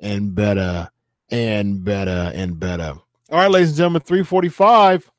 and 0.00 0.34
better 0.34 0.90
and 1.30 1.84
better 1.84 2.32
and 2.34 2.58
better. 2.58 2.94
All 3.30 3.38
right, 3.38 3.50
ladies 3.50 3.70
and 3.70 3.76
gentlemen, 3.76 4.02
345. 4.02 5.10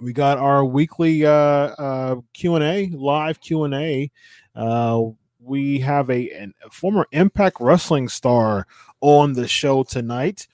We 0.00 0.12
got 0.12 0.38
our 0.38 0.64
weekly 0.64 1.24
uh, 1.24 1.30
uh, 1.30 2.16
Q&A, 2.32 2.88
live 2.88 3.40
Q&A. 3.40 4.10
Uh, 4.54 5.02
we 5.40 5.78
have 5.80 6.10
a, 6.10 6.30
a, 6.30 6.52
former 6.70 7.06
Impact 7.12 7.58
Wrestling 7.60 8.08
star 8.08 8.66
on 9.00 9.34
the 9.34 9.46
show 9.46 9.82
tonight. 9.82 10.46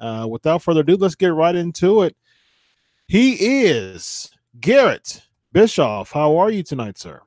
Uh, 0.00 0.26
without 0.28 0.62
further 0.62 0.80
ado, 0.80 0.96
let's 0.96 1.14
get 1.14 1.32
right 1.32 1.54
into 1.54 2.02
it. 2.02 2.16
He 3.06 3.66
is 3.66 4.30
Garrett 4.60 5.22
Bischoff. 5.52 6.12
How 6.12 6.36
are 6.36 6.50
you 6.50 6.62
tonight, 6.62 6.98
sir? 6.98 7.22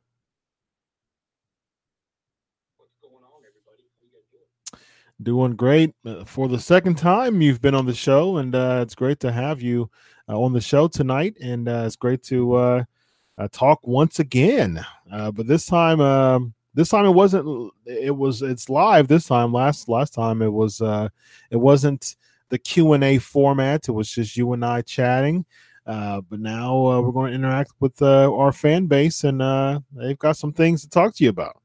Doing 5.21 5.55
great 5.55 5.93
uh, 6.05 6.23
for 6.23 6.47
the 6.47 6.59
second 6.59 6.97
time 6.97 7.41
you've 7.41 7.61
been 7.61 7.75
on 7.75 7.85
the 7.85 7.93
show, 7.93 8.37
and 8.37 8.55
uh, 8.55 8.79
it's 8.81 8.95
great 8.95 9.19
to 9.19 9.31
have 9.31 9.61
you 9.61 9.89
uh, 10.27 10.39
on 10.39 10.51
the 10.51 10.61
show 10.61 10.87
tonight. 10.87 11.37
And 11.39 11.67
uh, 11.67 11.83
it's 11.85 11.95
great 11.95 12.23
to 12.23 12.53
uh, 12.53 12.83
uh, 13.37 13.47
talk 13.51 13.79
once 13.83 14.19
again. 14.19 14.83
but 15.09 15.45
this 15.45 15.67
time, 15.67 15.99
um, 16.01 16.53
this 16.73 16.89
time 16.89 17.05
it 17.05 17.11
wasn't. 17.11 17.71
It 17.85 18.15
was. 18.15 18.41
It's 18.41 18.67
live 18.67 19.09
this 19.09 19.27
time. 19.27 19.53
Last 19.53 19.87
last 19.87 20.13
time 20.13 20.41
it 20.41 20.51
was. 20.51 20.81
it 20.81 21.57
wasn't 21.57 22.15
the 22.49 22.57
Q 22.57 22.93
and 22.93 23.03
A 23.03 23.19
format. 23.19 23.89
It 23.89 23.91
was 23.91 24.09
just 24.09 24.35
you 24.35 24.53
and 24.53 24.65
I 24.65 24.81
chatting. 24.81 25.45
but 25.85 26.39
now 26.39 27.01
we're 27.01 27.11
going 27.11 27.29
to 27.29 27.35
interact 27.35 27.73
with 27.79 28.01
our 28.01 28.51
fan 28.51 28.87
base, 28.87 29.23
and 29.23 29.39
they've 29.91 30.17
got 30.17 30.37
some 30.37 30.53
things 30.53 30.81
to 30.81 30.89
talk 30.89 31.13
to 31.15 31.23
you 31.23 31.29
about. 31.29 31.60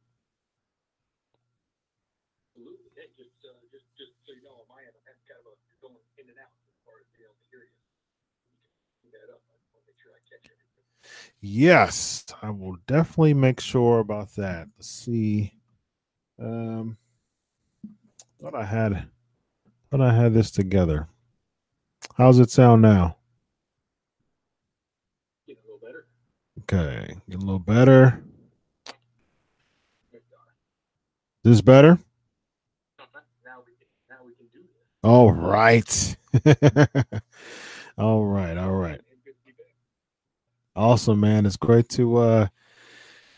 Yes, 11.48 12.24
I 12.42 12.50
will 12.50 12.76
definitely 12.88 13.32
make 13.32 13.60
sure 13.60 14.00
about 14.00 14.34
that. 14.34 14.66
Let's 14.76 14.90
see. 14.90 15.52
Um, 16.42 16.96
thought 18.42 18.56
I 18.56 18.64
had, 18.64 19.06
thought 19.88 20.00
I 20.00 20.12
had 20.12 20.34
this 20.34 20.50
together. 20.50 21.08
How's 22.16 22.40
it 22.40 22.50
sound 22.50 22.82
now? 22.82 23.18
Getting 25.46 25.62
a 25.62 25.72
little 25.72 25.78
better. 25.86 26.06
Okay, 26.62 27.14
get 27.30 27.38
a 27.38 27.38
little 27.38 27.60
better. 27.60 28.24
This 31.44 31.60
better? 31.60 31.96
Now 32.98 33.62
we 33.64 33.72
can, 33.78 33.86
now 34.10 34.16
we 34.26 34.34
can 34.34 34.46
do 34.52 34.62
this. 34.62 34.82
All 35.04 35.30
right. 35.30 36.16
all 37.98 38.24
right. 38.26 38.58
All 38.58 38.72
right. 38.72 39.00
Awesome, 40.77 41.21
man. 41.21 41.46
It's 41.46 41.57
great 41.57 41.88
to 41.91 42.19
uh 42.19 42.46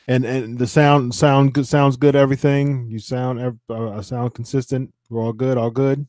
and 0.09 0.25
and 0.25 0.59
the 0.59 0.67
sound 0.67 1.15
sound 1.15 1.55
good 1.55 1.67
sounds 1.69 1.97
good 1.97 2.17
everything. 2.17 2.89
You 2.91 2.99
sound 2.99 3.61
uh, 3.71 4.03
sound 4.03 4.35
consistent. 4.35 4.93
We're 5.09 5.23
all 5.23 5.33
good, 5.33 5.57
all 5.57 5.71
good. 5.71 6.07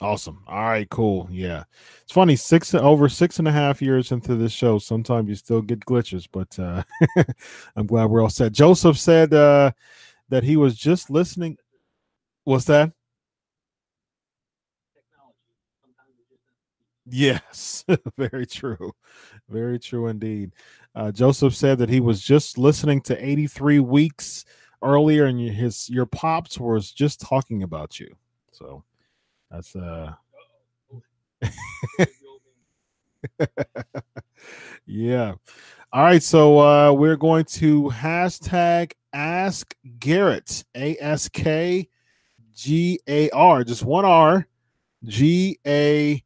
Awesome. 0.00 0.42
All 0.48 0.64
right, 0.64 0.88
cool. 0.90 1.28
Yeah. 1.30 1.64
It's 2.02 2.12
funny, 2.12 2.36
six 2.36 2.74
over 2.74 3.08
six 3.08 3.38
and 3.38 3.48
a 3.48 3.52
half 3.52 3.82
years 3.82 4.12
into 4.12 4.34
this 4.36 4.52
show, 4.52 4.78
sometimes 4.78 5.28
you 5.28 5.34
still 5.34 5.62
get 5.62 5.80
glitches, 5.80 6.28
but 6.30 6.56
uh 6.58 6.82
I'm 7.76 7.86
glad 7.86 8.06
we're 8.06 8.22
all 8.22 8.30
set. 8.30 8.52
Joseph 8.52 8.98
said 8.98 9.34
uh 9.34 9.72
that 10.28 10.44
he 10.44 10.56
was 10.56 10.76
just 10.76 11.10
listening. 11.10 11.56
What's 12.44 12.64
that? 12.66 12.92
Yes, 17.12 17.84
very 18.16 18.46
true. 18.46 18.92
Very 19.50 19.78
true 19.78 20.06
indeed. 20.08 20.54
Uh, 20.94 21.12
Joseph 21.12 21.54
said 21.54 21.76
that 21.78 21.90
he 21.90 22.00
was 22.00 22.22
just 22.22 22.56
listening 22.56 23.02
to 23.02 23.24
83 23.24 23.80
weeks 23.80 24.46
earlier 24.82 25.26
and 25.26 25.38
his 25.38 25.90
your 25.90 26.06
pops 26.06 26.58
was 26.58 26.90
just 26.90 27.20
talking 27.20 27.62
about 27.62 28.00
you. 28.00 28.16
So 28.50 28.82
that's 29.50 29.76
uh 29.76 30.14
yeah. 34.86 35.34
All 35.92 36.02
right, 36.04 36.22
so 36.22 36.58
uh 36.58 36.92
we're 36.92 37.16
going 37.16 37.44
to 37.46 37.84
hashtag 37.90 38.92
ask 39.12 39.74
Garrett 39.98 40.64
A 40.76 40.96
S 41.00 41.28
K 41.28 41.88
G 42.54 43.00
A 43.08 43.30
R, 43.30 43.64
just 43.64 43.84
one 43.84 44.04
R 44.04 44.46
G 45.04 45.58
A 45.66 46.22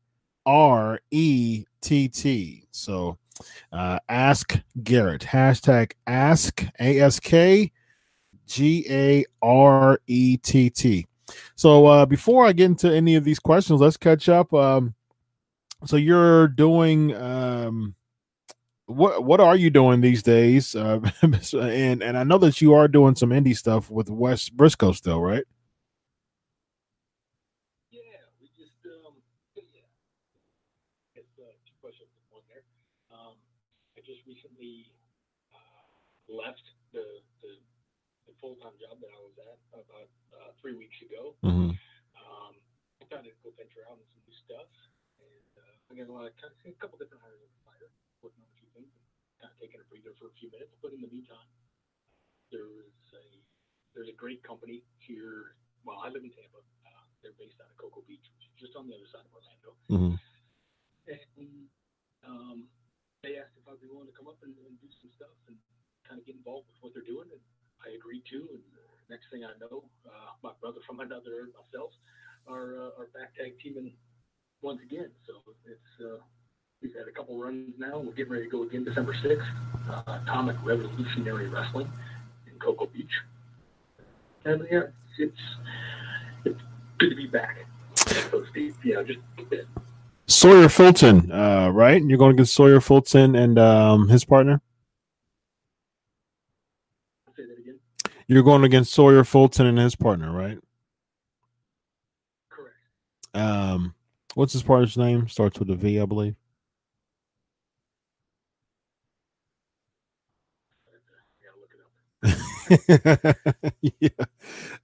R 0.46 1.00
E 1.10 1.64
T 1.80 2.08
T. 2.08 2.64
So 2.70 3.18
uh, 3.72 3.98
ask 4.08 4.58
Garrett. 4.82 5.22
Hashtag 5.22 5.92
ask 6.06 6.64
A 6.80 7.00
S 7.00 7.20
K 7.20 7.72
G 8.46 8.86
A 8.88 9.24
R 9.42 10.00
E 10.06 10.36
T 10.38 10.70
T. 10.70 11.06
So 11.56 11.86
uh, 11.86 12.06
before 12.06 12.46
I 12.46 12.52
get 12.52 12.66
into 12.66 12.94
any 12.94 13.16
of 13.16 13.24
these 13.24 13.40
questions, 13.40 13.80
let's 13.80 13.96
catch 13.96 14.28
up. 14.28 14.54
Um, 14.54 14.94
so 15.84 15.96
you're 15.96 16.48
doing 16.48 17.14
um, 17.16 17.94
what? 18.86 19.24
What 19.24 19.40
are 19.40 19.56
you 19.56 19.70
doing 19.70 20.00
these 20.00 20.22
days? 20.22 20.74
Uh, 20.74 21.00
and 21.22 22.02
and 22.02 22.16
I 22.16 22.22
know 22.22 22.38
that 22.38 22.60
you 22.60 22.74
are 22.74 22.88
doing 22.88 23.16
some 23.16 23.30
indie 23.30 23.56
stuff 23.56 23.90
with 23.90 24.08
Wes 24.08 24.48
Briscoe 24.48 24.92
still, 24.92 25.20
right? 25.20 25.44
left 36.36 36.62
the, 36.92 37.04
the, 37.42 37.56
the 38.26 38.34
full 38.46 38.54
time 38.62 38.78
job 38.78 39.02
that 39.02 39.10
I 39.10 39.18
was 39.18 39.34
at 39.42 39.58
about 39.74 40.06
uh, 40.30 40.50
three 40.62 40.78
weeks 40.78 40.94
ago. 41.02 41.34
Mm-hmm. 41.42 41.74
Um, 42.14 42.54
decided 43.02 43.34
to 43.34 43.42
go 43.42 43.50
venture 43.58 43.82
out 43.90 43.98
and 43.98 44.06
some 44.14 44.22
new 44.22 44.38
stuff. 44.46 44.70
And 45.18 45.50
uh, 45.58 45.74
again, 45.90 46.06
well, 46.06 46.22
I 46.22 46.30
kind 46.38 46.54
of 46.54 46.62
a 46.62 46.78
couple 46.78 46.94
different 47.02 47.26
hires 47.26 47.42
on 47.42 47.50
the 47.50 47.62
fire, 47.66 47.90
working 48.22 48.46
on 48.46 48.46
a 48.46 48.56
few 48.62 48.70
things, 48.70 48.86
and 48.94 49.02
kind 49.42 49.50
of 49.50 49.58
taking 49.58 49.82
a 49.82 49.86
breather 49.90 50.14
for 50.14 50.30
a 50.30 50.34
few 50.38 50.46
minutes. 50.54 50.78
But 50.78 50.94
in 50.94 51.02
the 51.02 51.10
meantime, 51.10 51.50
there 52.54 52.70
was 52.70 52.94
a 53.18 53.26
there's 53.98 54.06
a 54.06 54.14
great 54.14 54.46
company 54.46 54.86
here. 55.02 55.58
Well, 55.82 55.98
I 55.98 56.14
live 56.14 56.22
in 56.22 56.30
Tampa. 56.30 56.62
Uh, 56.86 57.04
they're 57.26 57.34
based 57.34 57.58
out 57.58 57.66
of 57.66 57.76
Cocoa 57.82 58.06
Beach, 58.06 58.30
which 58.30 58.46
is 58.46 58.54
just 58.54 58.78
on 58.78 58.86
the 58.86 58.94
other 58.94 59.10
side 59.10 59.26
of 59.26 59.34
Orlando. 59.34 59.70
Mm-hmm. 59.90 60.14
And 61.06 61.66
um, 62.26 62.58
they 63.22 63.38
asked 63.38 63.54
if 63.58 63.66
I'd 63.66 63.78
be 63.82 63.86
willing 63.90 64.10
to 64.10 64.14
come 64.14 64.26
up 64.26 64.38
and, 64.42 64.54
and 64.66 64.74
do 64.78 64.90
some 65.02 65.10
stuff. 65.18 65.34
And 65.50 65.58
kind 66.06 66.22
of 66.22 66.26
get 66.26 66.38
involved 66.38 66.70
with 66.70 66.78
what 66.78 66.94
they're 66.94 67.06
doing, 67.06 67.26
and 67.34 67.42
I 67.86 67.94
agreed 67.94 68.22
to. 68.30 68.36
And 68.36 68.62
next 69.08 69.26
thing 69.30 69.44
I 69.44 69.52
know, 69.60 69.84
uh, 70.06 70.32
my 70.42 70.50
brother 70.60 70.80
from 70.86 71.00
another 71.00 71.48
myself 71.54 71.90
are 72.48 72.76
uh, 72.76 73.00
are 73.00 73.08
back 73.14 73.36
tag 73.36 73.54
teaming 73.62 73.92
once 74.62 74.80
again. 74.82 75.10
So 75.26 75.34
it's 75.64 76.04
uh, 76.04 76.18
we've 76.82 76.94
had 76.94 77.08
a 77.08 77.12
couple 77.12 77.38
runs 77.40 77.74
now. 77.78 77.98
We're 77.98 78.12
getting 78.12 78.32
ready 78.32 78.44
to 78.44 78.50
go 78.50 78.62
again 78.62 78.84
December 78.84 79.14
sixth. 79.22 79.46
Uh, 79.88 80.18
Atomic 80.22 80.56
Revolutionary 80.64 81.48
Wrestling 81.48 81.90
in 82.50 82.58
Cocoa 82.58 82.86
Beach, 82.86 83.12
and 84.44 84.66
yeah, 84.70 84.82
it's 85.18 85.40
it's 86.44 86.60
good 86.98 87.10
to 87.10 87.16
be 87.16 87.26
back. 87.26 87.58
So 88.30 88.44
Steve, 88.50 88.76
just. 88.82 89.20
Sawyer 90.28 90.68
Fulton, 90.68 91.30
uh, 91.30 91.70
right? 91.70 92.02
You're 92.04 92.18
going 92.18 92.36
to 92.36 92.40
get 92.42 92.48
Sawyer 92.48 92.80
Fulton 92.80 93.36
and 93.36 93.58
um, 93.60 94.08
his 94.08 94.24
partner. 94.24 94.60
You're 98.28 98.42
going 98.42 98.64
against 98.64 98.92
Sawyer 98.92 99.22
Fulton 99.24 99.66
and 99.66 99.78
his 99.78 99.94
partner, 99.94 100.32
right? 100.32 100.58
Correct. 102.50 102.74
Um, 103.34 103.94
what's 104.34 104.52
his 104.52 104.62
partner's 104.62 104.96
name? 104.96 105.28
Starts 105.28 105.58
with 105.58 105.70
a 105.70 105.76
V, 105.76 106.00
I 106.00 106.06
believe. 106.06 106.34
yeah, 114.00 114.08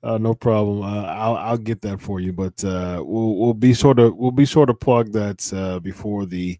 uh, 0.02 0.18
no 0.18 0.34
problem. 0.34 0.82
Uh, 0.82 1.02
I'll 1.04 1.36
I'll 1.36 1.58
get 1.58 1.80
that 1.82 2.00
for 2.00 2.20
you, 2.20 2.32
but 2.32 2.62
uh, 2.64 3.02
we'll 3.04 3.36
we'll 3.36 3.54
be 3.54 3.74
sort 3.74 3.98
of 3.98 4.16
we'll 4.16 4.30
be 4.30 4.44
sort 4.44 4.70
of 4.70 4.78
plug 4.78 5.12
that 5.12 5.52
uh, 5.52 5.80
before 5.80 6.26
the 6.26 6.58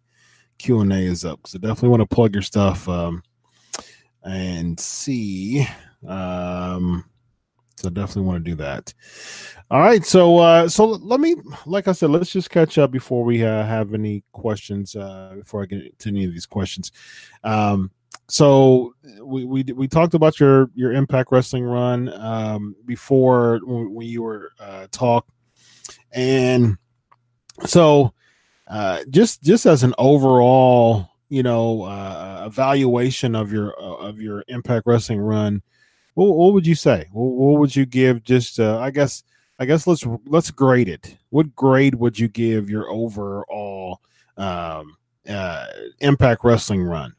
Q 0.59 0.81
and 0.81 0.93
A 0.93 0.97
is 0.99 1.25
up 1.25 1.41
I 1.55 1.59
definitely 1.59 1.91
want 1.91 2.01
to 2.09 2.15
plug 2.15 2.35
your 2.35 2.43
stuff 2.43 2.89
um, 2.89 3.23
and 4.25 4.79
see 4.81 5.67
um, 6.07 7.05
so 7.77 7.91
definitely 7.91 8.23
want 8.23 8.45
to 8.45 8.51
do 8.51 8.57
that. 8.57 8.93
All 9.71 9.81
right, 9.81 10.05
so 10.05 10.39
uh, 10.39 10.69
so 10.69 10.87
let 10.87 11.21
me, 11.21 11.37
like 11.67 11.89
I 11.89 11.93
said, 11.93 12.11
let's 12.11 12.31
just 12.31 12.51
catch 12.51 12.79
up 12.79 12.91
before 12.91 13.25
we 13.25 13.45
uh, 13.45 13.65
have 13.65 13.95
any 13.95 14.23
questions. 14.33 14.95
Uh, 14.95 15.35
before 15.37 15.63
I 15.63 15.67
get 15.67 15.99
to 16.01 16.09
any 16.09 16.25
of 16.25 16.33
these 16.33 16.47
questions, 16.47 16.93
um, 17.43 17.91
so 18.29 18.95
we, 19.23 19.45
we 19.45 19.63
we 19.75 19.89
talked 19.89 20.15
about 20.15 20.39
your 20.39 20.71
your 20.75 20.93
Impact 20.93 21.31
Wrestling 21.33 21.65
run 21.65 22.13
um, 22.15 22.77
before 22.87 23.61
when, 23.65 23.95
when 23.95 24.07
you 24.07 24.23
were 24.23 24.53
uh, 24.61 24.87
talk, 24.91 25.27
and 26.13 26.77
so 27.65 28.13
uh, 28.69 29.01
just 29.11 29.43
just 29.43 29.67
as 29.67 29.83
an 29.83 29.95
overall 29.99 31.09
you 31.29 31.43
know 31.43 31.83
uh, 31.83 32.45
evaluation 32.47 33.35
of 33.35 33.53
your 33.53 33.75
uh, 33.81 33.97
of 33.97 34.21
your 34.21 34.45
Impact 34.49 34.87
Wrestling 34.87 35.21
run, 35.21 35.63
what, 36.15 36.37
what 36.37 36.53
would 36.55 36.67
you 36.67 36.75
say? 36.75 37.09
What, 37.13 37.25
what 37.25 37.61
would 37.61 37.75
you 37.77 37.87
give? 37.87 38.23
Just 38.23 38.61
uh, 38.61 38.79
I 38.79 38.91
guess 38.91 39.23
I 39.59 39.65
guess 39.65 39.87
let's 39.87 40.05
let's 40.27 40.51
grade 40.51 40.89
it. 40.89 41.17
What 41.31 41.55
grade 41.55 41.95
would 41.95 42.19
you 42.19 42.29
give 42.29 42.69
your 42.69 42.89
overall 42.91 44.01
um, 44.37 44.97
uh, 45.29 45.67
Impact 46.01 46.43
Wrestling 46.45 46.83
run? 46.83 47.15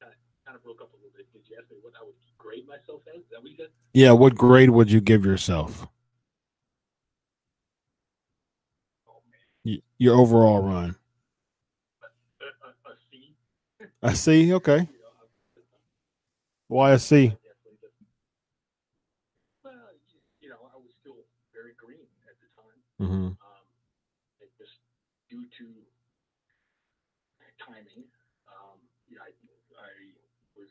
Kind 0.00 0.56
of 0.56 0.62
broke 0.64 0.80
a 0.80 0.84
little 0.84 1.10
bit. 1.16 1.32
Did 1.32 1.42
you 1.48 1.56
what 1.80 1.92
I 2.00 2.04
would 2.04 2.14
grade 2.38 2.66
myself 2.66 3.02
as? 3.14 3.20
Is 3.20 3.26
that 3.30 3.42
what 3.42 3.50
you 3.50 3.56
said? 3.56 3.68
Yeah, 3.92 4.12
what 4.12 4.34
grade 4.34 4.70
would 4.70 4.90
you 4.90 5.00
give 5.00 5.24
yourself? 5.24 5.86
Oh 9.08 9.22
man, 9.64 9.80
Your 9.98 10.16
overall 10.16 10.60
run. 10.62 10.96
a, 14.02 14.14
C. 14.14 14.52
Okay. 14.54 14.88
You 16.68 16.74
know, 16.74 16.80
I'm- 16.82 16.90
Why 16.90 16.92
a 16.92 16.98
C? 16.98 17.28
definitely 17.28 17.78
just- 17.80 17.94
Well, 19.62 19.92
you, 20.10 20.20
you 20.40 20.48
know, 20.48 20.58
I 20.72 20.76
was 20.76 20.92
still 21.00 21.24
very 21.52 21.74
green 21.74 22.06
at 22.26 22.34
the 22.40 22.48
time. 22.60 22.82
Mm-hmm. 23.00 23.26
Um, 23.38 23.66
it 24.40 24.50
just 24.58 24.78
due 25.28 25.46
to 25.46 25.86
timing, 27.58 28.04
um, 28.46 28.78
yeah, 29.08 29.18
I, 29.22 29.30
I 29.80 29.90
was 30.56 30.70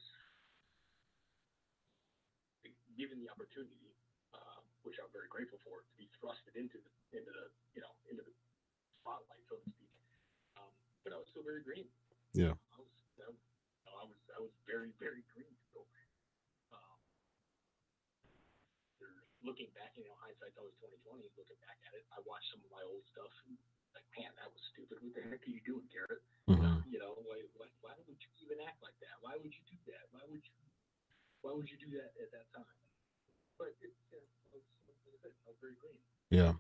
given 2.98 3.20
the 3.20 3.28
opportunity, 3.30 3.92
uh, 4.34 4.62
which 4.84 4.96
I'm 5.04 5.12
very 5.12 5.28
grateful 5.28 5.60
for, 5.68 5.84
to 5.84 5.94
be 6.00 6.08
thrusted 6.24 6.56
into 6.56 6.80
the 6.80 6.92
into 7.20 7.28
the 7.32 7.52
you 7.76 7.82
know 7.84 7.92
into 8.08 8.24
the 8.24 8.32
spotlight, 9.04 9.44
so 9.52 9.56
to 9.60 9.68
speak. 9.76 9.92
Um, 10.56 10.72
but 11.04 11.12
I 11.12 11.18
was 11.20 11.28
still 11.28 11.44
very 11.44 11.60
green. 11.62 11.84
Yeah. 12.32 12.56
I 12.72 12.80
was, 12.80 12.96
I 13.20 13.28
was, 13.28 13.40
I 13.92 14.04
was, 14.08 14.20
I 14.32 14.40
was 14.40 14.52
very, 14.64 14.92
very 15.00 15.24
green 15.36 15.52
still. 15.72 15.84
Um, 16.72 17.00
there's- 19.04 19.35
looking 19.46 19.70
back, 19.78 19.94
you 19.96 20.04
know, 20.04 20.18
hindsight's 20.20 20.58
always 20.58 20.74
twenty 20.82 20.98
twenty. 21.06 21.30
Looking 21.38 21.56
back 21.64 21.78
at 21.86 21.94
it, 21.94 22.04
I 22.12 22.20
watched 22.26 22.50
some 22.50 22.60
of 22.66 22.70
my 22.74 22.82
old 22.84 23.06
stuff 23.14 23.30
and 23.46 23.54
like, 23.94 24.04
man, 24.18 24.34
that 24.42 24.50
was 24.50 24.60
stupid. 24.74 25.00
What 25.00 25.14
the 25.14 25.24
heck 25.30 25.46
are 25.46 25.54
you 25.54 25.64
doing, 25.64 25.86
Garrett? 25.94 26.26
Mm-hmm. 26.50 26.90
You 26.90 27.00
know, 27.00 27.16
why, 27.24 27.46
why, 27.56 27.70
why 27.86 27.94
would 28.10 28.18
you 28.18 28.30
even 28.44 28.60
act 28.66 28.82
like 28.82 28.98
that? 29.06 29.16
Why 29.22 29.38
would 29.38 29.54
you 29.54 29.64
do 29.70 29.78
that? 29.94 30.10
Why 30.12 30.26
would 30.28 30.44
you, 30.44 30.54
why 31.46 31.54
would 31.54 31.70
you 31.70 31.78
do 31.78 31.94
that 32.02 32.12
at 32.18 32.34
that 32.34 32.50
time? 32.52 32.76
But 33.62 33.78
it, 33.80 33.94
know, 34.12 34.20
I 34.52 34.58
was, 34.58 34.66
like 34.90 35.16
I 35.16 35.32
said, 35.32 35.34
I 35.46 35.54
was 35.54 35.62
very 35.62 35.78
green. 35.80 36.02
Yeah. 36.34 36.60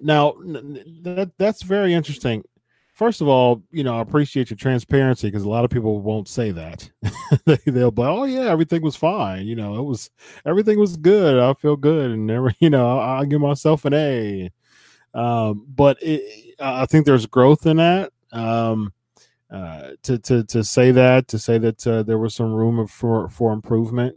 Now 0.00 0.34
that 1.06 1.32
that's 1.38 1.62
very 1.62 1.94
interesting. 1.94 2.44
First 2.94 3.20
of 3.20 3.26
all, 3.26 3.60
you 3.72 3.82
know, 3.82 3.98
I 3.98 4.00
appreciate 4.00 4.50
your 4.50 4.56
transparency 4.56 5.26
because 5.26 5.42
a 5.42 5.48
lot 5.48 5.64
of 5.64 5.70
people 5.70 6.00
won't 6.00 6.28
say 6.28 6.52
that. 6.52 6.88
they, 7.44 7.58
they'll 7.66 7.90
be, 7.90 8.02
oh 8.02 8.22
yeah, 8.22 8.42
everything 8.42 8.82
was 8.82 8.94
fine. 8.94 9.46
You 9.46 9.56
know, 9.56 9.76
it 9.76 9.82
was 9.82 10.10
everything 10.46 10.78
was 10.78 10.96
good. 10.96 11.40
I 11.40 11.54
feel 11.54 11.74
good, 11.74 12.12
and 12.12 12.24
never, 12.26 12.54
you 12.60 12.70
know, 12.70 12.98
I, 12.98 13.18
I'll 13.18 13.24
give 13.24 13.40
myself 13.40 13.84
an 13.84 13.94
A. 13.94 14.50
Um, 15.12 15.66
but 15.68 15.98
it, 16.02 16.56
I 16.60 16.86
think 16.86 17.04
there's 17.04 17.26
growth 17.26 17.66
in 17.66 17.78
that. 17.78 18.12
Um, 18.32 18.92
uh, 19.50 19.90
to 20.02 20.18
to 20.18 20.44
to 20.44 20.62
say 20.62 20.92
that, 20.92 21.26
to 21.28 21.38
say 21.38 21.58
that 21.58 21.86
uh, 21.86 22.04
there 22.04 22.18
was 22.18 22.34
some 22.34 22.52
room 22.52 22.86
for 22.86 23.28
for 23.28 23.52
improvement. 23.52 24.16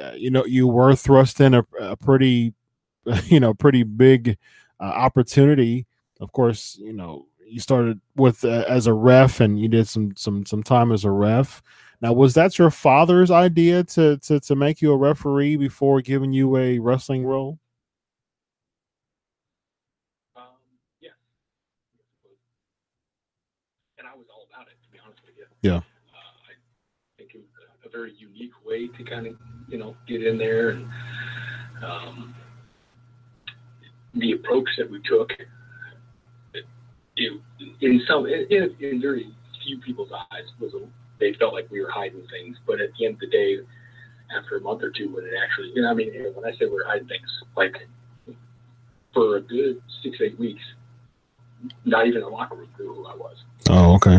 Uh, 0.00 0.12
you 0.16 0.30
know, 0.30 0.44
you 0.44 0.68
were 0.68 0.94
thrust 0.94 1.40
in 1.40 1.54
a, 1.54 1.64
a 1.80 1.96
pretty 1.96 2.54
you 3.24 3.40
know 3.40 3.54
pretty 3.54 3.82
big 3.82 4.38
uh, 4.80 4.84
opportunity 4.84 5.86
of 6.20 6.32
course 6.32 6.78
you 6.80 6.92
know 6.92 7.26
you 7.46 7.60
started 7.60 8.00
with 8.16 8.44
uh, 8.44 8.64
as 8.68 8.86
a 8.86 8.92
ref 8.92 9.40
and 9.40 9.58
you 9.60 9.68
did 9.68 9.86
some 9.88 10.14
some 10.16 10.44
some 10.46 10.62
time 10.62 10.92
as 10.92 11.04
a 11.04 11.10
ref 11.10 11.62
now 12.00 12.12
was 12.12 12.34
that 12.34 12.58
your 12.58 12.70
father's 12.70 13.30
idea 13.30 13.84
to 13.84 14.16
to 14.18 14.40
to 14.40 14.54
make 14.54 14.80
you 14.82 14.92
a 14.92 14.96
referee 14.96 15.56
before 15.56 16.00
giving 16.00 16.32
you 16.32 16.56
a 16.56 16.78
wrestling 16.78 17.24
role 17.24 17.58
Um, 20.36 20.44
yeah. 21.00 21.10
Yes, 21.94 22.04
it 22.24 22.28
was. 22.30 22.38
And 23.98 24.06
I 24.06 24.16
was 24.16 24.26
all 24.32 24.46
about 24.52 24.68
it, 24.68 24.76
to 24.82 24.90
be 24.90 24.98
honest 25.04 25.20
with 25.24 25.34
you. 25.36 25.46
Yeah. 25.62 25.76
Uh, 25.76 26.34
I 26.48 26.54
think 27.18 27.34
it 27.34 27.38
was 27.38 27.50
a, 27.84 27.88
a 27.88 27.90
very 27.90 28.12
unique 28.18 28.52
way 28.64 28.88
to 28.88 29.04
kind 29.04 29.26
of, 29.26 29.36
you 29.68 29.78
know, 29.78 29.96
get 30.06 30.26
in 30.26 30.38
there 30.38 30.70
and 30.70 30.88
um, 31.84 32.34
the 34.14 34.32
approach 34.32 34.68
that 34.78 34.90
we 34.90 35.00
took. 35.04 35.32
It, 37.16 37.40
in 37.80 38.02
some, 38.08 38.26
in, 38.26 38.46
in, 38.50 38.74
in 38.80 39.00
very 39.00 39.32
few 39.64 39.78
people's 39.78 40.10
eyes, 40.12 40.44
was 40.60 40.74
a, 40.74 40.80
they 41.20 41.32
felt 41.34 41.54
like 41.54 41.70
we 41.70 41.80
were 41.80 41.90
hiding 41.90 42.26
things. 42.28 42.56
But 42.66 42.80
at 42.80 42.90
the 42.98 43.06
end 43.06 43.14
of 43.14 43.20
the 43.20 43.28
day, 43.28 43.58
after 44.36 44.56
a 44.56 44.60
month 44.60 44.82
or 44.82 44.90
two, 44.90 45.14
when 45.14 45.24
it 45.24 45.32
actually, 45.42 45.72
you 45.74 45.82
know, 45.82 45.90
I 45.90 45.94
mean, 45.94 46.12
when 46.34 46.44
I 46.44 46.56
say 46.56 46.66
we're 46.66 46.84
hiding 46.86 47.06
things, 47.08 47.28
like 47.56 47.76
for 49.12 49.36
a 49.36 49.40
good 49.40 49.80
six, 50.02 50.18
eight 50.20 50.38
weeks, 50.38 50.62
not 51.84 52.06
even 52.06 52.20
the 52.22 52.28
locker 52.28 52.56
room 52.56 52.68
knew 52.78 52.92
who 52.92 53.06
I 53.06 53.14
was. 53.14 53.36
oh 53.70 53.94
okay 53.94 54.16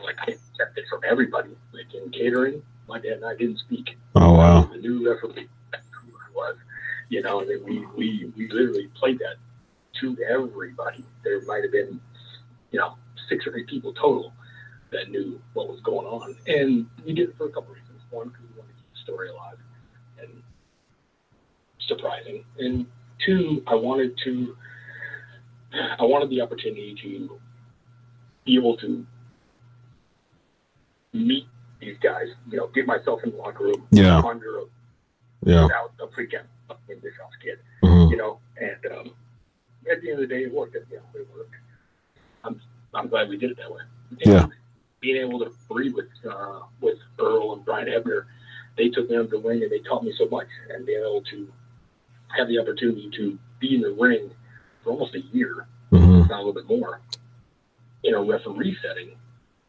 Like 0.00 0.16
I 0.20 0.26
kept 0.56 0.78
it 0.78 0.84
from 0.88 1.00
everybody. 1.08 1.50
Like 1.72 1.92
in 1.94 2.10
catering, 2.10 2.62
my 2.88 3.00
dad 3.00 3.14
and 3.14 3.24
I 3.24 3.34
didn't 3.34 3.58
speak. 3.58 3.96
oh 4.14 4.32
wow 4.34 4.62
The 4.72 4.78
new 4.78 5.10
referee 5.10 5.48
who 5.72 6.12
I 6.12 6.30
was. 6.34 6.56
You 7.08 7.22
know, 7.22 7.40
and 7.40 7.64
we, 7.64 7.84
we, 7.96 8.32
we 8.36 8.48
literally 8.50 8.88
played 8.94 9.18
that 9.18 9.36
to 10.00 10.16
everybody. 10.28 11.04
There 11.22 11.40
might 11.42 11.62
have 11.62 11.72
been, 11.72 12.00
you 12.70 12.78
know, 12.78 12.94
six 13.28 13.46
or 13.46 13.56
eight 13.56 13.66
people 13.66 13.92
total 13.94 14.32
that 14.90 15.10
knew 15.10 15.40
what 15.54 15.68
was 15.68 15.80
going 15.80 16.06
on. 16.06 16.36
And 16.46 16.86
we 17.04 17.12
did 17.12 17.30
it 17.30 17.36
for 17.36 17.46
a 17.46 17.50
couple 17.50 17.72
reasons. 17.74 18.00
One, 18.10 18.28
because 18.28 18.42
we 18.42 18.58
wanted 18.60 18.72
to 18.72 18.74
keep 18.76 18.92
the 18.92 18.98
story 19.12 19.28
alive 19.30 19.56
and 20.20 20.42
surprising. 21.88 22.44
And 22.58 22.86
two, 23.24 23.62
I 23.66 23.74
wanted 23.74 24.16
to, 24.24 24.56
I 25.98 26.04
wanted 26.04 26.30
the 26.30 26.40
opportunity 26.40 26.94
to 27.02 27.38
be 28.44 28.56
able 28.56 28.76
to 28.78 29.04
meet 31.12 31.46
these 31.80 31.96
guys, 32.02 32.28
you 32.50 32.56
know, 32.56 32.68
get 32.68 32.86
myself 32.86 33.20
in 33.24 33.30
the 33.30 33.36
locker 33.36 33.64
room 33.64 33.86
Yeah. 33.90 34.20
under 34.20 34.58
a, 34.60 34.64
yeah 35.44 35.64
without 35.64 35.92
a 36.00 36.06
freaking 36.08 36.42
Bischoff's 36.88 37.36
kid 37.42 37.58
Mhm. 37.82 38.10
you 38.10 38.16
know, 38.16 38.38
and 38.56 38.92
um, 38.92 39.10
at 39.90 40.00
the 40.00 40.10
end 40.10 40.22
of 40.22 40.28
the 40.28 40.34
day, 40.34 40.44
it 40.44 40.52
worked. 40.52 40.74
Know, 40.74 40.80
it 41.14 41.28
worked. 41.36 41.54
I'm 42.44 42.60
I'm 42.94 43.08
glad 43.08 43.28
we 43.28 43.36
did 43.36 43.50
it 43.52 43.56
that 43.58 43.70
way. 43.70 43.80
And 44.10 44.20
Yeah. 44.24 44.46
Being 45.00 45.16
able 45.18 45.38
to 45.40 45.52
breathe 45.68 45.94
with 45.94 46.08
uh, 46.28 46.60
with 46.80 46.98
Earl 47.18 47.52
and 47.54 47.64
Brian 47.64 47.88
Hebner, 47.88 48.24
they 48.78 48.88
took 48.88 49.10
me 49.10 49.16
under 49.16 49.30
the 49.30 49.38
wing 49.38 49.62
and 49.62 49.70
they 49.70 49.80
taught 49.80 50.02
me 50.04 50.14
so 50.16 50.26
much. 50.28 50.46
And 50.70 50.86
being 50.86 51.00
able 51.00 51.22
to 51.30 51.52
have 52.36 52.48
the 52.48 52.58
opportunity 52.58 53.10
to 53.16 53.38
be 53.60 53.74
in 53.76 53.82
the 53.82 53.92
ring 53.92 54.30
for 54.82 54.90
almost 54.90 55.14
a 55.14 55.20
year, 55.20 55.66
Mhm. 55.92 56.28
not 56.28 56.36
a 56.36 56.38
little 56.38 56.54
bit 56.54 56.66
more, 56.66 57.00
in 58.02 58.14
a 58.14 58.22
referee 58.22 58.76
setting, 58.82 59.14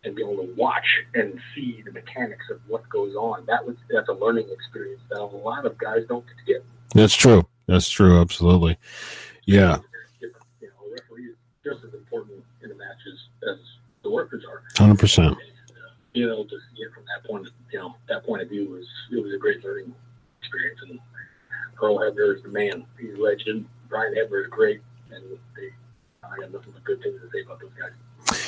and 0.05 0.15
be 0.15 0.22
able 0.24 0.38
to 0.38 0.53
watch 0.55 0.86
and 1.15 1.39
see 1.53 1.81
the 1.86 1.91
mechanics 1.91 2.45
of 2.50 2.62
what 2.69 2.88
goes 2.89 3.15
on. 3.15 3.45
That 3.45 3.65
was 3.65 3.75
that's 3.89 4.07
a 4.10 4.13
learning 4.13 4.50
experience 4.50 5.01
that 5.10 5.19
a 5.19 5.25
lot 5.25 5.65
of 5.65 5.77
guys 5.77 6.05
don't 6.07 6.25
get 6.25 6.38
to 6.38 6.45
get. 6.53 6.65
that's 6.93 7.15
true 7.15 7.45
that's 7.67 7.89
true 7.89 8.22
absolutely 8.22 8.77
yeah 9.45 9.79
different. 10.22 10.45
You 10.62 10.67
know, 10.69 10.88
a 10.88 10.91
referee 10.93 11.25
is 11.31 11.36
just 11.65 11.84
as 11.84 11.93
important 11.93 12.43
in 12.62 12.69
the 12.69 12.75
matches 12.75 13.27
as 13.50 13.57
the 14.03 14.10
workers 14.10 14.43
are. 14.48 14.62
100% 14.75 15.17
And, 15.17 15.36
uh, 15.36 15.38
being 16.13 16.27
able 16.27 16.45
to 16.45 16.57
see 16.57 16.84
it 16.84 16.93
from 16.93 17.03
that 17.05 17.27
point, 17.27 17.48
of, 17.48 17.53
you 17.72 17.79
know, 17.79 17.95
that 18.07 18.24
point 18.24 18.43
of 18.43 18.50
view 18.50 18.69
was 18.69 18.88
it 19.12 19.22
was 19.22 19.34
a 19.34 19.38
great 19.38 19.63
learning 19.65 19.93
experience. 20.39 20.79
And 20.88 21.00
Earl 21.81 21.98
Hebner 21.98 22.36
is 22.36 22.43
the 22.43 22.50
man. 22.50 22.86
He's 23.00 23.15
a 23.15 23.22
legend. 23.22 23.65
Brian 23.89 24.13
Hebner 24.13 24.41
is 24.41 24.48
great, 24.48 24.81
and 25.12 25.24
they, 25.55 25.69
I 26.24 26.38
got 26.39 26.51
nothing 26.51 26.72
but 26.72 26.84
good 26.84 27.01
things 27.01 27.19
to 27.19 27.29
say 27.34 27.43
about 27.43 27.60
those 27.60 27.72
guys. 27.79 27.91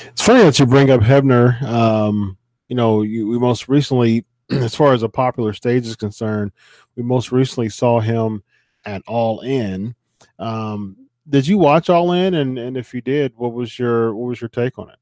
It's 0.05 0.21
funny 0.21 0.43
that 0.43 0.57
you 0.59 0.65
bring 0.65 0.89
up 0.89 1.01
Hebner. 1.01 1.61
Um, 1.63 2.37
you 2.67 2.75
know, 2.75 3.01
you, 3.01 3.27
we 3.27 3.39
most 3.39 3.67
recently, 3.67 4.25
as 4.51 4.75
far 4.75 4.93
as 4.93 5.03
a 5.03 5.09
popular 5.09 5.53
stage 5.53 5.85
is 5.85 5.95
concerned, 5.95 6.51
we 6.95 7.03
most 7.03 7.31
recently 7.31 7.69
saw 7.69 7.99
him 7.99 8.43
at 8.85 9.01
All 9.07 9.41
In. 9.41 9.95
Um, 10.39 11.06
did 11.29 11.47
you 11.47 11.57
watch 11.57 11.89
All 11.89 12.11
In? 12.11 12.33
And 12.33 12.57
and 12.57 12.77
if 12.77 12.93
you 12.93 13.01
did, 13.01 13.33
what 13.35 13.53
was 13.53 13.77
your 13.77 14.13
what 14.13 14.29
was 14.29 14.41
your 14.41 14.49
take 14.49 14.77
on 14.79 14.89
it? 14.89 14.97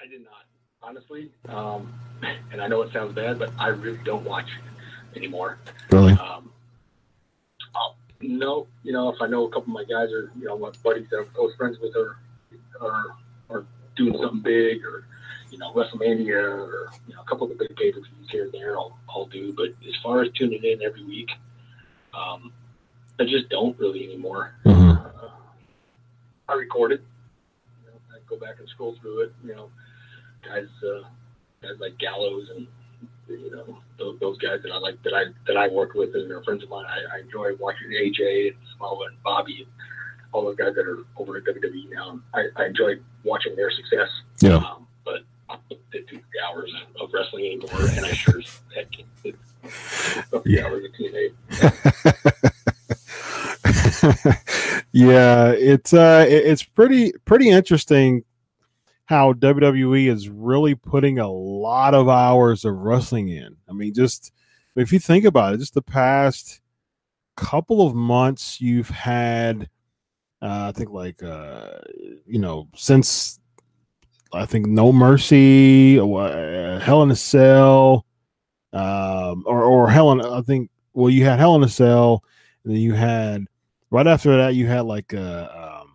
I 0.00 0.06
did 0.06 0.22
not, 0.22 0.44
honestly. 0.82 1.30
Um, 1.48 1.92
and 2.52 2.60
I 2.60 2.68
know 2.68 2.82
it 2.82 2.92
sounds 2.92 3.14
bad, 3.14 3.38
but 3.38 3.50
I 3.58 3.68
really 3.68 4.00
don't 4.04 4.24
watch 4.24 4.48
anymore. 5.14 5.58
Really? 5.90 6.12
Um, 6.12 6.50
I'll, 7.74 7.96
no, 8.20 8.66
you 8.82 8.92
know, 8.92 9.08
if 9.10 9.20
I 9.20 9.26
know 9.26 9.44
a 9.44 9.48
couple 9.48 9.62
of 9.62 9.68
my 9.68 9.84
guys 9.84 10.12
are, 10.12 10.30
you 10.38 10.46
know, 10.46 10.58
my 10.58 10.70
buddies 10.82 11.08
that 11.10 11.18
I'm 11.18 11.26
close 11.34 11.54
friends 11.56 11.78
with 11.78 11.96
are, 11.96 12.18
are, 12.80 13.16
are 13.50 13.66
doing 13.96 14.16
something 14.18 14.40
big 14.40 14.84
or 14.84 15.06
you 15.50 15.58
know 15.58 15.72
WrestleMania 15.72 16.42
or 16.42 16.90
you 17.08 17.14
know 17.14 17.22
a 17.22 17.24
couple 17.24 17.50
of 17.50 17.56
the 17.56 17.64
big 17.64 17.76
pay 17.76 17.92
per 17.92 18.00
views 18.00 18.30
here 18.30 18.44
and 18.44 18.52
there, 18.52 18.76
I'll 18.76 18.98
I'll 19.08 19.26
do. 19.26 19.52
But 19.52 19.74
as 19.88 19.94
far 20.02 20.22
as 20.22 20.30
tuning 20.32 20.62
in 20.64 20.82
every 20.82 21.04
week, 21.04 21.30
um, 22.14 22.52
I 23.18 23.24
just 23.24 23.48
don't 23.48 23.78
really 23.78 24.04
anymore. 24.04 24.54
Mhm. 24.64 24.96
Uh, 25.22 25.28
I 26.48 26.54
record 26.54 26.92
it. 26.92 27.02
You 27.84 27.90
know, 27.90 27.98
I 28.14 28.18
go 28.28 28.36
back 28.38 28.58
and 28.58 28.68
scroll 28.68 28.94
through 29.00 29.20
it. 29.22 29.32
You 29.44 29.54
know, 29.54 29.70
guys, 30.44 30.68
uh, 30.84 31.02
guys 31.62 31.78
like 31.80 31.96
Gallows 31.98 32.50
and 32.54 32.66
you 33.28 33.50
know 33.50 33.78
those, 33.98 34.18
those 34.20 34.38
guys 34.38 34.60
that 34.62 34.70
I 34.72 34.78
like 34.78 35.02
that 35.02 35.12
I 35.14 35.24
that 35.46 35.56
I 35.56 35.68
work 35.68 35.94
with 35.94 36.14
and 36.14 36.30
are 36.30 36.42
friends 36.44 36.62
of 36.62 36.68
mine. 36.68 36.84
I, 36.86 37.16
I 37.16 37.20
enjoy 37.20 37.54
watching 37.58 37.88
AJ 37.90 38.48
and 38.48 38.56
Samoa 38.72 39.06
and 39.06 39.22
Bobby 39.22 39.62
and 39.62 39.72
all 40.32 40.44
those 40.44 40.56
guys 40.56 40.74
that 40.76 40.86
are 40.86 40.98
over 41.16 41.36
at 41.38 41.44
WWE 41.44 41.90
now. 41.90 42.20
I, 42.34 42.46
I 42.56 42.66
enjoy 42.66 42.94
watching 43.24 43.56
their 43.56 43.70
success. 43.70 44.08
Yeah. 44.40 44.56
Um, 44.56 44.86
but 45.04 45.22
I 45.48 45.56
don't 45.70 45.90
get 45.90 46.06
two 46.08 46.20
hours 46.46 46.72
of 47.00 47.10
wrestling 47.12 47.46
anymore, 47.46 47.88
and 47.96 48.04
I 48.04 48.12
sure 48.12 48.38
as 48.38 48.60
heck 48.74 48.90
can't 48.92 49.06
a 50.32 50.40
few 50.42 50.64
hours 50.64 50.84
of 50.84 50.92
TNA. 50.92 52.52
yeah, 54.92 55.50
it's 55.52 55.92
uh, 55.92 56.24
it's 56.28 56.62
pretty 56.62 57.12
pretty 57.24 57.48
interesting 57.50 58.24
how 59.06 59.32
WWE 59.32 60.08
is 60.08 60.28
really 60.28 60.74
putting 60.74 61.18
a 61.18 61.30
lot 61.30 61.94
of 61.94 62.08
hours 62.08 62.64
of 62.64 62.74
wrestling 62.74 63.28
in. 63.28 63.56
I 63.68 63.72
mean, 63.72 63.94
just 63.94 64.32
if 64.74 64.92
you 64.92 64.98
think 64.98 65.24
about 65.24 65.54
it, 65.54 65.58
just 65.58 65.74
the 65.74 65.82
past 65.82 66.60
couple 67.36 67.86
of 67.86 67.94
months, 67.94 68.60
you've 68.60 68.88
had, 68.88 69.68
uh, 70.42 70.68
I 70.68 70.72
think, 70.72 70.90
like, 70.90 71.22
uh, 71.22 71.78
you 72.26 72.40
know, 72.40 72.68
since 72.74 73.38
I 74.32 74.44
think 74.44 74.66
No 74.66 74.92
Mercy, 74.92 75.98
uh, 76.00 76.80
Hell 76.80 77.02
in 77.02 77.10
a 77.10 77.16
Cell, 77.16 78.04
um, 78.72 79.44
or 79.46 79.62
or 79.62 79.88
Hell 79.88 80.12
in, 80.12 80.20
I 80.20 80.40
think, 80.42 80.70
well, 80.92 81.10
you 81.10 81.24
had 81.24 81.38
Hell 81.38 81.54
in 81.56 81.62
a 81.62 81.68
Cell, 81.68 82.24
and 82.64 82.74
then 82.74 82.80
you 82.80 82.92
had 82.94 83.46
right 83.90 84.06
after 84.06 84.36
that, 84.36 84.54
you 84.54 84.66
had 84.66 84.84
like 84.86 85.14
uh, 85.14 85.80
um, 85.82 85.92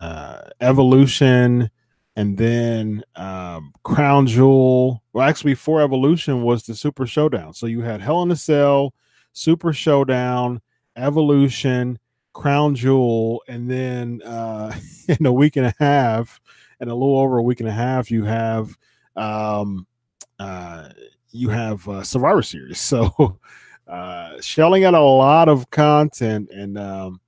uh, 0.00 0.40
Evolution, 0.60 1.70
and 2.16 2.36
then 2.36 3.02
um, 3.16 3.72
Crown 3.82 4.26
Jewel. 4.26 5.02
Well, 5.12 5.28
actually, 5.28 5.52
before 5.52 5.80
Evolution 5.82 6.42
was 6.42 6.64
the 6.64 6.74
Super 6.74 7.06
Showdown. 7.06 7.54
So 7.54 7.66
you 7.66 7.80
had 7.80 8.00
Hell 8.00 8.22
in 8.22 8.30
a 8.30 8.36
Cell, 8.36 8.94
Super 9.32 9.72
Showdown, 9.72 10.60
Evolution, 10.96 11.98
Crown 12.32 12.74
Jewel, 12.74 13.42
and 13.48 13.70
then 13.70 14.22
uh, 14.22 14.74
in 15.08 15.26
a 15.26 15.32
week 15.32 15.56
and 15.56 15.66
a 15.66 15.74
half, 15.78 16.40
and 16.80 16.90
a 16.90 16.94
little 16.94 17.18
over 17.18 17.38
a 17.38 17.42
week 17.42 17.60
and 17.60 17.68
a 17.68 17.72
half, 17.72 18.10
you 18.10 18.24
have 18.24 18.76
um, 19.16 19.86
uh, 20.38 20.88
you 21.30 21.48
have 21.48 21.86
uh, 21.88 22.02
Survivor 22.02 22.42
Series. 22.42 22.78
So 22.94 23.38
uh, 23.86 24.40
shelling 24.40 24.84
out 24.84 24.94
a 24.94 25.00
lot 25.00 25.48
of 25.48 25.70
content, 25.70 26.50
and 26.50 26.78
um, 26.78 27.20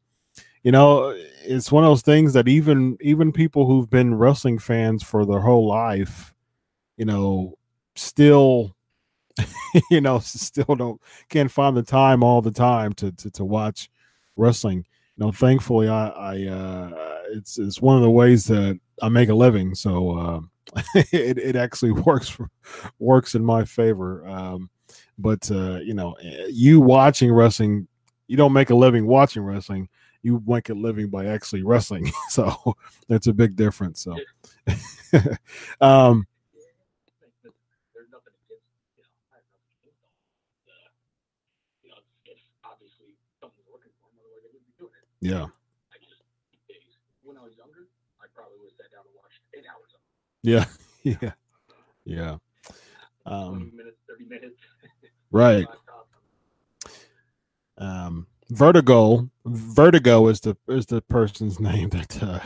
you 0.63 0.73
know, 0.73 1.17
it's 1.45 1.71
one 1.71 1.85
of 1.85 1.91
those 1.91 2.03
things 2.03 2.33
that 2.33 2.49
even 2.49 2.97
even 3.01 3.33
people 3.33 3.67
who've 3.67 3.89
been 3.89 4.17
wrestling 4.17 4.59
fans 4.59 5.03
for 5.03 5.25
their 5.25 5.41
whole 5.41 5.69
life, 5.69 6.35
you 6.97 7.05
know, 7.05 7.55
still, 7.95 8.75
you 9.91 10.01
know, 10.01 10.19
still 10.19 10.75
don't 10.75 11.01
can't 11.29 11.51
find 11.51 11.77
the 11.77 11.83
time 11.83 12.23
all 12.23 12.43
the 12.43 12.51
time 12.51 12.93
to 12.95 13.13
to, 13.13 13.31
to 13.31 13.45
watch 13.45 13.89
wrestling. 14.37 14.79
You 15.17 15.27
know, 15.27 15.33
thankfully, 15.33 15.89
I, 15.89 16.09
I 16.09 16.47
uh, 16.47 16.91
it's 17.31 17.59
it's 17.59 17.81
one 17.81 17.97
of 17.97 18.03
the 18.03 18.11
ways 18.11 18.47
that 18.47 18.79
I 19.03 19.09
make 19.09 19.29
a 19.29 19.35
living, 19.35 19.75
so 19.75 20.19
uh, 20.19 20.41
it 21.13 21.39
it 21.39 21.57
actually 21.57 21.93
works 22.07 22.29
for, 22.29 22.51
works 22.99 23.35
in 23.35 23.45
my 23.45 23.65
favor. 23.65 24.27
Um, 24.27 24.71
but 25.19 25.51
uh, 25.51 25.79
you 25.79 25.95
know, 25.95 26.17
you 26.49 26.81
watching 26.81 27.33
wrestling, 27.33 27.89
you 28.27 28.37
don't 28.37 28.53
make 28.53 28.71
a 28.71 28.75
living 28.75 29.07
watching 29.07 29.43
wrestling. 29.43 29.89
You 30.23 30.43
make 30.47 30.69
a 30.71 30.75
living 30.75 31.09
by 31.09 31.27
actually 31.27 31.63
wrestling, 31.63 32.11
so 32.29 32.77
that's 33.09 33.29
a 33.29 33.33
big 33.33 33.55
difference. 33.57 34.01
So, 34.03 34.17
um, 35.81 36.27
yeah, 45.21 45.45
I 45.45 45.97
just. 45.99 46.99
When 47.23 47.37
I 47.37 47.43
was 47.43 47.57
younger, 47.57 47.89
I 48.21 48.27
probably 48.35 48.59
would 48.61 48.71
have 48.71 48.77
sat 48.79 48.93
down 48.93 49.03
and 49.07 49.15
watched 49.17 49.41
eight 49.55 49.65
hours 49.69 49.91
of 49.95 50.01
yeah, 50.43 50.65
yeah, 51.03 51.33
yeah. 52.05 52.37
Um, 53.27 53.73
20 53.73 53.77
minutes, 53.77 53.97
30 54.09 54.25
minutes. 54.25 54.61
Right. 55.37 55.67
um 57.79 58.27
vertigo 58.51 59.29
vertigo 59.45 60.29
is 60.29 60.41
the 60.41 60.57
is 60.69 60.87
the 60.87 61.03
person's 61.03 61.61
name 61.71 61.89
that 61.91 62.23
uh 62.23 62.41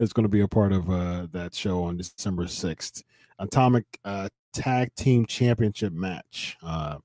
is 0.00 0.12
going 0.12 0.24
to 0.24 0.28
be 0.30 0.40
a 0.40 0.48
part 0.48 0.72
of 0.72 0.88
uh 0.90 1.26
that 1.32 1.54
show 1.54 1.82
on 1.82 1.96
december 1.96 2.44
6th 2.44 3.02
atomic 3.38 3.84
uh 4.04 4.28
tag 4.54 4.94
team 4.94 5.26
championship 5.26 5.92
match 5.92 6.56
uh, 6.62 6.96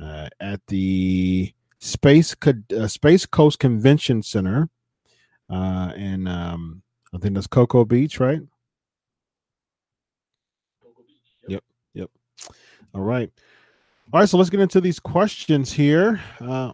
uh 0.00 0.28
at 0.40 0.60
the 0.68 1.52
space 1.78 2.34
Co- 2.34 2.54
uh, 2.76 2.88
space 2.88 3.26
coast 3.26 3.58
convention 3.60 4.22
center 4.22 4.68
uh 5.50 5.92
and 5.96 6.28
um 6.28 6.82
i 7.14 7.18
think 7.18 7.34
that's 7.34 7.46
cocoa 7.46 7.84
beach 7.84 8.18
right 8.18 8.40
Cocoa 10.82 11.02
Beach. 11.06 11.18
Yep, 11.48 11.64
yep. 11.94 12.10
all 12.94 13.02
right 13.02 13.30
all 14.12 14.20
right 14.20 14.28
so 14.28 14.38
let's 14.38 14.50
get 14.50 14.60
into 14.60 14.80
these 14.80 15.00
questions 15.00 15.72
here 15.72 16.20
uh 16.40 16.72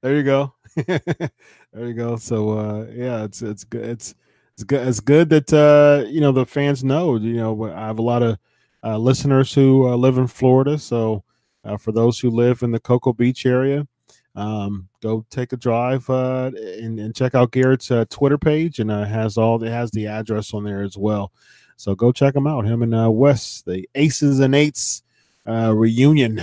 There 0.00 0.14
you 0.14 0.22
go. 0.22 0.54
there 0.86 1.30
you 1.74 1.92
go. 1.92 2.16
So 2.16 2.50
uh 2.50 2.86
yeah, 2.92 3.24
it's 3.24 3.42
it's 3.42 3.64
good. 3.64 3.84
It's 3.84 4.14
it's 4.54 4.62
good. 4.62 4.86
It's 4.86 5.00
good 5.00 5.28
that 5.30 5.52
uh 5.52 6.08
you 6.08 6.20
know 6.20 6.30
the 6.30 6.46
fans 6.46 6.84
know. 6.84 7.16
You 7.16 7.34
know, 7.34 7.64
I 7.64 7.86
have 7.86 7.98
a 7.98 8.02
lot 8.02 8.22
of 8.22 8.38
uh, 8.84 8.96
listeners 8.96 9.52
who 9.52 9.88
uh, 9.88 9.96
live 9.96 10.18
in 10.18 10.26
Florida. 10.26 10.78
So 10.78 11.24
uh, 11.64 11.76
for 11.76 11.92
those 11.92 12.18
who 12.20 12.30
live 12.30 12.62
in 12.62 12.70
the 12.70 12.78
Cocoa 12.78 13.12
Beach 13.12 13.44
area, 13.44 13.86
um, 14.36 14.88
go 15.02 15.24
take 15.30 15.52
a 15.52 15.56
drive 15.56 16.08
uh, 16.08 16.52
and, 16.54 17.00
and 17.00 17.14
check 17.14 17.34
out 17.34 17.50
Garrett's 17.50 17.90
uh, 17.90 18.04
Twitter 18.08 18.38
page, 18.38 18.78
and 18.78 18.90
uh, 18.90 19.04
has 19.04 19.36
all 19.36 19.62
it 19.62 19.70
has 19.70 19.90
the 19.90 20.06
address 20.06 20.54
on 20.54 20.62
there 20.62 20.82
as 20.82 20.96
well. 20.96 21.32
So 21.78 21.94
go 21.94 22.12
check 22.12 22.34
him 22.34 22.46
out. 22.46 22.66
Him 22.66 22.82
and 22.82 22.94
uh, 22.94 23.10
Wes, 23.10 23.62
the 23.62 23.88
Aces 23.94 24.40
and 24.40 24.54
Eights 24.54 25.02
uh, 25.48 25.72
reunion, 25.74 26.40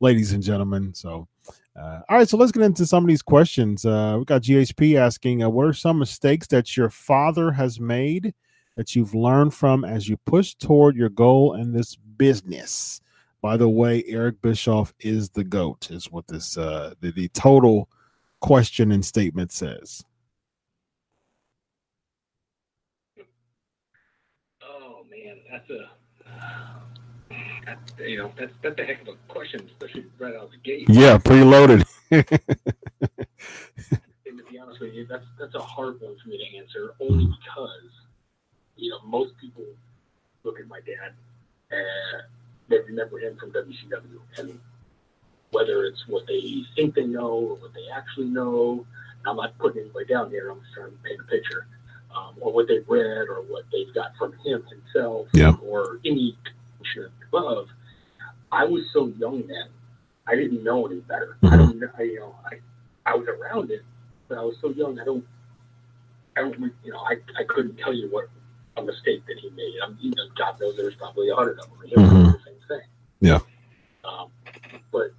ladies 0.00 0.32
and 0.32 0.42
gentlemen. 0.42 0.94
So. 0.94 1.28
Uh, 1.76 2.00
all 2.08 2.18
right, 2.18 2.28
so 2.28 2.36
let's 2.36 2.50
get 2.50 2.64
into 2.64 2.84
some 2.84 3.04
of 3.04 3.08
these 3.08 3.22
questions. 3.22 3.86
Uh, 3.86 4.16
we 4.18 4.24
got 4.24 4.42
GHP 4.42 4.96
asking, 4.96 5.44
uh, 5.44 5.48
"What 5.48 5.66
are 5.66 5.72
some 5.72 6.00
mistakes 6.00 6.48
that 6.48 6.76
your 6.76 6.90
father 6.90 7.52
has 7.52 7.78
made 7.78 8.34
that 8.74 8.96
you've 8.96 9.14
learned 9.14 9.54
from 9.54 9.84
as 9.84 10.08
you 10.08 10.16
push 10.26 10.54
toward 10.56 10.96
your 10.96 11.08
goal 11.08 11.54
in 11.54 11.72
this 11.72 11.94
business?" 11.94 13.00
By 13.40 13.56
the 13.56 13.68
way, 13.68 14.04
Eric 14.06 14.42
Bischoff 14.42 14.92
is 14.98 15.30
the 15.30 15.44
goat, 15.44 15.90
is 15.90 16.10
what 16.10 16.26
this 16.26 16.58
uh, 16.58 16.94
the, 17.00 17.12
the 17.12 17.28
total 17.28 17.88
question 18.40 18.92
and 18.92 19.04
statement 19.04 19.52
says. 19.52 20.04
Oh 24.62 25.06
man, 25.10 25.39
that's 25.50 25.70
a 25.70 25.90
that's, 27.64 27.80
you 27.98 28.18
know 28.18 28.32
that's 28.38 28.52
that's 28.62 28.78
a 28.78 28.84
heck 28.84 29.02
of 29.02 29.08
a 29.08 29.14
question, 29.28 29.68
especially 29.72 30.06
right 30.18 30.34
out 30.34 30.44
of 30.44 30.50
the 30.50 30.56
gate. 30.58 30.86
Yeah, 30.88 31.18
preloaded. 31.18 31.86
And 34.26 34.38
to 34.38 34.44
be 34.44 34.58
honest 34.58 34.80
with 34.80 34.94
you, 34.94 35.06
that's 35.06 35.24
that's 35.38 35.54
a 35.54 35.60
hard 35.60 36.00
one 36.00 36.16
for 36.22 36.28
me 36.28 36.38
to 36.38 36.58
answer, 36.58 36.94
only 37.00 37.26
because 37.26 37.90
you 38.76 38.90
know 38.90 38.98
most 39.04 39.32
people 39.40 39.64
look 40.44 40.60
at 40.60 40.68
my 40.68 40.80
dad 40.80 41.12
uh, 41.72 41.74
and 41.74 42.22
they 42.68 42.78
remember 42.78 43.18
him 43.18 43.36
from 43.36 43.50
WCW, 43.50 44.20
and 44.38 44.60
whether 45.50 45.84
it's 45.84 46.06
what 46.06 46.26
they 46.28 46.64
think 46.76 46.94
they 46.94 47.06
know 47.06 47.30
or 47.30 47.56
what 47.56 47.74
they 47.74 47.88
actually 47.92 48.26
know, 48.26 48.86
I'm 49.26 49.36
not 49.36 49.58
putting 49.58 49.82
anybody 49.82 50.06
down 50.06 50.30
here. 50.30 50.50
I'm 50.50 50.60
just 50.60 50.74
trying 50.74 50.90
to 50.90 50.96
paint 50.98 51.20
a 51.20 51.24
picture, 51.24 51.66
um, 52.14 52.34
or 52.40 52.52
what 52.52 52.68
they've 52.68 52.84
read 52.88 53.28
or 53.28 53.42
what 53.42 53.64
they've 53.72 53.92
got 53.94 54.16
from 54.16 54.32
him 54.44 54.64
himself, 54.68 55.28
Yeah. 55.32 55.52
or 55.62 55.98
any 56.04 56.36
above. 57.28 57.68
I 58.52 58.64
was 58.64 58.82
so 58.92 59.08
young 59.18 59.46
then. 59.46 59.68
I 60.26 60.34
didn't 60.34 60.62
know 60.64 60.86
any 60.86 61.00
better. 61.00 61.36
I 61.42 61.56
don't 61.56 61.78
know. 61.78 61.88
I, 61.98 62.02
you 62.02 62.20
know, 62.20 62.34
I, 62.44 62.58
I 63.10 63.14
was 63.16 63.26
around 63.28 63.70
it, 63.70 63.82
but 64.28 64.38
I 64.38 64.42
was 64.42 64.56
so 64.60 64.70
young. 64.70 64.98
I 64.98 65.04
don't. 65.04 65.24
I 66.36 66.40
don't. 66.40 66.58
You 66.84 66.92
know, 66.92 66.98
I, 67.00 67.14
I 67.38 67.44
couldn't 67.48 67.76
tell 67.78 67.92
you 67.92 68.08
what 68.10 68.28
a 68.76 68.82
mistake 68.82 69.24
that 69.26 69.36
he 69.40 69.50
made. 69.50 69.74
I'm, 69.84 69.96
you 70.00 70.10
know, 70.10 70.24
God 70.36 70.60
knows 70.60 70.76
there's 70.76 70.94
probably 70.96 71.28
a 71.30 71.34
hundred 71.34 71.58
of 71.58 71.68
them. 71.70 71.78
He 71.84 71.94
Mhm. 71.96 72.32
the 72.32 72.38
same 72.44 72.54
thing. 72.68 72.86
Yeah. 73.20 73.40
Um, 74.04 74.28
but 74.92 75.10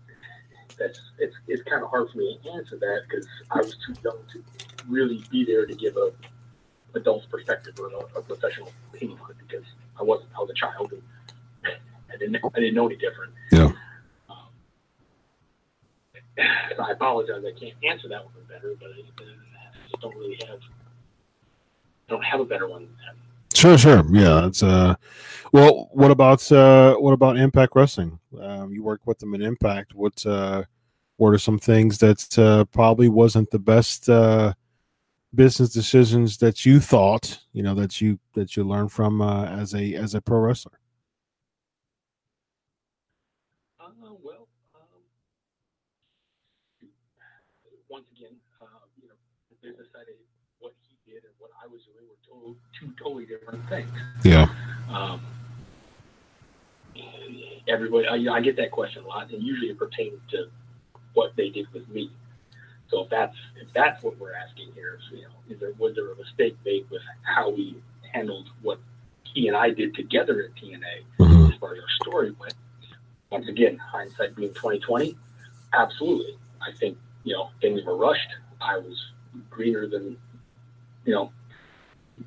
that's 0.78 1.00
it's 1.20 1.36
it's 1.48 1.62
kind 1.64 1.84
of 1.84 1.90
hard 1.90 2.10
for 2.12 2.18
me 2.18 2.40
to 2.44 2.52
answer 2.52 2.78
that 2.78 3.02
because 3.10 3.28
I 3.52 3.58
was 3.60 3.76
too 3.86 3.94
young 4.04 4.18
to 4.34 4.44
really 4.88 5.24
be 5.30 5.46
there 5.46 5.66
to 5.66 5.76
give 5.76 5.96
a 5.98 6.12
adult's 6.96 7.26
perspective 7.28 7.78
or 7.80 7.88
a, 7.88 8.20
a 8.20 8.22
professional 8.22 8.72
opinion 8.94 9.18
on 9.24 9.32
it 9.32 9.38
because 9.48 9.66
I 10.00 10.04
wasn't 10.04 10.30
I 10.38 10.42
was 10.42 10.50
a 10.50 10.54
child 10.54 10.92
and 10.92 11.02
I 12.14 12.18
didn't 12.18 12.36
I 12.44 12.60
didn't 12.60 12.76
know 12.76 12.88
any 12.88 12.98
different. 12.98 13.34
Yeah. 13.52 13.72
Um, 14.30 14.48
so 16.76 16.84
I 16.84 16.92
apologize. 16.92 17.44
I 17.46 17.58
can't 17.60 17.76
answer 17.84 18.08
that 18.10 18.24
one 18.24 18.34
better, 18.48 18.76
but 18.80 18.90
I, 18.90 19.24
I 19.24 19.90
just 19.90 20.02
don't 20.02 20.16
really 20.16 20.40
have 20.48 20.60
don't 22.08 22.24
have 22.24 22.40
a 22.42 22.46
better 22.46 22.68
one 22.68 22.84
than 22.84 22.96
that. 23.06 23.58
Sure, 23.58 23.78
sure. 23.78 24.04
Yeah, 24.12 24.48
it's 24.48 24.64
uh 24.64 24.96
well, 25.52 25.90
what 25.92 26.12
about 26.12 26.50
uh 26.52 26.96
what 26.96 27.14
about 27.14 27.38
Impact 27.38 27.74
Wrestling? 27.76 28.20
Um 28.40 28.74
you 28.74 28.84
work 28.84 29.02
with 29.06 29.20
them 29.20 29.34
in 29.34 29.42
Impact. 29.42 29.94
What 29.94 30.26
uh 30.26 30.64
what 31.18 31.34
are 31.34 31.38
some 31.38 31.60
things 31.60 31.98
that 32.00 32.38
uh 32.40 32.66
probably 32.66 33.10
wasn't 33.10 33.50
the 33.52 33.60
best 33.60 34.10
uh 34.10 34.54
business 35.34 35.70
decisions 35.70 36.38
that 36.38 36.66
you 36.66 36.80
thought, 36.80 37.40
you 37.54 37.64
know, 37.64 37.74
that 37.76 38.02
you 38.02 38.20
that 38.34 38.56
you 38.56 38.64
learned 38.64 38.92
from 38.92 39.22
uh 39.22 39.46
as 39.46 39.74
a 39.74 39.94
as 39.96 40.14
a 40.16 40.22
pro 40.22 40.40
wrestler? 40.40 40.80
Uh, 43.80 43.90
well, 44.22 44.48
um, 44.76 44.82
once 47.90 48.06
again, 48.16 48.36
uh, 48.62 48.66
you 49.02 49.08
know, 49.08 49.16
the 49.50 49.68
business 49.68 49.88
side 49.94 50.02
of 50.02 50.16
what 50.60 50.74
he 50.82 50.98
did 51.10 51.24
and 51.24 51.34
what 51.40 51.52
I 51.64 51.68
was 51.68 51.82
doing 51.84 52.08
were 52.10 52.18
total, 52.28 52.56
two 52.78 52.92
totally 53.02 53.26
different 53.26 53.68
things. 53.70 53.90
Yeah. 54.24 54.48
Um, 54.90 55.22
everybody, 57.68 58.08
I, 58.08 58.34
I 58.34 58.42
get 58.42 58.56
that 58.58 58.72
question 58.72 59.04
a 59.04 59.08
lot, 59.08 59.32
and 59.32 59.42
usually 59.42 59.70
it 59.70 59.78
pertains 59.78 60.20
to 60.32 60.50
what 61.14 61.36
they 61.36 61.50
did 61.50 61.72
with 61.74 61.88
me. 61.90 62.12
So 62.92 63.04
if 63.04 63.10
that's 63.10 63.36
if 63.60 63.72
that's 63.74 64.04
what 64.04 64.20
we're 64.20 64.34
asking 64.34 64.74
here, 64.74 65.00
is, 65.00 65.18
you 65.18 65.24
know, 65.24 65.30
is 65.50 65.60
there 65.60 65.72
was 65.80 65.96
there 65.96 66.12
a 66.12 66.16
mistake 66.16 66.58
made 66.66 66.86
with 66.92 67.02
how 67.24 67.50
we 67.50 67.82
handled 68.12 68.50
what 68.62 68.80
he 69.24 69.48
and 69.48 69.56
I 69.56 69.70
did 69.70 69.96
together 69.96 70.44
at 70.44 70.62
TNA 70.62 71.06
Mhm. 71.20 71.54
as 71.54 71.60
far 71.60 71.74
as 71.74 71.80
our 71.80 71.90
story 72.02 72.32
went? 72.32 72.54
Once 73.32 73.48
again, 73.48 73.78
hindsight 73.78 74.36
being 74.36 74.54
twenty 74.54 74.80
twenty, 74.80 75.18
absolutely. 75.74 76.38
I 76.62 76.74
think 76.74 76.98
you 77.24 77.34
know 77.34 77.50
things 77.62 77.82
were 77.86 77.96
rushed. 77.96 78.30
I 78.60 78.78
was 78.78 79.12
greener 79.50 79.88
than 79.88 80.18
you 81.06 81.14
know 81.14 81.32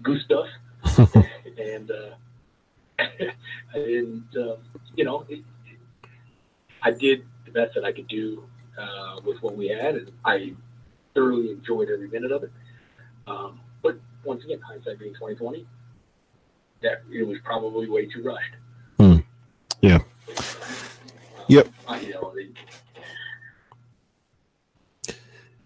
goose 0.02 0.24
stuff, 0.24 0.48
and 1.58 1.90
uh, 1.90 2.14
and 3.74 4.24
um, 4.38 4.56
you 4.96 5.04
know 5.04 5.26
it, 5.28 5.44
I 6.82 6.90
did 6.90 7.26
the 7.44 7.50
best 7.50 7.74
that 7.74 7.84
I 7.84 7.92
could 7.92 8.08
do 8.08 8.48
uh, 8.78 9.20
with 9.24 9.42
what 9.42 9.56
we 9.56 9.68
had, 9.68 9.96
and 9.96 10.10
I 10.24 10.54
thoroughly 11.14 11.50
enjoyed 11.50 11.88
every 11.90 12.08
minute 12.08 12.32
of 12.32 12.44
it. 12.44 12.52
Um, 13.26 13.60
but 13.82 13.98
once 14.24 14.44
again, 14.44 14.60
hindsight 14.60 14.98
being 14.98 15.14
twenty 15.14 15.34
twenty, 15.36 15.66
that 16.82 17.02
it 17.10 17.26
was 17.26 17.38
probably 17.44 17.88
way 17.88 18.06
too 18.06 18.22
rushed. 18.22 18.54
Hmm. 18.98 19.16
Yeah. 19.80 19.98
Yep. 21.48 21.68
I, 21.86 22.00
you 22.00 22.14
know, 22.14 22.32
it, 22.36 22.48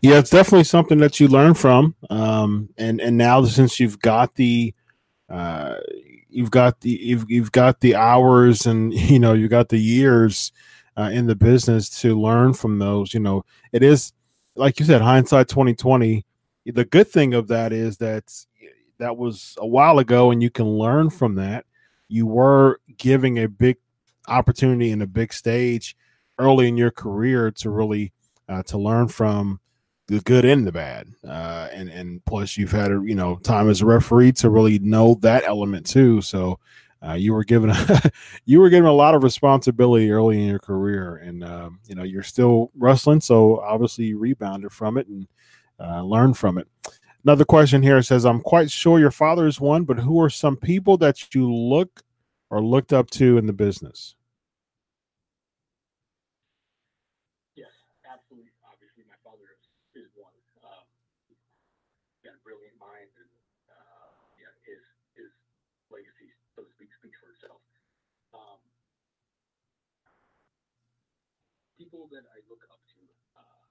Yeah, 0.00 0.19
it's 0.19 0.31
definitely 0.31 0.65
something 0.65 0.99
that 0.99 1.19
you 1.19 1.27
learn 1.27 1.55
from. 1.55 1.95
Um, 2.09 2.69
and 2.79 3.00
and 3.00 3.17
now 3.17 3.45
since 3.45 3.81
you've 3.81 3.99
got 4.00 4.35
the, 4.37 4.73
uh, 5.29 5.77
you've 6.29 6.53
got 6.53 6.81
the 6.81 6.91
you've 6.91 7.29
you've 7.29 7.53
got 7.53 7.81
the 7.81 7.97
hours 7.97 8.67
and 8.67 8.93
you 9.11 9.19
know 9.19 9.33
you 9.33 9.49
got 9.49 9.71
the 9.71 9.79
years 9.79 10.53
uh, 10.99 11.11
in 11.12 11.26
the 11.26 11.37
business 11.37 11.88
to 12.00 12.21
learn 12.21 12.52
from 12.52 12.78
those. 12.78 13.14
You 13.14 13.21
know, 13.21 13.45
it 13.73 13.83
is 13.83 14.12
like 14.57 14.81
you 14.81 14.87
said, 14.87 15.00
hindsight 15.00 15.49
twenty 15.49 15.75
twenty. 15.75 16.26
The 16.67 16.85
good 16.85 17.09
thing 17.09 17.33
of 17.33 17.49
that 17.49 17.73
is 17.73 17.97
that 17.99 18.25
that 18.99 19.17
was 19.17 19.55
a 19.59 19.67
while 19.67 19.99
ago, 20.00 20.31
and 20.31 20.43
you 20.43 20.50
can 20.50 20.67
learn 20.67 21.09
from 21.09 21.37
that. 21.37 21.64
You 22.09 22.26
were 22.26 22.81
giving 22.97 23.38
a 23.38 23.49
big 23.49 23.76
opportunity 24.26 24.90
and 24.90 25.03
a 25.03 25.07
big 25.07 25.33
stage 25.33 25.96
early 26.38 26.68
in 26.68 26.77
your 26.77 26.90
career 26.90 27.51
to 27.53 27.70
really 27.70 28.12
uh, 28.49 28.62
to 28.64 28.79
learn 28.79 29.09
from 29.09 29.61
the 30.09 30.20
good 30.20 30.44
and 30.44 30.66
the 30.66 30.72
bad. 30.72 31.09
Uh, 31.27 31.68
and 31.72 31.88
and 31.88 32.25
plus 32.25 32.57
you've 32.57 32.72
had 32.72 32.90
you 32.90 33.14
know 33.14 33.37
time 33.37 33.70
as 33.70 33.83
a 33.83 33.87
referee 33.87 34.33
to 34.33 34.51
really 34.51 34.79
know 34.81 35.14
that 35.20 35.44
element 35.44 35.87
too. 35.87 36.20
So 36.20 36.59
uh, 37.06 37.12
you 37.14 37.32
were 37.32 37.44
given 37.44 37.70
a, 37.72 38.11
you 38.44 38.61
were 38.61 38.70
given 38.70 38.88
a 38.88 38.92
lot 38.92 39.14
of 39.14 39.22
responsibility 39.22 40.11
early 40.11 40.40
in 40.42 40.48
your 40.48 40.58
career, 40.58 41.16
and 41.16 41.44
um, 41.44 41.80
you 41.87 41.94
know 41.94 42.02
you're 42.02 42.22
still 42.22 42.70
wrestling. 42.76 43.20
So 43.20 43.61
obviously 43.61 44.06
you 44.06 44.18
rebounded 44.18 44.72
from 44.72 44.98
it 44.98 45.06
and 45.08 45.26
uh, 45.80 46.02
learned 46.02 46.37
from 46.38 46.58
it. 46.58 46.68
Another 47.24 47.44
question 47.44 47.82
here 47.82 48.02
says, 48.02 48.24
"I'm 48.26 48.40
quite 48.40 48.70
sure 48.70 48.98
your 48.98 49.11
father 49.11 49.46
is 49.46 49.61
one, 49.61 49.84
but 49.84 49.98
who 49.98 50.20
are 50.20 50.30
some 50.30 50.56
people 50.56 50.96
that 50.98 51.34
you 51.34 51.52
look 51.52 52.02
or 52.50 52.62
looked 52.62 52.92
up 52.92 53.11
to 53.11 53.38
in 53.38 53.46
the 53.46 53.52
business?" 53.52 54.14
yes, 57.56 57.72
absolutely. 58.06 58.52
Obviously, 58.64 59.04
my 59.08 59.18
father 59.24 59.44
is, 59.54 59.62
is 60.04 60.11
one. 60.16 60.32
Um, 60.64 60.87
got 62.24 62.34
a 62.38 62.42
brilliant 62.46 62.76
mind, 62.80 63.11
and 63.18 63.30
uh, 63.70 64.11
yeah, 64.40 64.52
his 64.64 64.82
his 65.18 65.30
legacy, 65.90 66.30
so 66.56 66.62
to 66.64 66.70
speak, 66.72 66.90
speaks 66.94 67.18
for 67.20 67.30
itself. 67.34 67.61
Um, 68.34 68.61
people 71.78 72.08
that 72.12 72.24
I 72.34 72.38
look 72.50 72.62
up 72.72 72.80
to, 72.94 73.00
uh, 73.38 73.66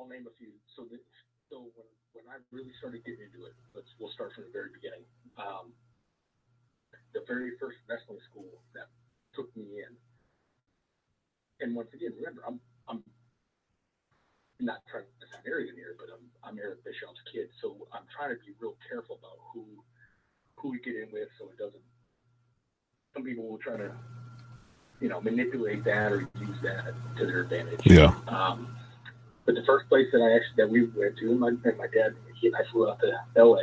I'll 0.00 0.08
name 0.08 0.24
a 0.24 0.32
few. 0.40 0.56
So 0.72 0.88
that 0.88 1.04
so 1.52 1.68
when 1.76 1.84
when 2.16 2.24
I 2.32 2.40
really 2.48 2.72
started 2.80 3.04
getting 3.04 3.28
into 3.28 3.44
it, 3.44 3.52
let's 3.76 3.92
we'll 4.00 4.08
start 4.16 4.32
from 4.32 4.48
the 4.48 4.54
very 4.56 4.72
beginning. 4.72 5.04
Um, 5.36 5.76
the 7.12 7.20
very 7.28 7.52
first 7.60 7.76
wrestling 7.84 8.18
school 8.32 8.64
that 8.72 8.88
took 9.36 9.52
me 9.52 9.84
in, 9.84 9.92
and 11.60 11.76
once 11.76 11.92
again, 11.92 12.16
remember, 12.16 12.40
I'm 12.48 12.56
I'm 12.88 13.04
not 14.56 14.80
trying 14.88 15.04
to 15.04 15.26
sound 15.28 15.44
arrogant 15.44 15.76
here, 15.76 16.00
but 16.00 16.08
I'm 16.08 16.24
I'm 16.40 16.56
Eric 16.56 16.80
Bischoff's 16.80 17.20
kid, 17.28 17.52
so 17.60 17.84
I'm 17.92 18.08
trying 18.08 18.32
to 18.32 18.40
be 18.40 18.56
real 18.56 18.80
careful 18.88 19.20
about 19.20 19.36
who 19.52 19.84
who 20.56 20.72
we 20.72 20.80
get 20.80 20.96
in 20.96 21.12
with, 21.12 21.28
so 21.36 21.52
it 21.52 21.60
doesn't. 21.60 21.84
Some 23.12 23.24
people 23.24 23.44
will 23.44 23.58
try 23.58 23.76
to, 23.76 23.92
you 25.00 25.08
know, 25.08 25.20
manipulate 25.20 25.84
that 25.84 26.12
or 26.12 26.20
use 26.40 26.60
that 26.62 26.94
to 27.18 27.26
their 27.26 27.40
advantage. 27.40 27.80
Yeah. 27.84 28.14
Um, 28.28 28.79
but 29.50 29.60
the 29.60 29.66
first 29.66 29.88
place 29.88 30.06
that 30.12 30.22
I 30.22 30.36
actually 30.36 30.56
that 30.58 30.70
we 30.70 30.84
went 30.84 31.18
to, 31.18 31.34
my 31.34 31.48
and 31.48 31.78
my 31.78 31.86
dad, 31.88 32.14
he 32.40 32.46
and 32.46 32.56
I 32.56 32.60
flew 32.70 32.88
out 32.88 33.00
to 33.00 33.42
LA, 33.42 33.62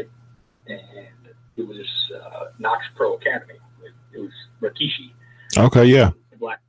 and 0.67 1.33
it 1.55 1.65
was 1.65 1.85
uh, 2.13 2.47
Knox 2.59 2.83
Pro 2.95 3.13
Academy. 3.13 3.53
It, 3.83 4.17
it 4.17 4.19
was 4.19 4.31
Rikishi, 4.61 5.13
Okay. 5.57 5.85
Yeah. 5.85 6.11
Black, 6.39 6.59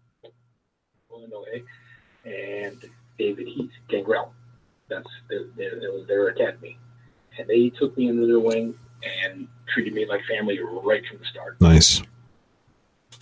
Illinois, 1.10 1.64
and 2.24 2.78
David 3.18 3.48
Heath, 3.48 3.72
Gangrel. 3.88 4.32
That's 4.88 5.08
the, 5.28 5.50
was 5.56 6.06
their 6.06 6.28
academy, 6.28 6.78
and 7.38 7.48
they 7.48 7.70
took 7.70 7.96
me 7.98 8.08
under 8.08 8.26
their 8.26 8.38
wing 8.38 8.78
and 9.02 9.48
treated 9.74 9.94
me 9.94 10.06
like 10.06 10.20
family 10.26 10.60
right 10.60 11.02
from 11.06 11.18
the 11.18 11.24
start. 11.24 11.60
Nice. 11.60 12.02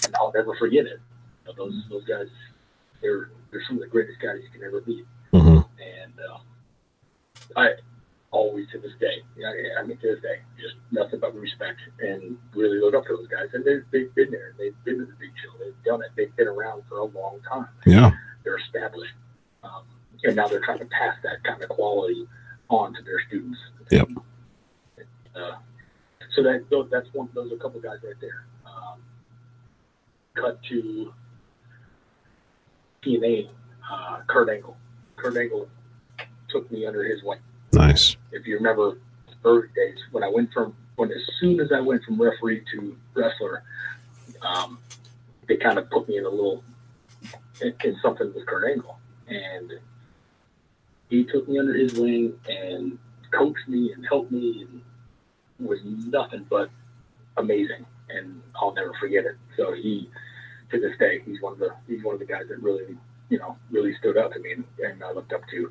And 0.04 0.14
I'll 0.16 0.32
never 0.32 0.54
forget 0.56 0.85
it. 0.85 1.00
Know, 1.46 1.52
those 1.56 1.82
those 1.88 2.04
guys, 2.04 2.26
they're 3.00 3.30
they're 3.50 3.62
some 3.66 3.76
of 3.76 3.82
the 3.82 3.88
greatest 3.88 4.20
guys 4.20 4.40
you 4.42 4.50
can 4.50 4.62
ever 4.62 4.82
meet. 4.87 5.06
And 5.80 6.12
uh, 6.18 6.38
I 7.56 7.74
always 8.30 8.66
to 8.72 8.78
this 8.78 8.92
day, 9.00 9.22
I, 9.44 9.80
I 9.80 9.86
mean 9.86 9.98
to 9.98 10.14
this 10.14 10.22
day, 10.22 10.40
just 10.60 10.74
nothing 10.90 11.20
but 11.20 11.34
respect 11.34 11.80
and 12.00 12.38
really 12.54 12.80
look 12.80 12.94
up 12.94 13.06
to 13.06 13.16
those 13.16 13.28
guys. 13.28 13.48
And 13.54 13.64
they've, 13.64 13.84
they've 13.92 14.14
been 14.14 14.30
there, 14.30 14.54
they've 14.58 14.76
been 14.84 14.98
to 14.98 15.06
the 15.06 15.14
big 15.18 15.30
show, 15.42 15.56
they've 15.58 15.84
done 15.84 16.02
it, 16.02 16.10
they've 16.16 16.34
been 16.36 16.48
around 16.48 16.82
for 16.88 16.98
a 16.98 17.04
long 17.04 17.40
time. 17.48 17.68
Yeah. 17.86 18.10
They're 18.44 18.58
established, 18.58 19.14
um, 19.64 19.82
and 20.22 20.36
now 20.36 20.46
they're 20.46 20.64
trying 20.64 20.78
to 20.78 20.86
pass 20.86 21.16
that 21.22 21.42
kind 21.44 21.62
of 21.62 21.68
quality 21.68 22.28
on 22.68 22.94
to 22.94 23.02
their 23.02 23.20
students. 23.26 23.58
Yep. 23.90 24.08
Uh, 25.34 25.56
so 26.34 26.42
that 26.42 26.88
that's 26.90 27.08
one. 27.12 27.28
Those 27.34 27.52
are 27.52 27.56
a 27.56 27.58
couple 27.58 27.80
guys 27.80 27.98
right 28.04 28.14
there. 28.20 28.46
Um, 28.64 29.00
cut 30.34 30.62
to 30.64 31.12
TNA, 33.04 33.48
uh, 33.90 34.20
Kurt 34.26 34.48
Angle. 34.48 34.76
Kurt 35.16 35.37
Angle 35.37 35.68
took 36.48 36.70
me 36.70 36.87
under 36.87 37.05
his 37.05 37.22
wing. 37.22 37.38
Nice. 37.72 38.16
If 38.33 38.46
you 38.46 38.57
remember 38.57 38.98
early 39.44 39.68
days 39.74 39.98
when 40.11 40.24
I 40.24 40.29
went 40.29 40.52
from 40.52 40.74
when 40.96 41.11
as 41.12 41.22
soon 41.40 41.61
as 41.61 41.70
I 41.72 41.81
went 41.81 42.02
from 42.05 42.20
referee 42.20 42.64
to 42.72 42.96
wrestler, 43.14 43.62
um, 44.42 44.79
they 45.46 45.57
kind 45.57 45.79
of 45.79 45.90
put 45.90 46.09
me 46.09 46.18
in 46.18 46.24
a 46.24 46.29
little 46.29 46.64
in, 47.61 47.74
in 47.85 47.96
something 48.02 48.33
with 48.35 48.46
Kurt 48.46 48.70
Angle, 48.70 48.98
and 49.29 49.72
he 51.09 51.24
took 51.24 51.48
me 51.48 51.59
under 51.59 51.74
his 51.74 51.94
wing 51.94 52.35
and 52.48 52.98
coached 53.31 53.68
me 53.68 53.92
and 53.92 54.07
helped 54.07 54.33
me 54.33 54.62
and 54.62 55.68
was 55.68 55.81
nothing 55.85 56.46
but 56.48 56.70
amazing, 57.37 57.85
and 58.11 58.42
I'll 58.61 58.74
never 58.74 58.92
forget 59.00 59.24
it. 59.24 59.37
So 59.57 59.72
he, 59.72 60.11
to 60.70 60.81
this 60.81 60.96
day, 60.98 61.20
he's 61.24 61.40
one 61.40 61.55
of 61.55 61.59
the 61.59 61.74
he's 61.87 62.02
one 62.02 62.14
of 62.14 62.20
the 62.20 62.26
guys 62.26 62.48
that 62.48 62.62
really 62.62 62.96
you 63.28 63.38
know 63.38 63.56
really 63.70 63.94
stood 63.96 64.16
out 64.16 64.32
to 64.32 64.38
me 64.40 64.52
and, 64.52 64.64
and 64.78 65.02
I 65.02 65.12
looked 65.12 65.32
up 65.32 65.42
to. 65.50 65.70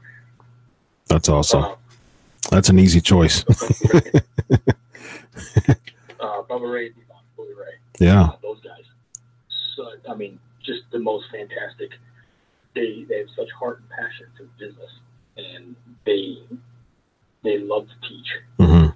That's 1.08 1.30
awesome. 1.30 1.64
Uh, 1.64 1.76
That's 2.52 2.70
an 2.70 2.80
easy 2.80 3.02
choice. 3.02 3.44
uh, 6.20 6.42
Bubba 6.44 6.72
Ray, 6.72 6.88
and 6.88 6.96
D-Von, 6.96 7.18
Bully 7.36 7.54
Ray. 7.54 7.76
Yeah. 8.00 8.24
Uh, 8.24 8.38
those 8.42 8.60
guys. 8.62 8.84
So 9.76 9.92
I 10.10 10.16
mean, 10.16 10.40
just 10.64 10.82
the 10.92 11.00
most 11.00 11.26
fantastic. 11.32 11.92
They 12.74 13.06
they 13.08 13.20
have 13.20 13.30
such 13.36 13.52
heart 13.52 13.80
and 13.80 13.90
passion 13.90 14.28
for 14.38 14.44
business, 14.60 14.92
and 15.38 15.76
they 16.06 16.40
they 17.44 17.60
love 17.60 17.88
to 17.88 18.10
teach. 18.10 18.28
hmm 18.60 18.88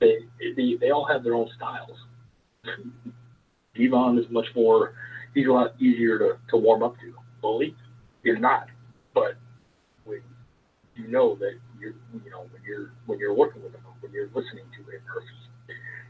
They 0.00 0.18
they, 0.56 0.74
they 0.76 0.90
all 0.90 1.04
have 1.04 1.24
their 1.24 1.34
own 1.34 1.50
styles. 1.56 1.98
D-Von 3.74 4.18
is 4.18 4.28
much 4.30 4.46
more. 4.54 4.94
He's 5.34 5.46
a 5.46 5.52
lot 5.52 5.74
easier 5.78 6.18
to, 6.18 6.38
to 6.50 6.56
warm 6.56 6.82
up 6.82 6.98
to. 7.00 7.14
Bully 7.40 7.74
is 8.24 8.38
not, 8.38 8.68
but 9.14 9.36
when 10.04 10.20
you 10.96 11.06
know 11.08 11.36
that 11.36 11.58
you're 11.78 11.94
you 12.24 12.30
know 12.30 12.46
when 12.52 12.62
you're 12.66 12.90
when 13.06 13.18
you're 13.18 13.34
working 13.34 13.62
with 13.62 13.72
him, 13.72 13.80
when 14.00 14.12
you're 14.12 14.26
listening 14.34 14.64
to 14.76 14.90
him, 14.90 15.00
or 15.14 15.22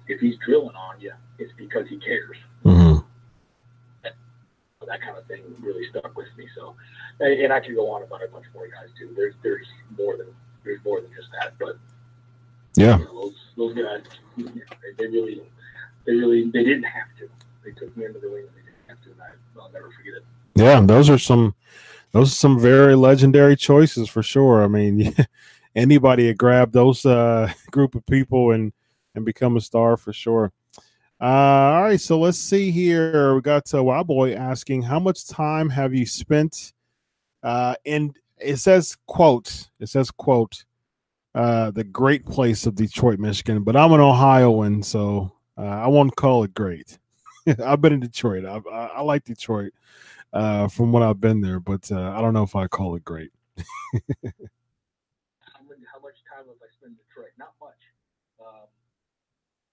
if, 0.09 0.21
he's 0.21 0.37
drilling 0.47 0.75
on 0.75 1.01
you, 1.01 1.13
it's 1.39 1.53
because 1.59 1.87
he 1.89 1.99
cares. 1.99 2.37
Mm-hmm. 2.65 2.99
that 4.87 5.03
kind 5.03 5.19
of 5.19 5.27
thing 5.27 5.43
really 5.61 5.87
stuck 5.91 6.17
with 6.17 6.29
me. 6.39 6.47
So, 6.57 6.75
and, 7.21 7.33
and 7.41 7.53
I 7.53 7.61
could 7.61 7.75
go 7.75 7.91
on 7.91 8.03
about 8.03 8.25
a 8.25 8.29
bunch 8.29 8.47
more 8.55 8.67
guys 8.69 8.89
too. 8.99 9.13
There's 9.15 9.35
there's 9.43 9.67
more 9.99 10.17
than 10.17 10.29
there's 10.65 10.83
more 10.85 11.01
than 11.03 11.11
just 11.15 11.29
that, 11.41 11.53
but 11.59 11.77
Yeah. 12.77 12.99
you 12.99 13.05
know, 13.05 13.21
those 13.23 13.35
those 13.57 13.75
guys, 13.75 14.03
you 14.37 14.45
know, 14.45 14.53
they, 14.55 15.05
they 15.05 15.07
really 15.13 15.43
they 16.07 16.13
really 16.15 16.45
they 16.51 16.65
didn't 16.65 16.85
have 16.85 17.09
to. 17.19 17.29
They 17.65 17.73
took 17.73 17.95
me 17.97 18.07
under 18.07 18.19
the 18.19 18.31
wing. 18.31 18.45
and 18.47 18.57
They 18.57 18.68
I, 19.21 19.61
I'll 19.61 19.71
never 19.71 19.91
forget 19.91 20.15
it. 20.15 20.25
Yeah, 20.55 20.81
those 20.81 21.09
are 21.09 21.19
some 21.19 21.55
those 22.13 22.33
are 22.33 22.35
some 22.35 22.59
very 22.59 22.95
legendary 22.95 23.57
choices 23.57 24.09
for 24.09 24.23
sure. 24.23 24.63
I 24.63 24.69
mean, 24.69 25.15
anybody 25.75 26.29
could 26.29 26.39
grab 26.39 26.73
those 26.73 27.05
uh, 27.07 27.53
group 27.71 27.95
of 27.95 28.05
people 28.07 28.53
and 28.53 28.73
and 29.15 29.25
become 29.25 29.57
a 29.57 29.61
star 29.61 29.97
for 29.97 30.13
sure. 30.13 30.53
Uh, 31.21 31.25
all 31.25 31.83
right, 31.83 32.01
so 32.01 32.19
let's 32.19 32.39
see 32.39 32.71
here. 32.71 33.35
We 33.35 33.41
got 33.41 33.73
uh, 33.75 33.83
Wild 33.83 34.07
Boy 34.07 34.35
asking, 34.35 34.83
"How 34.83 35.01
much 35.01 35.27
time 35.27 35.69
have 35.71 35.95
you 35.95 36.07
spent?" 36.07 36.73
Uh, 37.43 37.75
in 37.85 38.15
it 38.39 38.57
says 38.57 38.97
quote. 39.07 39.69
It 39.81 39.89
says 39.89 40.11
quote. 40.11 40.65
Uh, 41.35 41.71
the 41.71 41.85
great 41.85 42.25
place 42.25 42.67
of 42.67 42.75
Detroit, 42.75 43.19
Michigan, 43.19 43.63
but 43.63 43.77
I'm 43.77 43.93
an 43.93 44.01
Ohioan, 44.01 44.83
so 44.83 45.31
uh, 45.57 45.63
I 45.63 45.87
won't 45.87 46.17
call 46.17 46.43
it 46.43 46.55
great. 46.55 46.99
I've 47.65 47.81
been 47.81 47.93
in 47.93 48.01
Detroit. 48.01 48.45
I, 48.45 48.61
I, 48.71 48.87
I 48.87 49.01
like 49.03 49.25
Detroit 49.25 49.73
uh, 50.33 50.69
from 50.69 50.93
when 50.93 51.03
I've 51.03 51.21
been 51.21 51.41
there, 51.41 51.61
but 51.61 51.91
uh, 51.91 52.13
I 52.17 52.21
don't 52.21 52.35
know 52.35 52.43
if 52.43 52.57
I 52.57 52.67
call 52.67 52.95
it 52.97 53.05
great. 53.05 53.31
How, 53.57 53.65
many, 55.69 55.83
how 55.93 56.01
much 56.01 56.17
time 56.29 56.47
have 56.47 56.61
I 56.63 56.69
spent 56.79 56.93
in 56.93 56.97
Detroit? 57.09 57.33
Not 57.39 57.53
much. 57.61 57.81
Um, 58.41 58.69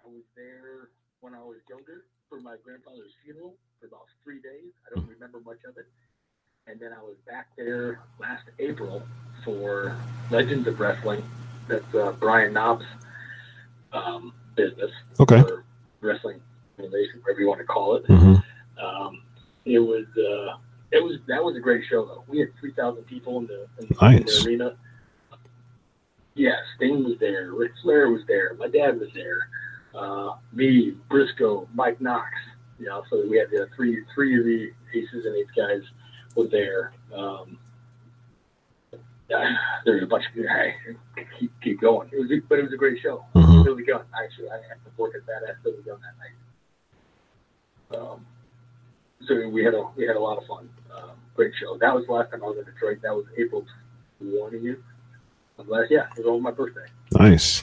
I 0.03 0.07
was 0.07 0.23
there 0.35 0.89
when 1.21 1.33
I 1.33 1.39
was 1.39 1.57
younger 1.69 2.05
for 2.29 2.39
my 2.39 2.55
grandfather's 2.63 3.11
funeral 3.23 3.55
for 3.79 3.87
about 3.87 4.05
three 4.23 4.39
days. 4.41 4.71
I 4.85 4.95
don't 4.95 5.07
remember 5.09 5.39
much 5.45 5.59
of 5.67 5.77
it. 5.77 5.87
And 6.67 6.79
then 6.79 6.91
I 6.93 7.01
was 7.01 7.15
back 7.27 7.47
there 7.57 8.01
last 8.19 8.45
April 8.57 9.03
for 9.43 9.95
Legends 10.31 10.67
of 10.67 10.79
Wrestling. 10.79 11.23
That's 11.67 11.93
uh, 11.93 12.13
Brian 12.19 12.53
Knob's 12.53 12.85
um, 13.93 14.33
business. 14.55 14.91
Okay. 15.19 15.43
Wrestling 16.01 16.41
organization, 16.79 17.21
whatever 17.23 17.41
you 17.41 17.47
want 17.47 17.59
to 17.59 17.65
call 17.65 17.95
it. 17.95 18.05
hmm 18.07 18.35
Um, 18.83 19.21
it 19.65 19.79
was 19.79 20.05
uh, 20.17 20.57
it 20.91 21.03
was 21.03 21.17
that 21.27 21.43
was 21.43 21.55
a 21.55 21.59
great 21.59 21.83
show 21.89 22.05
though. 22.05 22.23
We 22.27 22.39
had 22.39 22.49
three 22.59 22.73
thousand 22.73 23.03
people 23.05 23.39
in 23.39 23.47
the, 23.47 23.67
in, 23.79 23.87
in 23.87 23.97
Nice. 24.01 24.43
the 24.43 24.47
arena. 24.49 24.75
Yeah, 26.35 26.55
Sting 26.75 27.03
was 27.03 27.17
there. 27.19 27.53
Ric 27.53 27.71
Flair 27.81 28.09
was 28.09 28.21
there. 28.27 28.53
My 28.55 28.67
dad 28.67 28.99
was 28.99 29.09
there. 29.13 29.47
Uh, 29.95 30.35
me, 30.51 30.91
Briscoe, 31.09 31.67
Mike 31.73 32.01
Knox. 32.01 32.27
You 32.77 32.87
know, 32.87 33.03
so 33.09 33.25
we 33.29 33.37
had 33.37 33.49
the 33.49 33.67
three 33.75 34.03
three 34.13 34.37
of 34.37 34.43
the 34.45 34.71
aces 34.93 35.25
and 35.25 35.35
eights 35.35 35.51
guys 35.55 35.81
were 36.35 36.47
there. 36.47 36.91
Um, 37.15 37.57
there's 39.85 40.03
a 40.03 40.05
bunch 40.05 40.25
of 40.27 40.33
hey, 40.45 40.75
keep 41.39 41.51
keep 41.63 41.81
going. 41.81 42.09
It 42.11 42.19
was, 42.19 42.29
but 42.49 42.59
it 42.59 42.63
was 42.63 42.73
a 42.73 42.77
great 42.77 43.01
show. 43.01 43.25
hmm 43.33 43.63
Billy 43.63 43.83
Gunn. 43.83 44.01
Actually, 44.21 44.49
I 44.49 44.55
had 44.67 44.77
to 44.85 44.91
work 44.97 45.13
at 45.15 45.21
Badass 45.25 45.63
Billy 45.63 45.81
Gunn 45.85 45.97
that 46.01 46.17
night. 46.19 46.35
Um, 47.93 48.25
so 49.27 49.47
we 49.49 49.63
had 49.63 49.73
a 49.73 49.87
we 49.95 50.05
had 50.05 50.15
a 50.15 50.19
lot 50.19 50.37
of 50.37 50.45
fun. 50.45 50.69
Um, 50.95 51.11
great 51.35 51.53
show. 51.59 51.77
That 51.77 51.93
was 51.93 52.05
the 52.05 52.13
last 52.13 52.31
time 52.31 52.43
I 52.43 52.47
was 52.47 52.57
in 52.57 52.65
Detroit. 52.65 52.99
That 53.01 53.15
was 53.15 53.25
April 53.37 53.65
twentieth. 54.19 54.79
I'm 55.57 55.65
glad. 55.65 55.87
Yeah, 55.89 56.07
it 56.17 56.25
was 56.25 56.27
on 56.27 56.41
my 56.41 56.51
birthday. 56.51 56.85
Nice. 57.13 57.61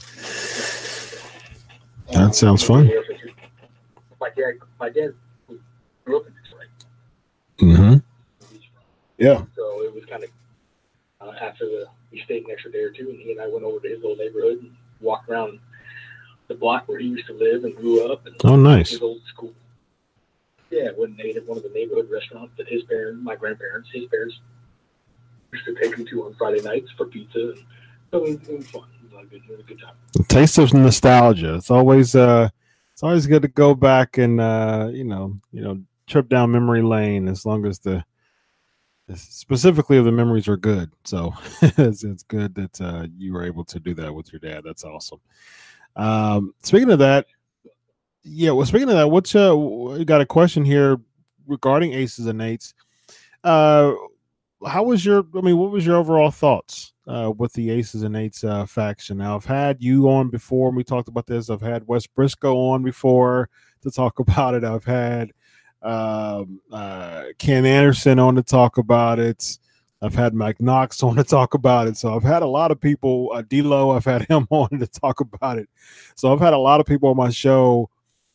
That 2.11 2.35
sounds 2.35 2.63
fun. 2.63 2.89
My 4.19 4.29
dad, 4.29 4.53
my 4.79 4.89
dad 4.89 5.13
grew 6.05 6.17
up 6.19 6.25
in 6.27 6.33
Detroit. 6.43 6.69
hmm 7.59 7.95
Yeah. 9.17 9.43
So 9.55 9.81
it 9.83 9.93
was 9.93 10.05
kind 10.05 10.23
of 10.23 10.29
uh, 11.21 11.31
after 11.41 11.65
the 11.65 11.85
we 12.11 12.21
stayed 12.21 12.45
an 12.45 12.51
extra 12.51 12.71
day 12.71 12.79
or 12.79 12.91
two, 12.91 13.09
and 13.09 13.19
he 13.19 13.31
and 13.31 13.41
I 13.41 13.47
went 13.47 13.63
over 13.63 13.79
to 13.79 13.87
his 13.89 14.01
little 14.01 14.15
neighborhood 14.15 14.59
and 14.59 14.71
walked 15.01 15.29
around 15.29 15.59
the 16.47 16.55
block 16.55 16.87
where 16.87 16.99
he 16.99 17.07
used 17.07 17.27
to 17.27 17.33
live 17.33 17.63
and 17.63 17.75
grew 17.75 18.11
up, 18.11 18.25
and 18.25 18.35
Oh, 18.43 18.55
nice. 18.55 18.91
his 18.91 19.01
old 19.01 19.21
school. 19.27 19.53
Yeah, 20.73 20.89
when 20.95 21.15
they 21.15 21.35
at 21.35 21.45
one 21.47 21.57
of 21.57 21.63
the 21.63 21.69
neighborhood 21.69 22.09
restaurants 22.11 22.53
that 22.57 22.67
his 22.67 22.81
parents, 22.83 23.19
my 23.21 23.35
grandparents, 23.35 23.89
his 23.93 24.05
parents 24.05 24.39
used 25.51 25.65
to 25.65 25.75
take 25.75 25.95
him 25.95 26.03
to 26.03 26.25
on 26.25 26.33
Friday 26.33 26.61
nights 26.61 26.89
for 26.97 27.05
pizza. 27.05 27.39
And 27.39 27.57
so 28.09 28.25
it 28.25 28.47
was, 28.49 28.67
fun. 28.67 28.83
It 29.03 29.29
good, 29.29 29.59
a 29.59 29.63
good 29.63 29.79
time. 29.79 30.25
taste 30.27 30.57
of 30.57 30.73
nostalgia. 30.73 31.55
It's 31.55 31.69
always 31.69 32.15
uh, 32.15 32.49
it's 32.91 33.03
always 33.03 33.27
good 33.27 33.43
to 33.43 33.47
go 33.49 33.75
back 33.75 34.17
and 34.17 34.41
uh, 34.41 34.89
you 34.91 35.03
know, 35.03 35.39
you 35.51 35.61
know, 35.61 35.79
trip 36.07 36.27
down 36.27 36.51
memory 36.51 36.81
lane 36.81 37.27
as 37.27 37.45
long 37.45 37.67
as 37.67 37.77
the 37.77 38.03
specifically 39.13 39.97
if 39.97 40.05
the 40.05 40.11
memories 40.11 40.47
are 40.47 40.57
good. 40.57 40.91
So 41.03 41.33
it's, 41.61 42.03
it's 42.03 42.23
good 42.23 42.55
that 42.55 42.81
uh, 42.81 43.05
you 43.15 43.33
were 43.33 43.45
able 43.45 43.65
to 43.65 43.79
do 43.79 43.93
that 43.93 44.13
with 44.13 44.33
your 44.33 44.39
dad. 44.39 44.63
That's 44.63 44.83
awesome. 44.83 45.19
Um, 45.95 46.55
speaking 46.63 46.89
of 46.89 46.99
that, 46.99 47.27
yeah. 48.23 48.51
Well, 48.51 48.65
speaking 48.65 48.89
of 48.89 48.95
that, 48.95 49.09
what's 49.09 49.35
uh, 49.35 49.53
got 50.05 50.21
a 50.21 50.25
question 50.25 50.65
here 50.65 50.99
regarding 51.47 51.93
aces 51.93 52.27
and 52.27 52.41
eights. 52.41 52.73
Uh, 53.43 53.93
how 54.65 54.83
was 54.83 55.05
your? 55.05 55.25
I 55.35 55.41
mean, 55.41 55.57
what 55.57 55.71
was 55.71 55.85
your 55.85 55.97
overall 55.97 56.31
thoughts 56.31 56.93
uh, 57.07 57.31
with 57.35 57.53
the 57.53 57.69
aces 57.69 58.03
and 58.03 58.15
eights 58.15 58.43
uh, 58.43 58.65
faction? 58.65 59.17
Now, 59.17 59.35
I've 59.35 59.45
had 59.45 59.81
you 59.81 60.09
on 60.09 60.29
before, 60.29 60.69
and 60.69 60.77
we 60.77 60.83
talked 60.83 61.09
about 61.09 61.27
this. 61.27 61.49
I've 61.49 61.61
had 61.61 61.87
Wes 61.87 62.07
Briscoe 62.07 62.55
on 62.55 62.83
before 62.83 63.49
to 63.81 63.91
talk 63.91 64.19
about 64.19 64.55
it. 64.55 64.63
I've 64.63 64.85
had 64.85 65.31
um, 65.81 66.61
uh, 66.71 67.25
Ken 67.37 67.65
Anderson 67.65 68.19
on 68.19 68.35
to 68.35 68.43
talk 68.43 68.77
about 68.77 69.19
it. 69.19 69.57
I've 70.01 70.15
had 70.15 70.33
Mike 70.33 70.61
Knox 70.61 71.01
on 71.03 71.15
to 71.15 71.23
talk 71.23 71.53
about 71.53 71.87
it. 71.87 71.97
So 71.97 72.15
I've 72.15 72.23
had 72.23 72.43
a 72.43 72.47
lot 72.47 72.71
of 72.71 72.79
people. 72.79 73.31
Uh, 73.33 73.43
I've 73.95 74.05
had 74.05 74.27
him 74.27 74.47
on 74.51 74.79
to 74.79 74.87
talk 74.87 75.19
about 75.19 75.57
it. 75.57 75.69
So 76.15 76.31
I've 76.31 76.41
had 76.41 76.53
a 76.53 76.57
lot 76.57 76.79
of 76.79 76.85
people 76.85 77.09
on 77.09 77.17
my 77.17 77.29
show, 77.29 77.89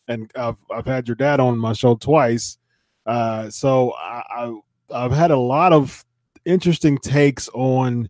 and 0.09 0.31
I've 0.35 0.57
I've 0.71 0.87
had 0.87 1.07
your 1.07 1.15
dad 1.15 1.41
on 1.41 1.59
my 1.59 1.73
show 1.73 1.95
twice. 1.95 2.59
Uh, 3.07 3.49
so 3.51 3.93
I, 3.93 4.23
I 4.31 4.61
I've 4.93 5.13
had 5.13 5.31
a 5.31 5.39
lot 5.39 5.73
of 5.73 6.05
interesting 6.45 6.99
takes 6.99 7.49
on 7.55 8.09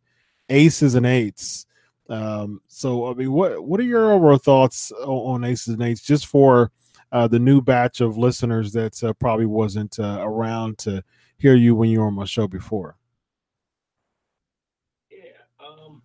aces 0.49 0.95
and 0.95 1.07
eights. 1.07 1.67
Um, 2.09 2.63
so 2.69 3.11
I 3.11 3.15
mean, 3.15 3.33
what 3.33 3.63
what 3.65 3.81
are 3.81 3.85
your 3.85 4.13
overall 4.13 4.39
thoughts 4.39 4.93
on 4.93 5.45
aces 5.45 5.75
and 5.75 5.83
eights, 5.83 6.01
just 6.01 6.27
for 6.27 6.71
uh, 7.13 7.29
the 7.29 7.39
new 7.39 7.61
batch 7.61 8.01
of 8.01 8.17
listeners 8.17 8.73
that 8.73 9.03
uh, 9.03 9.13
probably 9.15 9.47
wasn't 9.47 9.99
uh, 9.99 10.19
around 10.23 10.79
to 10.79 11.03
hear 11.39 11.55
you 11.55 11.75
when 11.75 11.91
you 11.91 12.01
were 12.01 12.07
on 12.07 12.15
my 12.15 12.25
show 12.25 12.47
before? 12.47 12.97
Yeah. 15.11 15.19
Um, 15.61 16.03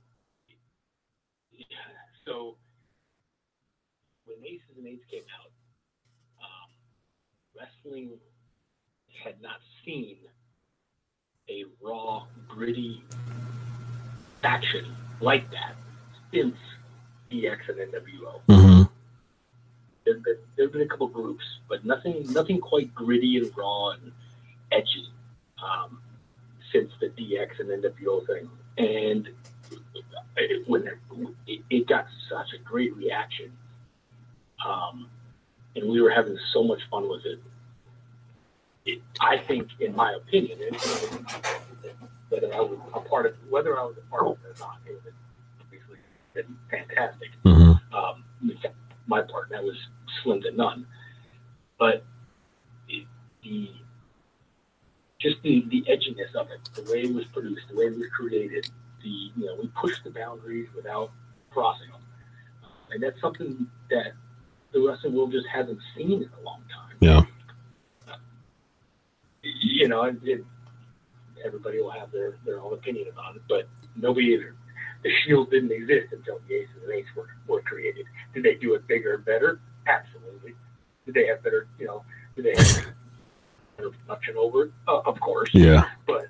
yeah, 1.51 1.65
so 2.25 2.57
when 4.25 4.37
Aces 4.45 4.77
and 4.77 4.87
Eights 4.87 5.05
came 5.09 5.23
out, 5.39 5.51
um, 6.41 6.69
wrestling 7.83 8.11
had 9.23 9.41
not 9.41 9.57
seen 9.85 10.17
a 11.49 11.63
raw, 11.81 12.25
gritty 12.47 13.03
faction 14.41 14.85
like 15.21 15.49
that 15.51 15.75
since 16.33 16.55
DX 17.31 17.57
and 17.69 17.93
NWO. 17.93 18.41
Mm-hmm. 18.49 18.83
There've 20.05 20.23
been, 20.23 20.37
there've 20.57 20.71
been 20.71 20.81
a 20.81 20.87
couple 20.87 21.07
groups, 21.07 21.43
but 21.69 21.85
nothing 21.85 22.25
nothing 22.31 22.59
quite 22.59 22.93
gritty 22.93 23.37
and 23.37 23.51
raw 23.55 23.91
and 23.91 24.11
edgy 24.71 25.07
um, 25.63 26.01
since 26.71 26.91
the 26.99 27.07
DX 27.09 27.59
and 27.59 27.83
NWO 27.83 28.25
thing. 28.27 28.49
And 28.77 29.29
it, 30.35 30.67
when 30.67 30.87
it, 31.47 31.61
it 31.69 31.87
got 31.87 32.07
such 32.29 32.47
a 32.53 32.63
great 32.63 32.95
reaction, 32.97 33.51
um, 34.65 35.07
and 35.75 35.89
we 35.89 36.01
were 36.01 36.09
having 36.09 36.37
so 36.53 36.63
much 36.63 36.79
fun 36.89 37.07
with 37.09 37.25
it. 37.25 37.39
It, 38.85 39.01
I 39.19 39.37
think, 39.37 39.69
in 39.79 39.95
my 39.95 40.13
opinion, 40.13 40.59
and 40.61 40.75
whether 42.29 42.53
I 42.53 42.59
was 42.59 42.79
a 42.93 42.99
part 42.99 43.25
of 43.25 43.35
whether 43.49 43.79
I 43.79 43.83
was 43.83 43.95
a 43.97 44.09
part 44.09 44.27
of 44.27 44.37
it 44.43 44.45
or 44.45 44.55
not, 44.59 44.77
it 44.85 44.93
was 45.03 45.13
obviously 45.61 45.97
been 46.33 46.57
fantastic. 46.69 47.29
Mm-hmm. 47.45 47.95
Um, 47.95 48.23
my 49.07 49.21
part, 49.21 49.49
that 49.49 49.63
was 49.63 49.75
slim 50.21 50.41
to 50.41 50.51
none. 50.51 50.85
But 51.77 52.03
it, 52.87 53.05
the 53.43 53.69
just 55.19 55.41
the 55.43 55.65
the 55.69 55.83
edginess 55.83 56.35
of 56.35 56.47
it, 56.51 56.69
the 56.75 56.91
way 56.91 57.03
it 57.03 57.13
was 57.13 57.25
produced, 57.25 57.63
the 57.69 57.77
way 57.77 57.85
it 57.85 57.97
was 57.97 58.07
created, 58.15 58.69
the 59.01 59.09
you 59.09 59.45
know 59.45 59.55
we 59.61 59.67
pushed 59.79 60.03
the 60.03 60.11
boundaries 60.11 60.67
without 60.75 61.11
crossing 61.51 61.89
them, 61.91 62.01
and 62.91 63.01
that's 63.01 63.19
something 63.21 63.67
that 63.89 64.13
the 64.73 64.81
wrestling 64.81 65.13
world 65.13 65.31
just 65.31 65.47
hasn't 65.47 65.79
seen 65.95 66.23
in 66.23 66.29
a 66.39 66.43
long 66.43 66.61
time. 66.73 66.95
Yeah. 66.99 67.21
You 69.83 69.89
know, 69.89 70.03
it, 70.03 70.15
it, 70.23 70.45
everybody 71.43 71.81
will 71.81 71.91
have 71.91 72.09
their, 72.09 72.37
their 72.45 72.61
own 72.61 72.71
opinion 72.71 73.09
about 73.11 73.35
it, 73.35 73.41
but 73.49 73.67
nobody 73.97 74.27
either. 74.27 74.55
The 75.03 75.09
Shield 75.19 75.51
didn't 75.51 75.73
exist 75.73 76.13
until 76.13 76.39
the 76.47 76.55
Aces 76.55 76.83
and 76.83 76.93
Eights 76.93 77.09
were, 77.17 77.27
were 77.47 77.61
created. 77.63 78.05
Did 78.33 78.43
they 78.43 78.55
do 78.55 78.75
it 78.75 78.87
bigger 78.87 79.15
and 79.15 79.25
better? 79.25 79.59
Absolutely. 79.85 80.53
Did 81.05 81.15
they 81.15 81.25
have 81.27 81.43
better, 81.43 81.67
you 81.77 81.85
know, 81.85 82.05
did 82.37 82.45
they 82.45 82.55
have 82.55 82.93
better 83.75 83.89
production 83.89 84.37
over 84.37 84.63
it? 84.63 84.71
Uh, 84.87 85.01
of 85.01 85.19
course. 85.19 85.49
Yeah. 85.53 85.83
But 86.07 86.27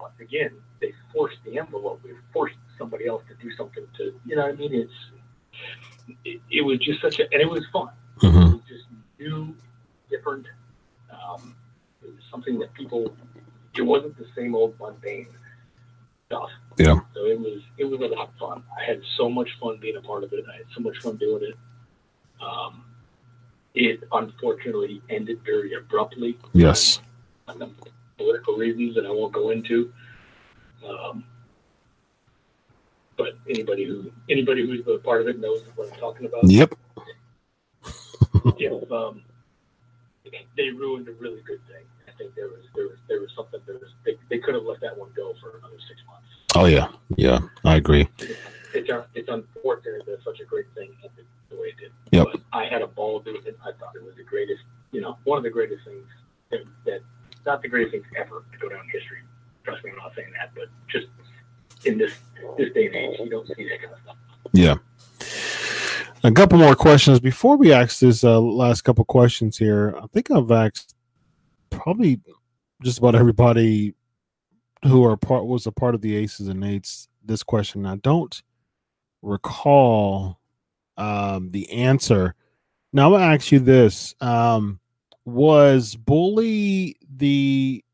once 0.00 0.14
again, 0.20 0.50
they 0.80 0.92
forced 1.12 1.38
the 1.44 1.60
envelope. 1.60 2.00
They 2.02 2.10
forced 2.32 2.56
somebody 2.76 3.06
else 3.06 3.22
to 3.28 3.36
do 3.36 3.54
something 3.54 3.86
to, 3.98 4.18
you 4.26 4.34
know 4.34 4.42
what 4.42 4.54
I 4.54 4.56
mean? 4.56 4.74
It's, 4.74 6.16
it, 6.24 6.40
it 6.50 6.62
was 6.62 6.80
just 6.80 7.00
such 7.00 7.20
a, 7.20 7.22
and 7.30 7.40
it 7.40 7.48
was 7.48 7.64
fun. 7.72 7.90
Mm-hmm. 8.20 8.36
It 8.36 8.52
was 8.54 8.62
just 8.68 8.84
new, 9.20 9.54
different. 10.10 10.46
Um, 11.08 11.54
it 12.04 12.10
was 12.10 12.24
something 12.30 12.58
that 12.58 12.72
people. 12.74 13.14
It 13.74 13.82
wasn't 13.82 14.18
the 14.18 14.26
same 14.36 14.54
old 14.54 14.78
mundane 14.78 15.28
stuff. 16.26 16.50
Yeah. 16.78 17.00
So 17.14 17.24
it 17.26 17.38
was 17.38 17.60
it 17.78 17.84
was 17.84 18.00
a 18.00 18.14
lot 18.14 18.28
of 18.28 18.34
fun. 18.38 18.62
I 18.78 18.84
had 18.84 19.00
so 19.16 19.28
much 19.28 19.48
fun 19.60 19.78
being 19.80 19.96
a 19.96 20.00
part 20.00 20.24
of 20.24 20.32
it. 20.32 20.44
I 20.52 20.56
had 20.58 20.66
so 20.74 20.80
much 20.80 20.98
fun 20.98 21.16
doing 21.16 21.42
it. 21.42 21.54
Um, 22.40 22.84
it 23.74 24.00
unfortunately 24.12 25.02
ended 25.08 25.40
very 25.44 25.74
abruptly. 25.74 26.38
Yes. 26.52 27.00
Um, 27.48 27.74
political 28.18 28.56
reasons 28.56 28.94
that 28.94 29.06
I 29.06 29.10
won't 29.10 29.32
go 29.32 29.50
into. 29.50 29.92
Um, 30.86 31.24
but 33.16 33.38
anybody 33.48 33.84
who 33.84 34.10
anybody 34.28 34.66
who's 34.66 34.86
a 34.86 34.98
part 34.98 35.20
of 35.22 35.28
it 35.28 35.38
knows 35.38 35.62
what 35.76 35.92
I'm 35.92 35.98
talking 35.98 36.26
about. 36.26 36.44
Yep. 36.44 36.74
If 38.58 38.90
um, 38.90 39.22
they 40.56 40.70
ruined 40.70 41.08
a 41.08 41.12
really 41.12 41.42
good 41.42 41.60
thing, 41.68 41.84
I 42.08 42.12
think 42.18 42.34
there 42.34 42.48
was 42.48 42.64
there 42.74 42.84
was 42.84 42.98
there 43.08 43.20
was 43.20 43.30
something 43.36 43.60
there 43.66 43.76
was 43.76 43.90
they, 44.04 44.16
they 44.28 44.38
could 44.38 44.54
have 44.54 44.64
let 44.64 44.80
that 44.80 44.96
one 44.96 45.10
go 45.16 45.34
for 45.40 45.56
another 45.58 45.78
six 45.88 46.00
months. 46.06 46.28
Oh 46.54 46.66
yeah. 46.66 46.88
Yeah. 47.16 47.40
I 47.64 47.76
agree. 47.76 48.08
It's 48.74 48.90
un- 48.90 49.04
it's 49.14 49.28
unfortunate 49.28 50.06
that 50.06 50.18
such 50.24 50.40
a 50.40 50.44
great 50.44 50.66
thing 50.74 50.90
ended 51.02 51.26
the 51.50 51.56
way 51.56 51.68
it 51.68 51.76
did. 51.78 51.92
Yep. 52.10 52.26
But 52.32 52.40
I 52.52 52.66
had 52.66 52.82
a 52.82 52.86
ball 52.86 53.20
doing 53.20 53.42
it. 53.44 53.58
I 53.62 53.72
thought 53.78 53.94
it 53.96 54.04
was 54.04 54.14
the 54.16 54.24
greatest, 54.24 54.62
you 54.92 55.00
know, 55.00 55.18
one 55.24 55.38
of 55.38 55.44
the 55.44 55.50
greatest 55.50 55.84
things 55.84 56.06
that, 56.50 56.60
that 56.84 57.00
not 57.46 57.62
the 57.62 57.68
greatest 57.68 57.92
things 57.92 58.06
ever 58.16 58.44
to 58.52 58.58
go 58.58 58.68
down 58.68 58.80
in 58.80 58.90
history. 58.90 59.18
Trust 59.64 59.84
me, 59.84 59.90
I'm 59.90 59.96
not 59.98 60.14
saying 60.14 60.32
that, 60.38 60.52
but 60.54 60.68
just 60.88 61.06
in 61.84 61.98
this 61.98 62.12
this 62.58 62.72
day 62.72 62.86
and 62.86 62.94
age, 62.94 63.18
you 63.20 63.30
don't 63.30 63.46
see 63.46 63.68
that 63.68 63.80
kind 63.80 63.94
of 63.94 64.00
stuff. 64.02 64.16
Yeah. 64.52 64.74
A 66.24 66.30
couple 66.30 66.56
more 66.56 66.76
questions 66.76 67.18
before 67.18 67.56
we 67.56 67.72
ask 67.72 67.98
this 67.98 68.22
uh, 68.22 68.40
last 68.40 68.82
couple 68.82 69.04
questions 69.04 69.58
here. 69.58 69.96
I 70.00 70.06
think 70.12 70.30
I've 70.30 70.52
asked 70.52 70.94
probably 71.68 72.20
just 72.80 72.98
about 72.98 73.16
everybody 73.16 73.94
who 74.84 75.04
are 75.04 75.16
part 75.16 75.46
was 75.46 75.66
a 75.66 75.72
part 75.72 75.96
of 75.96 76.00
the 76.00 76.14
Aces 76.14 76.46
and 76.46 76.64
Eights 76.64 77.08
this 77.24 77.42
question. 77.42 77.86
I 77.86 77.96
don't 77.96 78.40
recall 79.20 80.38
um, 80.96 81.50
the 81.50 81.68
answer. 81.72 82.36
Now 82.92 83.06
I'm 83.06 83.20
gonna 83.20 83.34
ask 83.34 83.50
you 83.50 83.58
this: 83.58 84.14
um, 84.20 84.78
Was 85.24 85.96
Bully 85.96 86.98
the? 87.16 87.84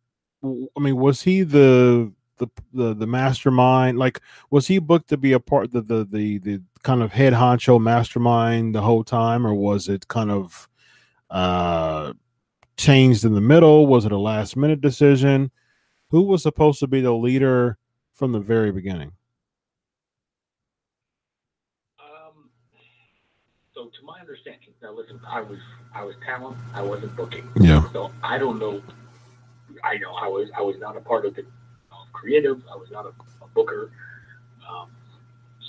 I 0.45 0.81
mean, 0.81 0.99
was 0.99 1.23
he 1.23 1.45
the 1.45 2.13
the 2.37 2.49
the, 2.75 2.95
the 2.95 3.07
mastermind? 3.07 3.99
Like, 3.99 4.21
was 4.51 4.67
he 4.67 4.79
booked 4.79 5.09
to 5.09 5.17
be 5.17 5.33
a 5.33 5.41
part 5.41 5.73
the 5.73 5.81
the 5.81 6.05
the 6.05 6.39
the 6.39 6.63
kind 6.83 7.03
of 7.03 7.13
head 7.13 7.33
honcho 7.33 7.81
mastermind 7.81 8.75
the 8.75 8.83
whole 8.83 9.05
time, 9.05 9.47
or 9.47 9.55
was 9.55 9.89
it 9.89 10.09
kind 10.09 10.31
of 10.31 10.69
uh 11.31 12.13
changed 12.77 13.25
in 13.25 13.35
the 13.35 13.41
middle? 13.41 13.87
Was 13.87 14.05
it 14.05 14.13
a 14.13 14.19
last 14.19 14.57
minute 14.57 14.81
decision? 14.81 15.51
Who 16.11 16.23
was 16.23 16.43
supposed 16.43 16.81
to 16.81 16.87
be 16.87 17.01
the 17.01 17.13
leader 17.13 17.77
from 18.15 18.33
the 18.33 18.41
very 18.41 18.73
beginning? 18.73 19.13
Um, 22.01 22.49
so 23.75 23.87
to 23.87 24.05
my 24.05 24.21
understanding, 24.21 24.71
now 24.83 24.93
listen, 24.93 25.21
I 25.29 25.41
was 25.41 25.59
I 25.95 26.05
was 26.05 26.15
talent, 26.25 26.57
I 26.73 26.83
wasn't 26.83 27.15
booking. 27.17 27.49
Yeah. 27.57 27.91
So 27.93 28.11
I 28.23 28.39
don't 28.39 28.59
know. 28.59 28.83
I 29.85 29.99
know 29.99 30.13
I 30.13 30.29
was 30.29 30.49
I 30.57 30.63
was 30.63 30.77
not 30.79 30.97
a 30.97 31.01
part 31.01 31.27
of 31.27 31.35
the 31.35 31.45
creative. 32.13 32.63
I 32.73 32.77
was 32.77 32.91
not 32.91 33.07
a, 33.07 33.13
a 33.45 33.49
booker. 33.55 33.91
Um, 34.69 34.91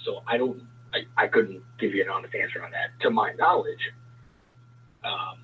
so 0.04 0.22
I 0.28 0.38
don't. 0.38 0.62
I, 0.94 1.24
I 1.24 1.28
couldn't 1.28 1.62
give 1.80 1.94
you 1.94 2.04
an 2.04 2.10
honest 2.10 2.34
answer 2.36 2.64
on 2.64 2.72
that. 2.72 2.90
To 3.02 3.10
my 3.10 3.32
knowledge, 3.38 3.92
um, 5.04 5.38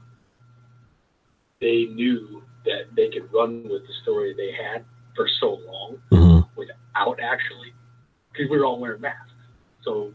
they 1.62 1.86
knew 1.86 2.44
that 2.66 2.96
they 2.96 3.10
could 3.10 3.32
run 3.34 3.56
with 3.56 3.72
the 3.74 3.84
story 3.94 4.22
they 4.24 4.42
had 4.44 4.72
for 5.04 5.16
so 5.24 5.44
long 5.48 5.90
Mm-hmm. 6.12 6.40
without 6.56 7.20
actually, 7.20 7.74
because 8.32 8.50
we 8.50 8.58
were 8.58 8.66
all 8.66 8.80
wearing 8.80 9.02
masks, 9.02 9.32
so 9.84 10.12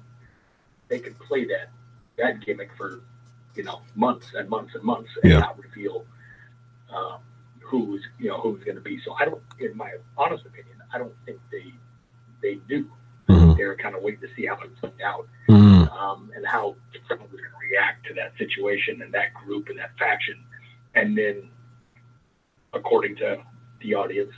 they 0.88 0.98
could 0.98 1.18
play 1.20 1.44
that 1.46 1.70
that 2.18 2.44
gimmick 2.44 2.70
for 2.76 3.00
you 3.54 3.62
know 3.64 3.80
months 3.94 4.26
and 4.34 4.48
months 4.48 4.74
and 4.74 4.82
months 4.84 5.10
and 5.22 5.32
Yeah. 5.32 5.38
not 5.38 5.58
reveal 5.58 6.04
um, 6.94 7.20
who 7.60 7.84
was 7.84 8.00
you 8.18 8.28
know 8.28 8.38
who 8.40 8.50
was 8.52 8.62
going 8.64 8.76
to 8.76 8.82
be. 8.82 8.98
So 9.04 9.14
I 9.20 9.24
don't, 9.24 9.40
in 9.58 9.76
my 9.76 9.90
honest 10.16 10.44
opinion, 10.46 10.76
I 10.92 10.98
don't 10.98 11.14
think 11.26 11.38
they 11.50 11.72
they 12.42 12.58
knew. 12.68 12.86
Mm-hmm. 13.30 13.58
They 13.58 13.64
were 13.64 13.76
kind 13.76 13.94
of 13.94 14.02
waiting 14.02 14.20
to 14.20 14.34
see 14.34 14.46
how 14.46 14.54
it 14.60 14.76
played 14.80 15.00
out 15.04 15.26
Mm-hmm. 15.48 15.92
um, 15.98 16.30
and 16.36 16.46
how 16.46 16.76
someone 17.08 17.28
was 17.32 17.40
going 17.40 17.50
to 17.50 17.68
react 17.68 18.06
to 18.06 18.14
that 18.14 18.32
situation 18.38 19.02
and 19.02 19.12
that 19.12 19.34
group 19.34 19.68
and 19.68 19.78
that 19.78 19.90
faction, 19.98 20.36
and 20.94 21.18
then, 21.18 21.50
according 22.72 23.16
to 23.16 23.42
the 23.82 23.94
audience, 23.94 24.32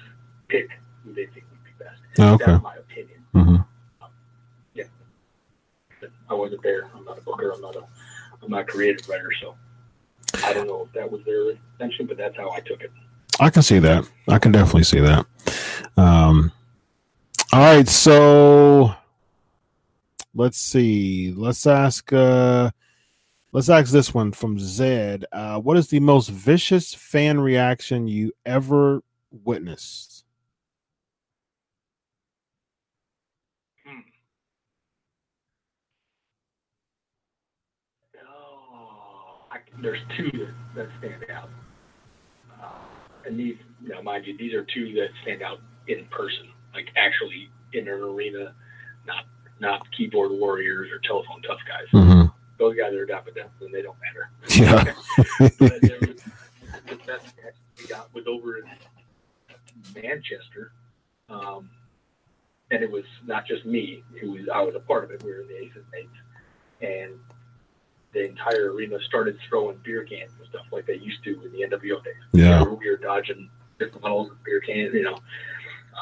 pick 0.49 0.69
who 1.05 1.13
they 1.13 1.27
think 1.27 1.45
would 1.51 1.65
be 1.65 1.85
best. 1.85 2.01
Okay. 2.19 2.51
That's 2.51 2.63
my 2.63 2.77
opinion. 2.77 3.25
Mm-hmm. 3.35 3.57
But 6.01 6.11
I 6.31 6.35
wasn't 6.35 6.63
there. 6.63 6.91
I'm 6.97 7.05
not 7.05 7.19
a 7.19 7.21
booker. 7.21 7.53
I'm 7.53 7.61
not 7.61 7.77
a. 7.77 7.85
I'm 8.43 8.51
not 8.51 8.63
a 8.63 8.65
creative 8.65 9.09
writer, 9.09 9.31
so 9.41 9.55
I 10.45 10.53
don't 10.53 10.67
know 10.67 10.85
if 10.87 10.93
that 10.95 11.13
was 11.13 11.21
their 11.25 11.51
intention, 11.51 12.07
but 12.07 12.17
that's 12.17 12.37
how 12.37 12.51
I 12.51 12.61
took 12.61 12.81
it. 12.81 12.91
I 13.39 13.51
can 13.51 13.63
see 13.63 13.79
that. 13.79 14.09
I 14.29 14.39
can 14.39 14.51
definitely 14.51 14.83
see 14.85 14.99
that. 15.01 15.27
Um, 15.97 16.51
all 17.53 17.61
right, 17.61 17.87
so 17.87 18.95
let's 20.35 20.59
see. 20.59 21.33
Let's 21.37 21.67
ask. 21.67 22.11
Uh, 22.11 22.71
let's 23.53 23.69
ask 23.69 23.93
this 23.93 24.15
one 24.15 24.33
from 24.33 24.59
Zed. 24.59 25.27
Uh, 25.33 25.59
what 25.61 25.77
is 25.77 25.89
the 25.89 26.01
most 26.01 26.31
vicious 26.31 26.95
fan 26.95 27.41
reaction 27.41 28.09
you 28.09 28.33
ever 28.47 29.03
witnessed? 29.31 30.25
Oh, 38.27 39.45
I, 39.51 39.59
there's 39.83 40.01
two 40.17 40.31
that, 40.39 40.55
that 40.75 40.89
stand 41.01 41.31
out. 41.31 41.51
Uh, 42.63 42.69
and 43.27 43.39
these 43.39 43.57
now, 43.83 44.01
mind 44.01 44.27
you, 44.27 44.39
these 44.39 44.55
are 44.55 44.65
two 44.65 44.95
that 44.95 45.09
stand 45.23 45.43
out 45.43 45.59
in 45.89 46.07
person, 46.07 46.49
like 46.75 46.89
actually 46.97 47.51
in 47.73 47.89
an 47.89 48.01
arena, 48.01 48.55
not 49.07 49.25
not 49.61 49.91
keyboard 49.93 50.33
warriors 50.33 50.91
or 50.91 50.99
telephone 50.99 51.43
tough 51.43 51.61
guys. 51.67 51.87
Mm-hmm. 51.93 52.29
Those 52.59 52.77
guys 52.77 52.93
are 52.95 53.07
them, 53.07 53.49
and 53.61 53.75
they 53.75 53.83
don't 53.83 53.97
matter. 54.01 54.31
Yeah. 54.49 54.95
but 55.59 55.81
there 55.81 55.99
was, 56.01 56.23
the 56.89 56.97
best 57.07 57.35
match 57.43 57.55
we 57.79 57.87
got 57.87 58.13
was 58.15 58.27
over 58.27 58.59
in 58.59 58.65
Manchester, 59.95 60.73
um, 61.29 61.71
and 62.71 62.83
it 62.83 62.91
was 62.91 63.05
not 63.27 63.47
just 63.47 63.65
me 63.65 64.03
who 64.21 64.33
was 64.33 64.49
I 64.53 64.61
was 64.63 64.75
a 64.75 64.81
part 64.81 65.05
of 65.05 65.11
it. 65.11 65.23
We 65.23 65.31
were 65.31 65.41
in 65.43 65.49
the 65.49 65.57
Aces 65.57 65.85
and 65.93 66.05
Eights, 66.05 66.19
and 66.81 67.19
the 68.13 68.29
entire 68.29 68.73
arena 68.73 68.99
started 69.01 69.39
throwing 69.49 69.79
beer 69.83 70.05
cans 70.05 70.33
and 70.39 70.49
stuff 70.49 70.67
like 70.71 70.87
they 70.87 70.97
used 70.97 71.25
to 71.25 71.43
in 71.45 71.53
the 71.53 71.77
NWO 71.77 72.05
days. 72.05 72.15
Yeah. 72.33 72.63
we 72.63 72.91
were 72.91 72.97
dodging 72.97 73.49
different 73.79 74.03
bottles 74.03 74.31
of 74.31 74.45
beer 74.45 74.61
cans, 74.61 74.93
you 74.93 75.03
know, 75.03 75.19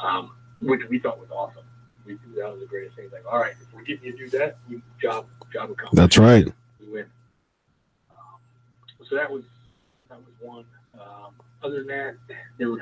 um, 0.01 0.31
which 0.61 0.81
we 0.89 0.99
thought 0.99 1.19
was 1.19 1.29
awesome. 1.31 1.63
We 2.05 2.13
that 2.35 2.51
was 2.51 2.59
the 2.59 2.67
greatest 2.67 2.95
thing. 2.95 3.09
Like, 3.11 3.25
all 3.31 3.39
right, 3.39 3.53
if 3.61 3.73
we're 3.73 3.83
getting 3.83 4.05
you 4.05 4.11
to 4.13 4.17
do 4.17 4.29
that, 4.37 4.57
we, 4.69 4.81
job 5.01 5.27
job 5.53 5.71
accomplished 5.71 5.95
That's 5.95 6.17
right. 6.17 6.51
we 6.79 6.91
win. 6.91 7.05
Um, 8.11 9.05
so 9.07 9.15
that 9.15 9.29
was 9.31 9.43
that 10.09 10.17
was 10.17 10.33
one. 10.39 10.65
Um, 10.99 11.33
other 11.63 11.77
than 11.77 11.87
that, 11.87 12.15
there 12.57 12.69
were, 12.69 12.81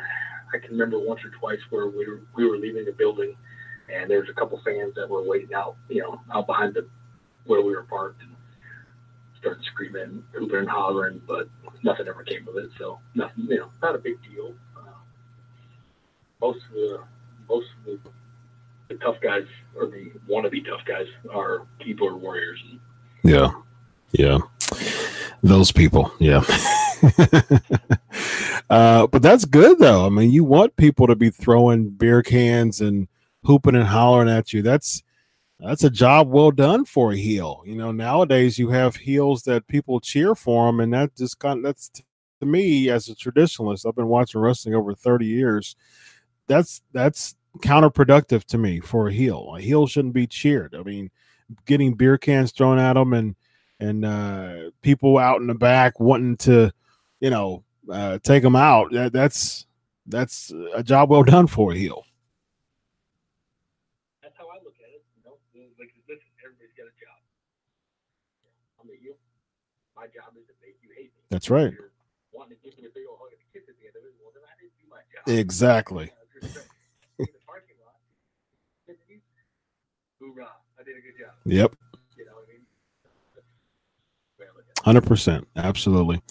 I 0.54 0.58
can 0.58 0.72
remember 0.72 1.00
once 1.00 1.22
or 1.24 1.30
twice 1.30 1.60
where 1.70 1.88
we 1.88 2.08
were 2.08 2.22
we 2.36 2.50
were 2.50 2.58
leaving 2.58 2.86
the 2.86 2.94
building, 2.94 3.36
and 3.94 4.10
there 4.10 4.20
was 4.20 4.30
a 4.30 4.34
couple 4.34 4.60
fans 4.64 4.96
that 4.96 5.10
were 5.10 5.24
waiting 5.24 5.54
out, 5.54 5.76
you 5.90 6.02
know, 6.02 6.22
out 6.34 6.48
behind 6.48 6.74
the 6.76 6.88
where 7.46 7.62
we 7.62 7.76
were 7.76 7.84
parked, 7.84 8.22
and 8.22 8.36
started 9.40 9.64
screaming, 9.66 10.24
hooping 10.34 10.60
and 10.60 10.70
hollering, 10.70 11.22
but 11.28 11.50
nothing 11.84 12.08
ever 12.08 12.24
came 12.24 12.48
of 12.48 12.56
it. 12.58 12.70
So 12.78 13.00
nothing, 13.16 13.46
you 13.48 13.58
know, 13.58 13.72
not 13.82 13.96
a 13.96 13.98
big 13.98 14.18
deal. 14.24 14.54
Uh, 14.78 14.92
most 16.42 16.60
of 16.66 16.74
the 16.74 17.00
most 17.50 17.68
of 17.80 17.86
the, 17.86 18.00
the 18.90 18.96
tough 18.96 19.20
guys 19.22 19.46
or 19.76 19.88
the 19.88 20.12
wannabe 20.30 20.66
tough 20.66 20.82
guys 20.86 21.08
are 21.32 21.68
keyboard 21.80 22.16
warriors. 22.22 22.60
And, 22.70 22.80
Yeah. 23.24 23.52
Yeah. 24.12 24.40
Those 25.42 25.72
people. 25.72 26.12
Yeah. 26.20 26.44
uh, 28.70 29.08
but 29.08 29.22
that's 29.22 29.46
good 29.46 29.80
though. 29.80 30.06
I 30.06 30.10
mean, 30.10 30.32
you 30.32 30.44
want 30.44 30.76
people 30.76 31.08
to 31.08 31.16
be 31.16 31.30
throwing 31.30 31.90
beer 31.90 32.22
cans 32.22 32.82
and 32.82 33.08
hooping 33.44 33.76
and 33.76 33.88
hollering 33.88 34.30
at 34.30 34.54
you. 34.54 34.62
That's 34.62 35.04
that's 35.60 35.84
a 35.84 35.90
job 35.90 36.30
well 36.30 36.52
done 36.52 36.86
for 36.86 37.12
a 37.12 37.18
heel. 37.18 37.64
You 37.66 37.76
know, 37.76 37.92
nowadays 37.92 38.58
you 38.58 38.70
have 38.70 38.96
heels 38.96 39.44
that 39.44 39.68
people 39.68 40.00
cheer 40.00 40.34
for 40.34 40.68
them, 40.68 40.80
and 40.80 40.94
that 40.94 41.16
just 41.18 41.40
kind 41.40 41.58
of, 41.60 41.64
that's 41.64 41.92
to 42.40 42.46
me 42.46 42.90
as 42.90 43.10
a 43.10 43.16
traditionalist. 43.16 43.86
I've 43.86 43.96
been 43.96 44.08
watching 44.08 44.40
wrestling 44.40 44.76
over 44.76 44.94
thirty 44.94 45.26
years. 45.26 45.76
That's 46.48 46.82
that's 46.94 47.36
counterproductive 47.62 48.44
to 48.46 48.58
me 48.58 48.80
for 48.80 49.08
a 49.08 49.14
heel. 49.14 49.54
A 49.56 49.62
heel 49.62 49.88
shouldn't 49.88 50.14
be 50.14 50.28
cheered. 50.28 50.76
I 50.76 50.84
mean, 50.84 51.12
getting 51.66 51.94
beer 51.94 52.18
cans 52.18 52.52
thrown 52.52 52.80
at 52.80 52.94
them 52.94 53.14
and 53.14 53.36
and 53.80 54.04
uh, 54.04 54.72
people 54.82 55.18
out 55.18 55.40
in 55.40 55.48
the 55.48 55.54
back 55.54 56.00
wanting 56.00 56.36
to, 56.38 56.72
you 57.22 57.30
know, 57.30 57.64
uh, 57.90 58.20
take 58.24 58.44
them 58.44 58.56
out. 58.56 58.92
That, 58.92 59.14
that's 59.14 59.66
that's 60.06 60.52
a 60.74 60.84
job 60.84 61.10
well 61.10 61.24
done 61.24 61.48
for 61.48 61.72
a 61.72 61.78
heel. 61.78 62.04
that's 64.22 64.36
how 64.38 64.48
I 64.48 64.56
look 64.64 64.76
at 64.84 64.94
it. 64.94 65.04
You 65.16 65.24
know, 65.24 65.68
like 65.80 65.94
listen, 66.10 66.28
everybody's 66.44 66.76
got 66.76 66.88
a 66.88 66.96
job. 67.00 67.18
I'm 68.82 68.90
a 68.90 69.02
heel. 69.02 69.16
My 69.96 70.06
job 70.08 70.36
is 70.38 70.46
to 70.48 70.54
make 70.62 70.76
you 70.82 70.90
hate 70.96 71.12
me. 71.16 71.24
That's 71.30 71.50
right. 71.50 71.74
If 75.28 76.69
hoorah, 80.34 80.50
I 80.80 80.84
did 80.84 80.98
a 80.98 81.02
good 81.02 81.18
job. 81.20 81.32
Yep. 81.46 81.76
You 82.18 82.26
know 82.26 82.32
I 82.32 82.52
mean? 82.52 82.62
That's 83.36 83.46
the 84.38 84.44
way 84.44 84.48
I 84.52 84.56
look 84.56 84.66
at 84.70 84.78
it. 84.80 84.86
Hundred 84.86 85.06
percent, 85.06 85.48
absolutely. 85.56 86.22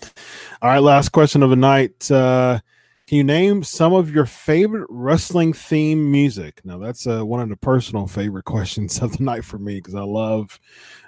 All 0.63 0.71
right, 0.71 0.79
last 0.83 1.11
question 1.11 1.43
of 1.43 1.51
the 1.51 1.57
night. 1.57 2.11
Uh, 2.11 2.61
can 3.07 3.17
you 3.17 3.25
name 3.25 3.63
some 3.63 3.95
of 3.95 4.11
your 4.11 4.27
favorite 4.27 4.87
wrestling 4.91 5.55
theme 5.55 6.11
music? 6.11 6.61
Now, 6.65 6.77
that's 6.79 7.07
uh, 7.07 7.25
one 7.25 7.41
of 7.41 7.49
the 7.49 7.57
personal 7.57 8.07
favorite 8.07 8.45
questions 8.47 9.01
of 9.01 9.17
the 9.17 9.25
night 9.25 9.45
for 9.45 9.59
me 9.59 9.77
because 9.77 9.95
I 9.95 10.03
love 10.03 10.61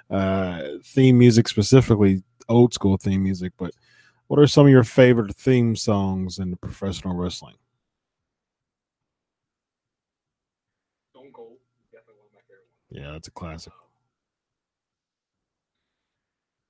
uh, 0.09 0.61
theme 0.83 1.17
music, 1.19 1.47
specifically 1.47 2.23
old 2.49 2.73
school 2.73 2.97
theme 2.97 3.23
music. 3.23 3.53
But 3.57 3.73
what 4.27 4.39
are 4.39 4.47
some 4.47 4.65
of 4.65 4.71
your 4.71 4.83
favorite 4.83 5.35
theme 5.35 5.75
songs 5.75 6.39
in 6.39 6.55
professional 6.57 7.15
wrestling? 7.15 7.55
Stone 11.11 11.31
Cold, 11.33 11.57
definitely 11.91 12.15
one 12.17 12.27
of 12.27 12.33
my 12.33 12.41
favorite 12.47 12.65
ones. 12.71 12.80
Yeah, 12.91 13.11
that's 13.13 13.27
a 13.27 13.31
classic. 13.31 13.73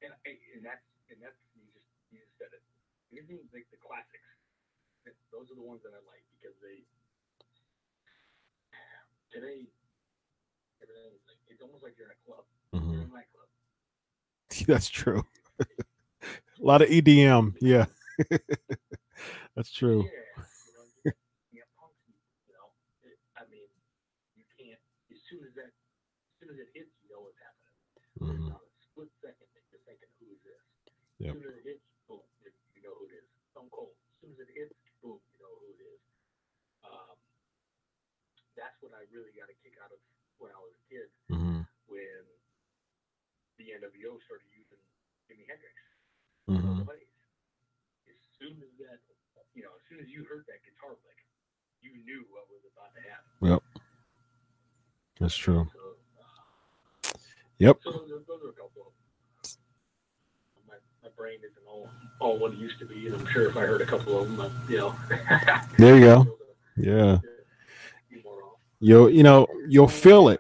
And, 0.02 0.14
and 0.26 0.64
that's 0.66 0.86
and 1.10 1.18
that's 1.22 1.38
you 1.58 1.66
just 1.74 1.86
you 2.14 2.20
just 2.22 2.38
said 2.38 2.54
it. 2.54 2.62
Anything 3.12 3.42
like 3.54 3.66
the 3.74 3.78
classics, 3.82 4.30
those 5.34 5.50
are 5.52 5.58
the 5.58 5.66
ones 5.66 5.82
that 5.84 5.94
I 5.98 6.02
like 6.06 6.24
because 6.38 6.56
they 6.62 6.86
today 9.34 9.66
everything 10.82 11.14
is 11.18 11.24
like 11.28 11.42
it's 11.50 11.62
almost 11.62 11.84
like 11.84 11.94
you're 11.98 12.08
in 12.08 12.16
a 12.18 12.22
club. 12.26 12.46
Mm-hmm. 12.74 12.92
You're 12.94 13.02
in 13.04 13.10
a 13.10 13.14
nightclub. 13.14 13.50
That's 14.68 14.90
true. 14.90 15.26
a 15.62 15.66
lot 16.62 16.82
of 16.82 16.90
EDM. 16.90 17.56
Yeah, 17.62 17.86
that's 19.56 19.72
true. 19.72 20.04
Yeah, 20.06 20.44
you 20.68 20.74
know, 20.74 20.86
you 21.06 21.12
you 21.52 21.60
have 21.62 21.72
punk, 21.80 21.94
you 22.48 22.54
know. 22.54 22.70
It, 23.04 23.18
I 23.38 23.44
mean, 23.50 23.68
you 24.36 24.44
can't 24.58 24.80
as 25.12 25.20
soon 25.30 25.42
as 25.48 25.54
that 25.56 25.72
as 25.72 26.34
soon 26.40 26.50
as 26.54 26.60
it 26.60 26.70
hits, 26.74 26.92
you 27.04 27.10
know 27.14 27.22
what's 27.26 27.38
happening. 27.40 28.21
Mhm. 28.38 28.56
A 28.56 28.60
split 28.84 29.12
second 29.22 29.48
that 29.54 29.64
you're 29.72 29.84
thinking, 29.88 30.10
who 30.20 30.26
is 30.32 30.42
this? 30.44 30.64
Yep. 31.20 31.36
As 31.36 31.42
soon 31.42 31.46
as 31.52 31.56
it 31.60 31.66
hits, 31.66 31.86
boom, 32.08 32.22
you, 32.44 32.82
know 32.84 32.96
who 32.96 33.06
it 33.08 33.14
is. 33.20 33.28
Stone 33.52 33.70
Cold. 33.70 33.92
As 33.92 34.16
soon 34.22 34.32
as 34.34 34.40
it 34.40 34.50
hits, 34.56 34.76
boom, 35.02 35.20
you 35.34 35.40
know 35.44 35.54
who 35.60 35.68
it 35.76 35.82
is. 35.84 36.02
Um, 36.88 37.18
that's 38.56 38.78
what 38.82 38.94
I 38.94 39.04
really 39.12 39.32
got 39.38 39.50
a 39.50 39.56
kick 39.64 39.76
out 39.84 39.92
of 39.92 40.00
when 40.40 40.52
I 40.52 40.60
was 40.60 40.74
a 40.74 40.84
kid, 40.90 41.10
Mhm. 41.30 41.68
when 41.88 42.24
the 43.58 43.72
NWO 43.72 44.20
started 44.26 44.48
using 44.52 44.82
Jimi 45.30 45.46
Hendrix. 45.48 45.78
Mhm. 46.48 46.88
As 48.08 48.18
soon 48.40 48.58
as 48.64 48.74
that, 48.80 49.00
you 49.54 49.62
know, 49.64 49.74
as 49.76 49.84
soon 49.88 50.00
as 50.00 50.10
you 50.10 50.24
heard 50.26 50.46
that 50.48 50.64
guitar 50.64 50.98
lick, 51.06 51.26
you 51.82 51.96
knew 52.04 52.26
what 52.32 52.50
was 52.50 52.66
about 52.66 52.94
to 52.96 53.02
happen. 53.02 53.32
Yep, 53.42 53.64
That's 55.20 55.36
true. 55.38 55.70
So, 55.72 55.81
Yep. 57.62 57.78
so 57.84 57.92
those, 57.92 58.24
those 58.28 58.40
a 58.42 58.60
couple 58.60 58.88
of 58.88 59.44
them. 59.44 59.54
My, 60.68 60.74
my 61.04 61.10
brain 61.16 61.38
isn't 61.38 61.68
all, 61.68 61.88
all 62.20 62.40
what 62.40 62.54
it 62.54 62.58
used 62.58 62.80
to 62.80 62.88
be, 62.88 63.06
and 63.06 63.16
I'm 63.16 63.28
sure 63.28 63.50
if 63.50 63.56
I 63.56 63.62
heard 63.62 63.84
a 63.84 63.86
couple 63.86 64.20
of 64.20 64.36
them, 64.36 64.52
you 64.68 64.78
know. 64.80 64.96
There 65.78 65.96
you 65.96 66.02
go. 66.02 66.38
Yeah. 66.76 67.20
Be 68.10 68.20
more 68.24 68.44
off. 68.46 68.58
You'll 68.80 69.12
you 69.12 69.22
know 69.22 69.46
you'll 69.70 69.88
feel 69.88 70.30
it. 70.30 70.40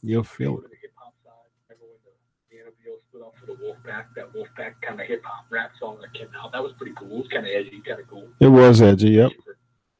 You'll 0.00 0.24
feel 0.24 0.56
it. 0.60 0.70
The 0.70 0.76
hip 0.80 0.92
hop 0.96 1.12
side, 1.22 1.32
remember 1.68 1.92
when 1.92 2.00
the, 2.04 2.56
the 2.56 2.88
NWO 2.88 2.96
split 3.06 3.22
off 3.22 3.34
for 3.38 3.44
the 3.44 3.58
Wolfpack, 3.62 4.04
that 4.16 4.32
Wolfpack 4.32 4.80
kind 4.80 4.98
of 4.98 5.06
hip 5.06 5.22
hop 5.26 5.44
rap 5.50 5.72
song 5.78 5.98
that 6.00 6.14
came 6.14 6.28
out, 6.42 6.52
that 6.52 6.62
was 6.62 6.72
pretty 6.78 6.94
cool. 6.96 7.16
It 7.16 7.18
was 7.18 7.28
kind 7.28 7.46
of 7.46 7.52
edgy, 7.54 7.82
kind 7.86 8.00
of 8.00 8.08
cool. 8.08 8.28
It 8.40 8.48
was 8.48 8.80
edgy. 8.80 9.10
Yep. 9.10 9.32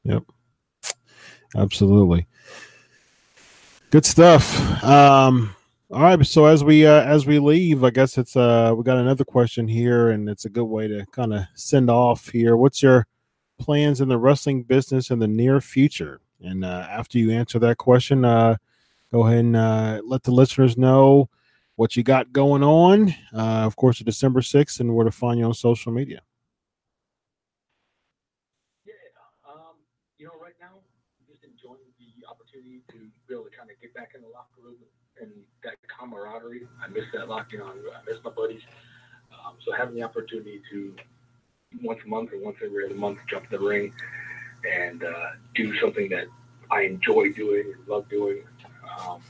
Yep. 0.05 0.23
Absolutely. 1.55 2.25
Good 3.91 4.07
stuff. 4.07 4.83
Um, 4.83 5.55
all 5.95 6.01
right. 6.01 6.25
So 6.25 6.43
as 6.43 6.61
we 6.61 6.85
uh, 6.85 7.03
as 7.03 7.25
we 7.25 7.39
leave, 7.39 7.85
I 7.85 7.89
guess 7.89 8.17
it's 8.17 8.35
uh 8.35 8.73
we 8.75 8.83
got 8.83 8.97
another 8.97 9.23
question 9.23 9.65
here, 9.65 10.09
and 10.09 10.27
it's 10.27 10.43
a 10.43 10.49
good 10.49 10.65
way 10.65 10.89
to 10.89 11.05
kind 11.13 11.33
of 11.33 11.43
send 11.53 11.89
off 11.89 12.27
here. 12.27 12.57
What's 12.57 12.83
your 12.83 13.07
plans 13.59 14.01
in 14.01 14.09
the 14.09 14.17
wrestling 14.17 14.63
business 14.63 15.09
in 15.09 15.19
the 15.19 15.27
near 15.27 15.61
future? 15.61 16.19
And 16.41 16.65
uh, 16.65 16.85
after 16.89 17.17
you 17.17 17.31
answer 17.31 17.59
that 17.59 17.77
question, 17.77 18.25
uh, 18.25 18.57
go 19.09 19.25
ahead 19.25 19.45
and 19.45 19.55
uh, 19.55 20.01
let 20.03 20.23
the 20.23 20.31
listeners 20.31 20.77
know 20.77 21.29
what 21.77 21.95
you 21.95 22.03
got 22.03 22.33
going 22.33 22.61
on. 22.61 23.15
Uh, 23.33 23.63
of 23.63 23.77
course, 23.77 23.99
December 23.99 24.41
sixth, 24.41 24.81
and 24.81 24.93
where 24.93 25.05
to 25.05 25.11
find 25.11 25.39
you 25.39 25.45
on 25.45 25.53
social 25.53 25.93
media. 25.93 26.19
Yeah, 28.85 28.95
you 30.17 30.25
know, 30.25 30.33
right 30.43 30.55
now, 30.59 30.75
just 31.25 31.45
enjoying 31.45 31.79
the 31.97 32.27
opportunity 32.29 32.81
to 32.89 32.97
be 33.29 33.33
able 33.33 33.45
to 33.45 33.57
kind 33.57 33.69
of 33.71 33.79
get 33.81 33.93
back 33.93 34.11
in 34.13 34.21
the 34.21 34.27
locker 34.27 34.59
room 34.61 34.75
and 35.21 35.31
that 35.65 35.75
camaraderie. 35.87 36.67
I 36.83 36.87
miss 36.87 37.05
that 37.13 37.27
locking 37.27 37.61
on. 37.61 37.71
I 37.71 38.09
miss 38.09 38.17
my 38.23 38.31
buddies. 38.31 38.61
Um, 39.33 39.55
so 39.65 39.73
having 39.73 39.95
the 39.95 40.03
opportunity 40.03 40.61
to 40.71 40.93
once 41.81 41.99
a 42.05 42.07
month 42.07 42.31
or 42.31 42.39
once 42.39 42.57
every 42.63 42.85
other 42.85 42.95
month 42.95 43.19
jump 43.29 43.49
the 43.49 43.59
ring 43.59 43.91
and 44.71 45.03
uh, 45.03 45.31
do 45.55 45.77
something 45.79 46.09
that 46.09 46.25
I 46.71 46.81
enjoy 46.83 47.31
doing 47.33 47.73
and 47.75 47.87
love 47.87 48.09
doing, 48.09 48.43
um, 48.99 49.21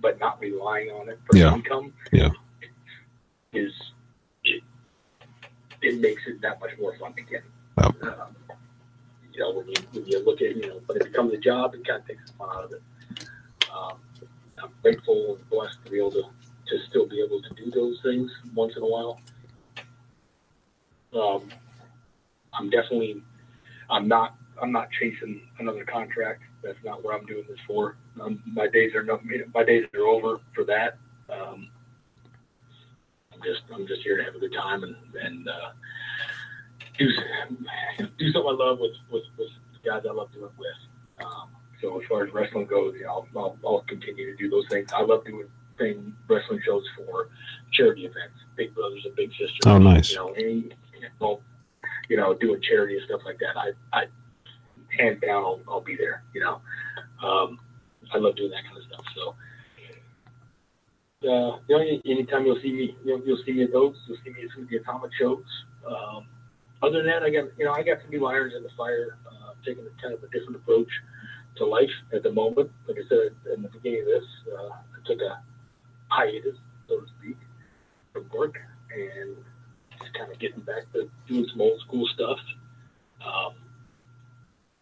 but 0.00 0.18
not 0.18 0.40
relying 0.40 0.90
on 0.90 1.08
it 1.08 1.18
for 1.30 1.36
Yeah. 1.36 1.54
income. 1.54 1.92
Yeah. 2.12 2.30
Is 3.52 3.72
it, 4.44 4.62
it 5.80 6.00
makes 6.00 6.22
it 6.26 6.40
that 6.42 6.60
much 6.60 6.70
more 6.80 6.96
fun 6.98 7.14
again. 7.16 7.42
Yep. 7.80 8.02
Um, 8.02 8.36
you 9.32 9.40
know, 9.40 9.52
when 9.52 9.68
you 9.68 9.74
when 9.92 10.06
you 10.06 10.24
look 10.24 10.42
at 10.42 10.56
you 10.56 10.66
know, 10.68 10.80
but 10.86 10.96
it 10.96 11.04
becomes 11.04 11.32
a 11.32 11.38
job, 11.38 11.74
it 11.74 11.86
kind 11.86 12.00
of 12.02 12.06
takes 12.08 12.30
the 12.30 12.36
fun 12.36 12.48
out 12.54 12.64
of 12.64 12.72
it. 12.72 12.82
Um, 13.72 13.98
I'm 14.62 14.70
grateful 14.82 15.36
and 15.36 15.50
blessed 15.50 15.78
to 15.84 15.90
be 15.90 15.98
able 15.98 16.12
to 16.12 16.22
to 16.68 16.78
still 16.90 17.06
be 17.06 17.22
able 17.24 17.40
to 17.40 17.48
do 17.54 17.70
those 17.70 17.98
things 18.02 18.30
once 18.54 18.74
in 18.76 18.82
a 18.82 18.86
while. 18.86 19.20
Um, 21.14 21.48
I'm 22.52 22.68
definitely, 22.68 23.22
I'm 23.88 24.06
not, 24.06 24.36
I'm 24.60 24.70
not 24.70 24.88
chasing 24.90 25.40
another 25.58 25.84
contract. 25.84 26.42
That's 26.62 26.78
not 26.84 27.02
what 27.02 27.14
I'm 27.14 27.24
doing 27.24 27.44
this 27.48 27.58
for. 27.66 27.96
Um, 28.20 28.42
my 28.46 28.66
days 28.68 28.94
are 28.94 29.02
not, 29.02 29.22
my 29.54 29.64
days 29.64 29.86
are 29.94 30.06
over 30.06 30.40
for 30.54 30.64
that. 30.64 30.98
Um, 31.30 31.70
I'm 33.32 33.40
just, 33.42 33.62
I'm 33.72 33.86
just 33.86 34.02
here 34.02 34.18
to 34.18 34.24
have 34.24 34.34
a 34.34 34.38
good 34.38 34.52
time 34.52 34.82
and 34.82 34.96
and 35.22 35.48
uh, 35.48 35.70
do 36.98 37.06
do 38.18 38.32
something 38.32 38.50
I 38.50 38.64
love 38.64 38.78
with 38.80 38.96
with, 39.10 39.22
with 39.38 39.48
the 39.72 39.88
guys 39.88 40.02
I 40.08 40.12
love 40.12 40.32
doing 40.32 40.50
with. 40.58 41.24
Um, 41.24 41.50
so 41.80 42.00
as 42.00 42.06
far 42.08 42.24
as 42.24 42.32
wrestling 42.32 42.66
goes, 42.66 42.94
know, 43.04 43.08
I'll, 43.08 43.28
I'll, 43.36 43.58
I'll 43.66 43.84
continue 43.88 44.26
to 44.30 44.36
do 44.36 44.50
those 44.50 44.66
things. 44.68 44.92
I 44.92 45.02
love 45.02 45.24
doing 45.24 45.48
thing 45.76 46.14
wrestling 46.28 46.60
shows 46.64 46.84
for 46.96 47.28
charity 47.72 48.04
events, 48.04 48.34
Big 48.56 48.74
Brothers 48.74 49.02
and 49.04 49.14
Big 49.14 49.30
Sisters. 49.30 49.60
Oh, 49.66 49.78
nice. 49.78 50.10
You 50.10 50.16
know, 50.16 50.32
any 50.32 50.70
you 51.00 51.08
know, 51.20 51.40
know, 52.16 52.34
doing 52.34 52.60
charity 52.60 52.96
and 52.96 53.04
stuff 53.06 53.20
like 53.24 53.38
that, 53.38 53.56
I, 53.56 53.70
I 53.92 54.06
hands 54.96 55.20
down, 55.20 55.44
I'll, 55.44 55.60
I'll 55.68 55.80
be 55.80 55.96
there. 55.96 56.24
You 56.34 56.40
know, 56.40 56.60
um, 57.22 57.60
I 58.12 58.18
love 58.18 58.36
doing 58.36 58.50
that 58.50 58.64
kind 58.64 58.76
of 58.76 58.84
stuff. 58.84 59.04
So, 59.14 59.34
uh, 61.28 61.58
you 61.68 61.76
know, 61.76 62.00
anytime 62.06 62.44
you'll 62.44 62.60
see 62.60 62.72
me, 62.72 62.96
you 63.04 63.16
know, 63.16 63.22
you'll 63.24 63.42
see 63.44 63.52
me 63.52 63.64
at 63.64 63.72
those. 63.72 63.96
You'll 64.06 64.18
see 64.24 64.30
me 64.30 64.44
at 64.44 64.50
some 64.54 64.64
of 64.64 64.68
the 64.68 64.76
atomic 64.76 65.10
shows. 65.18 65.44
Um, 65.86 66.26
other 66.82 66.98
than 66.98 67.06
that, 67.06 67.22
I 67.22 67.30
got, 67.30 67.50
you 67.58 67.64
know, 67.64 67.72
I 67.72 67.82
got 67.82 67.98
some 68.02 68.10
new 68.10 68.26
irons 68.26 68.54
in 68.56 68.62
the 68.62 68.70
fire. 68.76 69.18
Uh, 69.26 69.52
taking 69.64 69.84
a 69.84 70.02
kind 70.02 70.14
of 70.14 70.22
a 70.22 70.28
different 70.28 70.56
approach 70.56 70.88
to 71.58 71.66
life 71.66 71.90
at 72.12 72.22
the 72.22 72.32
moment. 72.32 72.70
Like 72.86 72.98
I 72.98 73.08
said 73.08 73.34
in 73.54 73.62
the 73.62 73.68
beginning 73.68 74.00
of 74.00 74.06
this, 74.06 74.24
uh, 74.52 74.68
I 74.68 75.06
took 75.06 75.20
a 75.20 75.42
hiatus, 76.08 76.56
so 76.88 77.00
to 77.00 77.06
speak, 77.18 77.36
from 78.12 78.28
work 78.34 78.56
and 78.94 79.36
just 80.00 80.14
kind 80.14 80.32
of 80.32 80.38
getting 80.38 80.60
back 80.60 80.90
to 80.92 81.10
doing 81.26 81.46
some 81.50 81.60
old 81.60 81.80
school 81.80 82.06
stuff, 82.14 82.38
um, 83.24 83.54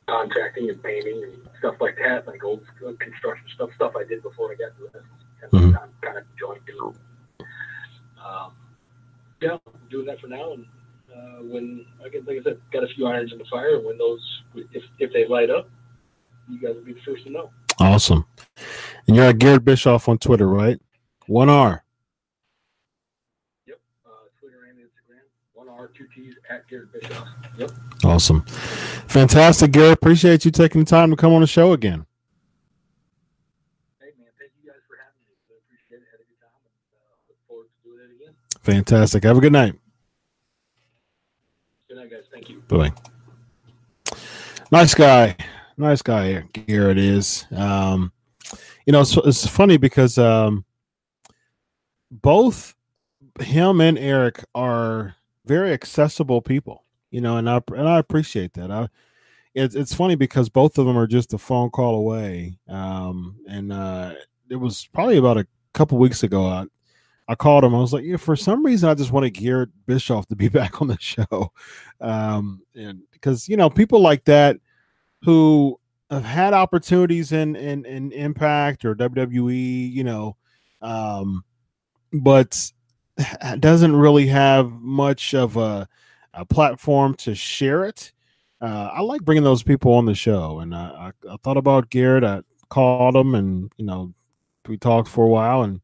contracting 0.07 0.71
and 0.71 0.83
painting 0.83 1.23
and 1.25 1.49
stuff 1.59 1.77
like 1.81 1.97
that, 1.97 2.27
like 2.27 2.45
old 2.45 2.63
school 2.77 2.95
construction 2.95 3.47
stuff, 3.55 3.71
stuff 3.75 3.93
I 3.99 4.05
did 4.05 4.23
before 4.23 4.53
I 4.53 4.55
got 4.55 4.77
to 4.77 4.85
this. 4.93 5.03
Kind 5.41 5.53
of, 5.53 5.61
mm-hmm. 5.61 6.07
kind 6.07 6.19
of 6.19 6.25
enjoying 6.33 6.61
doing. 6.67 6.97
Um, 8.25 8.53
yeah, 9.41 9.59
I'm 9.67 9.89
doing 9.91 10.07
that 10.07 10.21
for 10.21 10.29
now, 10.29 10.53
and 10.53 10.67
uh, 11.15 11.43
when 11.43 11.87
I 12.05 12.09
get, 12.09 12.27
like 12.27 12.39
I 12.39 12.43
said, 12.43 12.61
got 12.73 12.85
a 12.85 12.89
few 12.89 13.07
irons 13.07 13.33
in 13.33 13.39
the 13.39 13.45
fire, 13.45 13.77
and 13.77 13.85
when 13.85 13.99
those, 13.99 14.43
if 14.73 14.83
if 14.99 15.13
they 15.13 15.27
light 15.27 15.51
up, 15.51 15.69
you 16.49 16.61
guys 16.61 16.75
will 16.77 16.85
be 16.85 16.93
the 16.93 17.01
first 17.01 17.25
to 17.25 17.31
know. 17.31 17.51
Awesome. 17.79 18.27
And 19.07 19.17
you're 19.17 19.27
at 19.27 19.39
Garrett 19.39 19.65
Bischoff 19.65 20.09
on 20.09 20.19
Twitter, 20.19 20.49
right? 20.49 20.81
One 21.27 21.49
R. 21.49 21.85
Yep. 23.67 23.79
Uh, 24.05 24.11
Twitter 24.41 24.65
and 24.71 24.79
Instagram. 24.79 25.25
One 25.53 25.69
R, 25.69 25.89
two 25.89 26.07
T's 26.15 26.35
at 26.49 26.67
Garrett 26.69 26.93
Bischoff. 26.93 27.29
Yep. 27.59 27.71
Awesome. 28.05 28.43
Fantastic, 29.09 29.73
Garrett. 29.73 29.95
Appreciate 29.95 30.45
you 30.45 30.51
taking 30.51 30.83
the 30.83 30.87
time 30.87 31.11
to 31.11 31.17
come 31.17 31.33
on 31.33 31.41
the 31.41 31.47
show 31.47 31.73
again. 31.73 32.07
Hey, 34.01 34.07
man. 34.19 34.29
Thank 34.39 34.53
you 34.63 34.71
guys 34.71 34.81
for 34.89 34.97
having 34.97 35.21
me. 35.27 35.35
I 35.51 35.59
appreciate 35.67 36.03
it. 36.03 36.09
Had 36.11 36.21
a 36.21 36.25
good 36.25 36.41
time. 36.41 36.51
And, 36.65 36.97
uh, 36.97 37.17
look 37.29 37.39
forward 37.47 37.67
to 37.67 37.89
doing 37.89 38.01
it 38.09 38.23
again. 38.23 38.35
Fantastic. 38.63 39.25
Have 39.25 39.37
a 39.37 39.41
good 39.41 39.53
night. 39.53 39.75
Good 41.89 41.99
night, 41.99 42.11
guys. 42.11 42.25
Thank 42.33 42.49
you. 42.49 42.63
Bye 42.69 42.91
bye. 42.91 44.17
Nice 44.71 44.95
guy. 44.95 45.37
Nice 45.79 46.03
guy, 46.03 46.43
Garrett 46.53 46.99
is. 46.99 47.45
Um, 47.55 48.13
you 48.87 48.93
know, 48.93 49.01
it's, 49.01 49.17
it's 49.17 49.47
funny 49.47 49.77
because 49.77 50.17
um, 50.17 50.65
both 52.11 52.75
him 53.41 53.81
and 53.81 53.99
Eric 53.99 54.43
are 54.55 55.17
very 55.45 55.73
accessible 55.73 56.41
people, 56.41 56.85
you 57.11 57.21
know, 57.21 57.37
and 57.37 57.49
I 57.49 57.61
and 57.75 57.89
I 57.89 57.99
appreciate 57.99 58.55
that. 58.55 58.71
I 58.71 58.89
it's 59.55 59.75
it's 59.75 59.95
funny 59.95 60.15
because 60.15 60.49
both 60.49 60.79
of 60.79 60.87
them 60.87 60.99
are 60.99 61.07
just 61.07 61.35
a 61.35 61.39
phone 61.39 61.71
call 61.71 61.97
away. 61.97 62.59
Um, 62.69 63.37
and 63.49 63.73
uh, 63.73 64.15
it 64.51 64.57
was 64.57 64.89
probably 64.93 65.17
about 65.17 65.39
a 65.39 65.47
couple 65.73 65.99
weeks 65.99 66.23
ago. 66.23 66.47
I, 66.47 66.67
I 67.29 67.35
called 67.35 67.65
him. 67.65 67.75
I 67.75 67.79
was 67.79 67.93
like, 67.93 68.05
yeah, 68.05 68.19
for 68.19 68.37
some 68.37 68.65
reason, 68.65 68.89
I 68.89 68.95
just 68.95 69.13
wanted 69.13 69.31
Garrett 69.31 69.71
Bischoff 69.87 70.27
to 70.29 70.37
be 70.37 70.49
back 70.51 70.81
on 70.81 70.89
the 70.89 70.99
show, 71.01 71.53
um, 72.01 72.63
and 72.75 73.01
because 73.13 73.49
you 73.49 73.57
know 73.57 73.69
people 73.69 74.01
like 74.01 74.25
that 74.25 74.59
who 75.23 75.79
have 76.11 76.25
had 76.25 76.55
opportunities 76.55 77.33
in 77.33 77.57
in, 77.57 77.85
in 77.85 78.13
Impact 78.13 78.85
or 78.85 78.95
WWE, 78.95 79.93
you 79.93 80.05
know, 80.05 80.37
um, 80.83 81.45
but 82.13 82.73
doesn't 83.61 83.97
really 83.97 84.27
have 84.27 84.71
much 84.73 85.35
of 85.35 85.57
a, 85.57 85.89
a 86.35 86.45
platform 86.45 87.15
to 87.15 87.35
share 87.35 87.85
it. 87.85 88.13
Uh, 88.61 88.91
I 88.93 89.01
like 89.03 89.23
bringing 89.23 89.45
those 89.45 89.63
people 89.63 89.93
on 89.93 90.07
the 90.07 90.15
show, 90.15 90.61
and 90.61 90.75
I, 90.75 91.13
I, 91.29 91.33
I, 91.33 91.37
thought 91.43 91.59
about 91.59 91.91
Garrett. 91.91 92.25
I 92.25 92.41
called 92.71 93.15
him, 93.15 93.35
and 93.35 93.71
you 93.77 93.85
know, 93.85 94.15
we 94.67 94.79
talked 94.79 95.09
for 95.09 95.27
a 95.27 95.29
while, 95.29 95.63
and 95.63 95.81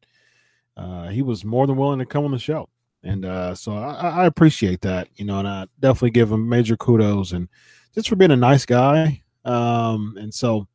uh, 0.77 1.09
he 1.09 1.21
was 1.21 1.45
more 1.45 1.67
than 1.67 1.77
willing 1.77 1.99
to 1.99 2.07
come 2.07 2.25
on 2.25 2.31
the 2.31 2.39
show. 2.39 2.69
And 3.05 3.25
uh, 3.25 3.55
so 3.55 3.77
I, 3.77 4.23
I 4.23 4.27
appreciate 4.27 4.81
that, 4.83 5.09
you 5.17 5.25
know, 5.25 5.41
and 5.41 5.49
I 5.49 5.67
definitely 5.81 6.13
give 6.13 6.31
him 6.31 6.49
major 6.49 6.77
kudos 6.77 7.33
and 7.33 7.49
just 7.95 8.09
for 8.09 8.17
being 8.17 8.31
a 8.31 8.37
nice 8.37 8.65
guy 8.65 9.22
um, 9.45 10.17
and 10.19 10.33
so 10.33 10.67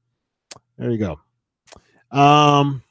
there 0.78 0.92
you 0.92 0.98
go. 0.98 1.20
Um, 2.12 2.84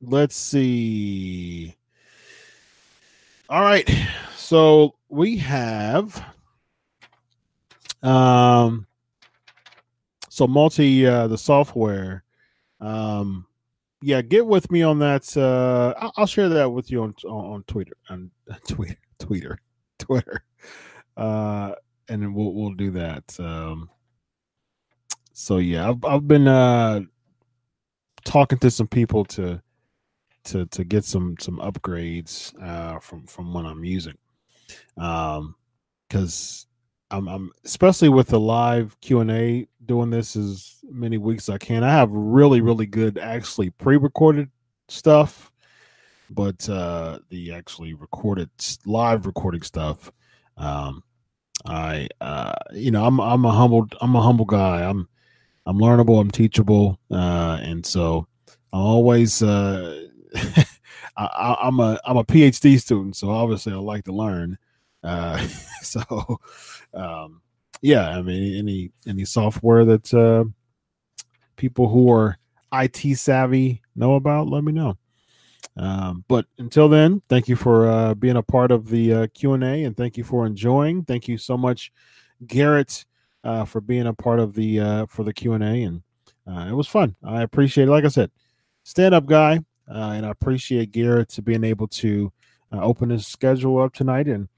let's 0.00 0.36
see. 0.36 1.74
All 3.48 3.62
right. 3.62 3.88
So 4.36 4.94
we 5.08 5.36
have 5.38 6.24
um 8.02 8.86
so 10.28 10.46
multi 10.46 11.06
uh 11.06 11.26
the 11.26 11.38
software 11.38 12.22
um 12.80 13.46
yeah 14.02 14.20
get 14.20 14.46
with 14.46 14.70
me 14.70 14.82
on 14.82 14.98
that 14.98 15.34
uh 15.36 15.94
i'll, 16.16 16.26
share 16.26 16.48
that 16.48 16.70
with 16.70 16.90
you 16.90 17.02
on 17.02 17.14
on, 17.26 17.64
twitter 17.66 17.96
on 18.10 18.30
twitter 18.68 18.96
twitter 19.18 19.58
twitter 19.98 20.44
uh 21.16 21.72
and 22.08 22.22
then 22.22 22.34
we'll 22.34 22.52
we'll 22.52 22.74
do 22.74 22.90
that 22.90 23.24
um 23.40 23.88
so 25.38 25.58
yeah, 25.58 25.90
I've 25.90 26.02
I've 26.02 26.26
been 26.26 26.48
uh 26.48 27.00
talking 28.24 28.58
to 28.60 28.70
some 28.70 28.88
people 28.88 29.22
to 29.26 29.60
to 30.44 30.64
to 30.64 30.82
get 30.82 31.04
some 31.04 31.36
some 31.38 31.58
upgrades 31.58 32.54
uh 32.62 32.98
from 33.00 33.26
from 33.26 33.52
what 33.52 33.66
I'm 33.66 33.84
using. 33.84 34.16
Um 34.96 35.54
cuz 36.08 36.66
I'm 37.10 37.28
I'm 37.28 37.52
especially 37.66 38.08
with 38.08 38.28
the 38.28 38.40
live 38.40 38.98
Q&A 39.02 39.68
doing 39.84 40.08
this 40.08 40.36
as 40.36 40.76
many 40.90 41.18
weeks 41.18 41.50
as 41.50 41.56
I 41.56 41.58
can. 41.58 41.84
I 41.84 41.90
have 41.90 42.10
really 42.10 42.62
really 42.62 42.86
good 42.86 43.18
actually 43.18 43.68
pre-recorded 43.68 44.48
stuff, 44.88 45.52
but 46.30 46.66
uh 46.66 47.18
the 47.28 47.52
actually 47.52 47.92
recorded 47.92 48.48
live 48.86 49.26
recording 49.26 49.60
stuff 49.62 50.10
um 50.56 51.02
I 51.66 52.08
uh 52.22 52.54
you 52.72 52.90
know 52.90 53.04
I'm 53.04 53.20
I'm 53.20 53.44
a 53.44 53.52
humble 53.52 53.86
I'm 54.00 54.16
a 54.16 54.22
humble 54.22 54.46
guy. 54.46 54.82
I'm 54.82 55.06
I'm 55.66 55.78
learnable, 55.78 56.20
I'm 56.20 56.30
teachable, 56.30 56.98
uh, 57.10 57.58
and 57.60 57.84
so 57.84 58.28
I'm 58.72 58.80
always 58.80 59.42
uh, 59.42 60.06
I, 61.16 61.56
am 61.62 61.80
a 61.80 61.98
I'm 62.04 62.16
a 62.16 62.24
PhD 62.24 62.80
student, 62.80 63.16
so 63.16 63.30
obviously 63.30 63.72
I 63.72 63.76
like 63.76 64.04
to 64.04 64.12
learn. 64.12 64.58
Uh, 65.02 65.38
so 65.82 66.38
um, 66.94 67.42
yeah, 67.82 68.08
I 68.08 68.22
mean 68.22 68.56
any 68.56 68.90
any 69.06 69.24
software 69.24 69.84
that 69.84 70.14
uh, 70.14 70.44
people 71.56 71.88
who 71.88 72.12
are 72.12 72.38
IT 72.72 73.16
savvy 73.16 73.82
know 73.94 74.14
about, 74.14 74.48
let 74.48 74.62
me 74.62 74.72
know. 74.72 74.96
Um, 75.76 76.24
but 76.28 76.46
until 76.58 76.88
then, 76.88 77.22
thank 77.28 77.48
you 77.48 77.56
for 77.56 77.88
uh, 77.88 78.14
being 78.14 78.36
a 78.36 78.42
part 78.42 78.70
of 78.70 78.88
the 78.88 79.12
uh, 79.12 79.26
Q 79.34 79.54
and 79.54 79.64
A, 79.64 79.84
and 79.84 79.96
thank 79.96 80.16
you 80.16 80.24
for 80.24 80.46
enjoying. 80.46 81.04
Thank 81.04 81.28
you 81.28 81.38
so 81.38 81.56
much, 81.56 81.92
Garrett 82.46 83.04
uh, 83.44 83.64
for 83.64 83.80
being 83.80 84.06
a 84.06 84.14
part 84.14 84.40
of 84.40 84.54
the 84.54 84.80
uh, 84.80 85.06
for 85.06 85.24
the 85.24 85.32
Q 85.32 85.54
and 85.54 85.64
A, 85.64 85.82
and 85.82 86.02
uh, 86.46 86.66
it 86.68 86.72
was 86.72 86.88
fun. 86.88 87.14
I 87.24 87.42
appreciate, 87.42 87.88
it. 87.88 87.90
like 87.90 88.04
I 88.04 88.08
said, 88.08 88.30
stand 88.84 89.14
up 89.14 89.26
guy, 89.26 89.58
uh, 89.88 90.12
and 90.14 90.26
I 90.26 90.30
appreciate 90.30 90.92
Garrett 90.92 91.28
to 91.30 91.42
being 91.42 91.64
able 91.64 91.88
to 91.88 92.32
uh, 92.72 92.80
open 92.80 93.10
his 93.10 93.26
schedule 93.26 93.78
up 93.78 93.94
tonight. 93.94 94.26
And 94.26 94.48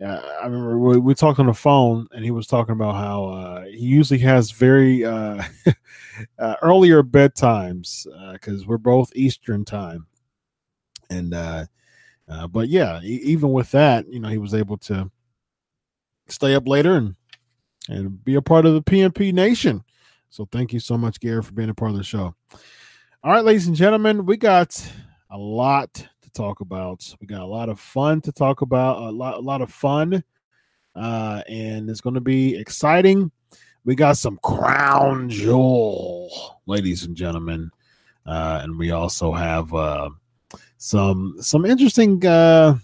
I 0.00 0.44
remember 0.44 0.78
we, 0.78 0.98
we, 0.98 1.14
talked 1.14 1.38
on 1.38 1.46
the 1.46 1.54
phone, 1.54 2.06
and 2.12 2.24
he 2.24 2.30
was 2.30 2.46
talking 2.46 2.72
about 2.72 2.94
how 2.94 3.64
he 3.70 3.86
usually 3.86 4.20
has 4.20 4.50
very 4.50 5.04
earlier 6.38 7.02
bedtimes 7.02 8.06
because 8.32 8.66
we're 8.66 8.78
both 8.78 9.12
Eastern 9.14 9.64
time, 9.64 10.06
and 11.10 11.34
Uh, 12.30 12.46
but 12.46 12.68
yeah, 12.68 13.00
even 13.02 13.50
with 13.50 13.72
that, 13.72 14.06
you 14.08 14.20
know, 14.20 14.28
he 14.28 14.38
was 14.38 14.54
able 14.54 14.78
to 14.78 15.10
stay 16.28 16.54
up 16.54 16.68
later 16.68 16.96
and 16.96 17.16
and 17.90 18.24
be 18.24 18.36
a 18.36 18.42
part 18.42 18.64
of 18.66 18.74
the 18.74 18.82
PNP 18.82 19.32
Nation. 19.32 19.82
So 20.30 20.48
thank 20.52 20.72
you 20.72 20.78
so 20.80 20.96
much, 20.96 21.18
Gary, 21.20 21.42
for 21.42 21.52
being 21.52 21.70
a 21.70 21.74
part 21.74 21.90
of 21.90 21.96
the 21.96 22.04
show. 22.04 22.34
All 23.22 23.32
right, 23.32 23.44
ladies 23.44 23.66
and 23.66 23.76
gentlemen, 23.76 24.24
we 24.24 24.36
got 24.36 24.80
a 25.30 25.36
lot 25.36 25.92
to 25.94 26.30
talk 26.30 26.60
about. 26.60 27.04
We 27.20 27.26
got 27.26 27.42
a 27.42 27.46
lot 27.46 27.68
of 27.68 27.80
fun 27.80 28.20
to 28.22 28.32
talk 28.32 28.62
about, 28.62 28.98
a 28.98 29.10
lot, 29.10 29.34
a 29.34 29.40
lot 29.40 29.60
of 29.60 29.72
fun, 29.72 30.22
uh, 30.94 31.42
and 31.48 31.90
it's 31.90 32.00
going 32.00 32.14
to 32.14 32.20
be 32.20 32.56
exciting. 32.56 33.30
We 33.84 33.96
got 33.96 34.16
some 34.18 34.38
crown 34.42 35.28
jewel, 35.28 36.60
ladies 36.66 37.04
and 37.04 37.16
gentlemen, 37.16 37.70
uh, 38.24 38.60
and 38.62 38.78
we 38.78 38.92
also 38.92 39.32
have 39.32 39.74
uh, 39.74 40.10
some 40.76 41.36
some 41.40 41.64
interesting 41.64 42.24
uh, 42.24 42.78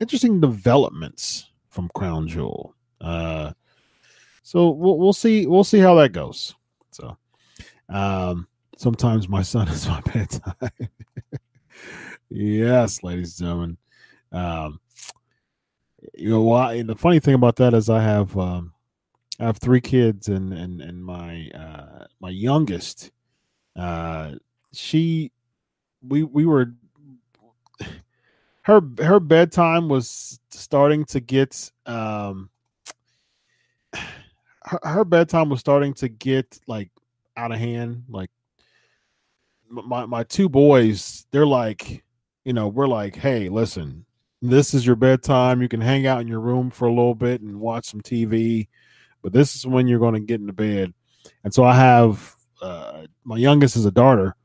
interesting 0.00 0.40
developments 0.40 1.50
from 1.70 1.90
crown 1.94 2.28
jewel. 2.28 2.74
Uh, 3.00 3.52
so 4.42 4.70
we'll 4.70 4.98
we'll 4.98 5.12
see 5.12 5.46
we'll 5.46 5.64
see 5.64 5.78
how 5.78 5.94
that 5.96 6.12
goes. 6.12 6.54
So 6.90 7.16
um 7.88 8.48
sometimes 8.76 9.28
my 9.28 9.42
son 9.42 9.68
is 9.68 9.86
my 9.88 10.00
bedtime. 10.12 10.70
yes, 12.28 13.02
ladies 13.02 13.38
and 13.40 13.46
gentlemen. 13.46 13.78
Um 14.32 14.80
you 16.14 16.30
know 16.30 16.42
why 16.42 16.82
the 16.82 16.96
funny 16.96 17.20
thing 17.20 17.34
about 17.34 17.56
that 17.56 17.74
is 17.74 17.88
I 17.88 18.02
have 18.02 18.36
um 18.36 18.72
I 19.38 19.44
have 19.44 19.58
three 19.58 19.80
kids 19.80 20.28
and 20.28 20.52
and 20.52 20.80
and 20.80 21.04
my 21.04 21.48
uh 21.54 22.06
my 22.20 22.30
youngest 22.30 23.10
uh 23.76 24.32
she 24.72 25.30
we 26.06 26.22
we 26.24 26.44
were 26.44 26.72
her 28.62 28.80
her 28.98 29.20
bedtime 29.20 29.88
was 29.88 30.40
starting 30.50 31.04
to 31.06 31.20
get 31.20 31.70
um 31.86 32.50
her, 34.64 34.80
her 34.82 35.04
bedtime 35.04 35.48
was 35.48 35.60
starting 35.60 35.94
to 35.94 36.08
get 36.08 36.58
like 36.66 36.90
out 37.36 37.52
of 37.52 37.58
hand 37.58 38.04
like 38.08 38.30
my 39.68 40.04
my 40.06 40.22
two 40.24 40.48
boys 40.48 41.26
they're 41.30 41.46
like 41.46 42.04
you 42.44 42.52
know 42.52 42.68
we're 42.68 42.86
like 42.86 43.16
hey 43.16 43.48
listen 43.48 44.04
this 44.42 44.74
is 44.74 44.84
your 44.84 44.96
bedtime. 44.96 45.62
You 45.62 45.68
can 45.68 45.80
hang 45.80 46.06
out 46.06 46.20
in 46.20 46.26
your 46.26 46.40
room 46.40 46.68
for 46.68 46.88
a 46.88 46.92
little 46.92 47.14
bit 47.14 47.40
and 47.40 47.60
watch 47.60 47.86
some 47.86 48.00
tv 48.00 48.66
but 49.22 49.32
this 49.32 49.54
is 49.54 49.64
when 49.64 49.86
you're 49.86 50.00
going 50.00 50.14
to 50.14 50.20
get 50.20 50.40
into 50.40 50.52
bed. 50.52 50.92
And 51.44 51.54
so 51.54 51.62
i 51.64 51.74
have 51.74 52.34
uh 52.60 53.06
my 53.24 53.36
youngest 53.36 53.76
is 53.76 53.86
a 53.86 53.90
daughter 53.90 54.36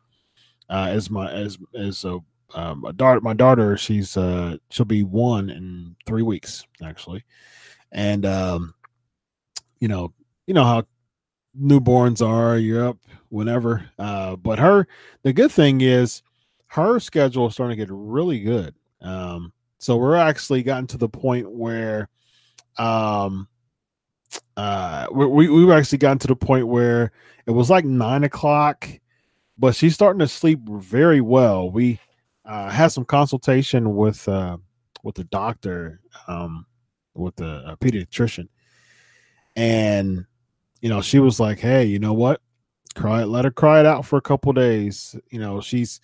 uh 0.70 0.88
as 0.90 1.10
my 1.10 1.32
as 1.32 1.58
as 1.76 2.06
a 2.06 2.20
um, 2.54 2.86
a 2.86 2.94
daughter 2.94 3.20
my 3.20 3.34
daughter 3.34 3.76
she's 3.76 4.16
uh 4.16 4.56
she'll 4.70 4.86
be 4.86 5.04
one 5.04 5.50
in 5.50 5.96
three 6.06 6.22
weeks 6.22 6.66
actually. 6.84 7.26
And 7.92 8.26
um 8.26 8.76
you 9.80 9.88
know 9.88 10.14
you 10.46 10.54
know 10.54 10.64
how 10.64 10.84
newborns 11.60 12.26
are 12.26 12.58
you're 12.58 12.88
up 12.88 12.98
whenever. 13.30 13.90
Uh 13.98 14.36
but 14.36 14.60
her 14.60 14.88
the 15.24 15.34
good 15.34 15.52
thing 15.52 15.82
is 15.82 16.22
her 16.68 17.00
schedule 17.00 17.48
is 17.48 17.54
starting 17.54 17.78
to 17.78 17.86
get 17.86 17.92
really 17.92 18.40
good. 18.40 18.76
Um 19.02 19.54
so 19.80 19.98
we're 19.98 20.16
actually 20.16 20.64
gotten 20.64 20.88
to 20.88 20.98
the 20.98 21.10
point 21.10 21.50
where 21.50 22.10
um 22.78 23.48
uh 24.56 25.08
we 25.12 25.50
we, 25.50 25.72
actually 25.72 25.98
gotten 25.98 26.20
to 26.20 26.28
the 26.28 26.36
point 26.36 26.68
where 26.68 27.12
it 27.46 27.52
was 27.52 27.70
like 27.70 27.86
nine 27.86 28.24
o'clock 28.24 28.88
but 29.58 29.74
she's 29.74 29.96
starting 29.96 30.20
to 30.20 30.28
sleep 30.28 30.60
very 30.68 31.22
well. 31.22 31.72
We 31.72 32.00
uh 32.46 32.70
had 32.70 32.90
some 32.90 33.06
consultation 33.06 33.96
with 33.96 34.28
uh 34.28 34.58
with 35.04 35.16
the 35.16 35.24
doctor 35.26 36.02
um 36.28 36.66
with 37.16 37.36
the 37.38 37.64
uh, 37.66 37.76
pediatrician 37.78 38.48
and 39.58 40.26
you 40.82 40.88
know 40.88 41.02
she 41.02 41.20
was 41.20 41.40
like 41.40 41.60
hey 41.60 41.84
you 41.84 42.00
know 42.00 42.14
what? 42.14 42.40
Cry 42.96 43.24
it 43.24 43.26
let 43.26 43.44
her 43.44 43.52
cry 43.52 43.82
it 43.82 43.86
out 43.86 44.06
for 44.06 44.18
a 44.18 44.22
couple 44.22 44.54
days. 44.54 45.16
You 45.30 45.40
know 45.40 45.60
she's 45.60 46.00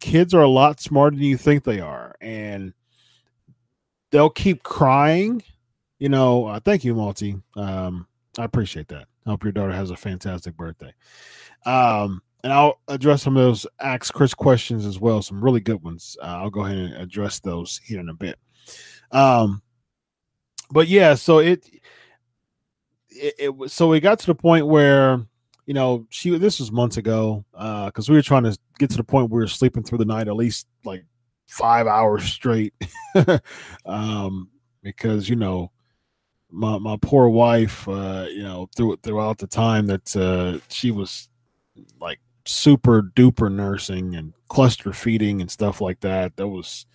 kids 0.00 0.34
are 0.34 0.42
a 0.42 0.48
lot 0.48 0.80
smarter 0.80 1.16
than 1.16 1.24
you 1.24 1.36
think 1.36 1.64
they 1.64 1.80
are 1.80 2.14
and 2.20 2.74
they'll 4.10 4.28
keep 4.28 4.62
crying. 4.62 5.42
You 5.98 6.08
know 6.10 6.46
uh, 6.46 6.60
thank 6.60 6.84
you 6.84 6.94
multi 6.94 7.36
um 7.56 8.06
i 8.38 8.44
appreciate 8.44 8.88
that. 8.88 9.06
I 9.26 9.30
hope 9.30 9.44
your 9.44 9.52
daughter 9.52 9.72
has 9.72 9.90
a 9.90 9.96
fantastic 9.96 10.56
birthday. 10.56 10.92
Um 11.64 12.20
and 12.44 12.52
i'll 12.52 12.80
address 12.86 13.22
some 13.22 13.36
of 13.36 13.42
those 13.42 13.66
ask 13.80 14.14
chris 14.14 14.32
questions 14.32 14.86
as 14.86 15.00
well 15.00 15.22
some 15.22 15.42
really 15.42 15.60
good 15.60 15.82
ones. 15.82 16.16
Uh, 16.20 16.38
i'll 16.42 16.50
go 16.50 16.64
ahead 16.64 16.78
and 16.78 16.94
address 16.94 17.40
those 17.40 17.80
here 17.84 18.00
in 18.00 18.08
a 18.08 18.14
bit. 18.14 18.38
Um 19.12 19.62
but 20.70 20.86
yeah 20.88 21.14
so 21.14 21.38
it 21.38 21.68
it, 23.18 23.34
it 23.38 23.56
was 23.56 23.72
so 23.72 23.92
it 23.92 24.00
got 24.00 24.18
to 24.20 24.26
the 24.26 24.34
point 24.34 24.66
where 24.66 25.20
you 25.66 25.74
know 25.74 26.06
she 26.10 26.36
this 26.38 26.58
was 26.58 26.72
months 26.72 26.96
ago 26.96 27.44
uh 27.54 27.86
because 27.86 28.08
we 28.08 28.16
were 28.16 28.22
trying 28.22 28.44
to 28.44 28.56
get 28.78 28.90
to 28.90 28.96
the 28.96 29.04
point 29.04 29.30
where 29.30 29.38
we 29.38 29.44
were 29.44 29.48
sleeping 29.48 29.82
through 29.82 29.98
the 29.98 30.04
night 30.04 30.28
at 30.28 30.36
least 30.36 30.66
like 30.84 31.04
five 31.46 31.86
hours 31.86 32.24
straight. 32.24 32.74
Um 33.84 34.50
because 34.82 35.28
you 35.28 35.36
know 35.36 35.72
my 36.50 36.78
my 36.78 36.96
poor 37.02 37.28
wife 37.28 37.86
uh 37.88 38.26
you 38.30 38.42
know 38.42 38.68
through 38.76 38.96
throughout 39.02 39.38
the 39.38 39.46
time 39.46 39.86
that 39.86 40.16
uh 40.16 40.58
she 40.68 40.90
was 40.90 41.28
like 42.00 42.20
super 42.46 43.02
duper 43.02 43.52
nursing 43.52 44.14
and 44.14 44.32
cluster 44.48 44.92
feeding 44.92 45.40
and 45.40 45.50
stuff 45.50 45.80
like 45.80 46.00
that 46.00 46.36
that 46.36 46.48
was 46.48 46.86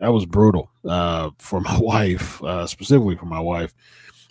that 0.00 0.12
was 0.12 0.26
brutal 0.26 0.70
uh 0.88 1.30
for 1.38 1.60
my 1.60 1.78
wife 1.80 2.42
uh 2.42 2.66
specifically 2.66 3.16
for 3.16 3.26
my 3.26 3.40
wife 3.40 3.72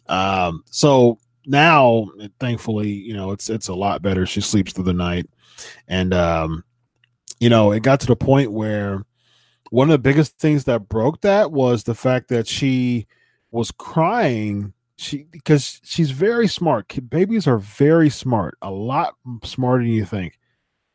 um, 0.09 0.63
so 0.65 1.19
now, 1.45 2.07
thankfully, 2.39 2.89
you 2.89 3.13
know, 3.13 3.31
it's 3.31 3.49
it's 3.49 3.69
a 3.69 3.73
lot 3.73 4.01
better. 4.01 4.25
She 4.25 4.41
sleeps 4.41 4.73
through 4.73 4.83
the 4.83 4.93
night, 4.93 5.27
and 5.87 6.13
um, 6.13 6.63
you 7.39 7.49
know, 7.49 7.71
it 7.71 7.83
got 7.83 7.99
to 8.01 8.07
the 8.07 8.15
point 8.15 8.51
where 8.51 9.05
one 9.69 9.89
of 9.89 9.91
the 9.91 9.99
biggest 9.99 10.37
things 10.37 10.65
that 10.65 10.89
broke 10.89 11.21
that 11.21 11.51
was 11.51 11.83
the 11.83 11.95
fact 11.95 12.27
that 12.29 12.47
she 12.47 13.07
was 13.51 13.71
crying. 13.71 14.73
She 14.97 15.23
because 15.31 15.79
she's 15.83 16.11
very 16.11 16.47
smart. 16.47 16.93
Babies 17.09 17.47
are 17.47 17.59
very 17.59 18.09
smart, 18.09 18.57
a 18.61 18.71
lot 18.71 19.15
smarter 19.43 19.83
than 19.83 19.93
you 19.93 20.05
think. 20.05 20.37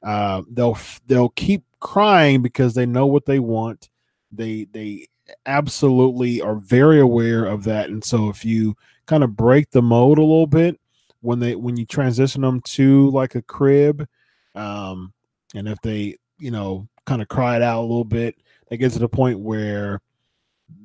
Uh, 0.03 0.43
they'll 0.51 0.77
they'll 1.07 1.31
keep 1.31 1.65
crying 1.81 2.43
because 2.43 2.75
they 2.75 2.85
know 2.85 3.07
what 3.07 3.25
they 3.25 3.39
want. 3.39 3.89
They 4.31 4.67
they 4.71 5.07
absolutely 5.47 6.43
are 6.43 6.57
very 6.57 7.01
aware 7.01 7.47
of 7.47 7.65
that, 7.65 7.89
and 7.89 8.05
so 8.05 8.29
if 8.29 8.45
you 8.45 8.77
kind 9.07 9.25
of 9.25 9.37
break 9.37 9.71
the 9.71 9.83
mold 9.83 10.19
a 10.19 10.23
little 10.23 10.47
bit 10.47 10.79
when 11.21 11.39
they 11.39 11.55
when 11.55 11.77
you 11.77 11.87
transition 11.87 12.43
them 12.43 12.61
to 12.63 13.11
like 13.11 13.35
a 13.35 13.43
crib 13.43 14.07
um 14.55 15.13
and 15.55 15.69
if 15.69 15.81
they 15.81 16.17
you 16.39 16.51
know 16.51 16.87
kind 17.07 17.23
of 17.23 17.29
cry 17.29 17.57
it 17.57 17.63
out 17.63 17.81
a 17.81 17.83
little 17.83 18.05
bit 18.05 18.37
they 18.69 18.77
get 18.77 18.93
to 18.93 18.99
the 18.99 19.09
point 19.09 19.39
where 19.39 20.01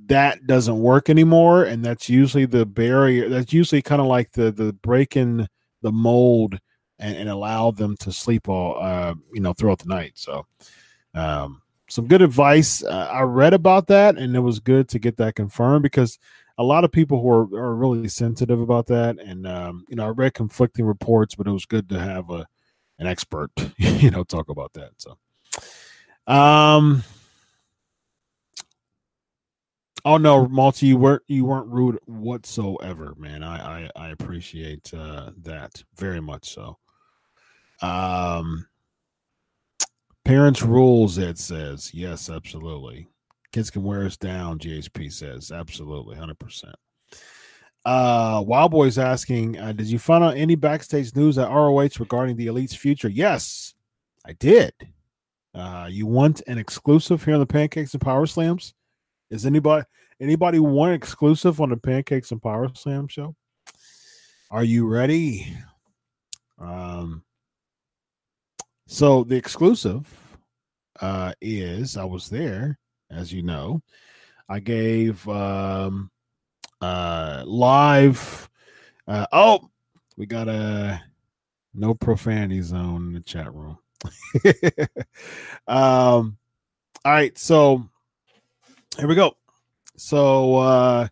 that 0.05 0.47
doesn't 0.47 0.79
work 0.79 1.09
anymore 1.09 1.65
and 1.65 1.83
that's 1.83 2.09
usually 2.09 2.45
the 2.45 2.65
barrier 2.65 3.29
that's 3.29 3.53
usually 3.53 3.81
kind 3.81 4.01
of 4.01 4.07
like 4.07 4.31
the 4.31 4.51
the 4.51 4.73
breaking 4.73 5.47
the 5.81 5.91
mold 5.91 6.57
and, 6.99 7.15
and 7.15 7.29
allow 7.29 7.71
them 7.71 7.95
to 7.97 8.11
sleep 8.11 8.49
all 8.49 8.77
uh 8.81 9.13
you 9.33 9.39
know 9.39 9.53
throughout 9.53 9.79
the 9.79 9.87
night. 9.87 10.13
So 10.15 10.45
um 11.13 11.61
some 11.89 12.07
good 12.07 12.21
advice 12.21 12.83
uh, 12.83 13.09
i 13.11 13.21
read 13.21 13.53
about 13.53 13.87
that 13.87 14.15
and 14.15 14.35
it 14.35 14.39
was 14.39 14.59
good 14.59 14.87
to 14.87 14.99
get 14.99 15.17
that 15.17 15.33
confirmed 15.33 15.81
because 15.81 16.19
a 16.59 16.63
lot 16.63 16.83
of 16.83 16.91
people 16.91 17.21
who 17.21 17.29
are, 17.29 17.61
are 17.61 17.73
really 17.73 18.09
sensitive 18.09 18.59
about 18.59 18.85
that. 18.87 19.17
And, 19.17 19.47
um, 19.47 19.85
you 19.87 19.95
know, 19.95 20.05
I 20.05 20.09
read 20.09 20.33
conflicting 20.33 20.85
reports, 20.85 21.33
but 21.33 21.47
it 21.47 21.51
was 21.51 21.65
good 21.65 21.87
to 21.89 21.99
have 21.99 22.29
a, 22.29 22.45
an 22.99 23.07
expert, 23.07 23.49
you 23.77 24.11
know, 24.11 24.25
talk 24.25 24.49
about 24.49 24.73
that. 24.73 24.91
So, 24.97 25.17
um, 26.27 27.03
oh 30.03 30.17
no, 30.17 30.47
Malty, 30.47 30.89
you 30.89 30.97
weren't, 30.97 31.23
you 31.27 31.45
weren't 31.45 31.71
rude 31.71 31.97
whatsoever, 32.05 33.15
man. 33.17 33.41
I, 33.41 33.85
I, 33.85 33.89
I 33.95 34.09
appreciate, 34.09 34.93
uh, 34.93 35.31
that 35.43 35.81
very 35.95 36.19
much. 36.19 36.53
So, 36.53 36.77
um, 37.81 38.67
parents 40.25 40.61
rules, 40.61 41.17
it 41.17 41.37
says, 41.37 41.93
yes, 41.93 42.29
absolutely. 42.29 43.07
Kids 43.51 43.71
can 43.71 43.83
wear 43.83 44.05
us 44.05 44.17
down, 44.17 44.59
GHP 44.59 45.11
says. 45.11 45.51
Absolutely, 45.51 46.15
100%. 46.15 46.73
Uh, 47.85 48.43
Wild 48.45 48.71
Boy's 48.71 48.97
asking, 48.97 49.57
uh, 49.57 49.71
did 49.71 49.87
you 49.87 49.97
find 49.97 50.23
out 50.23 50.37
any 50.37 50.55
backstage 50.55 51.15
news 51.15 51.37
at 51.37 51.49
ROH 51.49 51.89
regarding 51.99 52.35
the 52.35 52.47
Elite's 52.47 52.75
future? 52.75 53.09
Yes, 53.09 53.73
I 54.25 54.33
did. 54.33 54.73
Uh, 55.55 55.87
you 55.89 56.05
want 56.05 56.41
an 56.47 56.57
exclusive 56.57 57.23
here 57.23 57.33
on 57.33 57.39
the 57.39 57.45
Pancakes 57.45 57.93
and 57.93 58.01
Power 58.01 58.25
Slams? 58.27 58.73
Is 59.31 59.45
anybody 59.45 59.85
anybody 60.19 60.59
want 60.59 60.93
exclusive 60.93 61.61
on 61.61 61.69
the 61.69 61.77
Pancakes 61.77 62.31
and 62.31 62.41
Power 62.41 62.69
Slam 62.75 63.07
show? 63.07 63.35
Are 64.51 64.63
you 64.63 64.87
ready? 64.87 65.55
Um, 66.59 67.23
so 68.87 69.23
the 69.23 69.35
exclusive 69.35 70.07
uh 70.99 71.33
is 71.41 71.95
I 71.95 72.03
was 72.03 72.29
there 72.29 72.77
as 73.11 73.31
you 73.33 73.43
know. 73.43 73.81
I 74.47 74.59
gave 74.59 75.27
um, 75.27 76.09
uh, 76.81 77.43
live. 77.45 78.49
Uh, 79.07 79.25
oh, 79.31 79.69
we 80.17 80.25
got 80.25 80.47
a 80.47 81.01
no 81.73 81.93
profanity 81.93 82.61
zone 82.61 83.07
in 83.07 83.13
the 83.13 83.19
chat 83.21 83.53
room. 83.53 83.77
um, 85.67 86.37
all 87.05 87.11
right, 87.11 87.37
so 87.37 87.87
here 88.97 89.07
we 89.07 89.15
go. 89.15 89.35
So, 89.97 90.55
uh, 90.55 91.07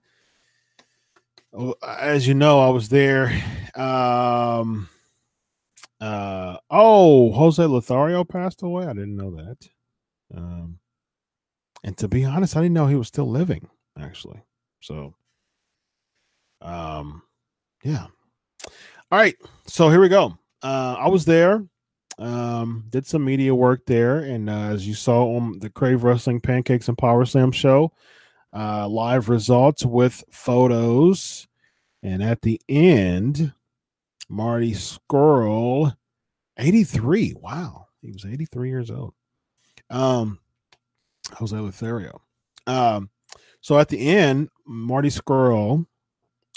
as 1.86 2.28
you 2.28 2.34
know, 2.34 2.60
I 2.60 2.70
was 2.70 2.90
there. 2.90 3.32
Um, 3.76 4.90
uh, 6.00 6.58
oh, 6.70 7.32
Jose 7.32 7.64
Lothario 7.64 8.24
passed 8.24 8.62
away. 8.62 8.86
I 8.86 8.94
didn't 8.94 9.16
know 9.16 9.32
that. 9.32 9.70
Um, 10.36 10.80
and 11.84 11.98
to 11.98 12.08
be 12.08 12.26
honest, 12.26 12.56
I 12.56 12.62
didn't 12.62 12.74
know 12.74 12.88
he 12.88 12.96
was 12.96 13.08
still 13.08 13.30
living, 13.30 13.70
actually. 14.00 14.42
So, 14.82 15.16
um, 16.62 17.22
yeah. 17.84 18.08
All 19.12 19.20
right. 19.20 19.36
So 19.68 19.90
here 19.90 20.02
we 20.02 20.10
go. 20.10 20.38
Uh, 20.62 20.96
I 21.00 21.08
was 21.08 21.26
there, 21.26 21.64
um, 22.18 22.86
did 22.90 23.06
some 23.06 23.24
media 23.24 23.54
work 23.54 23.86
there. 23.86 24.20
And 24.20 24.50
uh, 24.50 24.70
as 24.70 24.88
you 24.88 24.94
saw 24.94 25.36
on 25.36 25.60
the 25.60 25.70
Crave 25.70 26.04
Wrestling 26.04 26.42
Pancakes 26.42 26.88
and 26.88 26.98
Power 26.98 27.26
Slam 27.26 27.52
show, 27.52 27.92
uh, 28.54 28.88
live 28.88 29.30
results 29.30 29.86
with 29.86 30.24
photos. 30.32 31.48
And 32.04 32.24
at 32.24 32.42
the 32.42 32.60
end, 32.68 33.54
Marty 34.30 34.74
Scurll, 34.74 35.96
83. 36.58 37.36
Wow. 37.40 37.88
He 38.02 38.12
was 38.12 38.26
83 38.26 38.70
years 38.70 38.92
old. 38.92 39.14
Um, 39.90 40.40
Jose 41.34 41.56
Lothario. 41.56 42.22
Um, 42.66 43.10
so 43.62 43.80
at 43.80 43.90
the 43.90 44.08
end, 44.08 44.50
Marty 44.66 45.10
Scurll, 45.10 45.86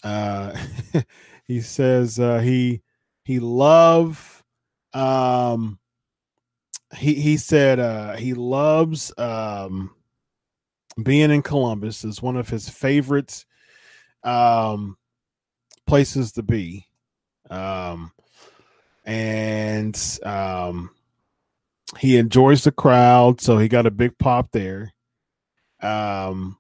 uh, 0.03 0.57
he 1.45 1.61
says 1.61 2.19
uh, 2.19 2.39
he 2.39 2.83
he 3.25 3.39
love 3.39 4.43
um 4.93 5.79
he 6.97 7.15
he 7.15 7.37
said 7.37 7.79
uh 7.79 8.17
he 8.17 8.35
loves 8.35 9.13
um 9.19 9.95
being 11.01 11.31
in 11.31 11.43
Columbus 11.43 12.05
is 12.05 12.21
one 12.21 12.37
of 12.37 12.49
his 12.49 12.69
favorite 12.69 13.45
um 14.25 14.97
places 15.87 16.33
to 16.33 16.43
be. 16.43 16.87
Um 17.49 18.13
and 19.05 20.19
um 20.25 20.91
he 21.99 22.17
enjoys 22.17 22.65
the 22.65 22.73
crowd, 22.73 23.41
so 23.41 23.59
he 23.59 23.69
got 23.69 23.87
a 23.87 23.91
big 23.91 24.17
pop 24.19 24.51
there. 24.53 24.93
Um 25.83 26.59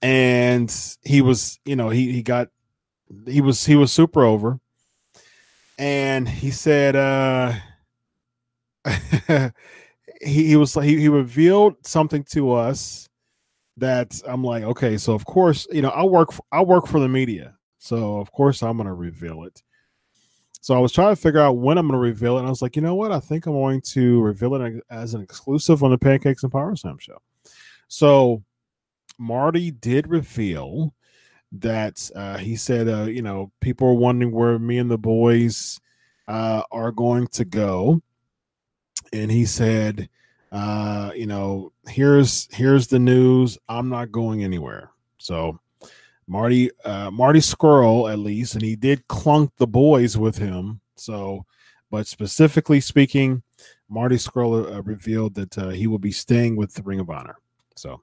and 0.00 0.74
he 1.02 1.22
was, 1.22 1.60
you 1.64 1.76
know, 1.76 1.88
he 1.90 2.12
he 2.12 2.22
got 2.22 2.48
he 3.26 3.40
was 3.40 3.64
he 3.64 3.76
was 3.76 3.92
super 3.92 4.24
over. 4.24 4.58
And 5.78 6.28
he 6.28 6.50
said 6.50 6.96
uh 6.96 7.52
he, 10.20 10.48
he 10.48 10.56
was 10.56 10.74
he, 10.74 11.00
he 11.00 11.08
revealed 11.08 11.76
something 11.86 12.24
to 12.30 12.52
us 12.52 13.08
that 13.76 14.20
I'm 14.26 14.44
like, 14.44 14.64
okay, 14.64 14.98
so 14.98 15.14
of 15.14 15.24
course, 15.24 15.66
you 15.70 15.82
know, 15.82 15.90
I 15.90 16.04
work 16.04 16.32
for, 16.32 16.44
I 16.52 16.62
work 16.62 16.86
for 16.86 17.00
the 17.00 17.08
media. 17.08 17.56
So 17.78 18.18
of 18.18 18.30
course 18.32 18.62
I'm 18.62 18.76
gonna 18.76 18.94
reveal 18.94 19.44
it. 19.44 19.62
So 20.62 20.76
I 20.76 20.78
was 20.78 20.92
trying 20.92 21.12
to 21.12 21.20
figure 21.20 21.40
out 21.40 21.58
when 21.58 21.76
I'm 21.76 21.88
going 21.88 21.98
to 21.98 22.02
reveal 22.02 22.36
it. 22.36 22.40
And 22.40 22.46
I 22.46 22.50
was 22.50 22.62
like, 22.62 22.76
you 22.76 22.82
know 22.82 22.94
what? 22.94 23.10
I 23.10 23.18
think 23.18 23.46
I'm 23.46 23.52
going 23.52 23.80
to 23.80 24.22
reveal 24.22 24.54
it 24.54 24.80
as 24.90 25.12
an 25.12 25.20
exclusive 25.20 25.82
on 25.82 25.90
the 25.90 25.98
Pancakes 25.98 26.44
and 26.44 26.52
Power 26.52 26.74
Slam 26.76 26.98
show. 26.98 27.20
So 27.88 28.44
Marty 29.18 29.72
did 29.72 30.06
reveal 30.06 30.94
that 31.50 32.08
uh, 32.14 32.38
he 32.38 32.54
said, 32.54 32.88
uh, 32.88 33.02
you 33.02 33.22
know, 33.22 33.50
people 33.60 33.88
are 33.88 33.94
wondering 33.94 34.30
where 34.30 34.56
me 34.56 34.78
and 34.78 34.88
the 34.88 34.96
boys 34.96 35.80
uh, 36.28 36.62
are 36.70 36.92
going 36.92 37.26
to 37.26 37.44
go. 37.44 38.00
And 39.12 39.32
he 39.32 39.46
said, 39.46 40.08
uh, 40.52 41.10
you 41.16 41.26
know, 41.26 41.72
here's 41.88 42.46
here's 42.52 42.86
the 42.86 43.00
news. 43.00 43.58
I'm 43.68 43.88
not 43.88 44.12
going 44.12 44.44
anywhere. 44.44 44.90
So 45.18 45.58
Marty 46.32 46.70
uh, 46.86 47.10
Marty 47.10 47.40
Scurll 47.40 48.10
at 48.10 48.18
least, 48.18 48.54
and 48.54 48.62
he 48.62 48.74
did 48.74 49.06
clunk 49.06 49.50
the 49.58 49.66
boys 49.66 50.16
with 50.16 50.38
him. 50.38 50.80
So, 50.96 51.44
but 51.90 52.06
specifically 52.06 52.80
speaking, 52.80 53.42
Marty 53.90 54.16
Scurll 54.16 54.74
uh, 54.74 54.82
revealed 54.82 55.34
that 55.34 55.58
uh, 55.58 55.68
he 55.68 55.86
will 55.86 55.98
be 55.98 56.10
staying 56.10 56.56
with 56.56 56.72
the 56.72 56.82
Ring 56.82 57.00
of 57.00 57.10
Honor. 57.10 57.36
So, 57.76 58.00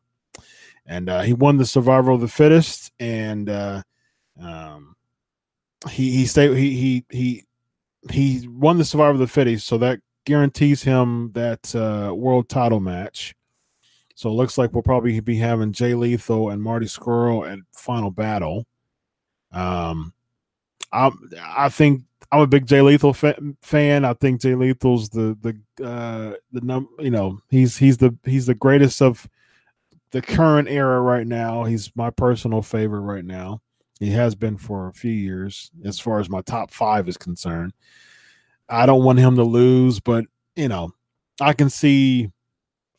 and 0.86 1.10
uh, 1.10 1.22
he 1.22 1.34
won 1.34 1.58
the 1.58 1.66
Survival 1.66 2.14
of 2.14 2.22
the 2.22 2.28
Fittest, 2.28 2.92
and 3.00 3.50
uh, 3.50 3.82
um, 4.40 4.96
he 5.90 6.12
he 6.12 6.28
stayed 6.28 6.56
he 6.56 6.76
he 6.76 7.06
he 7.10 7.44
he 8.12 8.48
won 8.48 8.78
the 8.78 8.86
Survival 8.86 9.16
of 9.16 9.28
the 9.28 9.28
Fittest, 9.28 9.66
so 9.66 9.80
that 9.80 10.02
guarantees 10.26 10.84
him 10.84 11.32
that 11.32 11.74
uh, 11.74 12.14
world 12.14 12.48
title 12.48 12.80
match. 12.80 13.34
So 14.20 14.30
it 14.30 14.34
looks 14.34 14.58
like 14.58 14.74
we'll 14.74 14.84
probably 14.84 15.18
be 15.22 15.38
having 15.38 15.72
Jay 15.72 15.94
Lethal 15.94 16.50
and 16.50 16.62
Marty 16.62 16.88
Scurll 16.88 17.50
at 17.50 17.58
Final 17.72 18.12
Battle. 18.12 18.68
Um, 19.54 20.12
I 20.92 21.10
I 21.42 21.70
think 21.70 22.04
I'm 22.30 22.42
a 22.42 22.48
big 22.48 22.68
Jay 22.68 22.82
Lethal 22.82 23.14
fa- 23.14 23.40
fan. 23.62 24.04
I 24.04 24.14
think 24.16 24.42
Jay 24.42 24.56
Lethal's 24.56 25.08
the 25.08 25.38
the 25.40 25.86
uh, 25.86 26.34
the 26.52 26.60
num 26.60 26.90
you 27.00 27.12
know 27.12 27.40
he's 27.48 27.78
he's 27.78 27.96
the 27.96 28.14
he's 28.26 28.46
the 28.46 28.56
greatest 28.56 29.02
of 29.02 29.26
the 30.12 30.22
current 30.22 30.68
era 30.68 31.00
right 31.00 31.26
now. 31.26 31.64
He's 31.64 31.90
my 31.96 32.10
personal 32.10 32.62
favorite 32.62 33.04
right 33.04 33.24
now. 33.24 33.62
He 34.02 34.10
has 34.10 34.36
been 34.36 34.58
for 34.58 34.90
a 34.90 34.94
few 34.94 35.14
years 35.14 35.72
as 35.86 35.98
far 35.98 36.20
as 36.20 36.30
my 36.30 36.42
top 36.42 36.72
five 36.72 37.08
is 37.08 37.16
concerned. 37.16 37.72
I 38.68 38.86
don't 38.86 39.06
want 39.06 39.20
him 39.20 39.38
to 39.38 39.44
lose, 39.46 40.02
but 40.02 40.26
you 40.58 40.68
know 40.68 40.92
I 41.40 41.54
can 41.54 41.70
see 41.70 42.32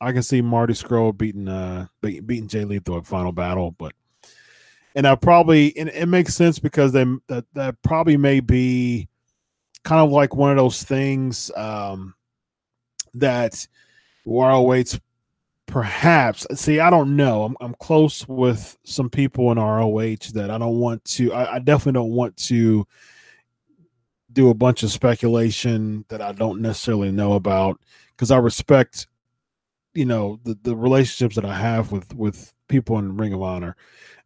I 0.01 0.12
can 0.12 0.22
see 0.22 0.40
Marty 0.40 0.72
Scurll 0.72 1.16
beating 1.16 1.48
uh 1.48 1.86
beating 2.01 2.48
Jay 2.48 2.64
Lethal 2.64 2.98
at 2.98 3.07
Final 3.07 3.32
Battle, 3.32 3.72
but 3.72 3.92
and 4.94 5.07
I 5.07 5.14
probably 5.14 5.76
and 5.76 5.88
it 5.90 6.07
makes 6.07 6.34
sense 6.34 6.59
because 6.59 6.92
they 6.92 7.05
that 7.28 7.44
that 7.55 7.82
probably 7.82 8.16
may 8.16 8.40
be 8.40 9.09
kind 9.84 10.01
of 10.01 10.11
like 10.11 10.34
one 10.34 10.51
of 10.51 10.57
those 10.57 10.82
things 10.82 11.51
um 11.57 12.14
that 13.14 13.66
ROH 14.26 14.98
perhaps 15.66 16.46
see 16.55 16.80
I 16.80 16.90
don't 16.90 17.16
know. 17.16 17.44
I'm 17.44 17.57
I'm 17.61 17.74
close 17.74 18.26
with 18.26 18.76
some 18.84 19.11
people 19.11 19.53
in 19.53 19.59
ROH 19.59 20.32
that 20.34 20.51
I 20.51 20.59
don't 20.59 20.78
want 20.78 21.05
to 21.05 21.32
I, 21.32 21.57
I 21.57 21.59
definitely 21.59 22.01
don't 22.01 22.12
want 22.14 22.36
to 22.48 22.86
do 24.32 24.51
a 24.51 24.55
bunch 24.55 24.82
of 24.82 24.90
speculation 24.90 26.05
that 26.09 26.20
I 26.22 26.32
don't 26.32 26.61
necessarily 26.61 27.11
know 27.11 27.34
about 27.34 27.80
because 28.12 28.30
I 28.30 28.38
respect 28.38 29.07
you 29.95 30.05
know 30.05 30.41
the 30.45 30.59
the 30.62 30.76
relationships 30.76 31.36
that 31.36 31.45
I 31.45 31.55
have 31.55 31.93
with 31.93 32.14
with 32.14 32.53
people 32.68 32.99
in 32.99 33.16
Ring 33.16 33.32
of 33.32 33.43
Honor. 33.43 33.76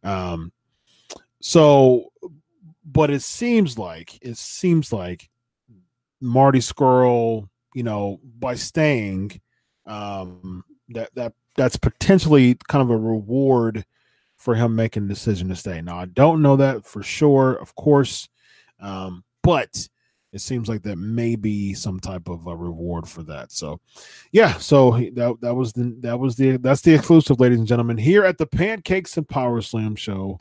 Um, 0.03 0.51
so, 1.41 2.11
but 2.85 3.09
it 3.09 3.21
seems 3.21 3.77
like 3.77 4.17
it 4.21 4.37
seems 4.37 4.93
like 4.93 5.29
Marty 6.21 6.59
Scurll, 6.59 7.49
you 7.73 7.83
know, 7.83 8.19
by 8.39 8.55
staying, 8.55 9.41
um, 9.85 10.63
that 10.89 11.13
that 11.15 11.33
that's 11.55 11.77
potentially 11.77 12.57
kind 12.67 12.81
of 12.81 12.89
a 12.89 12.97
reward 12.97 13.85
for 14.37 14.55
him 14.55 14.75
making 14.75 15.07
the 15.07 15.13
decision 15.13 15.47
to 15.49 15.55
stay. 15.55 15.81
Now, 15.81 15.97
I 15.97 16.05
don't 16.05 16.41
know 16.41 16.55
that 16.57 16.85
for 16.85 17.01
sure, 17.01 17.53
of 17.53 17.73
course, 17.75 18.29
um, 18.79 19.23
but 19.41 19.87
it 20.35 20.41
seems 20.41 20.67
like 20.67 20.83
that 20.83 20.97
may 20.97 21.37
be 21.37 21.73
some 21.73 21.97
type 21.97 22.27
of 22.27 22.45
a 22.45 22.53
reward 22.53 23.07
for 23.07 23.23
that. 23.23 23.53
So, 23.53 23.79
yeah. 24.33 24.57
So 24.57 24.91
that 25.13 25.37
that 25.39 25.55
was 25.55 25.71
the 25.71 25.95
that 26.01 26.19
was 26.19 26.35
the 26.35 26.57
that's 26.57 26.81
the 26.81 26.93
exclusive, 26.93 27.39
ladies 27.39 27.59
and 27.59 27.67
gentlemen, 27.67 27.97
here 27.97 28.25
at 28.25 28.37
the 28.37 28.45
Pancakes 28.45 29.15
and 29.15 29.27
Power 29.27 29.61
Slam 29.61 29.95
show. 29.95 30.37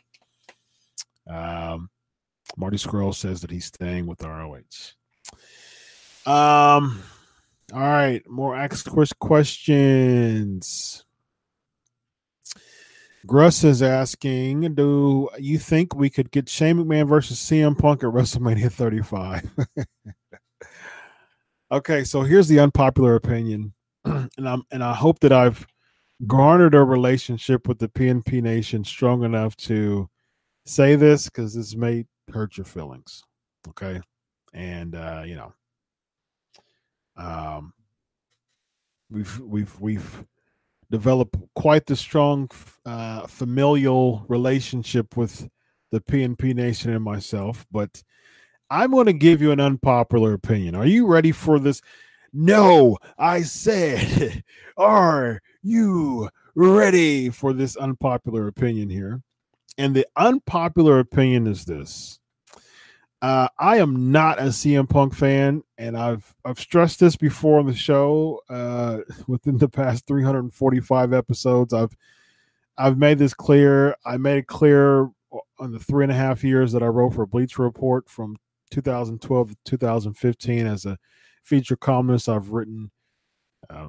Um, 1.31 1.91
Marty 2.57 2.77
Scurll 2.77 3.15
says 3.15 3.41
that 3.43 3.53
he's 3.53 3.67
staying 3.67 4.07
with 4.07 4.21
ROH. 4.21 4.59
Um, 6.27 7.01
all 7.73 7.81
right, 7.81 8.21
more 8.29 8.57
ask 8.57 8.85
questions. 9.21 11.04
Gruss 13.27 13.65
is 13.65 13.83
asking, 13.83 14.75
do 14.75 15.31
you 15.39 15.59
think 15.59 15.95
we 15.95 16.11
could 16.11 16.31
get 16.31 16.49
Shane 16.49 16.77
McMahon 16.77 17.09
versus 17.09 17.39
CM 17.39 17.79
Punk 17.79 18.03
at 18.03 18.11
WrestleMania 18.11 18.71
35? 18.71 19.51
okay, 21.73 22.05
so 22.05 22.21
here's 22.23 22.49
the 22.49 22.61
unpopular 22.61 23.15
opinion, 23.15 23.73
and 24.05 24.31
I'm 24.47 24.65
and 24.71 24.85
I 24.85 24.93
hope 24.93 25.21
that 25.21 25.33
I've 25.33 25.67
garnered 26.27 26.75
a 26.75 26.83
relationship 26.83 27.67
with 27.67 27.79
the 27.79 27.89
PNP 27.89 28.43
Nation 28.43 28.85
strong 28.85 29.25
enough 29.25 29.57
to 29.57 30.09
say 30.67 30.95
this 30.95 31.25
because 31.25 31.55
this 31.55 31.75
may 31.75 32.05
hurt 32.33 32.59
your 32.59 32.67
feelings. 32.67 33.23
Okay, 33.69 34.01
and 34.53 34.95
uh, 34.95 35.23
you 35.25 35.37
know, 35.37 35.53
um, 37.17 37.73
we've 39.11 39.41
we've 39.41 39.81
we've 39.81 40.25
develop 40.91 41.37
quite 41.55 41.87
the 41.87 41.97
strong 41.97 42.51
uh, 42.85 43.27
familial 43.27 44.25
relationship 44.29 45.17
with 45.17 45.49
the 45.91 46.01
PNP 46.01 46.55
Nation 46.55 46.93
and 46.93 47.05
myself, 47.05 47.67
but 47.71 48.03
I'm 48.71 48.91
going 48.91 49.07
to 49.07 49.13
give 49.13 49.41
you 49.41 49.53
an 49.53 49.61
unpopular 49.61 50.33
opinion. 50.33 50.75
Are 50.75 50.87
you 50.87 51.07
ready 51.07 51.33
for 51.33 51.59
this? 51.59 51.81
No, 52.33 52.99
I 53.17 53.43
said, 53.43 54.43
are 54.77 55.41
you 55.63 56.29
ready 56.55 57.31
for 57.31 57.53
this 57.53 57.77
unpopular 57.77 58.49
opinion 58.49 58.91
here? 58.91 59.23
And 59.79 59.95
the 59.95 60.07
unpopular 60.17 60.99
opinion 60.99 61.47
is 61.47 61.65
this 61.65 62.19
uh, 63.25 63.49
I 63.59 63.79
am 63.79 64.13
not 64.13 64.39
a 64.39 64.49
CM 64.49 64.87
Punk 64.87 65.15
fan, 65.15 65.63
and 65.79 65.97
I've 65.97 66.35
I've 66.45 66.61
stressed 66.61 67.01
this 67.01 67.17
before 67.17 67.59
on 67.59 67.65
the 67.65 67.75
show. 67.75 68.43
Uh, 68.51 68.99
within 69.27 69.57
the 69.57 69.69
past 69.69 70.07
345 70.07 71.15
episodes, 71.15 71.73
I've 71.73 71.97
I've 72.77 72.99
made 72.99 73.19
this 73.19 73.33
clear. 73.33 73.97
I 74.05 74.19
made 74.19 74.37
it 74.37 74.47
clear 74.47 75.11
on 75.59 75.73
the 75.73 75.79
three 75.79 76.05
and 76.05 76.13
a 76.13 76.15
half 76.15 76.45
years 76.45 76.73
that 76.73 76.83
I 76.83 76.89
wrote 76.89 77.15
for 77.15 77.25
Bleacher 77.25 77.63
Report 77.63 78.11
from 78.11 78.37
2012 78.73 79.49
to 79.49 79.57
2015 79.65 80.67
as 80.67 80.85
a 80.85 80.99
feature 81.43 81.77
columnist. 81.77 82.29
I've 82.29 82.51
written 82.51 82.91
uh, 83.71 83.89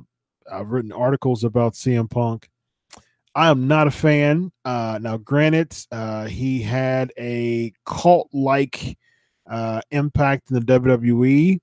I've 0.50 0.70
written 0.70 0.94
articles 0.94 1.44
about 1.44 1.74
CM 1.74 2.10
Punk. 2.10 2.48
I 3.36 3.50
am 3.50 3.68
not 3.68 3.88
a 3.88 3.92
fan. 3.92 4.54
Uh, 4.64 4.98
now, 5.02 5.18
granted, 5.18 5.76
uh, 5.92 6.24
he 6.24 6.62
had 6.62 7.12
a 7.20 7.74
cult 7.86 8.30
like 8.32 8.98
uh, 9.48 9.82
impact 9.92 10.52
in 10.52 10.60
the 10.60 10.80
WWE. 10.80 11.60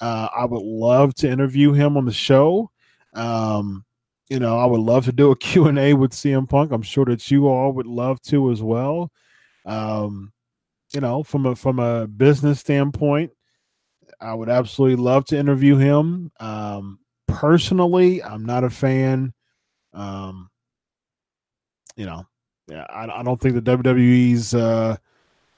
Uh, 0.00 0.28
I 0.36 0.44
would 0.44 0.62
love 0.62 1.14
to 1.16 1.30
interview 1.30 1.72
him 1.72 1.96
on 1.96 2.04
the 2.04 2.12
show. 2.12 2.70
Um, 3.14 3.84
you 4.28 4.38
know, 4.38 4.58
I 4.58 4.66
would 4.66 4.80
love 4.80 5.04
to 5.06 5.12
do 5.12 5.30
a 5.30 5.36
Q&A 5.38 5.94
with 5.94 6.12
CM 6.12 6.48
Punk. 6.48 6.72
I'm 6.72 6.82
sure 6.82 7.04
that 7.06 7.30
you 7.30 7.48
all 7.48 7.72
would 7.72 7.86
love 7.86 8.20
to 8.22 8.50
as 8.50 8.62
well. 8.62 9.10
Um, 9.64 10.32
you 10.94 11.00
know, 11.00 11.22
from 11.22 11.44
a 11.44 11.54
from 11.54 11.78
a 11.78 12.06
business 12.06 12.60
standpoint, 12.60 13.30
I 14.20 14.32
would 14.32 14.48
absolutely 14.48 14.96
love 14.96 15.26
to 15.26 15.38
interview 15.38 15.76
him. 15.76 16.32
Um, 16.40 16.98
personally, 17.26 18.22
I'm 18.22 18.46
not 18.46 18.64
a 18.64 18.70
fan. 18.70 19.34
Um, 19.92 20.48
you 21.96 22.06
know, 22.06 22.26
yeah, 22.68 22.86
I, 22.88 23.20
I 23.20 23.22
don't 23.22 23.40
think 23.40 23.54
the 23.54 23.76
WWE's 23.76 24.54
uh, 24.54 24.96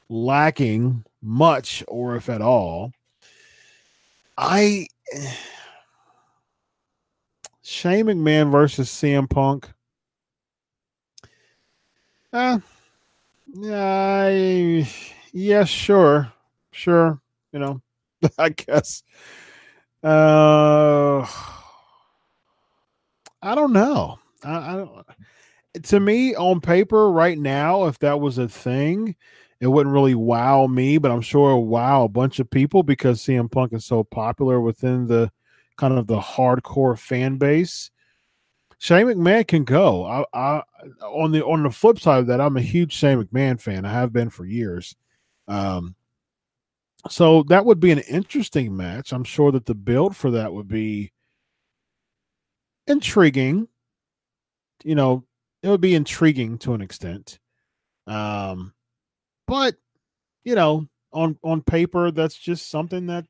lacking 0.08 1.04
much, 1.22 1.82
or 1.88 2.16
if 2.16 2.28
at 2.28 2.42
all. 2.42 2.92
I 4.36 4.86
Shane 7.62 8.06
McMahon 8.06 8.50
versus 8.50 8.88
CM 8.90 9.28
Punk. 9.28 9.68
Uh, 12.32 12.58
yeah, 13.52 14.84
yeah, 15.32 15.64
sure, 15.64 16.32
sure. 16.72 17.20
You 17.52 17.58
know, 17.58 17.82
I 18.38 18.50
guess. 18.50 19.02
Uh, 20.02 21.26
I 23.42 23.54
don't 23.54 23.72
know. 23.72 24.18
I, 24.42 24.56
I 24.56 24.76
don't. 24.76 25.06
To 25.84 26.00
me, 26.00 26.34
on 26.34 26.60
paper, 26.60 27.10
right 27.10 27.38
now, 27.38 27.84
if 27.84 27.98
that 28.00 28.20
was 28.20 28.38
a 28.38 28.48
thing, 28.48 29.14
it 29.60 29.66
wouldn't 29.66 29.94
really 29.94 30.14
wow 30.14 30.66
me, 30.66 30.96
but 30.98 31.10
I'm 31.10 31.20
sure 31.20 31.56
wow 31.56 32.04
a 32.04 32.08
bunch 32.08 32.40
of 32.40 32.50
people 32.50 32.82
because 32.82 33.20
CM 33.20 33.50
Punk 33.50 33.74
is 33.74 33.84
so 33.84 34.02
popular 34.02 34.60
within 34.60 35.06
the 35.06 35.30
kind 35.76 35.98
of 35.98 36.06
the 36.06 36.18
hardcore 36.18 36.98
fan 36.98 37.36
base. 37.36 37.90
Shane 38.78 39.06
McMahon 39.06 39.46
can 39.46 39.64
go. 39.64 40.06
I, 40.06 40.24
I 40.32 40.62
on 41.02 41.32
the 41.32 41.44
on 41.44 41.62
the 41.62 41.70
flip 41.70 42.00
side 42.00 42.20
of 42.20 42.26
that, 42.28 42.40
I'm 42.40 42.56
a 42.56 42.62
huge 42.62 42.94
Shane 42.94 43.22
McMahon 43.22 43.60
fan. 43.60 43.84
I 43.84 43.92
have 43.92 44.12
been 44.12 44.30
for 44.30 44.46
years. 44.46 44.96
Um, 45.46 45.94
so 47.08 47.42
that 47.44 47.66
would 47.66 47.80
be 47.80 47.90
an 47.90 47.98
interesting 48.00 48.74
match. 48.74 49.12
I'm 49.12 49.24
sure 49.24 49.52
that 49.52 49.66
the 49.66 49.74
build 49.74 50.16
for 50.16 50.30
that 50.30 50.52
would 50.54 50.68
be 50.68 51.12
intriguing. 52.86 53.68
You 54.84 54.94
know, 54.94 55.24
it 55.62 55.68
would 55.68 55.82
be 55.82 55.94
intriguing 55.94 56.56
to 56.58 56.72
an 56.72 56.80
extent. 56.80 57.38
Um, 58.06 58.72
but 59.50 59.74
you 60.44 60.54
know, 60.54 60.86
on 61.12 61.36
on 61.42 61.60
paper, 61.60 62.12
that's 62.12 62.36
just 62.36 62.70
something 62.70 63.08
that 63.08 63.26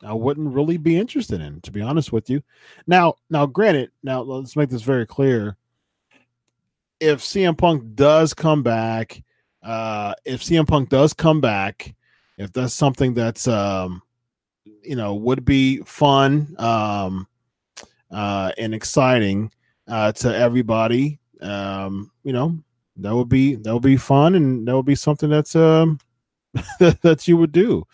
I 0.00 0.12
wouldn't 0.12 0.54
really 0.54 0.76
be 0.76 0.96
interested 0.96 1.40
in, 1.40 1.60
to 1.62 1.72
be 1.72 1.82
honest 1.82 2.12
with 2.12 2.30
you. 2.30 2.42
Now, 2.86 3.16
now, 3.28 3.46
granted, 3.46 3.90
now 4.04 4.22
let's 4.22 4.54
make 4.54 4.70
this 4.70 4.82
very 4.82 5.04
clear. 5.04 5.56
If 7.00 7.22
CM 7.22 7.58
Punk 7.58 7.96
does 7.96 8.34
come 8.34 8.62
back, 8.62 9.20
uh, 9.64 10.14
if 10.24 10.42
CM 10.42 10.66
Punk 10.66 10.88
does 10.88 11.12
come 11.12 11.40
back, 11.40 11.92
if 12.38 12.52
that's 12.52 12.72
something 12.72 13.12
that's 13.12 13.48
um, 13.48 14.00
you 14.84 14.94
know, 14.94 15.14
would 15.16 15.44
be 15.44 15.78
fun 15.78 16.54
um 16.58 17.26
uh 18.12 18.52
and 18.58 18.74
exciting 18.74 19.50
uh 19.88 20.12
to 20.12 20.36
everybody, 20.36 21.18
um, 21.40 22.12
you 22.22 22.32
know, 22.32 22.62
that 22.96 23.14
would 23.14 23.28
be 23.28 23.56
that 23.56 23.72
would 23.72 23.82
be 23.82 23.96
fun 23.96 24.34
and 24.34 24.66
that 24.66 24.76
would 24.76 24.86
be 24.86 24.94
something 24.94 25.30
that's 25.30 25.56
um 25.56 25.98
that 26.78 27.26
you 27.26 27.36
would 27.36 27.52
do. 27.52 27.84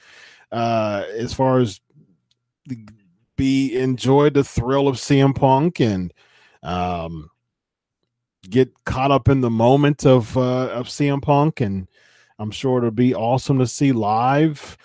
Uh 0.50 1.04
as 1.16 1.32
far 1.34 1.60
as 1.60 1.80
be 3.38 3.74
enjoy 3.76 4.28
the 4.28 4.44
thrill 4.44 4.88
of 4.88 4.96
CM 4.96 5.34
Punk 5.34 5.80
and 5.80 6.12
um, 6.62 7.30
get 8.50 8.72
caught 8.84 9.10
up 9.10 9.28
in 9.28 9.40
the 9.40 9.48
moment 9.48 10.04
of 10.04 10.36
uh, 10.36 10.68
of 10.68 10.88
CM 10.88 11.22
Punk, 11.22 11.62
and 11.62 11.88
I'm 12.38 12.50
sure 12.50 12.78
it'll 12.78 12.90
be 12.90 13.14
awesome 13.14 13.58
to 13.60 13.66
see 13.66 13.92
live. 13.92 14.76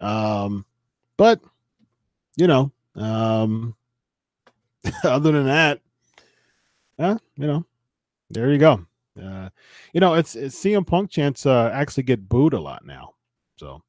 Um, 0.00 0.64
but 1.16 1.40
you 2.36 2.46
know, 2.46 2.70
um, 2.94 3.74
other 5.04 5.32
than 5.32 5.46
that, 5.46 5.80
yeah, 6.98 7.16
you 7.36 7.46
know, 7.46 7.66
there 8.30 8.52
you 8.52 8.58
go. 8.58 8.86
Uh, 9.20 9.50
you 9.92 10.00
know, 10.00 10.14
it's, 10.14 10.34
it's 10.34 10.58
CM 10.58 10.86
Punk 10.86 11.10
chance 11.10 11.44
uh, 11.46 11.70
actually 11.72 12.04
get 12.04 12.28
booed 12.28 12.54
a 12.54 12.60
lot 12.60 12.86
now. 12.86 13.14
So, 13.56 13.82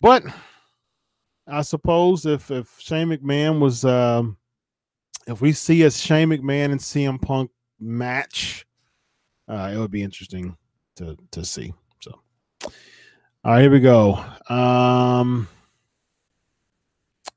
but 0.00 0.22
I 1.48 1.62
suppose 1.62 2.26
if 2.26 2.50
if 2.50 2.76
Shane 2.78 3.08
McMahon 3.08 3.58
was 3.58 3.84
um 3.84 4.36
if 5.26 5.40
we 5.40 5.52
see 5.52 5.82
a 5.82 5.90
Shane 5.90 6.28
McMahon 6.28 6.72
and 6.72 6.80
CM 6.80 7.20
Punk 7.20 7.50
match, 7.80 8.66
uh, 9.48 9.70
it 9.74 9.78
would 9.78 9.90
be 9.90 10.02
interesting 10.02 10.56
to 10.96 11.16
to 11.30 11.44
see. 11.44 11.72
So 12.00 12.20
all 12.64 12.72
right, 13.44 13.62
here 13.62 13.70
we 13.70 13.80
go. 13.80 14.22
Um 14.48 15.48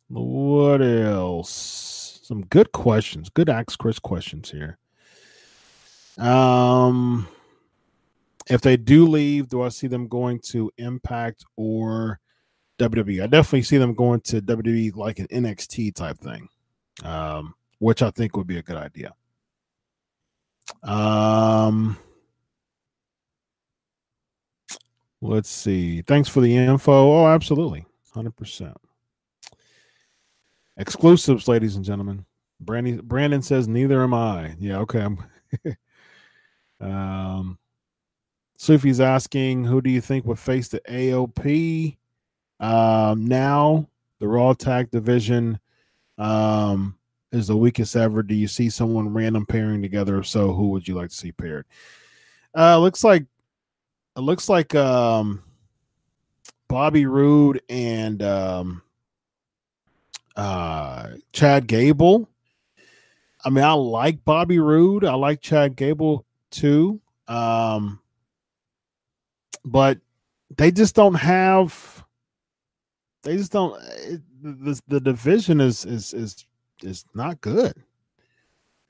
what 0.09 0.81
else? 0.81 2.19
Some 2.23 2.45
good 2.47 2.73
questions. 2.73 3.29
Good 3.29 3.49
Ask 3.49 3.79
Chris 3.79 3.97
questions 3.97 4.51
here. 4.51 4.77
Um 6.21 7.27
if 8.49 8.61
they 8.61 8.77
do 8.77 9.05
leave, 9.05 9.49
do 9.49 9.61
I 9.61 9.69
see 9.69 9.87
them 9.87 10.07
going 10.07 10.39
to 10.49 10.71
Impact 10.77 11.45
or 11.55 12.19
WWE. 12.81 13.23
I 13.23 13.27
definitely 13.27 13.61
see 13.61 13.77
them 13.77 13.93
going 13.93 14.21
to 14.21 14.41
WWE 14.41 14.95
like 14.95 15.19
an 15.19 15.27
NXT 15.27 15.93
type 15.95 16.17
thing, 16.17 16.49
um, 17.03 17.53
which 17.79 18.01
I 18.01 18.09
think 18.11 18.35
would 18.35 18.47
be 18.47 18.57
a 18.57 18.63
good 18.63 18.75
idea. 18.75 19.13
Um, 20.83 21.97
let's 25.21 25.49
see. 25.49 26.01
Thanks 26.01 26.27
for 26.27 26.41
the 26.41 26.55
info. 26.55 26.91
Oh, 26.91 27.27
absolutely, 27.27 27.85
hundred 28.13 28.35
percent. 28.35 28.77
Exclusives, 30.77 31.47
ladies 31.47 31.75
and 31.75 31.85
gentlemen. 31.85 32.25
Brandon 32.59 33.01
Brandon 33.03 33.41
says 33.41 33.67
neither 33.67 34.01
am 34.01 34.13
I. 34.13 34.55
Yeah, 34.59 34.79
okay. 34.79 35.07
Um 36.81 37.57
Sufi's 38.61 38.99
asking, 38.99 39.65
who 39.65 39.81
do 39.81 39.89
you 39.89 40.01
think 40.01 40.23
would 40.25 40.37
face 40.37 40.67
the 40.67 40.81
AOP? 40.81 41.97
Um, 42.59 43.25
now 43.25 43.89
the 44.19 44.27
Raw 44.27 44.53
Tag 44.53 44.91
Division 44.91 45.59
um, 46.19 46.95
is 47.31 47.47
the 47.47 47.57
weakest 47.57 47.95
ever. 47.95 48.21
Do 48.21 48.35
you 48.35 48.47
see 48.47 48.69
someone 48.69 49.11
random 49.11 49.47
pairing 49.47 49.81
together? 49.81 50.19
If 50.19 50.27
so, 50.27 50.53
who 50.53 50.69
would 50.69 50.87
you 50.87 50.93
like 50.93 51.09
to 51.09 51.15
see 51.15 51.31
paired? 51.31 51.65
Uh, 52.55 52.77
looks 52.77 53.03
like 53.03 53.25
it 54.15 54.19
looks 54.19 54.47
like 54.47 54.75
um, 54.75 55.41
Bobby 56.67 57.07
Roode 57.07 57.63
and 57.67 58.21
um, 58.21 58.83
uh, 60.35 61.07
Chad 61.33 61.65
Gable. 61.65 62.29
I 63.43 63.49
mean, 63.49 63.63
I 63.63 63.73
like 63.73 64.23
Bobby 64.23 64.59
Roode. 64.59 65.03
I 65.03 65.15
like 65.15 65.41
Chad 65.41 65.75
Gable 65.75 66.27
too. 66.51 67.01
Um, 67.27 67.99
but 69.65 69.99
they 70.57 70.71
just 70.71 70.95
don't 70.95 71.15
have 71.15 72.01
they 73.23 73.37
just 73.37 73.51
don't. 73.51 73.79
It, 73.81 74.21
the, 74.41 74.81
the 74.87 74.99
division 74.99 75.61
is 75.61 75.85
is 75.85 76.13
is 76.13 76.45
is 76.81 77.05
not 77.13 77.41
good. 77.41 77.73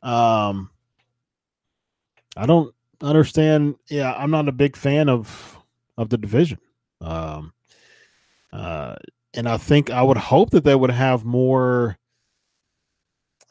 Um, 0.01 0.69
I 2.37 2.45
don't 2.45 2.73
understand. 3.01 3.75
Yeah, 3.89 4.13
I'm 4.13 4.31
not 4.31 4.47
a 4.47 4.53
big 4.53 4.75
fan 4.75 5.09
of 5.09 5.57
of 5.97 6.09
the 6.09 6.17
division. 6.17 6.59
Um, 7.01 7.53
uh, 8.53 8.95
and 9.33 9.49
I 9.49 9.57
think 9.57 9.89
I 9.89 10.01
would 10.01 10.17
hope 10.17 10.51
that 10.51 10.63
they 10.63 10.75
would 10.75 10.91
have 10.91 11.25
more. 11.25 11.97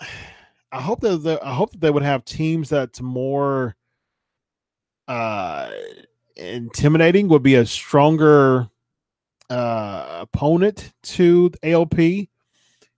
I 0.73 0.81
hope 0.81 1.01
that 1.01 1.17
they, 1.25 1.39
I 1.41 1.53
hope 1.53 1.73
that 1.73 1.81
they 1.81 1.91
would 1.91 2.05
have 2.05 2.25
teams 2.25 2.69
that's 2.69 3.01
more 3.01 3.75
uh 5.11 5.71
intimidating. 6.37 7.29
Would 7.29 7.43
be 7.43 7.57
a 7.57 7.67
stronger 7.67 8.69
uh, 9.51 10.19
opponent 10.21 10.93
to 11.03 11.51
AOP. 11.63 12.29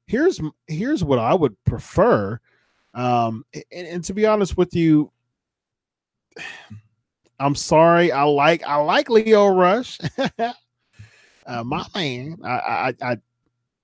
Here's 0.06 0.40
here's 0.66 1.02
what 1.02 1.18
I 1.18 1.34
would 1.34 1.56
prefer. 1.64 2.38
Um, 2.94 3.44
and, 3.54 3.88
and 3.88 4.04
to 4.04 4.14
be 4.14 4.26
honest 4.26 4.56
with 4.56 4.74
you, 4.74 5.10
I'm 7.40 7.54
sorry. 7.54 8.12
I 8.12 8.24
like 8.24 8.62
I 8.64 8.76
like 8.76 9.08
Lio 9.10 9.48
Rush. 9.48 9.98
uh, 10.38 11.64
my 11.64 11.86
man. 11.94 12.38
I, 12.44 12.48
I 12.50 12.94
I 13.02 13.16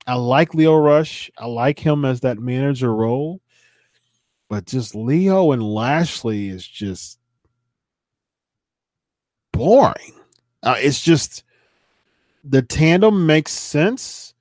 I 0.07 0.15
like 0.15 0.55
Lio 0.55 0.77
Rush. 0.77 1.31
I 1.39 1.47
like 1.47 1.79
him 1.79 2.05
as 2.05 2.21
that 2.21 2.39
manager 2.39 2.95
role. 2.95 3.41
but 4.49 4.67
just 4.67 4.95
Lio 4.95 5.53
and 5.53 5.63
Lashley 5.63 6.49
is 6.49 6.67
just 6.67 7.18
boring. 9.59 10.15
Uh, 10.63 10.77
it's 10.79 11.03
just 11.03 11.45
the 12.45 12.63
tandem 12.63 13.27
makes 13.27 13.53
sense. 13.53 14.35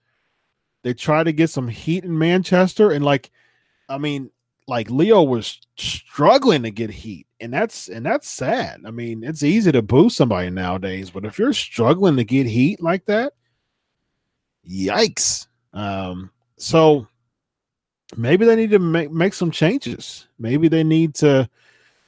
They 0.84 0.93
try 0.93 1.24
to 1.24 1.34
get 1.34 1.49
some 1.49 1.68
heat 1.68 2.05
in 2.05 2.18
Manchester, 2.18 2.91
and 2.91 3.03
like, 3.03 3.30
I 3.89 3.97
mean, 3.97 4.32
like 4.68 4.89
Lio 4.89 5.24
was 5.24 5.59
struggling 5.78 6.63
to 6.63 6.72
get 6.72 6.89
heat, 6.89 7.28
and 7.39 7.51
that's 7.53 7.89
and 7.89 8.05
that's 8.05 8.30
sad. 8.30 8.82
I 8.86 8.91
mean, 8.91 9.24
it's 9.24 9.43
easy 9.43 9.72
to 9.72 9.82
boo 9.82 10.09
somebody 10.09 10.49
nowadays, 10.49 11.09
but 11.09 11.26
if 11.26 11.38
you're 11.39 11.53
struggling 11.53 12.15
to 12.18 12.24
get 12.24 12.45
heat 12.47 12.82
like 12.82 13.05
that, 13.05 13.34
yikes. 14.70 15.47
Um, 15.74 16.32
so 16.57 17.07
maybe 18.15 18.45
they 18.45 18.55
need 18.55 18.72
to 18.72 18.80
make 18.80 19.11
make 19.11 19.34
some 19.34 19.51
changes. 19.51 20.28
Maybe 20.39 20.68
they 20.68 20.84
need 20.84 21.15
to, 21.15 21.49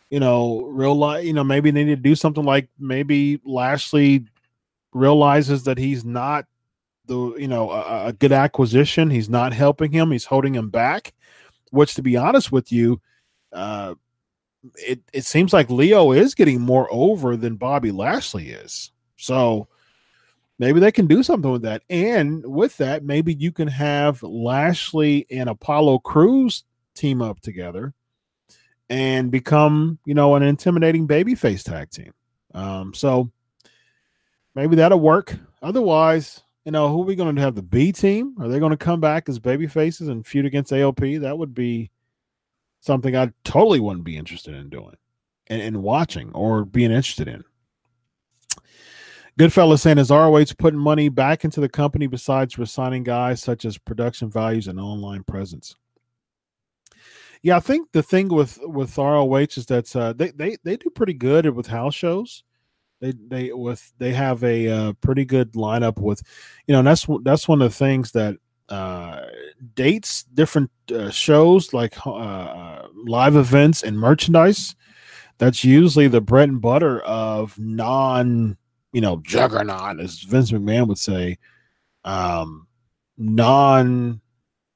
you 0.10 0.20
know, 0.20 0.62
realize, 0.62 1.26
you 1.26 1.34
know, 1.34 1.44
maybe 1.44 1.72
they 1.72 1.84
need 1.84 1.96
to 1.96 2.02
do 2.02 2.16
something 2.16 2.44
like 2.44 2.68
maybe 2.80 3.40
Lashley 3.46 4.26
realizes 4.92 5.64
that 5.64 5.78
he's 5.78 6.04
not 6.04 6.46
the, 7.06 7.36
you 7.38 7.48
know, 7.48 7.70
a, 7.72 8.08
a 8.08 8.14
good 8.14 8.32
acquisition. 8.32 9.10
He's 9.10 9.30
not 9.30 9.54
helping 9.54 9.92
him. 9.92 10.12
He's 10.12 10.26
holding 10.26 10.56
him 10.56 10.70
back. 10.70 11.14
Which, 11.72 11.94
to 11.96 12.02
be 12.02 12.18
honest 12.18 12.52
with 12.52 12.72
you, 12.72 13.00
uh, 13.54 13.94
it 14.76 15.02
it 15.14 15.26
seems 15.26 15.54
like 15.54 15.70
Lio 15.70 16.12
is 16.12 16.34
getting 16.34 16.60
more 16.60 16.88
over 16.92 17.38
than 17.38 17.56
Bobby 17.56 17.92
Lashley 17.92 18.50
is. 18.50 18.92
So 19.18 19.68
maybe 20.58 20.80
they 20.80 20.92
can 20.92 21.06
do 21.06 21.22
something 21.22 21.52
with 21.52 21.62
that. 21.62 21.84
And 21.90 22.44
with 22.44 22.76
that, 22.78 23.04
maybe 23.04 23.36
you 23.36 23.52
can 23.52 23.68
have 23.68 24.24
Lashley 24.24 25.28
and 25.30 25.48
Apollo 25.48 26.00
Crews 26.00 26.64
team 26.96 27.22
up 27.22 27.40
together 27.42 27.94
and 28.90 29.32
become, 29.32 30.00
you 30.06 30.14
know, 30.14 30.36
an 30.36 30.44
intimidating 30.44 31.08
babyface 31.08 31.64
tag 31.64 31.92
team. 31.92 32.14
Um, 32.54 32.94
so 32.94 33.32
maybe 34.56 34.76
that'll 34.78 35.00
work. 35.00 35.38
Otherwise, 35.62 36.42
you 36.66 36.72
know, 36.72 36.90
who 36.90 37.02
are 37.02 37.06
we 37.06 37.16
going 37.16 37.36
to 37.36 37.42
have? 37.42 37.56
The 37.56 37.62
B 37.62 37.92
team? 37.92 38.36
Are 38.40 38.48
they 38.48 38.60
going 38.60 38.72
to 38.72 38.78
come 38.78 39.00
back 39.00 39.30
as 39.30 39.40
baby 39.40 39.68
faces 39.68 40.08
and 40.08 40.26
feud 40.26 40.46
against 40.46 40.72
AOP? 40.72 41.22
That 41.22 41.38
would 41.38 41.54
be 41.54 41.92
something 42.82 43.16
I 43.16 43.32
totally 43.44 43.80
wouldn't 43.80 44.06
be 44.06 44.18
interested 44.18 44.56
in 44.56 44.70
doing 44.70 44.96
and, 45.48 45.62
and 45.62 45.84
watching 45.84 46.32
or 46.34 46.66
being 46.66 46.92
interested 46.92 47.28
in. 47.28 47.44
Goodfellas 49.40 49.80
saying 49.80 50.00
is 50.00 50.10
ROH 50.10 50.56
putting 50.58 50.80
money 50.80 51.08
back 51.08 51.46
into 51.46 51.62
the 51.62 51.70
company 51.70 52.08
besides 52.08 52.58
resigning 52.58 53.04
guys 53.04 53.42
such 53.42 53.64
as 53.64 53.78
production 53.78 54.30
values 54.30 54.68
and 54.68 54.80
online 54.80 55.24
presence. 55.24 55.76
Yeah, 57.42 57.58
I 57.58 57.60
think 57.62 57.92
the 57.94 58.04
thing 58.04 58.28
with 58.30 58.60
with 58.64 58.98
ROH 58.98 59.38
is 59.38 59.66
that 59.68 59.96
uh, 59.96 60.14
they 60.14 60.32
they 60.32 60.58
they 60.64 60.78
do 60.78 60.90
pretty 60.90 61.14
good 61.14 61.50
with 61.52 61.68
house 61.68 61.96
shows. 61.96 62.44
They 63.00 63.14
they 63.14 63.54
with 63.54 63.94
they 63.98 64.12
have 64.14 64.44
a 64.44 64.68
uh, 64.68 64.94
pretty 65.02 65.26
good 65.26 65.54
lineup 65.54 66.00
with, 66.00 66.22
you 66.68 66.74
know, 66.74 66.82
that's 66.82 67.08
that's 67.24 67.48
one 67.48 67.62
of 67.62 67.72
the 67.72 67.78
things 67.78 68.12
that 68.12 68.36
uh, 68.68 69.22
dates 69.74 70.24
different 70.24 70.70
uh, 70.94 71.10
shows 71.10 71.74
like 71.74 72.06
uh, 72.06 72.14
uh, 72.14 72.88
live 73.06 73.36
events 73.36 73.84
and 73.84 73.98
merchandise. 73.98 74.76
That's 75.38 75.64
usually 75.64 76.10
the 76.10 76.20
bread 76.20 76.50
and 76.50 76.62
butter 76.62 77.00
of 77.02 77.58
non 77.58 78.58
you 78.92 79.02
know, 79.02 79.22
juggernaut, 79.24 80.00
as 80.00 80.20
Vince 80.20 80.52
McMahon 80.52 80.88
would 80.88 80.98
say, 80.98 81.38
um, 82.04 82.68
non, 83.18 84.22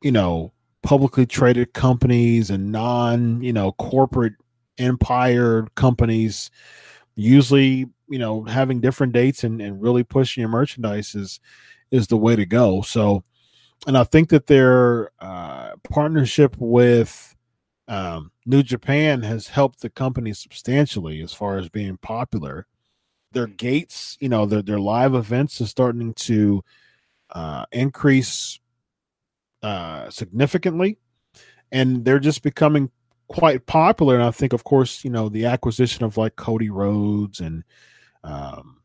you 0.02 0.12
know, 0.12 0.53
publicly 0.84 1.26
traded 1.26 1.74
companies 1.74 2.50
and 2.50 2.72
non, 2.72 3.42
you 3.42 3.54
know, 3.54 3.72
corporate 3.74 4.34
empire 4.78 5.68
companies, 5.76 6.52
usually, 7.16 7.88
you 8.10 8.20
know, 8.20 8.44
having 8.44 8.80
different 8.80 9.14
dates 9.14 9.44
and, 9.44 9.62
and 9.62 9.82
really 9.82 10.04
pushing 10.04 10.42
your 10.42 10.50
merchandise 10.50 11.16
is 11.16 11.40
is 11.92 12.08
the 12.08 12.18
way 12.18 12.36
to 12.36 12.46
go. 12.46 12.82
So, 12.82 13.24
and 13.88 13.98
I 13.98 14.04
think 14.04 14.30
that 14.30 14.48
their 14.48 15.12
uh, 15.20 15.72
partnership 15.90 16.56
with 16.60 17.36
um, 17.88 18.32
New 18.46 18.64
Japan 18.64 19.24
has 19.24 19.48
helped 19.48 19.82
the 19.82 19.90
company 19.90 20.34
substantially 20.34 21.22
as 21.22 21.34
far 21.34 21.58
as 21.58 21.70
being 21.70 21.98
popular 21.98 22.68
their 23.34 23.48
gates, 23.48 24.18
you 24.22 24.30
know, 24.30 24.46
their 24.46 24.62
their 24.62 24.80
live 24.80 25.14
events 25.16 25.60
is 25.60 25.70
starting 25.70 26.14
to 26.14 26.64
uh, 27.32 27.66
increase 27.72 28.60
uh, 29.64 30.10
significantly, 30.10 31.00
and 31.72 32.06
they're 32.06 32.20
just 32.20 32.44
becoming 32.44 32.92
quite 33.30 33.66
popular. 33.66 34.16
And 34.16 34.24
I 34.24 34.32
think, 34.32 34.54
of 34.54 34.64
course, 34.64 35.04
you 35.04 35.10
know, 35.10 35.30
the 35.30 35.46
acquisition 35.46 36.04
of 36.04 36.18
like 36.18 36.36
Cody 36.36 36.70
Rhodes 36.70 37.40
and, 37.40 37.64
um, 38.24 38.82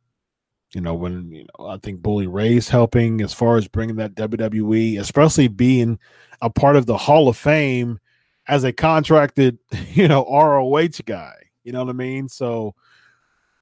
you 0.72 0.80
know, 0.80 0.94
when 0.94 1.32
you 1.32 1.44
know, 1.44 1.66
I 1.66 1.78
think 1.78 2.00
Bully 2.00 2.26
Ray's 2.26 2.68
helping 2.68 3.20
as 3.22 3.32
far 3.32 3.56
as 3.56 3.68
bringing 3.68 3.96
that 3.96 4.14
WWE, 4.14 5.00
especially 5.00 5.48
being 5.48 5.98
a 6.40 6.50
part 6.50 6.76
of 6.76 6.86
the 6.86 6.96
Hall 6.96 7.28
of 7.28 7.36
Fame 7.36 7.98
as 8.46 8.64
a 8.64 8.72
contracted, 8.72 9.58
you 9.92 10.08
know, 10.08 10.24
ROH 10.24 11.02
guy. 11.04 11.34
You 11.64 11.72
know 11.72 11.84
what 11.84 11.90
I 11.90 11.94
mean? 11.94 12.28
So 12.28 12.74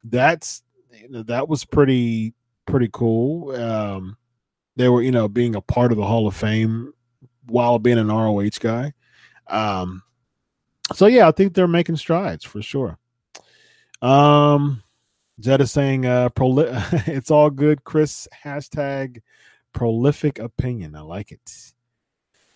that's 0.04 0.62
that 1.10 1.48
was 1.48 1.64
pretty 1.64 2.34
pretty 2.66 2.88
cool. 2.92 3.54
Um, 3.54 4.16
they 4.76 4.88
were, 4.88 5.02
you 5.02 5.12
know, 5.12 5.28
being 5.28 5.54
a 5.54 5.60
part 5.60 5.92
of 5.92 5.98
the 5.98 6.04
Hall 6.04 6.26
of 6.26 6.36
Fame 6.36 6.92
while 7.46 7.78
being 7.78 7.98
an 7.98 8.08
ROH 8.08 8.58
guy. 8.60 8.92
Um, 9.48 10.02
so 10.94 11.06
yeah, 11.06 11.28
I 11.28 11.32
think 11.32 11.54
they're 11.54 11.68
making 11.68 11.96
strides 11.96 12.44
for 12.44 12.62
sure. 12.62 12.98
Um, 14.02 14.82
Jed 15.40 15.60
is 15.60 15.72
saying, 15.72 16.06
uh, 16.06 16.30
proli- 16.30 17.08
it's 17.08 17.30
all 17.30 17.50
good, 17.50 17.84
Chris. 17.84 18.28
Hashtag 18.44 19.20
prolific 19.72 20.38
opinion. 20.38 20.94
I 20.94 21.00
like 21.00 21.32
it. 21.32 21.40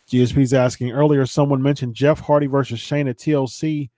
GSP's 0.08 0.54
asking 0.54 0.90
earlier, 0.90 1.24
someone 1.26 1.62
mentioned 1.62 1.94
Jeff 1.94 2.18
Hardy 2.20 2.46
versus 2.46 2.80
Shane 2.80 3.08
at 3.08 3.18
TLC. 3.18 3.90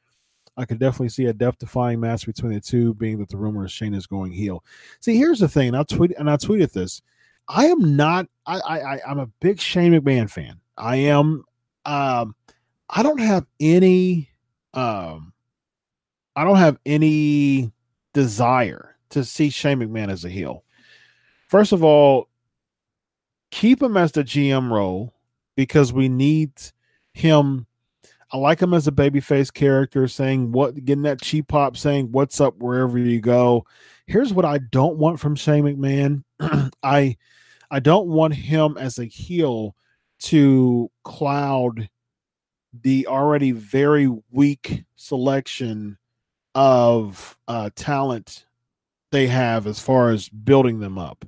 I 0.57 0.67
could 0.67 0.79
definitely 0.79 1.09
see 1.09 1.27
a 1.27 1.33
death 1.33 1.59
defying 1.59 2.01
match 2.01 2.27
between 2.27 2.53
the 2.53 2.61
two, 2.61 2.93
being 2.95 3.19
that 3.19 3.31
the 3.31 3.39
rumor 3.39 3.65
is 3.65 3.73
Shane 3.73 3.95
is 3.95 4.07
going 4.07 4.33
heel. 4.33 4.63
See, 5.01 5.17
here's 5.17 5.39
the 5.39 5.49
thing, 5.49 5.75
I 5.75 5.83
tweet 5.85 6.13
and 6.19 6.29
I 6.29 6.37
tweeted 6.37 6.73
this. 6.73 7.01
I 7.49 7.67
am 7.67 7.97
not. 7.97 8.27
I, 8.47 8.61
I 8.61 9.01
I'm 9.09 9.19
a 9.19 9.27
big 9.41 9.61
Shane 9.61 9.93
McMahon 9.93 10.31
fan. 10.31 10.61
I 10.83 10.97
am. 10.97 11.45
Um, 11.85 12.35
I 12.91 13.03
don't 13.03 13.21
have 13.21 13.47
any. 13.61 14.29
Um, 14.75 15.33
I 16.35 16.45
don't 16.45 16.57
have 16.57 16.79
any 16.85 17.71
desire 18.13 18.97
to 19.11 19.25
see 19.25 19.51
Shane 19.51 19.79
McMahon 19.79 20.11
as 20.11 20.25
a 20.25 20.29
heel. 20.29 20.65
First 21.49 21.73
of 21.73 21.85
all, 21.85 22.29
keep 23.51 23.83
him 23.83 23.97
as 23.97 24.13
the 24.13 24.25
GM 24.25 24.71
role 24.71 25.15
because 25.57 25.93
we 25.93 26.09
need 26.09 26.53
him 27.13 27.67
I 28.33 28.39
like 28.39 28.61
him 28.61 28.73
as 28.73 28.89
a 28.89 28.93
babyface 28.93 29.53
character, 29.53 30.09
saying 30.09 30.53
what, 30.53 30.75
getting 30.87 31.03
that 31.03 31.21
cheap 31.21 31.49
pop, 31.49 31.77
saying 31.77 32.13
"What's 32.13 32.41
up" 32.41 32.57
wherever 32.59 32.99
you 32.99 33.21
go. 33.21 33.67
Here's 34.07 34.33
what 34.33 34.47
I 34.47 34.59
don't 34.59 34.97
want 34.97 35.21
from 35.21 35.37
Shane 35.37 35.65
McMahon. 35.65 36.25
I, 36.83 37.17
I 37.71 37.81
don't 37.81 38.09
want 38.09 38.35
him 38.35 38.79
as 38.79 38.99
a 38.99 39.05
heel 39.05 39.77
to 40.23 40.91
cloud 41.05 41.89
the 42.83 43.07
already 43.07 43.53
very 43.53 44.09
weak 44.31 44.85
selection 44.97 45.99
of 46.55 47.39
uh, 47.49 47.71
talent 47.75 48.47
they 49.11 49.27
have 49.27 49.67
as 49.67 49.79
far 49.79 50.11
as 50.11 50.29
building 50.29 50.81
them 50.81 50.99
up. 50.99 51.25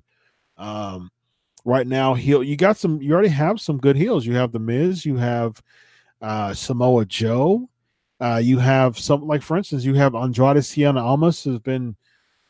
Um, 0.56 1.10
right 1.64 1.86
now, 1.86 2.14
heel 2.14 2.42
you 2.42 2.56
got 2.56 2.76
some. 2.76 3.02
You 3.02 3.12
already 3.12 3.28
have 3.28 3.60
some 3.60 3.78
good 3.78 3.96
heels. 3.96 4.24
You 4.26 4.34
have 4.34 4.52
the 4.52 4.58
Miz. 4.58 5.04
You 5.04 5.16
have 5.16 5.62
uh, 6.20 6.54
Samoa 6.54 7.04
Joe. 7.04 7.68
Uh, 8.20 8.40
you 8.42 8.58
have 8.58 8.98
some, 8.98 9.26
like 9.26 9.42
for 9.42 9.56
instance, 9.56 9.84
you 9.84 9.94
have 9.94 10.14
Andrade 10.14 10.56
Cien 10.58 11.00
Almas 11.00 11.44
has 11.44 11.58
been 11.58 11.96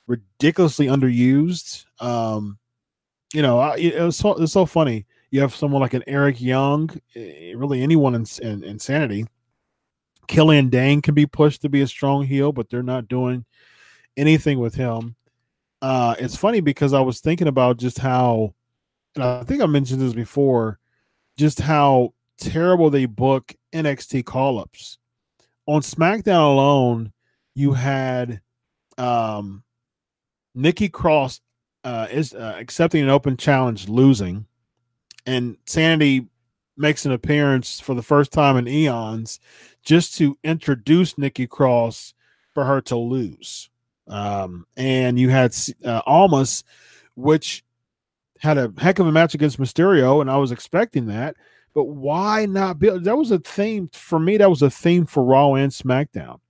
ridiculously 0.06 0.86
underused. 0.86 1.86
Um, 2.00 2.58
you 3.32 3.42
know, 3.42 3.60
it, 3.72 4.00
was 4.00 4.16
so, 4.16 4.34
it's 4.34 4.52
so 4.52 4.66
funny. 4.66 5.06
You 5.34 5.40
have 5.40 5.52
someone 5.52 5.82
like 5.82 5.94
an 5.94 6.04
Eric 6.06 6.40
Young, 6.40 6.88
eh, 7.16 7.54
really 7.56 7.82
anyone 7.82 8.14
in, 8.14 8.24
in 8.40 8.62
Insanity. 8.62 9.26
Killian 10.28 10.68
Dain 10.68 11.02
can 11.02 11.12
be 11.12 11.26
pushed 11.26 11.62
to 11.62 11.68
be 11.68 11.80
a 11.80 11.88
strong 11.88 12.22
heel, 12.22 12.52
but 12.52 12.70
they're 12.70 12.84
not 12.84 13.08
doing 13.08 13.44
anything 14.16 14.60
with 14.60 14.76
him. 14.76 15.16
Uh, 15.82 16.14
it's 16.20 16.36
funny 16.36 16.60
because 16.60 16.92
I 16.92 17.00
was 17.00 17.18
thinking 17.18 17.48
about 17.48 17.78
just 17.78 17.98
how, 17.98 18.54
and 19.16 19.24
I 19.24 19.42
think 19.42 19.60
I 19.60 19.66
mentioned 19.66 20.00
this 20.00 20.12
before, 20.12 20.78
just 21.36 21.60
how 21.60 22.14
terrible 22.38 22.88
they 22.88 23.06
book 23.06 23.56
NXT 23.72 24.24
call 24.24 24.60
ups. 24.60 24.98
On 25.66 25.82
SmackDown 25.82 26.52
alone, 26.52 27.12
you 27.56 27.72
had 27.72 28.40
um, 28.98 29.64
Nikki 30.54 30.88
Cross 30.88 31.40
uh, 31.82 32.06
is 32.08 32.34
uh, 32.34 32.54
accepting 32.56 33.02
an 33.02 33.10
open 33.10 33.36
challenge, 33.36 33.88
losing, 33.88 34.46
and 35.26 35.56
Sanity 35.66 36.26
makes 36.76 37.06
an 37.06 37.12
appearance 37.12 37.80
for 37.80 37.94
the 37.94 38.02
first 38.02 38.32
time 38.32 38.56
in 38.56 38.66
eons 38.66 39.38
just 39.84 40.16
to 40.18 40.36
introduce 40.42 41.16
Nikki 41.16 41.46
Cross 41.46 42.14
for 42.52 42.64
her 42.64 42.80
to 42.82 42.96
lose. 42.96 43.70
Um, 44.08 44.66
and 44.76 45.18
you 45.18 45.30
had 45.30 45.54
uh, 45.84 46.02
Almas, 46.06 46.64
which 47.14 47.64
had 48.38 48.58
a 48.58 48.72
heck 48.78 48.98
of 48.98 49.06
a 49.06 49.12
match 49.12 49.34
against 49.34 49.60
Mysterio, 49.60 50.20
and 50.20 50.30
I 50.30 50.36
was 50.36 50.52
expecting 50.52 51.06
that. 51.06 51.36
But 51.74 51.84
why 51.84 52.46
not 52.46 52.78
build? 52.78 53.04
That 53.04 53.16
was 53.16 53.30
a 53.30 53.38
theme 53.38 53.90
for 53.92 54.18
me. 54.18 54.36
That 54.36 54.50
was 54.50 54.62
a 54.62 54.70
theme 54.70 55.06
for 55.06 55.24
Raw 55.24 55.54
and 55.54 55.72
SmackDown. 55.72 56.40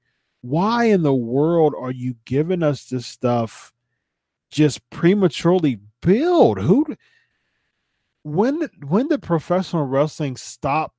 Why 0.42 0.86
in 0.86 1.02
the 1.02 1.14
world 1.14 1.74
are 1.78 1.92
you 1.92 2.16
giving 2.26 2.62
us 2.62 2.84
this 2.84 3.06
stuff 3.06 3.72
just 4.50 4.88
prematurely 4.90 5.80
build? 6.02 6.58
Who? 6.58 6.94
When 8.24 8.68
when 8.86 9.08
did 9.08 9.22
professional 9.22 9.84
wrestling 9.84 10.36
stop 10.36 10.94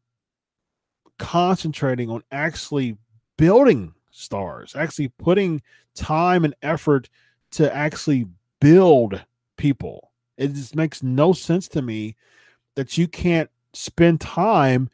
concentrating 1.17 2.09
on 2.09 2.23
actually 2.31 2.97
building 3.37 3.93
stars, 4.11 4.75
actually 4.75 5.09
putting 5.09 5.61
time 5.95 6.45
and 6.45 6.55
effort 6.61 7.09
to 7.51 7.73
actually 7.73 8.27
build 8.61 9.25
people. 9.57 10.11
It 10.37 10.53
just 10.53 10.75
makes 10.75 11.01
no 11.01 11.33
sense 11.33 11.67
to 11.69 11.81
me 11.81 12.15
that 12.75 12.97
you 12.97 13.07
can't 13.07 13.49
spend 13.73 14.21
time 14.21 14.89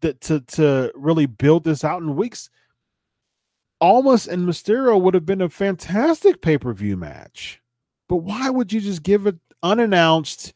that 0.00 0.20
to 0.22 0.40
to 0.40 0.92
really 0.94 1.26
build 1.26 1.64
this 1.64 1.82
out 1.82 2.00
in 2.00 2.16
weeks. 2.16 2.48
Almas 3.80 4.26
and 4.26 4.46
Mysterio 4.46 5.00
would 5.00 5.14
have 5.14 5.26
been 5.26 5.40
a 5.40 5.48
fantastic 5.48 6.40
pay-per-view 6.40 6.96
match. 6.96 7.60
But 8.08 8.16
why 8.16 8.50
would 8.50 8.72
you 8.72 8.80
just 8.80 9.02
give 9.02 9.26
it 9.26 9.36
unannounced, 9.62 10.52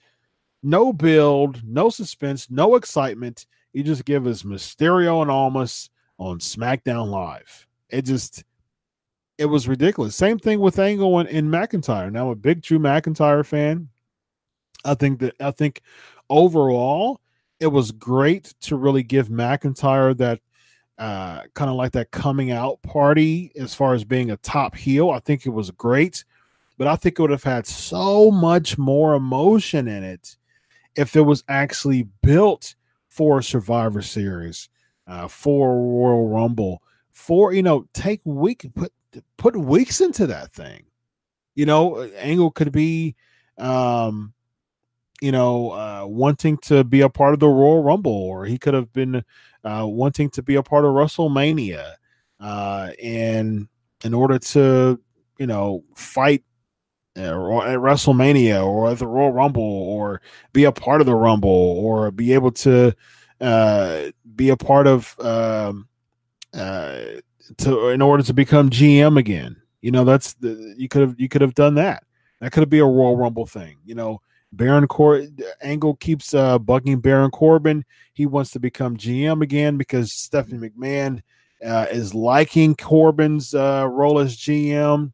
no 0.62 0.92
build, 0.92 1.62
no 1.64 1.90
suspense, 1.90 2.50
no 2.50 2.76
excitement? 2.76 3.46
You 3.72 3.82
just 3.82 4.04
give 4.04 4.26
us 4.26 4.42
Mysterio 4.42 5.22
and 5.22 5.30
Almas 5.30 5.90
on 6.18 6.38
SmackDown 6.38 7.08
Live. 7.08 7.66
It 7.88 8.02
just 8.02 8.44
it 9.38 9.46
was 9.46 9.66
ridiculous. 9.66 10.14
Same 10.14 10.38
thing 10.38 10.60
with 10.60 10.78
Angle 10.78 11.18
and, 11.18 11.28
and 11.28 11.48
McIntyre. 11.48 12.12
Now 12.12 12.26
I'm 12.26 12.32
a 12.32 12.36
big 12.36 12.62
Drew 12.62 12.78
McIntyre 12.78 13.44
fan. 13.44 13.88
I 14.84 14.94
think 14.94 15.20
that 15.20 15.34
I 15.40 15.50
think 15.50 15.82
overall 16.28 17.20
it 17.60 17.68
was 17.68 17.92
great 17.92 18.54
to 18.60 18.76
really 18.76 19.02
give 19.02 19.28
McIntyre 19.28 20.16
that 20.18 20.40
uh, 20.98 21.42
kind 21.54 21.70
of 21.70 21.76
like 21.76 21.92
that 21.92 22.10
coming 22.10 22.50
out 22.50 22.82
party 22.82 23.50
as 23.56 23.74
far 23.74 23.94
as 23.94 24.04
being 24.04 24.30
a 24.30 24.36
top 24.38 24.76
heel. 24.76 25.10
I 25.10 25.20
think 25.20 25.46
it 25.46 25.50
was 25.50 25.70
great, 25.70 26.24
but 26.76 26.86
I 26.86 26.96
think 26.96 27.18
it 27.18 27.22
would 27.22 27.30
have 27.30 27.42
had 27.42 27.66
so 27.66 28.30
much 28.30 28.78
more 28.78 29.14
emotion 29.14 29.88
in 29.88 30.04
it 30.04 30.36
if 30.96 31.16
it 31.16 31.22
was 31.22 31.44
actually 31.48 32.08
built 32.22 32.74
for 33.08 33.38
a 33.38 33.42
Survivor 33.42 34.02
Series 34.02 34.68
uh, 35.06 35.28
for 35.28 35.76
Royal 35.76 36.28
Rumble, 36.28 36.82
for 37.12 37.52
you 37.52 37.62
know, 37.62 37.86
take 37.92 38.20
week 38.24 38.66
put 38.74 38.92
put 39.36 39.56
weeks 39.56 40.00
into 40.00 40.26
that 40.26 40.52
thing. 40.52 40.84
You 41.54 41.66
know, 41.66 42.02
Angle 42.16 42.50
could 42.52 42.72
be, 42.72 43.14
um, 43.58 44.32
you 45.20 45.32
know, 45.32 45.70
uh, 45.72 46.06
wanting 46.06 46.56
to 46.58 46.84
be 46.84 47.02
a 47.02 47.10
part 47.10 47.34
of 47.34 47.40
the 47.40 47.48
Royal 47.48 47.82
Rumble, 47.82 48.12
or 48.12 48.46
he 48.46 48.58
could 48.58 48.74
have 48.74 48.92
been 48.92 49.22
uh, 49.64 49.86
wanting 49.86 50.30
to 50.30 50.42
be 50.42 50.54
a 50.54 50.62
part 50.62 50.84
of 50.84 50.92
WrestleMania, 50.92 51.94
uh, 52.40 52.90
and 53.02 53.68
in 54.04 54.14
order 54.14 54.38
to, 54.38 54.98
you 55.38 55.46
know, 55.46 55.84
fight 55.94 56.42
uh, 57.16 57.20
at 57.20 57.78
WrestleMania 57.78 58.64
or 58.66 58.90
at 58.90 58.98
the 58.98 59.06
Royal 59.06 59.32
Rumble, 59.32 59.62
or 59.62 60.20
be 60.52 60.64
a 60.64 60.72
part 60.72 61.00
of 61.00 61.06
the 61.06 61.14
Rumble, 61.14 61.50
or 61.50 62.10
be 62.10 62.32
able 62.32 62.52
to 62.52 62.94
uh, 63.40 64.04
be 64.34 64.50
a 64.50 64.56
part 64.56 64.86
of 64.86 65.18
um, 65.20 65.88
uh, 66.54 67.00
to 67.58 67.88
in 67.88 68.00
order 68.00 68.22
to 68.22 68.32
become 68.32 68.70
GM 68.70 69.18
again. 69.18 69.56
You 69.80 69.90
know, 69.90 70.04
that's 70.04 70.34
the, 70.34 70.74
you 70.78 70.88
could 70.88 71.02
have 71.02 71.20
you 71.20 71.28
could 71.28 71.42
have 71.42 71.54
done 71.54 71.74
that. 71.74 72.04
That 72.40 72.52
could 72.52 72.68
be 72.70 72.78
a 72.78 72.84
Royal 72.84 73.16
Rumble 73.16 73.46
thing. 73.46 73.76
You 73.84 73.94
know, 73.94 74.20
Baron 74.52 74.86
Cor 74.86 75.22
Angle 75.60 75.96
keeps 75.96 76.34
uh, 76.34 76.58
bugging 76.58 77.00
Baron 77.00 77.30
Corbin. 77.30 77.84
He 78.12 78.26
wants 78.26 78.50
to 78.52 78.60
become 78.60 78.96
GM 78.96 79.42
again 79.42 79.76
because 79.76 80.12
Stephanie 80.12 80.70
McMahon 80.70 81.22
uh, 81.64 81.86
is 81.90 82.14
liking 82.14 82.74
Corbin's 82.74 83.54
uh, 83.54 83.86
role 83.90 84.18
as 84.18 84.36
GM. 84.36 85.12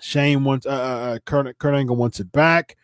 Shane 0.00 0.44
wants 0.44 0.66
uh, 0.66 0.70
uh, 0.70 0.72
uh, 0.72 1.18
Kurt, 1.24 1.58
Kurt 1.58 1.74
Angle 1.74 1.96
wants 1.96 2.20
it 2.20 2.32
back. 2.32 2.76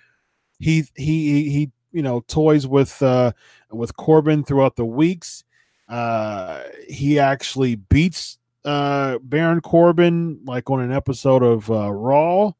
He 0.59 0.85
he 0.95 1.51
he 1.51 1.71
you 1.93 2.03
know 2.03 2.21
toys 2.29 2.67
with 2.67 3.03
uh 3.03 3.33
with 3.71 3.97
Corbin 3.97 4.45
throughout 4.45 4.77
the 4.77 4.85
weeks. 4.85 5.45
Uh 5.89 6.63
he 6.89 7.19
actually 7.19 7.77
beats 7.77 8.39
uh 8.65 9.19
Baron 9.23 9.61
Corbin 9.61 10.41
like 10.45 10.71
on 10.71 10.81
an 10.81 10.93
episode 10.93 11.43
of 11.43 11.71
uh 11.71 11.93
Raw. 11.93 12.53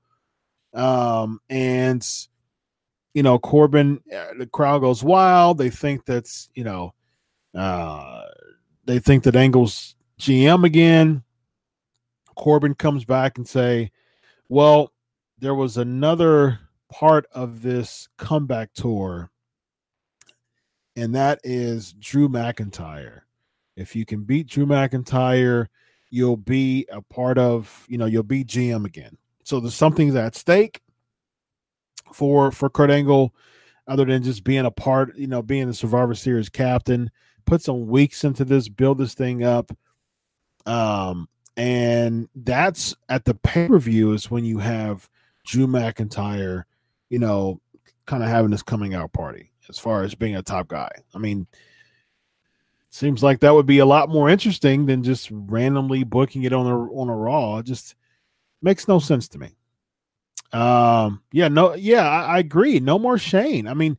Um 0.75 1.41
and 1.49 2.07
you 3.15 3.23
know 3.23 3.39
Corbin 3.39 4.01
uh, 4.15 4.35
the 4.39 4.47
crowd 4.47 4.81
goes 4.81 5.03
wild. 5.03 5.59
They 5.59 5.71
think 5.71 6.05
that's, 6.05 6.51
you 6.55 6.65
know, 6.65 6.95
uh 7.55 8.23
they 8.85 8.99
think 8.99 9.25
that 9.25 9.37
Angle's 9.37 9.97
GM 10.21 10.65
again. 10.65 11.23
Corbin 12.37 12.75
comes 12.75 13.05
back 13.05 13.39
and 13.39 13.49
say, 13.49 13.91
"Well, 14.49 14.93
there 15.39 15.55
was 15.55 15.77
another 15.77 16.61
part 16.91 17.27
of 17.33 17.63
this 17.63 18.09
comeback 18.17 18.73
tour, 18.75 19.31
and 20.95 21.15
that 21.15 21.41
is 21.45 21.93
Drew 21.93 22.29
McIntyre. 22.29 23.23
If 23.77 23.95
you 23.95 24.07
can 24.07 24.25
beat 24.25 24.47
Drew 24.49 24.67
McIntyre, 24.67 25.67
you'll 26.11 26.37
be 26.37 26.87
a 26.91 27.03
part 27.03 27.39
of, 27.39 27.85
you 27.89 27.99
know, 27.99 28.07
you'll 28.07 28.23
be 28.23 28.45
GM 28.45 28.87
again. 28.87 29.19
So 29.45 29.61
there's 29.61 29.75
something 29.75 30.17
at 30.17 30.35
stake 30.35 30.81
for 32.13 32.51
for 32.51 32.71
Kurt 32.71 32.91
Angle, 32.91 33.35
other 33.87 34.05
than 34.05 34.23
just 34.23 34.45
being 34.45 34.65
a 34.65 34.71
part, 34.71 35.17
you 35.17 35.27
know, 35.27 35.43
being 35.43 35.67
the 35.67 35.75
Survivor 35.75 36.15
Series 36.15 36.49
captain. 36.49 37.11
Put 37.45 37.63
some 37.63 37.87
weeks 37.87 38.25
into 38.25 38.45
this, 38.45 38.69
build 38.69 38.99
this 38.99 39.15
thing 39.15 39.45
up. 39.45 39.71
Um, 40.65 41.29
and 41.57 42.29
that's 42.35 42.95
at 43.09 43.25
the 43.25 43.35
pay 43.35 43.69
per 43.69 43.79
view 43.79 44.13
is 44.13 44.31
when 44.31 44.45
you 44.45 44.59
have 44.59 45.09
Drew 45.45 45.67
McIntyre 45.67 46.65
you 47.09 47.19
know, 47.19 47.61
kind 48.07 48.23
of 48.23 48.29
having 48.29 48.51
this 48.51 48.63
coming 48.63 48.95
out 48.95 49.13
party 49.13 49.53
as 49.69 49.79
far 49.79 50.03
as 50.03 50.15
being 50.15 50.37
a 50.37 50.43
top 50.43 50.69
guy. 50.69 50.91
I 51.15 51.19
mean, 51.19 51.47
seems 52.91 53.23
like 53.23 53.41
that 53.41 53.55
would 53.55 53.67
be 53.67 53.79
a 53.79 53.87
lot 53.87 54.09
more 54.09 54.29
interesting 54.29 54.87
than 54.87 55.03
just 55.03 55.29
randomly 55.31 56.05
booking 56.05 56.45
it 56.45 56.53
on 56.53 56.67
a 56.67 56.79
on 56.93 57.09
a 57.09 57.17
Raw. 57.17 57.59
It 57.59 57.67
just 57.67 57.95
makes 58.63 58.89
no 58.89 58.99
sense 58.99 59.29
to 59.29 59.39
me. 59.39 59.57
Um, 60.53 61.23
yeah, 61.33 61.49
no, 61.49 61.75
yeah, 61.75 62.09
I, 62.09 62.37
I 62.37 62.39
agree. 62.39 62.81
No 62.81 62.99
more 62.99 63.19
Shane. 63.19 63.67
I 63.67 63.75
mean, 63.75 63.99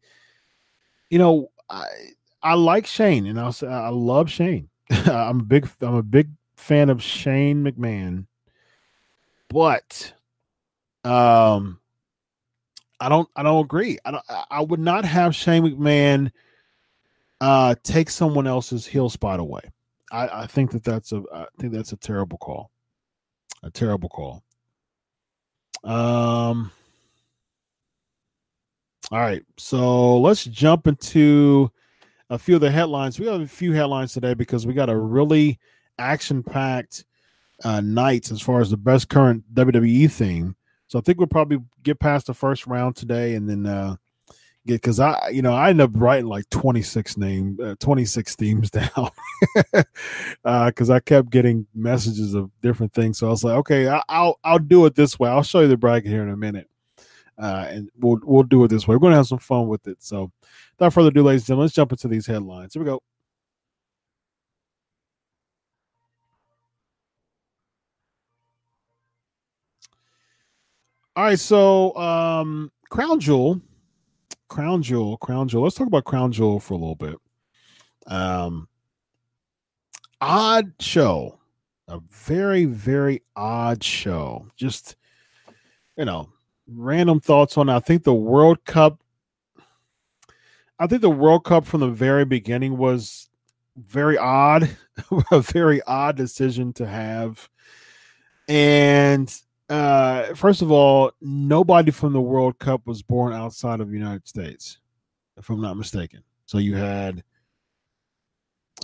you 1.10 1.20
know, 1.20 1.52
I 1.70 1.88
I 2.42 2.54
like 2.56 2.86
Shane, 2.86 3.26
and 3.28 3.40
I 3.40 3.52
I 3.64 3.90
love 3.90 4.30
Shane. 4.30 4.70
I'm 4.90 5.42
a 5.42 5.44
big 5.44 5.70
I'm 5.82 5.96
a 5.96 6.04
big 6.04 6.30
fan 6.58 6.90
of 6.90 7.02
Shane 7.02 7.64
McMahon, 7.64 8.26
but 9.50 10.14
um 11.04 11.80
I 13.00 13.10
don't 13.10 13.30
I 13.36 13.44
don't 13.44 13.64
agree. 13.64 14.00
I 14.04 14.12
don't 14.12 14.24
I 14.50 14.62
would 14.62 14.80
not 14.80 15.06
have 15.06 15.36
Shane 15.36 15.64
McMahon 15.64 16.32
uh 17.40 17.76
take 17.84 18.10
someone 18.10 18.48
else's 18.48 18.86
heel 18.86 19.10
spot 19.10 19.40
away. 19.40 19.62
I, 20.12 20.44
I 20.44 20.48
think 20.48 20.72
that 20.72 20.84
that's 20.84 21.12
a 21.12 21.24
I 21.34 21.46
think 21.60 21.74
that's 21.74 21.94
a 21.94 21.98
terrible 21.98 22.40
call. 22.40 22.72
A 23.64 23.70
terrible 23.70 24.10
call. 24.10 24.44
Um 25.84 26.72
all 29.10 29.20
right, 29.20 29.44
so 29.58 30.20
let's 30.20 30.44
jump 30.44 30.86
into 30.86 31.72
a 32.30 32.38
few 32.38 32.56
of 32.56 32.62
the 32.62 32.70
headlines. 32.72 33.18
We 33.18 33.28
have 33.28 33.40
a 33.40 33.48
few 33.48 33.72
headlines 33.72 34.12
today 34.12 34.34
because 34.34 34.68
we 34.68 34.74
got 34.74 34.90
a 34.90 34.98
really 34.98 35.60
action-packed 36.00 37.06
uh, 37.64 37.82
night 37.82 38.32
as 38.32 38.42
far 38.42 38.62
as 38.62 38.70
the 38.70 38.78
best 38.78 39.10
current 39.10 39.44
WWE 39.54 40.12
theme. 40.12 40.56
So 40.88 41.00
I 41.00 41.02
think 41.02 41.18
we'll 41.18 41.28
probably 41.28 41.60
get 41.84 42.00
past 42.00 42.28
the 42.28 42.34
first 42.34 42.66
round 42.66 42.96
today, 42.96 43.36
and 43.36 43.50
then 43.50 43.66
uh, 43.66 43.96
get 44.66 44.76
because 44.76 45.00
I, 45.00 45.30
you 45.30 45.42
know, 45.42 45.54
I 45.54 45.70
end 45.70 45.82
up 45.82 45.92
writing 45.94 46.28
like 46.28 46.50
twenty 46.50 46.82
six 46.82 47.18
name, 47.18 47.58
uh, 47.62 47.76
twenty 47.80 48.06
six 48.06 48.36
themes 48.36 48.72
down 48.72 49.10
because 50.44 50.90
uh, 50.90 50.94
I 50.94 51.00
kept 51.02 51.30
getting 51.30 51.68
messages 51.76 52.34
of 52.34 52.52
different 52.62 52.94
things. 52.94 53.18
So 53.18 53.28
I 53.28 53.32
was 53.32 53.44
like, 53.44 53.56
okay, 53.58 53.88
I, 53.88 54.02
will 54.22 54.40
I'll 54.44 54.60
do 54.60 54.86
it 54.86 54.96
this 54.96 55.20
way. 55.20 55.30
I'll 55.30 55.44
show 55.44 55.62
you 55.62 55.68
the 55.68 55.78
bracket 55.78 56.10
here 56.10 56.24
in 56.24 56.30
a 56.30 56.38
minute, 56.38 56.70
uh, 57.38 57.66
and 57.70 57.90
we'll 58.00 58.20
we'll 58.24 58.44
do 58.44 58.64
it 58.64 58.70
this 58.70 58.88
way. 58.88 58.96
We're 58.96 59.00
going 59.00 59.12
to 59.12 59.18
have 59.18 59.28
some 59.28 59.40
fun 59.40 59.68
with 59.68 59.88
it. 59.88 59.98
So 60.02 60.32
without 60.78 60.94
further 60.94 61.10
ado, 61.10 61.24
ladies 61.24 61.42
and 61.42 61.48
gentlemen, 61.48 61.66
let's 61.66 61.76
jump 61.76 61.92
into 61.92 62.08
these 62.08 62.28
headlines. 62.28 62.74
Here 62.74 62.82
we 62.82 62.88
go. 62.88 63.02
All 71.18 71.24
right, 71.24 71.40
so 71.40 71.98
um, 71.98 72.72
Crown 72.92 73.20
Jewel, 73.20 73.60
Crown 74.50 74.84
Jewel, 74.84 75.18
Crown 75.18 75.48
Jewel. 75.48 75.64
Let's 75.64 75.76
talk 75.76 75.88
about 75.88 76.04
Crown 76.06 76.32
Jewel 76.32 76.60
for 76.60 76.76
a 76.76 76.78
little 76.78 76.94
bit. 76.94 77.16
Um, 78.06 78.68
odd 80.22 80.74
show, 80.80 81.40
a 81.88 82.00
very 82.08 82.66
very 82.66 83.24
odd 83.36 83.84
show. 83.84 84.46
Just 84.58 84.96
you 85.98 86.06
know, 86.06 86.30
random 86.68 87.20
thoughts 87.20 87.58
on. 87.58 87.68
I 87.68 87.80
think 87.80 88.04
the 88.04 88.14
World 88.14 88.64
Cup. 88.66 89.02
I 90.78 90.86
think 90.86 91.02
the 91.02 91.10
World 91.10 91.46
Cup 91.46 91.66
from 91.66 91.80
the 91.80 91.88
very 91.88 92.26
beginning 92.26 92.78
was 92.78 93.28
very 93.76 94.20
odd, 94.20 94.70
a 95.32 95.42
very 95.42 95.82
odd 95.82 96.16
decision 96.16 96.74
to 96.74 96.86
have. 96.86 97.50
And 98.48 99.36
uh, 99.70 100.34
first 100.34 100.62
of 100.62 100.72
all, 100.72 101.12
nobody 101.22 101.92
from 101.92 102.14
the 102.14 102.22
World 102.22 102.58
Cup 102.60 102.88
was 102.88 103.02
born 103.02 103.34
outside 103.34 103.82
of 103.82 103.90
the 103.90 103.98
United 103.98 104.28
States, 104.28 104.80
if 105.38 105.50
I'm 105.50 105.62
not 105.62 105.78
mistaken. 105.78 106.24
So 106.46 106.58
you 106.58 106.76
had 106.76 107.24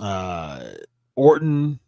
uh, 0.00 0.64
Orton, 1.16 1.80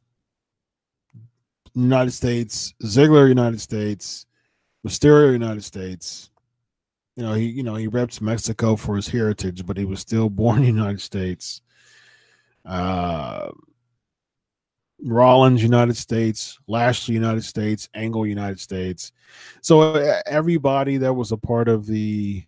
United 1.75 2.13
States, 2.13 2.75
Ziggler, 2.83 3.29
United 3.29 3.61
States, 3.61 4.27
Mysterio, 4.87 5.33
United 5.33 5.65
States. 5.65 6.31
You 7.17 7.25
know, 7.25 7.35
he 7.35 7.47
you 7.47 7.63
know 7.63 7.75
he 7.75 7.89
reps 7.89 8.21
Mexico 8.21 8.77
for 8.77 8.97
his 8.97 9.09
heritage, 9.09 9.67
but 9.67 9.77
he 9.77 9.85
was 9.85 10.01
still 10.01 10.31
born 10.31 10.59
in 10.59 10.63
the 10.63 10.81
United 10.81 11.03
States. 11.03 11.61
Uh, 12.65 13.51
Rollins, 15.03 15.63
United 15.63 15.97
States, 15.97 16.59
Lashley, 16.67 17.15
United 17.15 17.45
States, 17.45 17.89
Angle, 17.95 18.27
United 18.27 18.61
States. 18.61 19.13
So 19.61 19.95
everybody 20.27 20.97
that 20.99 21.13
was 21.13 21.33
a 21.33 21.37
part 21.37 21.69
of 21.69 21.87
the 21.87 22.45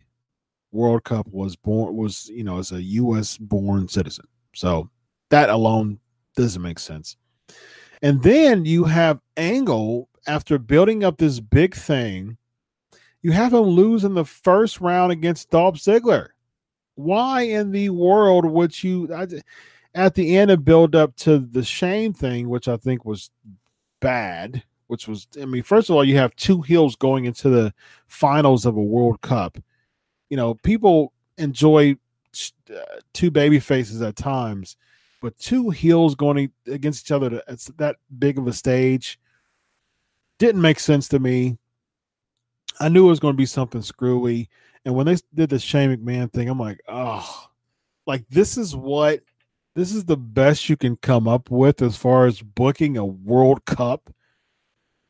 World 0.72 1.04
Cup 1.04 1.26
was 1.28 1.56
born 1.56 1.96
was 1.96 2.28
you 2.28 2.44
know 2.44 2.58
as 2.58 2.72
a 2.72 2.82
U.S. 2.82 3.38
born 3.38 3.88
citizen. 3.88 4.26
So 4.54 4.90
that 5.30 5.50
alone 5.50 5.98
doesn't 6.36 6.62
make 6.62 6.78
sense. 6.78 7.16
And 8.02 8.22
then 8.22 8.64
you 8.64 8.84
have 8.84 9.20
Angle 9.36 10.08
after 10.26 10.58
building 10.58 11.02
up 11.02 11.16
this 11.16 11.40
big 11.40 11.74
thing, 11.74 12.36
you 13.22 13.32
have 13.32 13.52
him 13.52 13.62
lose 13.62 14.04
in 14.04 14.14
the 14.14 14.24
first 14.24 14.80
round 14.80 15.10
against 15.10 15.50
Dolph 15.50 15.76
Ziggler. 15.76 16.28
Why 16.94 17.42
in 17.42 17.72
the 17.72 17.90
world 17.90 18.44
would 18.44 18.82
you? 18.82 19.12
I, 19.14 19.26
at 19.94 20.14
the 20.14 20.36
end 20.36 20.50
of 20.50 20.64
build 20.64 20.94
up 20.94 21.16
to 21.16 21.38
the 21.38 21.62
Shane 21.62 22.12
thing, 22.12 22.48
which 22.48 22.68
I 22.68 22.76
think 22.76 23.04
was 23.04 23.30
bad, 24.00 24.62
which 24.86 25.08
was, 25.08 25.26
I 25.40 25.44
mean, 25.44 25.62
first 25.62 25.88
of 25.90 25.96
all, 25.96 26.04
you 26.04 26.16
have 26.16 26.34
two 26.36 26.62
heels 26.62 26.96
going 26.96 27.24
into 27.24 27.48
the 27.48 27.72
finals 28.06 28.66
of 28.66 28.76
a 28.76 28.82
World 28.82 29.20
Cup. 29.20 29.58
You 30.30 30.36
know, 30.36 30.54
people 30.54 31.12
enjoy 31.36 31.96
uh, 32.70 32.80
two 33.12 33.30
baby 33.30 33.58
faces 33.60 34.02
at 34.02 34.16
times, 34.16 34.76
but 35.20 35.38
two 35.38 35.70
heels 35.70 36.14
going 36.14 36.50
against 36.66 37.06
each 37.06 37.12
other 37.12 37.42
at 37.48 37.58
that 37.78 37.96
big 38.18 38.38
of 38.38 38.46
a 38.46 38.52
stage 38.52 39.18
didn't 40.38 40.60
make 40.60 40.78
sense 40.78 41.08
to 41.08 41.18
me. 41.18 41.58
I 42.80 42.88
knew 42.88 43.06
it 43.06 43.10
was 43.10 43.20
going 43.20 43.34
to 43.34 43.38
be 43.38 43.46
something 43.46 43.82
screwy. 43.82 44.48
And 44.84 44.94
when 44.94 45.06
they 45.06 45.16
did 45.34 45.50
the 45.50 45.58
Shane 45.58 45.96
McMahon 45.96 46.32
thing, 46.32 46.48
I'm 46.48 46.60
like, 46.60 46.80
oh, 46.88 47.48
like 48.06 48.24
this 48.30 48.56
is 48.56 48.76
what 48.76 49.20
this 49.78 49.94
is 49.94 50.06
the 50.06 50.16
best 50.16 50.68
you 50.68 50.76
can 50.76 50.96
come 50.96 51.28
up 51.28 51.52
with 51.52 51.80
as 51.82 51.96
far 51.96 52.26
as 52.26 52.42
booking 52.42 52.96
a 52.96 53.06
World 53.06 53.64
Cup. 53.64 54.12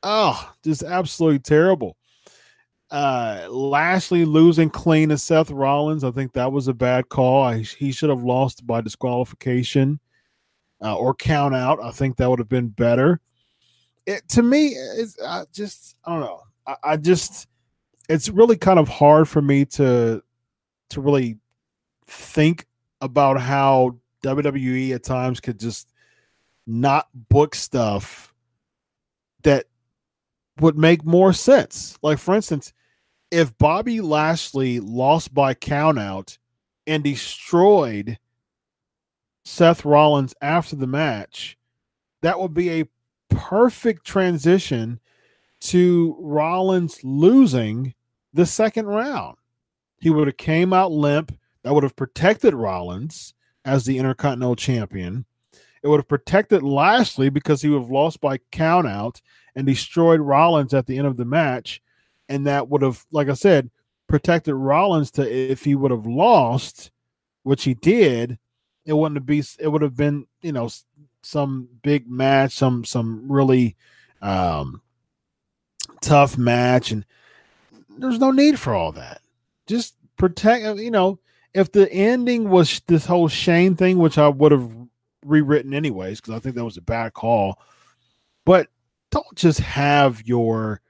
Oh, 0.03 0.53
just 0.63 0.83
absolutely 0.83 1.39
terrible. 1.39 1.97
Uh, 2.91 3.47
Lashley 3.49 4.27
losing 4.27 4.69
clean 4.69 5.09
to 5.09 5.17
Seth 5.17 5.51
Rollins. 5.51 6.05
I 6.05 6.11
think 6.11 6.35
that 6.35 6.53
was 6.53 6.69
a 6.69 6.75
bad 6.75 7.09
call. 7.09 7.45
I, 7.45 7.61
he 7.61 7.93
should 7.93 8.11
have 8.11 8.23
lost 8.23 8.67
by 8.67 8.83
disqualification 8.83 10.01
uh, 10.83 10.99
or 10.99 11.15
count 11.15 11.55
out. 11.55 11.83
I 11.83 11.91
think 11.91 12.19
that 12.19 12.29
would 12.29 12.39
have 12.39 12.51
been 12.51 12.69
better. 12.69 13.23
It, 14.05 14.29
to 14.29 14.43
me, 14.43 14.69
it's 14.69 15.17
I 15.25 15.45
just 15.51 15.97
I 16.05 16.11
don't 16.13 16.21
know. 16.21 16.43
I, 16.67 16.77
I 16.85 16.97
just 16.99 17.49
it's 18.11 18.29
really 18.29 18.59
kind 18.59 18.79
of 18.79 18.87
hard 18.87 19.31
for 19.31 19.41
me 19.41 19.65
to 19.65 20.23
to 20.91 21.01
really 21.01 21.39
think 22.07 22.67
about 23.01 23.41
how 23.41 23.97
WWE 24.23 24.95
at 24.95 25.03
times 25.03 25.41
could 25.41 25.59
just 25.59 25.93
not 26.67 27.09
book 27.15 27.55
stuff 27.55 28.35
that 29.43 29.67
would 30.61 30.77
make 30.77 31.05
more 31.05 31.33
sense. 31.33 31.99
Like 32.03 32.19
for 32.19 32.35
instance, 32.35 32.73
if 33.31 33.57
Bobby 33.59 34.01
Lashley 34.01 34.81
lost 34.81 35.35
by 35.35 35.55
countout 35.55 36.39
and 36.87 37.05
destroyed 37.05 38.19
Seth 39.45 39.85
Rollins 39.85 40.35
after 40.43 40.77
the 40.77 40.87
match, 40.87 41.57
that 42.23 42.39
would 42.39 42.55
be 42.55 42.71
a 42.71 42.89
perfect 43.31 44.05
transition 44.05 45.01
to 45.61 46.17
Rollins 46.19 47.03
losing 47.03 47.95
the 48.33 48.47
second 48.47 48.87
round. 48.87 49.37
He 50.01 50.11
would 50.11 50.27
have 50.27 50.37
came 50.37 50.73
out 50.73 50.93
limp. 50.93 51.37
That 51.63 51.75
would 51.75 51.83
have 51.83 51.97
protected 51.97 52.55
Rollins 52.55 53.35
as 53.65 53.85
the 53.85 53.99
Intercontinental 53.99 54.57
Champion. 54.57 55.25
It 55.83 55.89
would 55.89 56.01
have 56.01 56.09
protected 56.09 56.63
Lashley 56.63 57.29
because 57.29 57.63
he 57.63 57.69
would 57.69 57.83
have 57.83 57.91
lost 57.91 58.21
by 58.21 58.39
countout 58.53 59.21
and 59.55 59.67
destroyed 59.67 60.21
Rollins 60.21 60.75
at 60.75 60.87
the 60.87 60.99
end 60.99 61.07
of 61.07 61.17
the 61.17 61.25
match. 61.25 61.83
And 62.29 62.47
that 62.47 62.69
would 62.69 62.83
have, 62.83 63.07
like 63.11 63.29
I 63.29 63.35
said, 63.35 63.71
protected 64.09 64.55
Rollins 64.55 65.11
to 65.13 65.31
if 65.31 65.65
he 65.65 65.75
would 65.75 65.91
have 65.91 66.07
lost, 66.07 66.91
which 67.43 67.65
he 67.65 67.75
did, 67.75 68.39
it 68.85 68.93
wouldn't 68.95 69.17
have 69.17 69.27
be 69.27 69.43
it 69.59 69.69
would 69.69 69.83
have 69.83 69.97
been, 69.97 70.27
you 70.43 70.53
know, 70.53 70.69
some 71.23 71.69
big 71.83 72.11
match, 72.11 72.53
some 72.53 72.85
some 72.85 73.31
really 73.31 73.77
um 74.23 74.81
tough 76.01 76.39
match. 76.39 76.91
And 76.91 77.05
there's 77.99 78.19
no 78.19 78.31
need 78.31 78.59
for 78.59 78.75
all 78.75 78.93
that. 78.93 79.21
Just 79.67 79.95
protect 80.17 80.79
you 80.79 80.91
know, 80.91 81.19
if 81.59 81.73
the 81.73 81.93
ending 81.93 82.49
was 82.49 82.81
this 82.87 83.05
whole 83.05 83.27
Shane 83.27 83.75
thing, 83.75 83.99
which 83.99 84.17
I 84.17 84.29
would 84.29 84.53
have 84.53 84.73
rewritten 85.25 85.75
anyways, 85.75 86.21
because 86.21 86.35
I 86.35 86.39
think 86.39 86.55
that 86.55 86.65
was 86.65 86.77
a 86.77 86.83
bad 86.83 87.15
call. 87.15 87.61
But 88.47 88.69
don't 89.11 89.35
just 89.35 89.59
have 89.61 90.23
your 90.25 90.81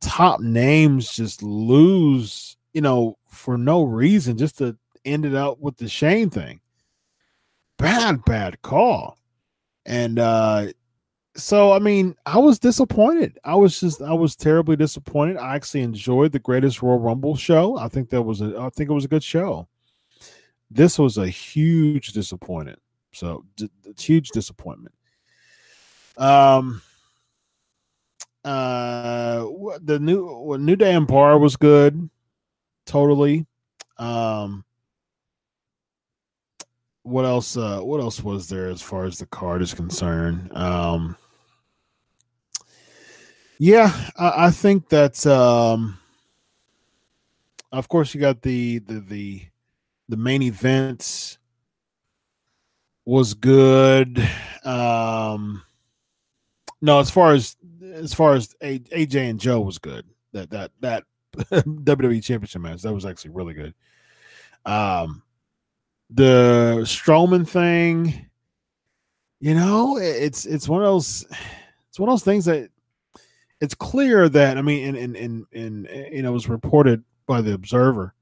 top 0.00 0.40
names 0.40 1.12
just 1.12 1.42
lose, 1.42 2.56
you 2.72 2.82
know, 2.82 3.18
for 3.28 3.58
no 3.58 3.82
reason, 3.82 4.38
just 4.38 4.58
to 4.58 4.76
end 5.04 5.26
it 5.26 5.34
out 5.34 5.60
with 5.60 5.76
the 5.76 5.88
Shane 5.88 6.30
thing. 6.30 6.60
Bad, 7.76 8.24
bad 8.24 8.62
call. 8.62 9.18
And 9.84 10.18
uh 10.18 10.68
so 11.36 11.72
I 11.72 11.78
mean, 11.78 12.14
I 12.26 12.38
was 12.38 12.58
disappointed. 12.58 13.38
I 13.44 13.54
was 13.56 13.80
just 13.80 14.00
I 14.00 14.12
was 14.12 14.36
terribly 14.36 14.76
disappointed. 14.76 15.36
I 15.36 15.56
actually 15.56 15.82
enjoyed 15.82 16.32
the 16.32 16.38
Greatest 16.38 16.82
Royal 16.82 16.98
Rumble 16.98 17.36
show. 17.36 17.76
I 17.76 17.88
think 17.88 18.10
that 18.10 18.22
was 18.22 18.40
a 18.40 18.56
I 18.58 18.70
think 18.70 18.90
it 18.90 18.94
was 18.94 19.04
a 19.04 19.08
good 19.08 19.24
show. 19.24 19.68
This 20.70 20.98
was 20.98 21.18
a 21.18 21.28
huge 21.28 22.12
disappointment. 22.12 22.80
So 23.12 23.44
d- 23.56 23.70
huge 23.98 24.30
disappointment. 24.30 24.94
Um 26.16 26.82
uh 28.44 29.46
the 29.82 29.98
new 30.00 30.56
New 30.58 30.76
Day 30.76 30.94
and 30.94 31.06
Bar 31.06 31.38
was 31.38 31.56
good. 31.56 32.08
Totally. 32.86 33.46
Um 33.98 34.64
what 37.02 37.24
else 37.24 37.56
uh 37.56 37.80
what 37.80 38.00
else 38.00 38.22
was 38.22 38.48
there 38.48 38.68
as 38.68 38.80
far 38.80 39.04
as 39.04 39.18
the 39.18 39.26
card 39.26 39.62
is 39.62 39.74
concerned? 39.74 40.56
Um 40.56 41.16
yeah, 43.58 44.10
I, 44.16 44.50
think 44.50 44.88
that 44.88 45.26
um 45.26 45.98
of 47.72 47.88
course 47.88 48.14
you 48.14 48.20
got 48.20 48.42
the 48.42 48.78
the 48.78 49.00
the 49.00 49.42
the 50.08 50.16
main 50.16 50.42
event 50.42 51.38
was 53.04 53.34
good. 53.34 54.26
Um 54.64 55.62
no, 56.80 57.00
as 57.00 57.10
far 57.10 57.32
as 57.32 57.56
as 57.94 58.12
far 58.12 58.34
as 58.34 58.54
AJ 58.60 59.30
and 59.30 59.40
Joe 59.40 59.60
was 59.60 59.78
good. 59.78 60.04
That 60.32 60.50
that 60.50 60.70
that 60.80 61.04
WWE 61.36 62.22
Championship 62.22 62.60
match 62.60 62.82
that 62.82 62.92
was 62.92 63.06
actually 63.06 63.30
really 63.30 63.54
good. 63.54 63.74
Um, 64.66 65.22
the 66.10 66.80
Strowman 66.82 67.46
thing, 67.46 68.28
you 69.40 69.54
know, 69.54 69.98
it's 69.98 70.46
it's 70.46 70.68
one 70.68 70.82
of 70.82 70.86
those 70.86 71.26
it's 71.88 71.98
one 71.98 72.08
of 72.08 72.12
those 72.12 72.24
things 72.24 72.44
that 72.46 72.70
it's 73.64 73.74
clear 73.74 74.28
that 74.28 74.58
I 74.58 74.62
mean, 74.62 74.94
and 74.94 74.96
and 74.96 75.16
and, 75.16 75.46
and 75.52 76.12
you 76.12 76.22
know, 76.22 76.30
it 76.30 76.32
was 76.32 76.48
reported 76.48 77.02
by 77.26 77.40
the 77.40 77.54
Observer 77.54 78.14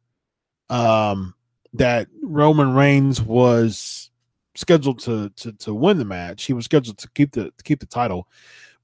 um, 0.70 1.34
that 1.74 2.06
Roman 2.22 2.72
Reigns 2.74 3.20
was 3.20 4.10
scheduled 4.54 5.00
to 5.00 5.30
to 5.30 5.52
to 5.52 5.74
win 5.74 5.98
the 5.98 6.04
match. 6.04 6.44
He 6.44 6.52
was 6.52 6.64
scheduled 6.64 6.98
to 6.98 7.10
keep 7.10 7.32
the 7.32 7.50
to 7.50 7.64
keep 7.64 7.80
the 7.80 7.86
title, 7.86 8.28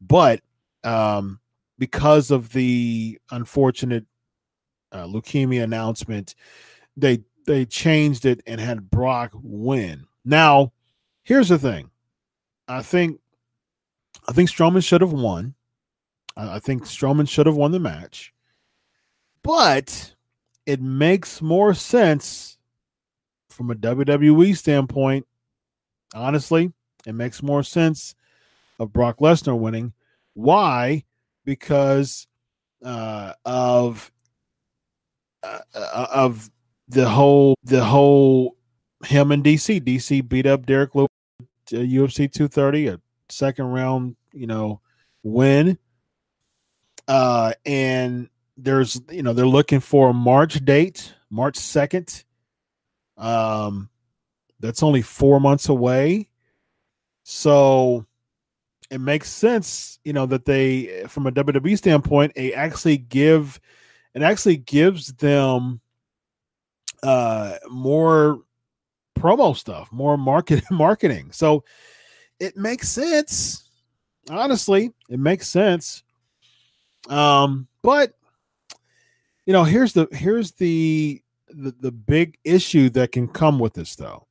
but 0.00 0.40
um, 0.82 1.38
because 1.78 2.32
of 2.32 2.52
the 2.52 3.18
unfortunate 3.30 4.04
uh, 4.90 5.04
leukemia 5.04 5.62
announcement, 5.62 6.34
they 6.96 7.20
they 7.46 7.64
changed 7.64 8.26
it 8.26 8.42
and 8.48 8.60
had 8.60 8.90
Brock 8.90 9.30
win. 9.34 10.06
Now, 10.24 10.72
here's 11.22 11.48
the 11.48 11.58
thing. 11.58 11.90
I 12.66 12.82
think 12.82 13.20
I 14.28 14.32
think 14.32 14.50
Strowman 14.50 14.84
should 14.84 15.00
have 15.00 15.12
won. 15.12 15.54
I 16.38 16.60
think 16.60 16.84
Strowman 16.84 17.28
should 17.28 17.46
have 17.46 17.56
won 17.56 17.72
the 17.72 17.80
match. 17.80 18.32
But 19.42 20.14
it 20.66 20.80
makes 20.80 21.42
more 21.42 21.74
sense 21.74 22.58
from 23.50 23.70
a 23.70 23.74
WWE 23.74 24.56
standpoint. 24.56 25.26
Honestly, 26.14 26.72
it 27.06 27.14
makes 27.14 27.42
more 27.42 27.62
sense 27.62 28.14
of 28.78 28.92
Brock 28.92 29.18
Lesnar 29.18 29.58
winning. 29.58 29.92
Why? 30.34 31.04
Because 31.44 32.26
uh, 32.84 33.32
of 33.44 34.12
uh, 35.42 35.58
uh 35.74 36.06
of 36.12 36.50
the 36.86 37.08
whole 37.08 37.56
the 37.64 37.84
whole 37.84 38.56
him 39.04 39.32
and 39.32 39.44
DC. 39.44 39.80
DC 39.80 40.28
beat 40.28 40.46
up 40.46 40.66
Derrick 40.66 40.94
Lewis 40.94 41.08
UFC 41.70 42.30
230, 42.32 42.86
a 42.88 43.00
second 43.28 43.66
round, 43.66 44.16
you 44.32 44.46
know, 44.46 44.80
win. 45.22 45.78
Uh, 47.08 47.54
and 47.66 48.28
there's 48.56 49.00
you 49.10 49.22
know 49.22 49.32
they're 49.32 49.46
looking 49.46 49.80
for 49.80 50.10
a 50.10 50.14
March 50.14 50.64
date, 50.64 51.14
March 51.30 51.56
second. 51.56 52.24
Um, 53.16 53.88
that's 54.60 54.82
only 54.82 55.02
four 55.02 55.40
months 55.40 55.68
away, 55.68 56.28
so 57.24 58.06
it 58.90 59.00
makes 59.00 59.30
sense, 59.30 59.98
you 60.04 60.12
know, 60.12 60.26
that 60.26 60.44
they, 60.44 61.04
from 61.08 61.26
a 61.26 61.32
WWE 61.32 61.76
standpoint, 61.76 62.32
they 62.34 62.54
actually 62.54 62.96
give, 62.96 63.60
it 64.14 64.22
actually 64.22 64.56
gives 64.56 65.12
them 65.14 65.80
uh 67.02 67.56
more 67.68 68.40
promo 69.18 69.56
stuff, 69.56 69.90
more 69.92 70.16
market 70.16 70.64
marketing. 70.70 71.30
So 71.32 71.64
it 72.40 72.56
makes 72.56 72.88
sense. 72.88 73.68
Honestly, 74.30 74.92
it 75.08 75.18
makes 75.20 75.48
sense. 75.48 76.02
Um, 77.08 77.66
but 77.82 78.14
you 79.46 79.52
know, 79.52 79.64
here's 79.64 79.92
the 79.92 80.08
here's 80.12 80.52
the 80.52 81.22
the, 81.48 81.74
the 81.80 81.92
big 81.92 82.38
issue 82.44 82.90
that 82.90 83.12
can 83.12 83.28
come 83.28 83.58
with 83.58 83.74
this 83.74 83.96
though. 83.96 84.26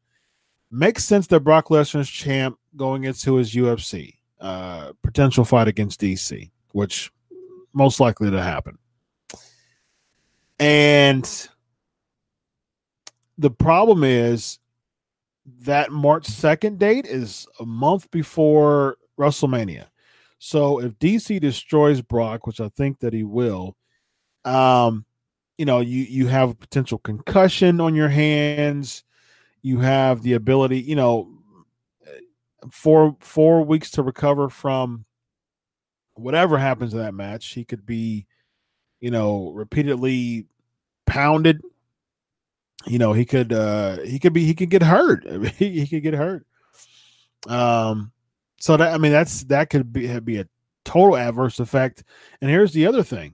Makes 0.70 1.06
sense 1.06 1.28
that 1.28 1.40
Brock 1.42 1.68
Lesnar's 1.68 2.10
champ 2.10 2.58
going 2.76 3.06
into 3.06 3.36
his 3.36 3.54
UFC 3.54 4.16
uh 4.40 4.94
potential 5.02 5.44
fight 5.44 5.68
against 5.68 6.00
DC, 6.00 6.52
which 6.74 7.12
most 7.74 8.00
likely 8.00 8.30
to 8.30 8.42
happen. 8.42 8.78
And 10.60 11.50
the 13.38 13.52
problem 13.52 14.04
is 14.04 14.60
that 15.62 15.92
March 15.92 16.28
2nd 16.28 16.78
date 16.78 17.06
is 17.06 17.48
a 17.60 17.66
month 17.66 18.10
before 18.12 18.98
WrestleMania. 19.20 19.86
So 20.40 20.80
if 20.80 20.98
DC 21.00 21.40
destroys 21.42 22.02
Brock, 22.02 22.46
which 22.46 22.60
I 22.60 22.70
think 22.70 23.00
that 23.00 23.14
he 23.14 23.24
will, 23.24 23.76
um, 24.46 25.06
you 25.58 25.66
know, 25.66 25.80
you 25.80 26.04
you 26.04 26.28
have 26.28 26.60
potential 26.60 27.00
concussion 27.00 27.82
on 27.82 27.96
your 27.96 28.10
hands. 28.10 29.04
You 29.64 29.80
have 29.80 30.22
the 30.22 30.34
ability, 30.34 30.82
you 30.82 30.96
know, 30.96 31.30
four 32.72 33.18
four 33.20 33.64
weeks 33.64 33.92
to 33.92 34.04
recover 34.04 34.50
from 34.50 35.06
whatever 36.14 36.58
happens 36.58 36.94
in 36.94 37.00
that 37.00 37.16
match. 37.16 37.48
He 37.48 37.66
could 37.66 37.86
be, 37.86 38.28
you 39.00 39.10
know, 39.10 39.52
repeatedly 39.52 40.46
pounded 41.08 41.62
you 42.86 43.00
know 43.00 43.14
he 43.14 43.26
could 43.26 43.52
uh 43.54 43.98
he 44.02 44.20
could 44.20 44.34
be 44.34 44.46
he 44.46 44.54
could 44.54 44.70
get 44.70 44.84
hurt 44.84 45.26
he, 45.56 45.80
he 45.80 45.88
could 45.88 46.04
get 46.04 46.14
hurt 46.14 46.46
um 47.48 48.12
so 48.60 48.78
that 48.78 48.94
i 48.94 48.98
mean 48.98 49.12
that's 49.12 49.44
that 49.46 49.70
could 49.70 49.92
be 49.94 50.20
be 50.20 50.40
a 50.40 50.48
total 50.88 51.18
adverse 51.18 51.60
effect. 51.60 52.04
And 52.42 52.50
here's 52.50 52.72
the 52.72 52.88
other 52.88 53.04
thing. 53.04 53.34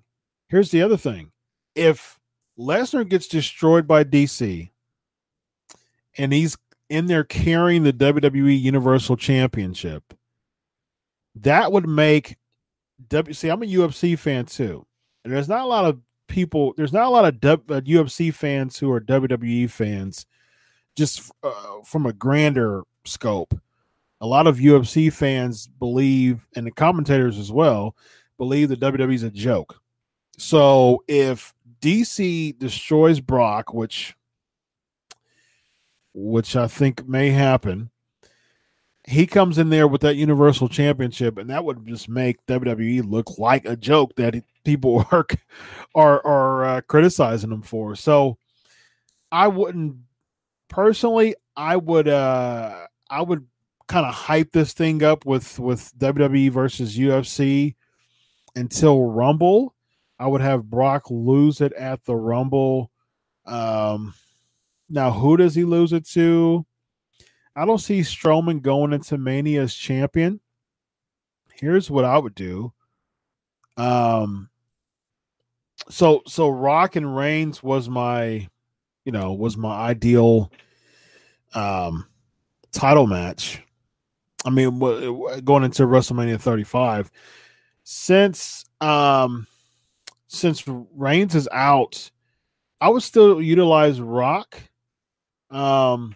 Here's 0.50 0.72
the 0.72 0.82
other 0.82 0.98
thing. 0.98 1.32
If 1.76 2.20
lesnar 2.60 3.08
gets 3.08 3.28
destroyed 3.28 3.88
by 3.88 4.04
dc 4.04 4.70
and 6.18 6.34
he's 6.34 6.56
in 6.90 7.08
there 7.08 7.24
carrying 7.24 7.84
the 7.84 7.94
wwe 7.94 8.62
universal 8.62 9.18
championship 9.18 10.14
that 11.34 11.72
would 11.72 11.88
make 11.88 12.38
w 13.08 13.34
see 13.34 13.50
i'm 13.50 13.64
a 13.64 13.66
ufc 13.66 14.18
fan 14.20 14.45
too. 14.45 14.86
And 15.24 15.34
there's 15.34 15.50
not 15.50 15.62
a 15.62 15.68
lot 15.68 15.86
of 15.86 16.00
people 16.28 16.74
there's 16.78 16.94
not 16.94 17.06
a 17.06 17.10
lot 17.10 17.26
of 17.26 17.40
w, 17.40 17.76
uh, 17.76 17.82
UFC 17.82 18.34
fans 18.34 18.78
who 18.78 18.91
are 18.91 19.02
WWE 19.02 19.70
fans 19.70 20.26
just 20.95 21.32
uh, 21.44 21.82
from 21.86 22.06
a 22.06 22.14
grander 22.14 22.84
scope. 23.06 23.54
A 24.22 24.27
lot 24.27 24.48
of 24.48 24.57
UFC 24.57 25.11
fans 25.11 25.68
believe 25.68 26.48
and 26.56 26.65
the 26.65 26.72
commentators 26.72 27.38
as 27.38 27.52
well 27.52 27.95
believe 28.38 28.69
that 28.69 28.80
WWE 28.80 29.14
is 29.14 29.23
a 29.23 29.30
joke. 29.30 29.81
So 30.38 31.03
if 31.07 31.53
DC 31.81 32.57
destroys 32.57 33.19
Brock, 33.19 33.73
which 33.73 34.15
which 36.14 36.56
I 36.56 36.68
think 36.68 37.07
may 37.07 37.31
happen, 37.31 37.90
he 39.06 39.27
comes 39.27 39.57
in 39.57 39.69
there 39.69 39.88
with 39.88 40.02
that 40.02 40.15
Universal 40.15 40.69
Championship, 40.69 41.38
and 41.38 41.49
that 41.49 41.65
would 41.65 41.85
just 41.85 42.07
make 42.07 42.45
WWE 42.45 43.10
look 43.10 43.38
like 43.38 43.65
a 43.65 43.76
joke 43.76 44.15
that 44.15 44.35
people 44.64 45.06
are 45.11 45.27
are 45.94 46.26
are 46.26 46.65
uh, 46.65 46.81
criticizing 46.81 47.52
him 47.52 47.61
for. 47.61 47.95
So 47.95 48.38
I 49.31 49.48
wouldn't 49.48 49.98
personally. 50.69 51.35
I 51.56 51.76
would 51.76 52.07
uh 52.07 52.88
I 53.10 53.22
would 53.22 53.45
kind 53.88 54.05
of 54.05 54.14
hype 54.14 54.51
this 54.51 54.73
thing 54.73 55.03
up 55.03 55.26
with 55.26 55.60
with 55.60 55.97
WWE 55.97 56.49
versus 56.51 56.97
UFC 56.97 57.76
until 58.55 59.05
Rumble. 59.05 59.73
I 60.19 60.27
would 60.27 60.41
have 60.41 60.69
Brock 60.69 61.10
lose 61.10 61.61
it 61.61 61.73
at 61.73 62.03
the 62.05 62.15
Rumble. 62.15 62.91
Um, 63.45 64.14
now, 64.89 65.11
who 65.11 65.38
does 65.38 65.55
he 65.55 65.65
lose 65.65 65.91
it 65.91 66.07
to? 66.10 66.65
I 67.55 67.65
don't 67.65 67.80
see 67.80 68.01
Strowman 68.01 68.61
going 68.61 68.93
into 68.93 69.18
Mania 69.18 69.64
as 69.64 69.76
champion. 69.76 70.39
Here's 71.55 71.89
what 71.89 72.05
I 72.05 72.18
would 72.18 72.35
do. 72.35 72.73
Um, 73.77 74.49
so 75.89 76.22
so 76.27 76.49
Rock 76.49 76.95
and 76.95 77.15
Reigns 77.15 77.61
was 77.61 77.89
my, 77.89 78.47
you 79.05 79.11
know, 79.11 79.34
was 79.34 79.57
my 79.57 79.76
ideal, 79.76 80.51
um, 81.53 82.07
title 82.72 83.07
match. 83.07 83.61
I 84.45 84.49
mean, 84.49 84.80
going 84.80 85.64
into 85.64 85.84
WrestleMania 85.84 86.40
35, 86.40 87.11
since 87.84 88.65
um, 88.82 89.48
since 90.28 90.64
Reigns 90.68 91.36
is 91.36 91.48
out, 91.52 92.11
I 92.82 92.90
would 92.90 93.03
still 93.03 93.41
utilize 93.41 94.02
Rock. 94.02 94.57
Um, 95.49 96.15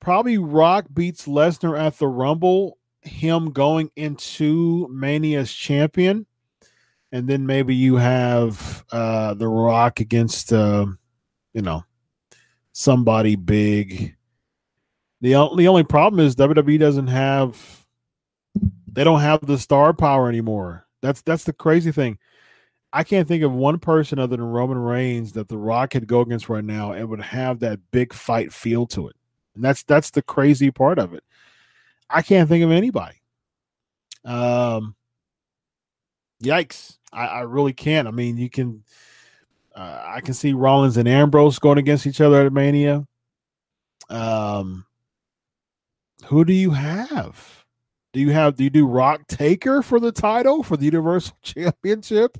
probably 0.00 0.38
Rock 0.38 0.86
beats 0.92 1.26
Lesnar 1.26 1.78
at 1.78 1.98
the 1.98 2.06
Rumble, 2.06 2.78
him 3.00 3.50
going 3.50 3.90
into 3.96 4.88
Mania's 4.88 5.52
champion. 5.52 6.26
And 7.10 7.28
then 7.28 7.44
maybe 7.44 7.74
you 7.74 7.96
have 7.96 8.84
uh 8.92 9.34
The 9.34 9.48
Rock 9.48 10.00
against 10.00 10.52
uh, 10.52 10.86
you 11.52 11.62
know, 11.62 11.84
somebody 12.72 13.36
big. 13.36 14.16
The 15.22 15.36
only, 15.36 15.62
the 15.62 15.68
only 15.68 15.84
problem 15.84 16.20
is 16.20 16.34
WWE 16.34 16.80
doesn't 16.80 17.06
have 17.06 17.86
they 18.92 19.04
don't 19.04 19.20
have 19.20 19.46
the 19.46 19.56
star 19.56 19.94
power 19.94 20.28
anymore. 20.28 20.86
That's 21.00 21.22
that's 21.22 21.44
the 21.44 21.52
crazy 21.52 21.92
thing. 21.92 22.18
I 22.92 23.04
can't 23.04 23.26
think 23.26 23.44
of 23.44 23.52
one 23.52 23.78
person 23.78 24.18
other 24.18 24.36
than 24.36 24.44
Roman 24.44 24.78
Reigns 24.78 25.32
that 25.32 25.48
The 25.48 25.56
Rock 25.56 25.90
could 25.90 26.08
go 26.08 26.20
against 26.20 26.48
right 26.48 26.64
now 26.64 26.92
and 26.92 27.08
would 27.08 27.22
have 27.22 27.60
that 27.60 27.78
big 27.92 28.12
fight 28.12 28.52
feel 28.52 28.86
to 28.88 29.08
it. 29.08 29.16
And 29.54 29.64
that's 29.64 29.84
that's 29.84 30.10
the 30.10 30.22
crazy 30.22 30.72
part 30.72 30.98
of 30.98 31.14
it. 31.14 31.22
I 32.10 32.20
can't 32.22 32.48
think 32.48 32.64
of 32.64 32.72
anybody. 32.72 33.22
Um 34.24 34.96
yikes. 36.42 36.98
I, 37.12 37.26
I 37.26 37.40
really 37.42 37.72
can't. 37.72 38.08
I 38.08 38.10
mean, 38.10 38.38
you 38.38 38.50
can 38.50 38.82
uh, 39.76 40.02
I 40.04 40.20
can 40.20 40.34
see 40.34 40.52
Rollins 40.52 40.96
and 40.96 41.06
Ambrose 41.06 41.60
going 41.60 41.78
against 41.78 42.08
each 42.08 42.20
other 42.20 42.44
at 42.44 42.52
Mania. 42.52 43.06
Um 44.10 44.84
who 46.26 46.44
do 46.44 46.52
you 46.52 46.70
have? 46.70 47.64
Do 48.12 48.20
you 48.20 48.30
have 48.30 48.56
do 48.56 48.64
you 48.64 48.70
do 48.70 48.86
Rock 48.86 49.26
Taker 49.26 49.82
for 49.82 49.98
the 49.98 50.12
title 50.12 50.62
for 50.62 50.76
the 50.76 50.84
Universal 50.84 51.36
Championship? 51.42 52.38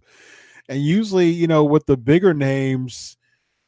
And 0.68 0.82
usually, 0.82 1.30
you 1.30 1.46
know, 1.46 1.64
with 1.64 1.86
the 1.86 1.96
bigger 1.96 2.34
names, 2.34 3.16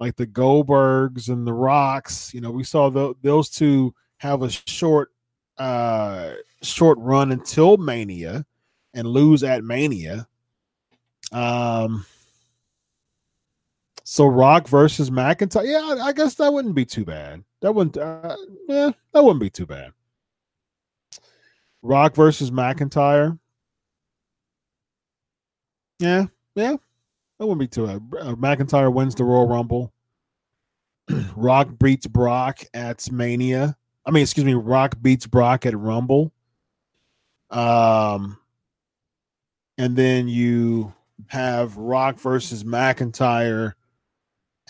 like 0.01 0.17
the 0.17 0.27
Goldbergs 0.27 1.29
and 1.29 1.47
the 1.47 1.53
Rocks. 1.53 2.33
You 2.35 2.41
know, 2.41 2.51
we 2.51 2.65
saw 2.65 2.91
the, 2.91 3.15
those 3.23 3.49
two 3.49 3.95
have 4.19 4.43
a 4.43 4.51
short 4.51 5.11
uh 5.59 6.33
short 6.63 6.99
run 6.99 7.31
until 7.31 7.77
Mania 7.77 8.45
and 8.93 9.07
lose 9.07 9.43
at 9.43 9.65
Mania. 9.65 10.27
Um 11.33 12.05
So 14.05 14.27
Rock 14.27 14.69
versus 14.69 15.11
McIntyre. 15.11 15.67
Yeah, 15.67 16.03
I 16.03 16.13
guess 16.13 16.35
that 16.35 16.53
wouldn't 16.53 16.75
be 16.75 16.85
too 16.85 17.05
bad. 17.05 17.45
That 17.61 17.73
wouldn't. 17.73 17.97
Uh, 17.97 18.37
yeah, 18.69 18.91
that 19.13 19.25
wouldn't 19.25 19.41
be 19.41 19.49
too 19.51 19.65
bad. 19.65 19.93
Rock 21.85 22.15
versus 22.15 22.51
McIntyre. 22.51 23.39
Yeah, 26.01 26.27
yeah, 26.57 26.77
that 27.39 27.47
wouldn't 27.47 27.61
be 27.61 27.69
too 27.69 27.87
bad. 27.87 28.03
Uh, 28.19 28.35
McIntyre 28.35 28.93
wins 28.93 29.15
the 29.15 29.25
Royal 29.25 29.47
Rumble. 29.47 29.93
Rock 31.37 31.69
beats 31.79 32.07
Brock 32.07 32.61
at 32.73 33.13
Mania. 33.13 33.77
I 34.07 34.11
mean, 34.11 34.23
excuse 34.23 34.47
me, 34.47 34.55
Rock 34.55 34.97
beats 35.01 35.27
Brock 35.27 35.67
at 35.67 35.77
Rumble. 35.77 36.33
Um, 37.51 38.39
and 39.77 39.95
then 39.95 40.27
you 40.27 40.93
have 41.27 41.77
Rock 41.77 42.19
versus 42.19 42.65
McIntyre 42.65 43.75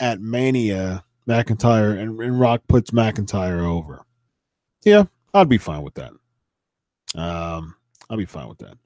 at 0.01 0.21
Mania. 0.21 1.05
McIntyre 1.29 1.97
and, 1.99 2.21
and 2.21 2.41
Rock 2.41 2.63
puts 2.69 2.91
McIntyre 2.91 3.65
over. 3.65 4.05
Yeah, 4.85 5.05
I'd 5.33 5.49
be 5.49 5.59
fine 5.59 5.83
with 5.83 5.95
that. 5.95 6.13
Um, 7.15 7.77
I'll 8.09 8.17
be 8.17 8.25
fine 8.25 8.49
with 8.49 8.59
that. 8.59 8.77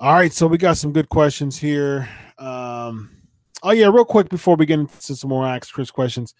All 0.00 0.12
right, 0.14 0.32
so 0.32 0.46
we 0.46 0.58
got 0.58 0.76
some 0.76 0.92
good 0.92 1.08
questions 1.08 1.58
here. 1.58 2.08
Um, 2.38 3.10
oh 3.62 3.70
yeah, 3.70 3.86
real 3.86 4.04
quick 4.04 4.28
before 4.28 4.56
we 4.56 4.66
get 4.66 4.80
into 4.80 5.14
some 5.14 5.30
more 5.30 5.46
Ask 5.46 5.72
Chris 5.72 5.90
questions, 5.90 6.34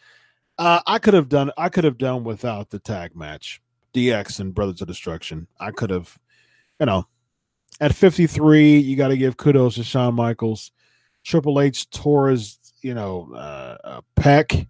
uh, 0.59 0.81
I 0.87 0.99
could 0.99 1.15
have 1.15 1.29
done 1.29 1.53
I 1.57 1.69
could 1.69 1.85
have 1.85 1.99
done 1.99 2.25
without 2.25 2.71
the 2.71 2.79
tag 2.79 3.15
match, 3.15 3.63
DX 3.95 4.41
and 4.41 4.55
Brothers 4.55 4.81
of 4.81 4.89
Destruction. 4.89 5.47
I 5.61 5.71
could 5.71 5.91
have, 5.91 6.19
you 6.81 6.87
know, 6.87 7.07
at 7.81 7.95
53, 7.95 8.79
you 8.79 8.97
got 8.97 9.09
to 9.09 9.17
give 9.17 9.37
kudos 9.37 9.77
to 9.77 9.85
Shawn 9.85 10.15
Michaels. 10.15 10.73
Triple 11.25 11.61
H 11.61 11.89
tore 11.91 12.31
his, 12.31 12.59
you 12.83 12.95
know, 12.95 13.31
uh, 13.35 13.77
uh, 13.85 14.01
pec, 14.17 14.67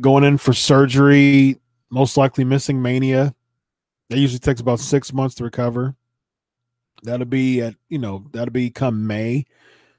going 0.00 0.24
in 0.24 0.38
for 0.38 0.52
surgery, 0.52 1.60
most 1.90 2.16
likely 2.16 2.44
missing 2.44 2.82
Mania. 2.82 3.34
That 4.08 4.18
usually 4.18 4.38
takes 4.38 4.60
about 4.60 4.80
six 4.80 5.12
months 5.12 5.34
to 5.36 5.44
recover. 5.44 5.94
That'll 7.02 7.26
be 7.26 7.60
at, 7.60 7.74
you 7.88 7.98
know, 7.98 8.24
that'll 8.32 8.52
be 8.52 8.70
come 8.70 9.06
May. 9.06 9.44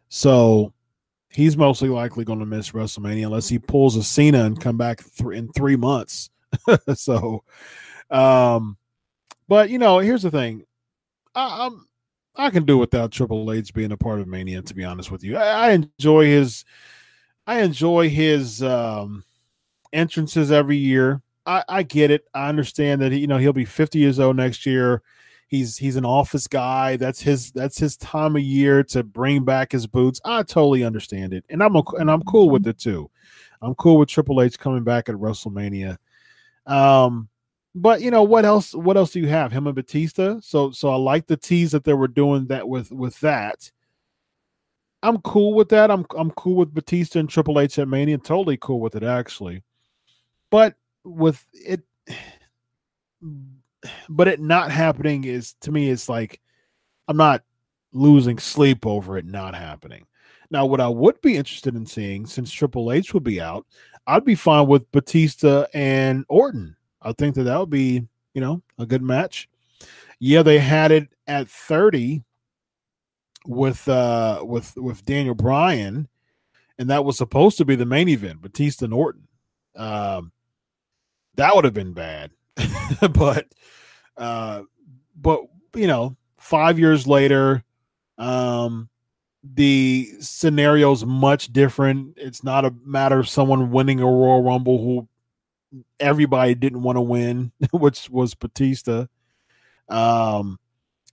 So 0.09 0.73
he's 1.29 1.55
mostly 1.55 1.89
likely 1.89 2.25
going 2.25 2.39
to 2.39 2.45
miss 2.45 2.71
WrestleMania 2.71 3.25
unless 3.25 3.49
he 3.49 3.59
pulls 3.59 3.95
a 3.95 4.03
Cena 4.03 4.45
and 4.45 4.59
come 4.59 4.77
back 4.77 5.03
th- 5.03 5.37
in 5.37 5.51
three 5.53 5.75
months. 5.75 6.29
so, 6.95 7.43
um, 8.09 8.77
but 9.47 9.69
you 9.69 9.77
know, 9.77 9.99
here's 9.99 10.23
the 10.23 10.31
thing. 10.31 10.65
I, 11.35 11.67
I'm 11.67 11.85
I 12.35 12.49
can 12.49 12.65
do 12.65 12.77
without 12.77 13.11
Triple 13.11 13.51
H 13.51 13.73
being 13.73 13.91
a 13.91 13.97
part 13.97 14.19
of 14.19 14.27
Mania. 14.27 14.61
To 14.61 14.73
be 14.73 14.83
honest 14.83 15.11
with 15.11 15.23
you, 15.23 15.37
I, 15.37 15.69
I 15.69 15.71
enjoy 15.71 16.25
his 16.25 16.65
I 17.45 17.61
enjoy 17.61 18.09
his 18.09 18.63
um, 18.63 19.23
entrances 19.93 20.51
every 20.51 20.77
year. 20.77 21.21
I, 21.45 21.63
I 21.67 21.83
get 21.83 22.11
it. 22.11 22.25
I 22.33 22.49
understand 22.49 23.01
that 23.01 23.11
he, 23.11 23.19
you 23.19 23.27
know 23.27 23.37
he'll 23.37 23.53
be 23.53 23.65
50 23.65 23.99
years 23.99 24.19
old 24.19 24.35
next 24.35 24.65
year. 24.65 25.01
He's 25.47 25.77
he's 25.77 25.95
an 25.95 26.05
office 26.05 26.47
guy. 26.47 26.95
That's 26.95 27.21
his 27.21 27.51
that's 27.51 27.79
his 27.79 27.97
time 27.97 28.35
of 28.35 28.43
year 28.43 28.83
to 28.85 29.03
bring 29.03 29.43
back 29.43 29.71
his 29.71 29.87
boots. 29.87 30.21
I 30.23 30.43
totally 30.43 30.83
understand 30.83 31.33
it, 31.33 31.43
and 31.49 31.63
I'm 31.63 31.75
a, 31.75 31.83
and 31.97 32.11
I'm 32.11 32.21
cool 32.23 32.49
with 32.49 32.67
it 32.67 32.77
too. 32.77 33.09
I'm 33.61 33.73
cool 33.75 33.97
with 33.97 34.09
Triple 34.09 34.41
H 34.41 34.59
coming 34.59 34.83
back 34.83 35.09
at 35.09 35.15
WrestleMania. 35.15 35.97
Um, 36.65 37.29
but 37.75 38.01
you 38.01 38.11
know 38.11 38.23
what 38.23 38.45
else? 38.45 38.75
What 38.75 38.97
else 38.97 39.11
do 39.11 39.19
you 39.19 39.27
have? 39.27 39.51
Him 39.51 39.67
and 39.67 39.75
Batista. 39.75 40.39
So 40.41 40.71
so 40.71 40.89
I 40.89 40.95
like 40.95 41.25
the 41.25 41.37
tease 41.37 41.71
that 41.71 41.83
they 41.83 41.93
were 41.93 42.07
doing 42.07 42.45
that 42.47 42.67
with 42.67 42.91
with 42.91 43.19
that. 43.21 43.71
I'm 45.01 45.19
cool 45.21 45.53
with 45.53 45.69
that. 45.69 45.89
I'm 45.89 46.05
I'm 46.17 46.31
cool 46.31 46.55
with 46.55 46.73
Batista 46.73 47.19
and 47.19 47.29
Triple 47.29 47.59
H 47.59 47.79
at 47.79 47.87
Mania. 47.87 48.17
Totally 48.17 48.57
cool 48.57 48.79
with 48.79 48.95
it 48.95 49.03
actually. 49.03 49.63
But 50.49 50.75
with 51.09 51.43
it 51.53 51.81
but 54.09 54.27
it 54.27 54.39
not 54.39 54.71
happening 54.71 55.23
is 55.23 55.53
to 55.61 55.71
me 55.71 55.89
it's 55.89 56.09
like 56.09 56.39
I'm 57.07 57.17
not 57.17 57.43
losing 57.91 58.37
sleep 58.37 58.85
over 58.85 59.17
it 59.17 59.25
not 59.25 59.55
happening. 59.55 60.05
Now, 60.51 60.65
what 60.65 60.81
I 60.81 60.87
would 60.87 61.21
be 61.21 61.37
interested 61.37 61.75
in 61.75 61.85
seeing, 61.85 62.25
since 62.25 62.51
Triple 62.51 62.91
H 62.91 63.13
would 63.13 63.23
be 63.23 63.39
out, 63.39 63.65
I'd 64.07 64.25
be 64.25 64.35
fine 64.35 64.67
with 64.67 64.91
Batista 64.91 65.65
and 65.73 66.25
Orton 66.27 66.75
I 67.01 67.13
think 67.13 67.35
that 67.35 67.43
that 67.43 67.59
would 67.59 67.69
be, 67.69 68.07
you 68.33 68.41
know, 68.41 68.61
a 68.77 68.85
good 68.85 69.01
match. 69.01 69.49
Yeah, 70.19 70.43
they 70.43 70.59
had 70.59 70.91
it 70.91 71.09
at 71.27 71.49
30 71.49 72.23
with 73.45 73.87
uh 73.87 74.43
with 74.43 74.75
with 74.75 75.05
Daniel 75.05 75.35
Bryan, 75.35 76.09
and 76.77 76.89
that 76.89 77.05
was 77.05 77.17
supposed 77.17 77.57
to 77.57 77.65
be 77.65 77.75
the 77.75 77.85
main 77.85 78.09
event, 78.09 78.41
Batista 78.41 78.85
and 78.85 78.93
Orton. 78.93 79.27
Um 79.75 80.31
that 81.39 81.55
would 81.55 81.63
have 81.63 81.73
been 81.73 81.93
bad. 81.93 82.31
but 83.13 83.47
uh 84.17 84.63
but 85.15 85.41
you 85.73 85.87
know, 85.87 86.15
five 86.37 86.77
years 86.77 87.07
later, 87.07 87.63
um 88.17 88.89
the 89.43 90.09
scenario's 90.19 91.05
much 91.05 91.51
different. 91.53 92.17
It's 92.17 92.43
not 92.43 92.65
a 92.65 92.75
matter 92.83 93.19
of 93.19 93.29
someone 93.29 93.71
winning 93.71 94.01
a 94.01 94.05
Royal 94.05 94.43
Rumble 94.43 94.83
who 94.83 95.07
everybody 95.99 96.55
didn't 96.55 96.81
want 96.81 96.97
to 96.97 97.01
win, 97.01 97.53
which 97.71 98.09
was 98.09 98.35
Batista. 98.35 99.05
Um, 99.87 100.59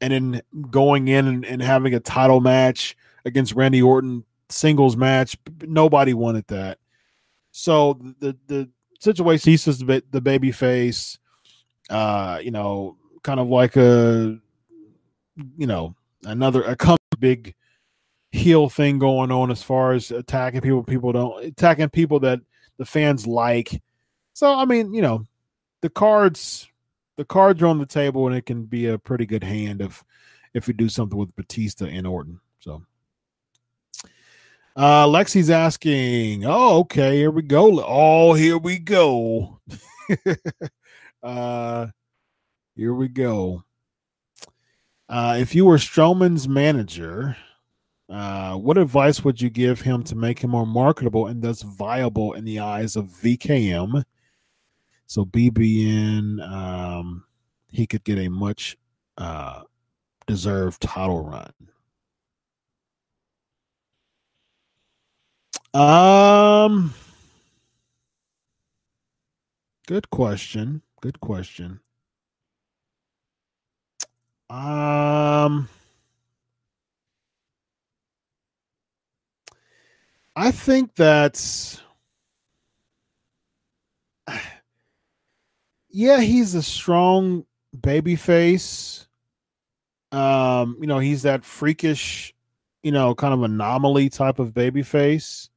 and 0.00 0.12
then 0.12 0.42
going 0.70 1.06
in 1.06 1.28
and, 1.28 1.46
and, 1.46 1.62
having 1.62 1.94
a 1.94 2.00
title 2.00 2.40
match 2.40 2.94
against 3.24 3.54
Randy 3.54 3.80
Orton, 3.80 4.24
singles 4.50 4.96
match, 4.96 5.38
nobody 5.62 6.12
wanted 6.12 6.46
that. 6.48 6.78
So 7.52 7.98
the 8.18 8.36
the 8.48 8.68
situation, 9.06 9.50
he's 9.50 9.64
just 9.64 9.86
the, 9.86 10.02
the 10.10 10.20
baby 10.20 10.52
face, 10.52 11.18
uh, 11.88 12.38
you 12.42 12.50
know, 12.50 12.96
kind 13.22 13.40
of 13.40 13.48
like 13.48 13.76
a, 13.76 14.38
you 15.56 15.66
know, 15.66 15.94
another 16.24 16.62
a 16.62 16.76
big 17.18 17.54
heel 18.32 18.68
thing 18.68 18.98
going 18.98 19.30
on 19.30 19.50
as 19.50 19.62
far 19.62 19.92
as 19.92 20.10
attacking 20.10 20.60
people. 20.60 20.82
People 20.82 21.12
don't 21.12 21.44
attacking 21.44 21.88
people 21.90 22.20
that 22.20 22.40
the 22.78 22.84
fans 22.84 23.26
like 23.26 23.80
so 24.34 24.54
I 24.54 24.66
mean, 24.66 24.92
you 24.92 25.00
know, 25.00 25.26
the 25.80 25.88
cards 25.88 26.68
the 27.16 27.24
cards 27.24 27.62
are 27.62 27.68
on 27.68 27.78
the 27.78 27.86
table 27.86 28.26
and 28.26 28.36
it 28.36 28.44
can 28.44 28.64
be 28.64 28.86
a 28.86 28.98
pretty 28.98 29.24
good 29.24 29.42
hand 29.42 29.80
if 29.80 30.04
if 30.52 30.66
we 30.66 30.74
do 30.74 30.88
something 30.88 31.18
with 31.18 31.34
Batista 31.36 31.86
and 31.86 32.06
Orton. 32.06 32.40
So 32.60 32.84
uh 34.76 35.06
Lexi's 35.06 35.50
asking, 35.50 36.44
oh 36.46 36.80
okay, 36.80 37.16
here 37.16 37.30
we 37.30 37.42
go. 37.42 37.82
Oh, 37.84 38.34
here 38.34 38.58
we 38.58 38.78
go. 38.78 39.60
uh 41.22 41.86
here 42.74 42.94
we 42.94 43.08
go. 43.08 43.64
Uh 45.08 45.36
if 45.40 45.54
you 45.54 45.64
were 45.64 45.78
Strowman's 45.78 46.46
manager, 46.46 47.36
uh, 48.08 48.54
what 48.54 48.78
advice 48.78 49.24
would 49.24 49.40
you 49.40 49.50
give 49.50 49.80
him 49.80 50.04
to 50.04 50.14
make 50.14 50.38
him 50.38 50.50
more 50.50 50.66
marketable 50.66 51.26
and 51.26 51.42
thus 51.42 51.62
viable 51.62 52.34
in 52.34 52.44
the 52.44 52.60
eyes 52.60 52.94
of 52.94 53.06
VKM 53.06 54.04
so 55.06 55.24
BBN, 55.24 56.42
um, 56.48 57.24
he 57.70 57.86
could 57.86 58.04
get 58.04 58.18
a 58.18 58.28
much 58.28 58.76
uh, 59.18 59.62
deserved 60.26 60.82
title 60.82 61.24
run. 61.24 61.52
Um, 65.76 66.94
good 69.86 70.08
question. 70.08 70.80
Good 71.02 71.20
question. 71.20 71.80
Um, 74.48 75.68
I 80.34 80.50
think 80.50 80.94
that's 80.94 81.82
yeah, 85.90 86.20
he's 86.20 86.54
a 86.54 86.62
strong 86.62 87.44
baby 87.78 88.16
face. 88.16 89.08
Um, 90.10 90.78
you 90.80 90.86
know, 90.86 91.00
he's 91.00 91.20
that 91.24 91.44
freakish, 91.44 92.32
you 92.82 92.92
know, 92.92 93.14
kind 93.14 93.34
of 93.34 93.42
anomaly 93.42 94.08
type 94.08 94.38
of 94.38 94.54
baby 94.54 94.82
face. 94.82 95.50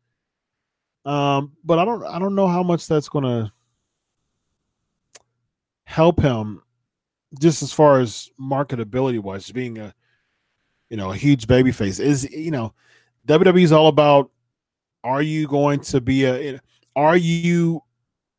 Um, 1.05 1.53
but 1.63 1.79
I 1.79 1.85
don't 1.85 2.03
I 2.03 2.19
don't 2.19 2.35
know 2.35 2.47
how 2.47 2.63
much 2.63 2.87
that's 2.87 3.09
gonna 3.09 3.51
help 5.85 6.19
him 6.19 6.61
just 7.39 7.61
as 7.61 7.71
far 7.71 7.99
as 7.99 8.29
marketability 8.39 9.19
wise, 9.19 9.51
being 9.51 9.77
a 9.77 9.93
you 10.89 10.97
know 10.97 11.11
a 11.11 11.15
huge 11.15 11.47
baby 11.47 11.71
face. 11.71 11.99
Is 11.99 12.29
you 12.31 12.51
know, 12.51 12.73
WWE 13.27 13.63
is 13.63 13.71
all 13.71 13.87
about 13.87 14.31
are 15.03 15.21
you 15.21 15.47
going 15.47 15.79
to 15.79 16.01
be 16.01 16.25
a 16.25 16.59
are 16.95 17.17
you 17.17 17.81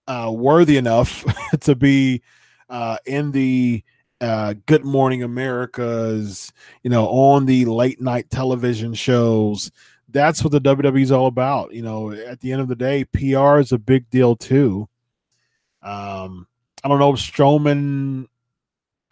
uh, 0.07 0.31
worthy 0.35 0.77
enough 0.77 1.25
to 1.61 1.75
be 1.75 2.23
uh, 2.69 2.99
in 3.07 3.33
the 3.33 3.83
uh, 4.21 4.55
Good 4.67 4.85
Morning 4.85 5.23
Americas, 5.23 6.53
you 6.83 6.91
know, 6.91 7.07
on 7.09 7.47
the 7.47 7.65
late 7.65 8.01
night 8.01 8.29
television 8.31 8.93
shows, 8.93 9.71
that's 10.13 10.43
what 10.43 10.53
the 10.53 10.61
WWE 10.61 11.03
is 11.03 11.13
all 11.13 11.27
about. 11.27 11.73
You 11.73 11.83
know, 11.83 12.13
at 12.13 12.41
the 12.41 12.53
end 12.53 12.61
of 12.61 12.69
the 12.69 12.77
day, 12.77 13.05
PR 13.05 13.59
is 13.59 13.73
a 13.73 13.79
big 13.79 14.09
deal 14.11 14.37
too. 14.37 14.89
Um, 15.83 16.47
I 16.83 16.89
don't 16.89 16.99
know 16.99 17.13
if 17.13 17.21
Strowman 17.21 18.27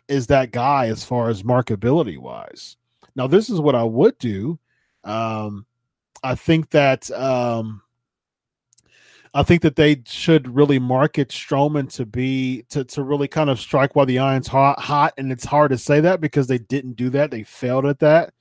is 0.08 0.26
that 0.28 0.52
guy 0.52 0.86
as 0.86 1.04
far 1.04 1.28
as 1.28 1.42
marketability 1.42 2.18
wise. 2.18 2.76
Now, 3.14 3.26
this 3.26 3.50
is 3.50 3.60
what 3.60 3.74
I 3.74 3.84
would 3.84 4.16
do. 4.18 4.58
Um, 5.04 5.66
I 6.22 6.34
think 6.34 6.70
that 6.70 7.10
um, 7.10 7.82
I 9.34 9.42
think 9.42 9.62
that 9.62 9.76
they 9.76 10.02
should 10.06 10.54
really 10.54 10.78
market 10.78 11.28
Strowman 11.28 11.92
to 11.94 12.06
be 12.06 12.64
to 12.70 12.84
to 12.84 13.02
really 13.02 13.28
kind 13.28 13.50
of 13.50 13.60
strike 13.60 13.94
while 13.94 14.06
the 14.06 14.18
iron's 14.18 14.48
hot, 14.48 14.80
hot. 14.80 15.14
And 15.18 15.30
it's 15.30 15.44
hard 15.44 15.70
to 15.70 15.78
say 15.78 16.00
that 16.00 16.20
because 16.20 16.46
they 16.46 16.58
didn't 16.58 16.96
do 16.96 17.10
that; 17.10 17.30
they 17.30 17.42
failed 17.42 17.86
at 17.86 18.00
that 18.00 18.32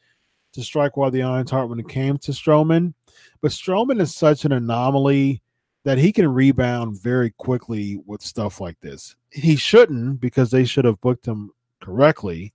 to 0.58 0.64
strike 0.64 0.98
while 0.98 1.12
the 1.12 1.24
iron's 1.24 1.52
hot 1.52 1.70
when 1.70 1.80
it 1.80 1.88
came 1.88 2.18
to 2.18 2.32
Strowman. 2.32 2.94
But 3.42 3.52
Strowman 3.52 4.02
is 4.02 4.16
such 4.16 4.44
an 4.44 4.52
anomaly 4.52 5.42
that 5.84 5.98
he 5.98 6.12
can 6.12 6.28
rebound 6.28 7.00
very 7.02 7.30
quickly 7.38 8.02
with 8.06 8.22
stuff 8.22 8.60
like 8.60 8.80
this. 8.82 9.16
He 9.30 9.56
shouldn't 9.56 10.20
because 10.20 10.52
they 10.52 10.66
should 10.66 10.86
have 10.86 11.00
booked 11.00 11.26
him 11.26 11.52
correctly. 11.80 12.54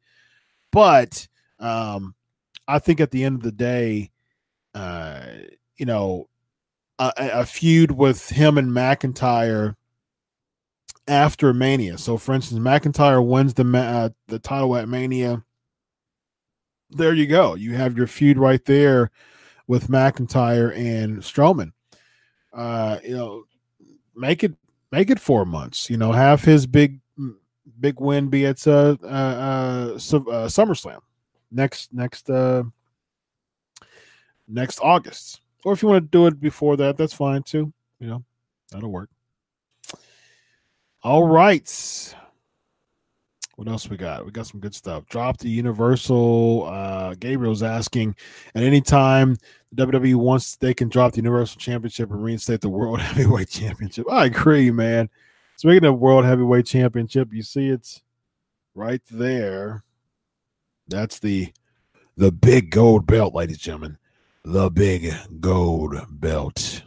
But 0.72 1.28
um, 1.58 2.14
I 2.66 2.78
think 2.78 3.00
at 3.00 3.10
the 3.10 3.24
end 3.24 3.36
of 3.36 3.42
the 3.42 3.52
day, 3.52 4.10
uh, 4.74 5.22
you 5.76 5.86
know, 5.86 6.28
a, 6.98 7.12
a, 7.16 7.46
feud 7.46 7.92
with 7.92 8.28
him 8.28 8.58
and 8.58 8.70
McIntyre 8.70 9.76
after 11.08 11.52
Mania. 11.52 11.98
So, 11.98 12.16
for 12.16 12.34
instance, 12.34 12.60
McIntyre 12.60 13.26
wins 13.26 13.54
the 13.54 13.64
uh, 13.76 14.10
the 14.28 14.38
title 14.38 14.76
at 14.76 14.88
Mania. 14.88 15.42
There 16.94 17.14
you 17.14 17.26
go. 17.26 17.54
You 17.54 17.74
have 17.74 17.96
your 17.96 18.06
feud 18.06 18.38
right 18.38 18.64
there 18.64 19.10
with 19.66 19.88
McIntyre 19.88 20.76
and 20.76 21.18
Strowman. 21.18 21.72
Uh, 22.52 22.98
you 23.02 23.16
know, 23.16 23.44
make 24.14 24.44
it 24.44 24.52
make 24.90 25.10
it 25.10 25.18
four 25.18 25.44
months. 25.44 25.88
You 25.88 25.96
know, 25.96 26.12
have 26.12 26.44
his 26.44 26.66
big 26.66 27.00
big 27.80 28.00
win 28.00 28.28
be 28.28 28.46
at 28.46 28.66
uh, 28.66 28.96
uh, 29.02 29.06
uh, 29.06 29.94
uh 29.94 29.98
SummerSlam 30.48 31.00
next 31.50 31.92
next 31.92 32.30
uh 32.30 32.62
next 34.48 34.80
August. 34.82 35.40
Or 35.64 35.72
if 35.72 35.82
you 35.82 35.88
want 35.88 36.04
to 36.04 36.08
do 36.08 36.26
it 36.26 36.40
before 36.40 36.76
that, 36.76 36.96
that's 36.96 37.14
fine 37.14 37.42
too. 37.42 37.72
You 38.00 38.08
know, 38.08 38.24
that'll 38.70 38.90
work. 38.90 39.10
All 41.02 41.26
right. 41.26 42.14
What 43.56 43.68
else 43.68 43.88
we 43.88 43.96
got? 43.96 44.24
We 44.24 44.32
got 44.32 44.46
some 44.46 44.60
good 44.60 44.74
stuff. 44.74 45.06
Drop 45.08 45.38
the 45.38 45.50
Universal. 45.50 46.66
Uh, 46.66 47.14
Gabriel's 47.14 47.62
asking 47.62 48.16
at 48.54 48.62
any 48.62 48.80
time 48.80 49.36
the 49.72 49.86
WWE 49.86 50.14
wants 50.16 50.56
they 50.56 50.74
can 50.74 50.88
drop 50.88 51.12
the 51.12 51.18
Universal 51.18 51.60
Championship 51.60 52.10
and 52.10 52.22
reinstate 52.22 52.60
the 52.60 52.68
World 52.68 53.00
Heavyweight 53.02 53.50
Championship. 53.50 54.10
I 54.10 54.26
agree, 54.26 54.70
man. 54.70 55.10
Speaking 55.56 55.84
of 55.84 55.98
World 55.98 56.24
Heavyweight 56.24 56.66
Championship, 56.66 57.32
you 57.32 57.42
see 57.42 57.68
it's 57.68 58.02
right 58.74 59.02
there. 59.10 59.84
That's 60.88 61.18
the 61.18 61.52
the 62.16 62.32
big 62.32 62.70
gold 62.70 63.06
belt, 63.06 63.34
ladies 63.34 63.56
and 63.56 63.62
gentlemen 63.62 63.98
the 64.44 64.70
big 64.70 65.14
gold 65.40 65.96
belt? 66.10 66.82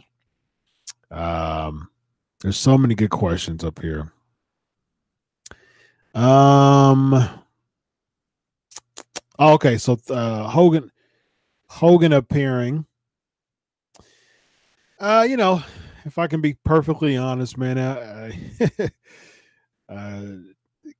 Um, 1.10 1.88
there's 2.40 2.56
so 2.56 2.76
many 2.76 2.94
good 2.94 3.10
questions 3.10 3.64
up 3.64 3.80
here. 3.80 4.12
Um, 6.16 7.12
oh, 9.38 9.52
okay, 9.52 9.76
so 9.76 9.98
uh, 10.08 10.48
Hogan, 10.48 10.90
Hogan 11.68 12.14
appearing. 12.14 12.86
Uh, 14.98 15.26
you 15.28 15.36
know, 15.36 15.62
if 16.06 16.16
I 16.16 16.26
can 16.26 16.40
be 16.40 16.54
perfectly 16.64 17.18
honest, 17.18 17.58
man, 17.58 17.78
I, 17.78 18.32
uh, 19.90 20.22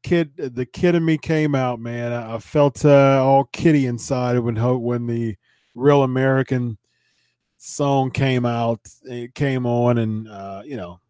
kid, 0.02 0.36
the 0.36 0.66
kid 0.66 0.94
in 0.94 1.02
me 1.02 1.16
came 1.16 1.55
out, 1.55 1.80
man. 1.80 2.12
I, 2.12 2.36
felt 2.36 2.84
uh, 2.84 3.24
all 3.24 3.44
kitty 3.55 3.86
inside 3.86 4.38
when 4.40 4.56
when 4.82 5.06
the 5.06 5.34
real 5.74 6.02
American 6.02 6.76
song 7.56 8.10
came 8.10 8.44
out, 8.44 8.80
it 9.05 9.34
came 9.34 9.64
on, 9.64 9.97
and 9.97 10.28
uh, 10.28 10.60
you 10.62 10.76
know, 10.76 11.01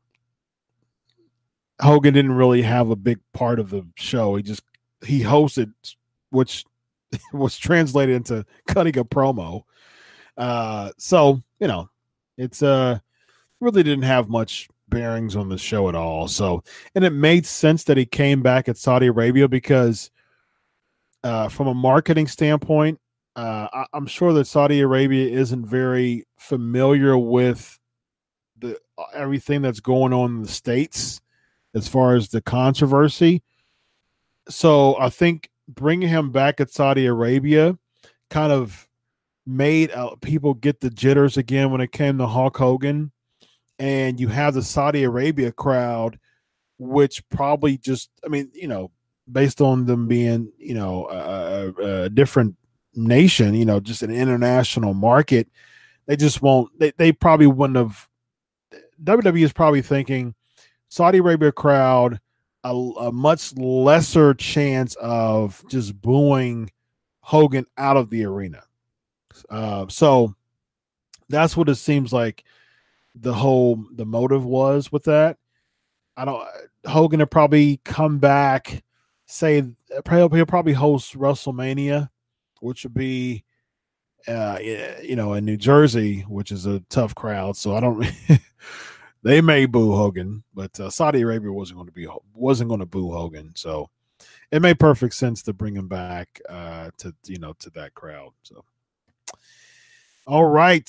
Hogan 1.80 2.14
didn't 2.14 2.32
really 2.32 2.62
have 2.62 2.90
a 2.90 2.96
big 2.96 3.18
part 3.32 3.58
of 3.58 3.70
the 3.70 3.86
show. 3.96 4.36
He 4.36 4.42
just 4.42 4.62
he 5.04 5.22
hosted, 5.22 5.72
which 6.30 6.64
was 7.32 7.58
translated 7.58 8.16
into 8.16 8.44
cutting 8.66 8.96
a 8.98 9.04
promo. 9.04 9.62
Uh, 10.36 10.90
so 10.98 11.42
you 11.60 11.68
know, 11.68 11.88
it's 12.36 12.62
uh 12.62 12.98
really 13.60 13.82
didn't 13.82 14.04
have 14.04 14.28
much 14.28 14.68
bearings 14.88 15.36
on 15.36 15.48
the 15.48 15.58
show 15.58 15.88
at 15.88 15.94
all. 15.94 16.28
So, 16.28 16.62
and 16.94 17.04
it 17.04 17.10
made 17.10 17.46
sense 17.46 17.84
that 17.84 17.96
he 17.96 18.06
came 18.06 18.42
back 18.42 18.68
at 18.68 18.76
Saudi 18.76 19.06
Arabia 19.06 19.48
because, 19.48 20.10
uh, 21.24 21.48
from 21.48 21.66
a 21.66 21.74
marketing 21.74 22.26
standpoint, 22.26 23.00
uh, 23.34 23.68
I, 23.72 23.86
am 23.94 24.06
sure 24.06 24.32
that 24.34 24.46
Saudi 24.46 24.80
Arabia 24.80 25.28
isn't 25.28 25.66
very 25.66 26.26
familiar 26.38 27.18
with 27.18 27.78
the 28.58 28.78
everything 29.12 29.60
that's 29.60 29.80
going 29.80 30.12
on 30.12 30.36
in 30.36 30.42
the 30.42 30.48
states 30.48 31.20
as 31.76 31.86
far 31.86 32.16
as 32.16 32.28
the 32.28 32.40
controversy. 32.40 33.42
So 34.48 34.96
I 34.98 35.10
think 35.10 35.50
bringing 35.68 36.08
him 36.08 36.30
back 36.30 36.60
at 36.60 36.70
Saudi 36.70 37.06
Arabia 37.06 37.78
kind 38.30 38.52
of 38.52 38.88
made 39.46 39.90
uh, 39.92 40.16
people 40.16 40.54
get 40.54 40.80
the 40.80 40.90
jitters 40.90 41.36
again 41.36 41.70
when 41.70 41.80
it 41.80 41.92
came 41.92 42.18
to 42.18 42.26
Hulk 42.26 42.56
Hogan, 42.56 43.12
and 43.78 44.18
you 44.18 44.28
have 44.28 44.54
the 44.54 44.62
Saudi 44.62 45.04
Arabia 45.04 45.52
crowd, 45.52 46.18
which 46.78 47.28
probably 47.28 47.76
just 47.76 48.10
I 48.24 48.28
mean 48.28 48.50
you 48.54 48.68
know 48.68 48.90
based 49.30 49.60
on 49.60 49.84
them 49.86 50.08
being 50.08 50.50
you 50.58 50.74
know 50.74 51.08
a, 51.10 52.04
a 52.04 52.08
different 52.08 52.56
nation, 52.96 53.54
you 53.54 53.64
know, 53.64 53.80
just 53.80 54.02
an 54.02 54.10
international 54.10 54.94
market, 54.94 55.48
they 56.06 56.16
just 56.16 56.42
won't. 56.42 56.76
They, 56.78 56.92
they 56.96 57.12
probably 57.12 57.46
wouldn't 57.46 57.76
have. 57.76 58.08
WWE 59.02 59.44
is 59.44 59.52
probably 59.52 59.82
thinking 59.82 60.34
Saudi 60.88 61.18
Arabia 61.18 61.52
crowd 61.52 62.20
a, 62.64 62.70
a 62.70 63.12
much 63.12 63.56
lesser 63.56 64.34
chance 64.34 64.94
of 64.96 65.64
just 65.68 66.00
booing 66.00 66.70
Hogan 67.20 67.66
out 67.76 67.96
of 67.96 68.10
the 68.10 68.24
arena. 68.24 68.62
Uh, 69.50 69.86
so 69.88 70.34
that's 71.28 71.56
what 71.56 71.68
it 71.68 71.74
seems 71.76 72.12
like 72.12 72.44
the 73.14 73.34
whole 73.34 73.84
the 73.92 74.06
motive 74.06 74.44
was 74.44 74.90
with 74.90 75.04
that. 75.04 75.38
I 76.16 76.24
don't 76.24 76.46
Hogan 76.86 77.20
will 77.20 77.26
probably 77.26 77.80
come 77.84 78.18
back, 78.18 78.82
say 79.26 79.62
he'll 80.10 80.46
probably 80.46 80.72
host 80.72 81.16
WrestleMania 81.16 82.08
which 82.60 82.84
would 82.84 82.94
be 82.94 83.44
uh, 84.26 84.58
you 85.02 85.14
know, 85.14 85.34
in 85.34 85.44
New 85.44 85.56
Jersey, 85.56 86.22
which 86.22 86.50
is 86.50 86.66
a 86.66 86.80
tough 86.88 87.14
crowd. 87.14 87.56
So 87.56 87.76
I 87.76 87.80
don't. 87.80 88.04
they 89.26 89.40
may 89.40 89.66
boo 89.66 89.94
Hogan, 89.96 90.44
but 90.54 90.78
uh, 90.78 90.88
Saudi 90.88 91.22
Arabia 91.22 91.50
wasn't 91.50 91.78
going 91.78 91.88
to 91.88 91.92
be 91.92 92.06
wasn't 92.32 92.68
going 92.68 92.80
to 92.80 92.86
boo 92.86 93.10
Hogan. 93.10 93.52
So 93.56 93.90
it 94.52 94.62
made 94.62 94.78
perfect 94.78 95.14
sense 95.14 95.42
to 95.42 95.52
bring 95.52 95.74
him 95.74 95.88
back 95.88 96.40
uh, 96.48 96.90
to 96.98 97.14
you 97.26 97.38
know 97.38 97.52
to 97.58 97.70
that 97.70 97.94
crowd. 97.94 98.30
So 98.42 98.64
all 100.26 100.44
right, 100.44 100.88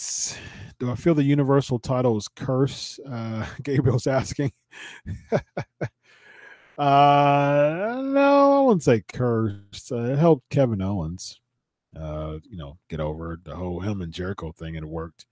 do 0.80 0.92
I 0.92 0.96
feel 0.96 1.16
the 1.16 1.24
Universal 1.24 1.80
title 1.80 2.18
is 2.18 2.28
curse? 2.28 3.00
Uh, 3.10 3.46
Gabriel's 3.64 4.08
asking. 4.08 4.52
uh, 5.32 5.40
no, 6.78 8.58
I 8.58 8.62
wouldn't 8.62 8.84
say 8.84 9.04
cursed. 9.12 9.92
Uh, 9.92 10.12
it 10.12 10.20
helped 10.20 10.50
Kevin 10.50 10.82
Owens 10.82 11.40
uh, 12.00 12.38
you 12.50 12.58
know, 12.58 12.78
get 12.90 13.00
over 13.00 13.40
the 13.44 13.56
whole 13.56 13.80
him 13.80 14.02
and 14.02 14.14
Jericho 14.14 14.52
thing, 14.52 14.76
and 14.76 14.86
it 14.86 14.90
worked. 14.90 15.26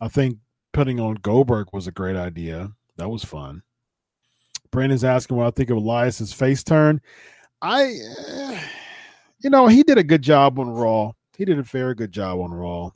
I 0.00 0.08
think 0.08 0.38
putting 0.72 1.00
on 1.00 1.14
Goldberg 1.16 1.68
was 1.72 1.86
a 1.86 1.92
great 1.92 2.16
idea. 2.16 2.70
That 2.96 3.08
was 3.08 3.24
fun. 3.24 3.62
Brandon's 4.70 5.04
asking 5.04 5.36
what 5.36 5.46
I 5.46 5.50
think 5.50 5.70
of 5.70 5.78
Elias's 5.78 6.32
face 6.32 6.62
turn. 6.62 7.00
I, 7.60 7.96
uh, 8.28 8.58
you 9.40 9.50
know, 9.50 9.66
he 9.66 9.82
did 9.82 9.98
a 9.98 10.04
good 10.04 10.22
job 10.22 10.58
on 10.58 10.70
Raw. 10.70 11.12
He 11.36 11.44
did 11.44 11.58
a 11.58 11.62
very 11.62 11.94
good 11.94 12.12
job 12.12 12.38
on 12.40 12.52
Raw. 12.52 12.90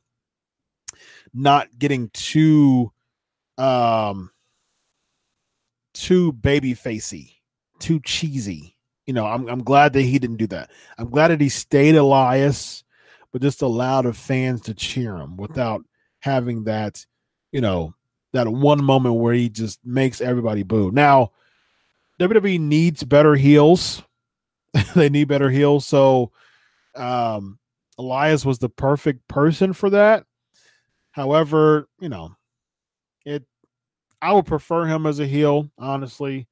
Not 1.33 1.69
getting 1.79 2.11
too, 2.11 2.93
um, 3.59 4.31
too 5.95 6.33
baby 6.33 6.75
facey, 6.75 7.43
too 7.81 8.01
cheesy. 8.05 8.77
You 9.07 9.15
know, 9.15 9.27
I'm 9.27 9.49
I'm 9.49 9.63
glad 9.63 9.93
that 9.95 10.03
he 10.03 10.19
didn't 10.19 10.37
do 10.37 10.47
that. 10.49 10.71
I'm 10.97 11.11
glad 11.11 11.29
that 11.29 11.41
he 11.41 11.49
stayed 11.49 11.97
Elias 11.97 12.85
but 13.35 13.43
just 13.43 13.63
allowed 13.63 14.03
the 14.03 14.13
fans 14.13 14.61
to 14.61 14.73
cheer 14.73 15.17
him 15.17 15.37
without 15.37 15.83
having 16.21 16.63
that, 16.63 17.05
you 17.55 17.61
know, 17.61 17.95
that 18.33 18.49
one 18.49 18.83
moment 18.83 19.15
where 19.15 19.33
he 19.33 19.49
just 19.49 19.79
makes 19.87 20.21
everybody 20.21 20.65
boo. 20.65 20.91
Now, 20.91 21.31
WWE 22.21 22.59
needs 22.59 23.05
better 23.05 23.37
heels. 23.37 24.03
they 24.97 25.09
need 25.09 25.29
better 25.29 25.49
heels. 25.49 25.87
So 25.87 26.33
um 26.97 27.59
Elias 27.97 28.45
was 28.45 28.59
the 28.59 28.69
perfect 28.69 29.27
person 29.29 29.73
for 29.73 29.89
that. 29.91 30.27
However, 31.13 31.89
you 32.01 32.09
know, 32.09 32.35
it 33.25 33.45
I 34.21 34.33
would 34.33 34.47
prefer 34.47 34.87
him 34.87 35.07
as 35.07 35.21
a 35.21 35.27
heel, 35.27 35.71
honestly, 35.79 36.49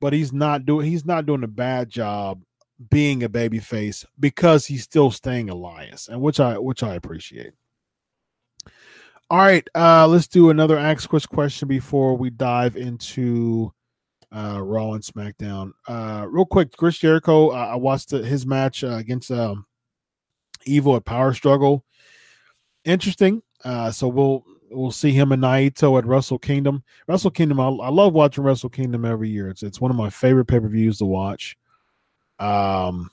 but 0.00 0.12
he's 0.12 0.32
not 0.32 0.66
doing 0.66 0.88
he's 0.88 1.04
not 1.04 1.26
doing 1.26 1.44
a 1.44 1.48
bad 1.48 1.90
job 1.90 2.42
being 2.90 3.22
a 3.22 3.28
baby 3.28 3.60
face 3.60 4.04
because 4.18 4.66
he's 4.66 4.82
still 4.82 5.12
staying 5.12 5.48
Elias, 5.48 6.08
and 6.08 6.20
which 6.20 6.40
I 6.40 6.58
which 6.58 6.82
I 6.82 6.94
appreciate. 6.94 7.52
All 9.34 9.40
right, 9.40 9.68
uh, 9.74 10.06
let's 10.06 10.28
do 10.28 10.50
another 10.50 10.78
Ask 10.78 11.08
Chris 11.08 11.26
question 11.26 11.66
before 11.66 12.16
we 12.16 12.30
dive 12.30 12.76
into 12.76 13.72
uh, 14.30 14.60
Raw 14.62 14.92
and 14.92 15.02
SmackDown. 15.02 15.72
Uh, 15.88 16.24
real 16.28 16.46
quick, 16.46 16.70
Chris 16.76 16.98
Jericho. 16.98 17.48
Uh, 17.48 17.70
I 17.72 17.74
watched 17.74 18.12
his 18.12 18.46
match 18.46 18.84
uh, 18.84 18.94
against 18.94 19.32
um, 19.32 19.66
Evil 20.66 20.94
at 20.94 21.04
Power 21.04 21.34
Struggle. 21.34 21.84
Interesting. 22.84 23.42
Uh, 23.64 23.90
so 23.90 24.06
we'll 24.06 24.44
we'll 24.70 24.92
see 24.92 25.10
him 25.10 25.32
and 25.32 25.42
Naito 25.42 25.98
at 25.98 26.06
Wrestle 26.06 26.38
Kingdom. 26.38 26.84
Wrestle 27.08 27.32
Kingdom. 27.32 27.58
I, 27.58 27.66
I 27.66 27.88
love 27.88 28.12
watching 28.12 28.44
Wrestle 28.44 28.70
Kingdom 28.70 29.04
every 29.04 29.30
year. 29.30 29.48
It's 29.48 29.64
it's 29.64 29.80
one 29.80 29.90
of 29.90 29.96
my 29.96 30.10
favorite 30.10 30.44
pay 30.44 30.60
per 30.60 30.68
views 30.68 30.98
to 30.98 31.06
watch. 31.06 31.56
Um. 32.38 33.10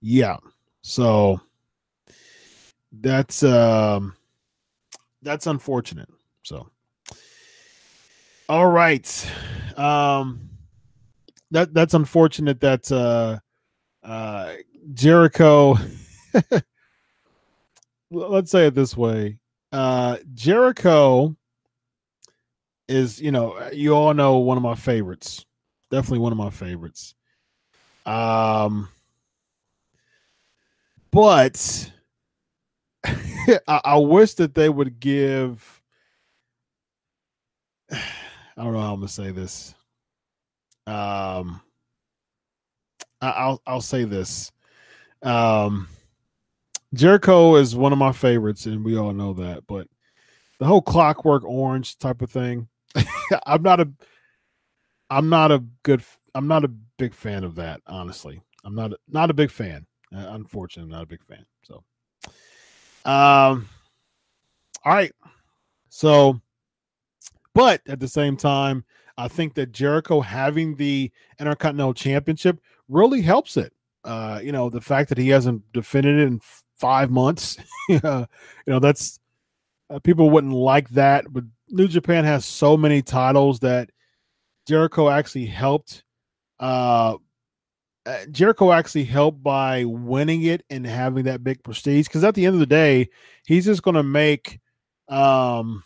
Yeah. 0.00 0.38
So 0.80 1.42
that's 2.92 3.42
um 3.42 4.16
that's 5.22 5.46
unfortunate. 5.46 6.08
So 6.42 6.70
all 8.48 8.68
right. 8.70 9.30
Um 9.76 10.50
that 11.50 11.74
that's 11.74 11.94
unfortunate 11.94 12.60
that 12.60 12.90
uh 12.92 13.38
uh 14.02 14.54
Jericho 14.94 15.76
let's 18.10 18.50
say 18.50 18.66
it 18.66 18.74
this 18.74 18.96
way. 18.96 19.38
Uh 19.72 20.16
Jericho 20.34 21.36
is, 22.86 23.20
you 23.20 23.30
know, 23.30 23.68
you 23.70 23.92
all 23.92 24.14
know 24.14 24.38
one 24.38 24.56
of 24.56 24.62
my 24.62 24.74
favorites. 24.74 25.44
Definitely 25.90 26.20
one 26.20 26.32
of 26.32 26.38
my 26.38 26.50
favorites. 26.50 27.14
Um 28.06 28.88
but 31.10 31.92
I, 33.06 33.80
I 33.84 33.96
wish 33.96 34.34
that 34.34 34.54
they 34.54 34.68
would 34.68 35.00
give. 35.00 35.82
I 37.92 38.64
don't 38.64 38.72
know 38.72 38.80
how 38.80 38.92
I'm 38.94 39.00
gonna 39.00 39.08
say 39.08 39.30
this. 39.30 39.74
Um, 40.86 41.60
I, 43.20 43.48
will 43.48 43.62
I'll 43.66 43.80
say 43.80 44.04
this. 44.04 44.50
Um, 45.22 45.88
Jericho 46.94 47.56
is 47.56 47.76
one 47.76 47.92
of 47.92 47.98
my 47.98 48.12
favorites, 48.12 48.66
and 48.66 48.84
we 48.84 48.96
all 48.96 49.12
know 49.12 49.34
that. 49.34 49.66
But 49.66 49.86
the 50.58 50.66
whole 50.66 50.82
Clockwork 50.82 51.44
Orange 51.44 51.98
type 51.98 52.22
of 52.22 52.30
thing, 52.30 52.68
I'm 53.46 53.62
not 53.62 53.80
a, 53.80 53.88
I'm 55.10 55.28
not 55.28 55.52
a 55.52 55.64
good, 55.82 56.02
I'm 56.34 56.48
not 56.48 56.64
a 56.64 56.68
big 56.68 57.14
fan 57.14 57.44
of 57.44 57.56
that. 57.56 57.80
Honestly, 57.86 58.40
I'm 58.64 58.74
not 58.74 58.92
a, 58.92 58.96
not 59.08 59.30
a 59.30 59.34
big 59.34 59.50
fan. 59.50 59.86
Uh, 60.14 60.28
unfortunately, 60.30 60.90
not 60.90 61.02
a 61.02 61.06
big 61.06 61.22
fan. 61.22 61.44
Um, 63.08 63.66
all 64.84 64.92
right. 64.92 65.12
So, 65.88 66.38
but 67.54 67.80
at 67.88 68.00
the 68.00 68.06
same 68.06 68.36
time, 68.36 68.84
I 69.16 69.28
think 69.28 69.54
that 69.54 69.72
Jericho 69.72 70.20
having 70.20 70.76
the 70.76 71.10
Intercontinental 71.40 71.94
Championship 71.94 72.60
really 72.88 73.22
helps 73.22 73.56
it. 73.56 73.72
Uh, 74.04 74.40
you 74.42 74.52
know, 74.52 74.68
the 74.68 74.82
fact 74.82 75.08
that 75.08 75.16
he 75.16 75.30
hasn't 75.30 75.62
defended 75.72 76.18
it 76.18 76.26
in 76.26 76.40
five 76.76 77.10
months, 77.10 77.56
uh, 78.04 78.26
you 78.66 78.72
know, 78.74 78.78
that's 78.78 79.18
uh, 79.88 79.98
people 80.00 80.28
wouldn't 80.28 80.52
like 80.52 80.90
that. 80.90 81.24
But 81.32 81.44
New 81.70 81.88
Japan 81.88 82.26
has 82.26 82.44
so 82.44 82.76
many 82.76 83.00
titles 83.00 83.60
that 83.60 83.88
Jericho 84.66 85.08
actually 85.08 85.46
helped 85.46 86.04
uh, 86.60 87.16
uh, 88.08 88.24
Jericho 88.30 88.72
actually 88.72 89.04
helped 89.04 89.42
by 89.42 89.84
winning 89.84 90.42
it 90.44 90.64
and 90.70 90.86
having 90.86 91.24
that 91.24 91.44
big 91.44 91.62
prestige. 91.62 92.06
Because 92.06 92.24
at 92.24 92.34
the 92.34 92.46
end 92.46 92.54
of 92.54 92.60
the 92.60 92.66
day, 92.66 93.10
he's 93.46 93.66
just 93.66 93.82
going 93.82 93.96
to 93.96 94.02
make, 94.02 94.60
um, 95.08 95.84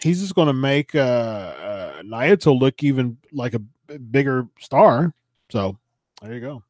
he's 0.00 0.20
just 0.20 0.34
going 0.34 0.46
to 0.46 0.54
make 0.54 0.94
uh, 0.94 0.98
uh, 0.98 2.02
Naito 2.02 2.58
look 2.58 2.82
even 2.82 3.18
like 3.32 3.52
a 3.52 3.58
bigger 3.98 4.48
star. 4.60 5.12
So 5.50 5.76
there 6.22 6.32
you 6.32 6.40
go. 6.40 6.62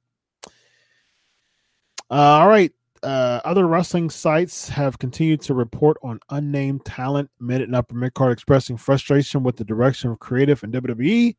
Uh, 2.11 2.41
all 2.41 2.49
right. 2.49 2.73
Uh, 3.01 3.41
other 3.45 3.69
wrestling 3.69 4.11
sites 4.11 4.69
have 4.69 4.99
continued 4.99 5.41
to 5.41 5.55
report 5.55 5.97
on 6.03 6.19
unnamed 6.31 6.85
talent 6.85 7.31
mid 7.39 7.61
and 7.61 7.77
upper 7.77 7.95
mid 7.95 8.13
card 8.15 8.33
expressing 8.33 8.77
frustration 8.77 9.45
with 9.45 9.57
the 9.57 9.63
direction 9.63 10.11
of 10.11 10.19
creative 10.19 10.65
and 10.65 10.73
WWE 10.73 11.37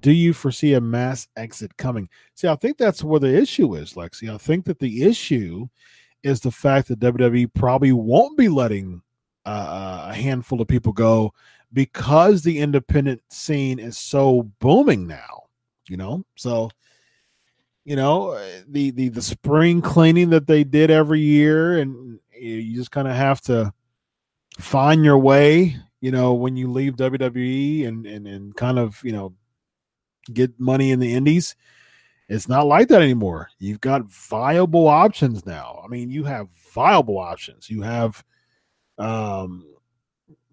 do 0.00 0.12
you 0.12 0.32
foresee 0.32 0.74
a 0.74 0.80
mass 0.80 1.28
exit 1.36 1.76
coming? 1.76 2.08
See, 2.34 2.48
I 2.48 2.56
think 2.56 2.78
that's 2.78 3.02
where 3.02 3.20
the 3.20 3.34
issue 3.34 3.74
is, 3.74 3.94
Lexi. 3.94 4.32
I 4.32 4.38
think 4.38 4.64
that 4.66 4.78
the 4.78 5.02
issue 5.02 5.68
is 6.22 6.40
the 6.40 6.50
fact 6.50 6.88
that 6.88 7.00
WWE 7.00 7.52
probably 7.54 7.92
won't 7.92 8.36
be 8.36 8.48
letting 8.48 9.02
uh, 9.44 10.08
a 10.10 10.14
handful 10.14 10.60
of 10.60 10.68
people 10.68 10.92
go 10.92 11.32
because 11.72 12.42
the 12.42 12.58
independent 12.58 13.20
scene 13.28 13.78
is 13.78 13.98
so 13.98 14.50
booming 14.60 15.06
now. 15.06 15.42
You 15.88 15.98
know, 15.98 16.24
so 16.36 16.70
you 17.84 17.94
know 17.94 18.38
the 18.66 18.90
the 18.92 19.10
the 19.10 19.20
spring 19.20 19.82
cleaning 19.82 20.30
that 20.30 20.46
they 20.46 20.64
did 20.64 20.90
every 20.90 21.20
year, 21.20 21.78
and 21.78 22.18
you 22.32 22.74
just 22.74 22.90
kind 22.90 23.06
of 23.06 23.14
have 23.14 23.42
to 23.42 23.72
find 24.58 25.04
your 25.04 25.18
way. 25.18 25.76
You 26.00 26.10
know, 26.10 26.32
when 26.32 26.56
you 26.56 26.70
leave 26.70 26.96
WWE 26.96 27.86
and 27.86 28.06
and 28.06 28.26
and 28.26 28.56
kind 28.56 28.78
of 28.78 28.98
you 29.04 29.12
know 29.12 29.34
get 30.32 30.58
money 30.58 30.90
in 30.90 31.00
the 31.00 31.14
indies. 31.14 31.56
It's 32.28 32.48
not 32.48 32.66
like 32.66 32.88
that 32.88 33.02
anymore. 33.02 33.50
You've 33.58 33.80
got 33.80 34.10
viable 34.10 34.88
options 34.88 35.44
now. 35.44 35.82
I 35.84 35.88
mean, 35.88 36.10
you 36.10 36.24
have 36.24 36.48
viable 36.72 37.18
options. 37.18 37.68
You 37.68 37.82
have 37.82 38.24
um 38.98 39.66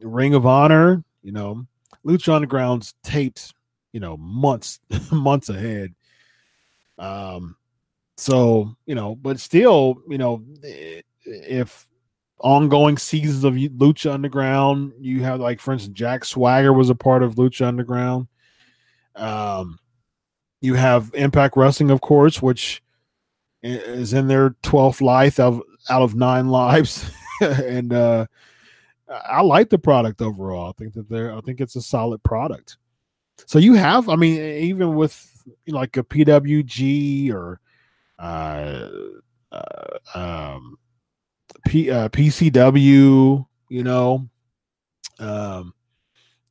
Ring 0.02 0.34
of 0.34 0.46
Honor, 0.46 1.04
you 1.22 1.32
know, 1.32 1.66
Lucha 2.06 2.34
Underground's 2.34 2.96
taped, 3.04 3.54
you 3.94 4.00
know, 4.00 4.18
months 4.18 4.80
months 5.12 5.50
ahead. 5.50 5.94
Um 6.98 7.56
so, 8.18 8.76
you 8.86 8.94
know, 8.96 9.16
but 9.16 9.40
still, 9.40 10.02
you 10.10 10.18
know, 10.18 10.44
if 11.24 11.88
ongoing 12.40 12.98
seasons 12.98 13.44
of 13.44 13.54
Lucha 13.54 14.12
Underground, 14.12 14.94
you 15.00 15.24
have 15.24 15.40
like 15.40 15.60
for 15.60 15.72
instance 15.72 15.98
Jack 15.98 16.26
Swagger 16.26 16.74
was 16.74 16.90
a 16.90 16.96
part 16.96 17.24
of 17.24 17.36
Lucha 17.36 17.66
Underground. 17.66 18.28
Um, 19.16 19.80
you 20.62 20.76
have 20.76 21.12
Impact 21.14 21.58
Wrestling, 21.58 21.92
of 21.92 22.02
course, 22.02 22.42
which 22.42 22.82
is 23.64 24.14
in 24.14 24.28
their 24.28 24.52
12th 24.64 25.02
life 25.02 25.40
of, 25.40 25.62
out 25.90 26.02
of 26.02 26.16
nine 26.16 26.48
lives. 26.50 27.10
and 27.42 27.94
uh, 27.94 28.26
I 29.10 29.42
like 29.42 29.70
the 29.70 29.80
product 29.80 30.22
overall. 30.22 30.70
I 30.70 30.74
think 30.74 30.94
that 30.94 31.10
they're, 31.10 31.36
I 31.36 31.42
think 31.42 31.62
it's 31.62 31.76
a 31.76 31.82
solid 31.82 32.22
product. 32.24 32.78
So 33.48 33.60
you 33.60 33.74
have, 33.74 34.08
I 34.08 34.16
mean, 34.16 34.40
even 34.40 34.96
with 34.96 35.28
like 35.68 35.98
a 35.98 36.04
PWG 36.04 37.34
or 37.34 37.60
uh, 38.20 38.90
uh, 39.52 39.98
um, 40.14 40.78
P, 41.66 41.90
uh, 41.90 42.10
PCW, 42.10 43.46
you 43.70 43.84
know, 43.84 44.30
um, 45.20 45.74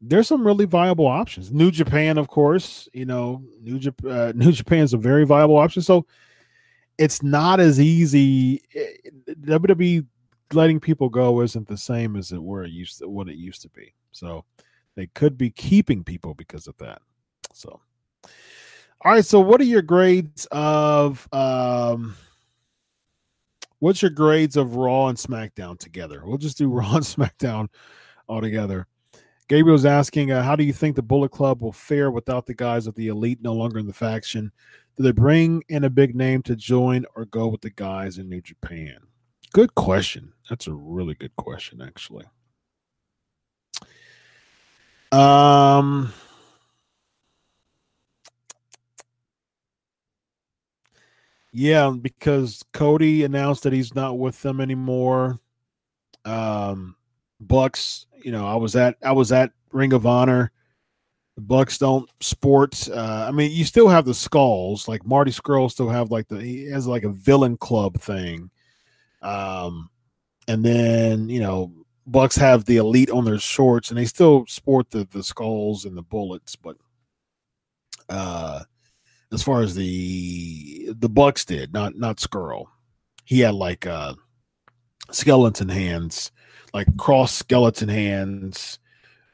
there's 0.00 0.28
some 0.28 0.46
really 0.46 0.64
viable 0.64 1.06
options. 1.06 1.52
New 1.52 1.70
Japan, 1.70 2.16
of 2.16 2.28
course, 2.28 2.88
you 2.92 3.04
know, 3.04 3.42
New 3.60 3.78
Japan, 3.78 4.10
uh, 4.10 4.32
New 4.36 4.52
Japan 4.52 4.80
is 4.80 4.94
a 4.94 4.98
very 4.98 5.24
viable 5.24 5.56
option. 5.56 5.82
So 5.82 6.06
it's 6.98 7.22
not 7.22 7.60
as 7.60 7.80
easy. 7.80 8.62
Eh, 8.74 9.10
WWE 9.42 10.06
letting 10.52 10.80
people 10.80 11.08
go 11.08 11.42
isn't 11.42 11.68
the 11.68 11.76
same 11.76 12.16
as 12.16 12.32
it 12.32 12.42
were 12.42 12.64
it 12.64 12.70
used 12.70 12.98
to, 12.98 13.08
what 13.08 13.28
it 13.28 13.36
used 13.36 13.62
to 13.62 13.68
be. 13.70 13.94
So 14.12 14.44
they 14.96 15.06
could 15.08 15.38
be 15.38 15.50
keeping 15.50 16.02
people 16.02 16.34
because 16.34 16.66
of 16.66 16.76
that. 16.78 17.00
So, 17.52 17.80
all 19.02 19.12
right. 19.12 19.24
So, 19.24 19.40
what 19.40 19.60
are 19.60 19.64
your 19.64 19.82
grades 19.82 20.46
of? 20.50 21.28
um 21.32 22.16
What's 23.80 24.02
your 24.02 24.10
grades 24.10 24.58
of 24.58 24.76
Raw 24.76 25.08
and 25.08 25.16
SmackDown 25.16 25.78
together? 25.78 26.22
We'll 26.24 26.36
just 26.38 26.58
do 26.58 26.68
Raw 26.72 26.96
and 26.96 27.04
SmackDown 27.04 27.68
all 28.28 28.40
together. 28.40 28.86
Gabriel's 29.50 29.84
asking, 29.84 30.30
uh, 30.30 30.44
how 30.44 30.54
do 30.54 30.62
you 30.62 30.72
think 30.72 30.94
the 30.94 31.02
Bullet 31.02 31.32
Club 31.32 31.60
will 31.60 31.72
fare 31.72 32.12
without 32.12 32.46
the 32.46 32.54
guys 32.54 32.86
of 32.86 32.94
the 32.94 33.08
elite 33.08 33.40
no 33.42 33.52
longer 33.52 33.80
in 33.80 33.86
the 33.88 33.92
faction? 33.92 34.52
Do 34.96 35.02
they 35.02 35.10
bring 35.10 35.64
in 35.68 35.82
a 35.82 35.90
big 35.90 36.14
name 36.14 36.40
to 36.42 36.54
join 36.54 37.04
or 37.16 37.24
go 37.24 37.48
with 37.48 37.60
the 37.60 37.70
guys 37.70 38.18
in 38.18 38.28
New 38.28 38.40
Japan? 38.40 38.98
Good 39.52 39.74
question. 39.74 40.34
That's 40.48 40.68
a 40.68 40.72
really 40.72 41.14
good 41.14 41.34
question, 41.34 41.82
actually. 41.82 42.26
Um, 45.10 46.12
Yeah, 51.52 51.92
because 52.00 52.62
Cody 52.72 53.24
announced 53.24 53.64
that 53.64 53.72
he's 53.72 53.96
not 53.96 54.16
with 54.16 54.40
them 54.42 54.60
anymore. 54.60 55.40
Um, 56.24 56.94
Bucks, 57.40 58.06
you 58.22 58.32
know, 58.32 58.46
I 58.46 58.56
was 58.56 58.76
at 58.76 58.96
I 59.02 59.12
was 59.12 59.32
at 59.32 59.52
Ring 59.72 59.92
of 59.92 60.06
Honor. 60.06 60.52
The 61.36 61.42
Bucks 61.42 61.78
don't 61.78 62.10
sport. 62.20 62.88
Uh, 62.88 63.26
I 63.28 63.30
mean, 63.30 63.52
you 63.52 63.64
still 63.64 63.88
have 63.88 64.04
the 64.04 64.14
skulls. 64.14 64.88
Like 64.88 65.06
Marty 65.06 65.30
Scurll 65.30 65.70
still 65.70 65.88
have 65.88 66.10
like 66.10 66.28
the 66.28 66.40
he 66.40 66.70
has 66.70 66.86
like 66.86 67.04
a 67.04 67.10
villain 67.10 67.56
club 67.56 68.00
thing. 68.00 68.50
Um, 69.22 69.90
and 70.48 70.64
then 70.64 71.28
you 71.28 71.40
know 71.40 71.72
Bucks 72.06 72.36
have 72.36 72.64
the 72.64 72.78
elite 72.78 73.10
on 73.10 73.24
their 73.24 73.38
shorts, 73.38 73.90
and 73.90 73.98
they 73.98 74.04
still 74.04 74.44
sport 74.46 74.90
the 74.90 75.06
the 75.10 75.22
skulls 75.22 75.84
and 75.84 75.96
the 75.96 76.02
bullets, 76.02 76.56
but 76.56 76.76
uh 78.08 78.64
as 79.32 79.42
far 79.42 79.62
as 79.62 79.74
the 79.74 80.92
the 80.98 81.08
Bucks 81.08 81.44
did, 81.44 81.72
not 81.72 81.96
not 81.96 82.18
Scurll. 82.18 82.66
He 83.24 83.40
had 83.40 83.54
like 83.54 83.86
uh 83.86 84.14
skeleton 85.12 85.68
hands, 85.68 86.32
like 86.72 86.96
cross 86.96 87.32
skeleton 87.34 87.88
hands 87.88 88.78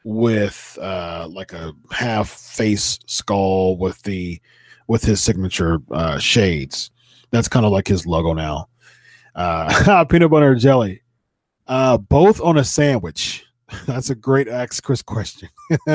with 0.03 0.77
uh 0.81 1.27
like 1.29 1.51
a 1.53 1.73
half 1.91 2.29
face 2.29 2.97
skull 3.07 3.77
with 3.77 4.01
the 4.03 4.39
with 4.87 5.03
his 5.03 5.21
signature 5.21 5.79
uh 5.91 6.17
shades. 6.17 6.91
That's 7.31 7.49
kind 7.49 7.65
of 7.65 7.71
like 7.71 7.87
his 7.87 8.05
logo 8.05 8.33
now. 8.33 8.69
Uh 9.35 10.05
peanut 10.09 10.31
butter 10.31 10.51
and 10.51 10.61
jelly. 10.61 11.01
Uh 11.67 11.97
both 11.97 12.41
on 12.41 12.57
a 12.57 12.63
sandwich. 12.63 13.45
That's 13.85 14.09
a 14.09 14.15
great 14.15 14.47
ask 14.47 14.83
Chris 14.83 15.01
question. 15.01 15.49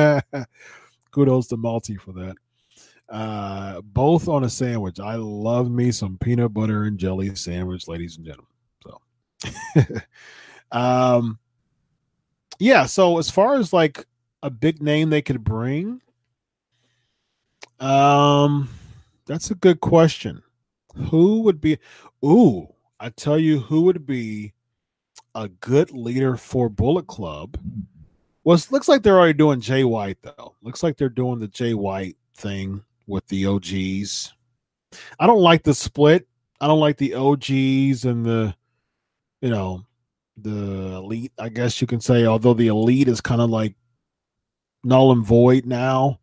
Kudos 1.11 1.47
to 1.49 1.57
Malty 1.57 1.99
for 2.01 2.13
that 2.13 2.37
uh, 3.13 3.81
both 3.83 4.27
on 4.27 4.43
a 4.43 4.51
sandwich. 4.51 4.99
I 4.99 5.17
love 5.17 5.71
me 5.71 5.93
some 5.93 6.17
peanut 6.19 6.55
butter 6.55 6.85
and 6.85 6.99
jelly 6.99 7.35
sandwich, 7.35 7.87
ladies 7.87 8.17
and 8.17 8.27
gentlemen. 8.27 8.47
So, 8.83 9.01
um, 10.73 11.39
yeah. 12.59 12.87
So 12.87 13.19
as 13.19 13.31
far 13.31 13.55
as 13.55 13.73
like 13.73 14.05
a 14.43 14.51
big 14.51 14.83
name 14.83 15.11
they 15.11 15.23
could 15.23 15.45
bring, 15.45 16.01
um, 17.79 18.69
that's 19.27 19.51
a 19.51 19.55
good 19.55 19.81
question. 19.81 20.43
Who 21.11 21.43
would 21.43 21.61
be? 21.61 21.79
Ooh, 22.25 22.69
I 22.99 23.11
tell 23.11 23.39
you, 23.39 23.61
who 23.61 23.83
would 23.83 24.05
be 24.07 24.53
a 25.35 25.49
good 25.49 25.91
leader 25.93 26.37
for 26.37 26.69
Bullet 26.69 27.07
Club? 27.07 27.59
Well, 28.45 28.57
it 28.57 28.67
looks 28.71 28.89
like 28.89 29.03
they're 29.03 29.19
already 29.19 29.35
doing 29.35 29.61
Jay 29.61 29.85
White 29.85 30.19
though. 30.23 30.55
Looks 30.63 30.83
like 30.83 30.97
they're 30.97 31.09
doing 31.09 31.39
the 31.39 31.49
Jay 31.49 31.75
White 31.75 32.17
thing 32.37 32.83
with 33.07 33.27
the 33.29 33.47
OGs. 33.47 34.33
I 35.19 35.27
don't 35.27 35.41
like 35.41 35.63
the 35.63 35.75
split. 35.75 36.27
I 36.61 36.67
don't 36.67 36.81
like 36.81 36.97
the 36.97 37.15
OGs 37.15 38.05
and 38.05 38.25
the, 38.25 38.55
you 39.41 39.51
know, 39.51 39.85
the 40.37 40.97
elite, 40.97 41.33
I 41.39 41.49
guess 41.49 41.81
you 41.81 41.87
can 41.87 42.01
say, 42.01 42.27
although 42.27 42.55
the 42.55 42.69
elite 42.69 43.09
is 43.09 43.21
kind 43.21 43.41
of 43.41 43.51
like 43.51 43.75
null 44.85 45.13
and 45.13 45.25
void 45.25 45.67
now. 45.67 46.21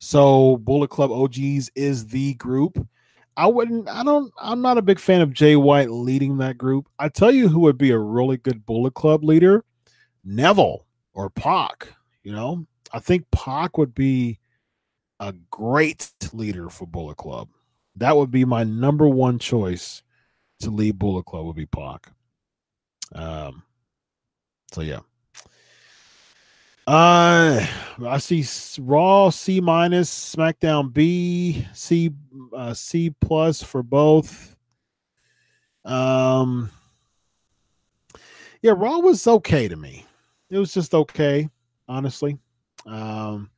So 0.00 0.58
Bullet 0.58 0.90
Club 0.90 1.10
OGs 1.10 1.70
is 1.74 2.06
the 2.06 2.34
group. 2.34 2.86
I 3.36 3.46
wouldn't, 3.46 3.88
I 3.88 4.04
don't, 4.04 4.32
I'm 4.38 4.60
not 4.62 4.78
a 4.78 4.82
big 4.82 4.98
fan 5.00 5.20
of 5.20 5.32
Jay 5.32 5.56
White 5.56 5.90
leading 5.90 6.38
that 6.38 6.58
group. 6.58 6.88
I 6.98 7.08
tell 7.08 7.32
you 7.32 7.48
who 7.48 7.60
would 7.60 7.78
be 7.78 7.90
a 7.90 7.98
really 7.98 8.36
good 8.36 8.64
Bullet 8.64 8.94
Club 8.94 9.24
leader 9.24 9.64
Neville 10.24 10.86
or 11.12 11.30
Pac. 11.30 11.88
You 12.22 12.32
know, 12.32 12.66
I 12.92 13.00
think 13.00 13.30
Pac 13.30 13.76
would 13.76 13.94
be 13.94 14.38
a 15.20 15.32
great 15.50 16.12
leader 16.32 16.68
for 16.68 16.86
Bullet 16.86 17.16
Club. 17.16 17.48
That 17.96 18.16
would 18.16 18.30
be 18.30 18.44
my 18.44 18.64
number 18.64 19.08
one 19.08 19.38
choice 19.38 20.02
to 20.60 20.70
lead 20.70 20.98
Bullet 20.98 21.24
Club 21.24 21.46
would 21.46 21.56
be 21.56 21.66
Pac. 21.66 22.12
Um, 23.14 23.62
so 24.72 24.80
yeah. 24.80 25.00
Uh, 26.86 27.66
I 28.06 28.18
see 28.18 28.44
Raw 28.82 29.30
C 29.30 29.60
minus, 29.60 30.34
SmackDown 30.34 30.92
B, 30.92 31.66
C, 31.72 32.10
uh, 32.54 32.74
C 32.74 33.10
plus 33.20 33.62
for 33.62 33.82
both. 33.82 34.54
Um, 35.84 36.70
yeah, 38.60 38.72
Raw 38.76 38.98
was 38.98 39.26
okay 39.26 39.68
to 39.68 39.76
me. 39.76 40.04
It 40.50 40.58
was 40.58 40.74
just 40.74 40.94
okay, 40.94 41.48
honestly. 41.88 42.38
Um, 42.86 43.50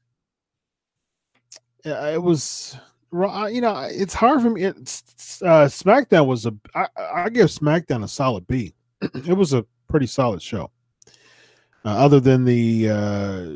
it 1.84 2.22
was 2.22 2.76
you 3.12 3.60
know 3.60 3.86
it's 3.90 4.14
hard 4.14 4.42
for 4.42 4.50
me 4.50 4.64
it's 4.64 5.40
uh 5.42 5.66
smackdown 5.66 6.26
was 6.26 6.44
a 6.44 6.54
I, 6.74 6.86
I 7.14 7.28
give 7.28 7.46
smackdown 7.46 8.02
a 8.02 8.08
solid 8.08 8.46
b 8.46 8.74
it 9.00 9.36
was 9.36 9.52
a 9.52 9.66
pretty 9.88 10.06
solid 10.06 10.42
show. 10.42 10.70
Uh, 11.84 11.90
other 11.90 12.20
than 12.20 12.44
the 12.44 12.90
uh 12.90 13.46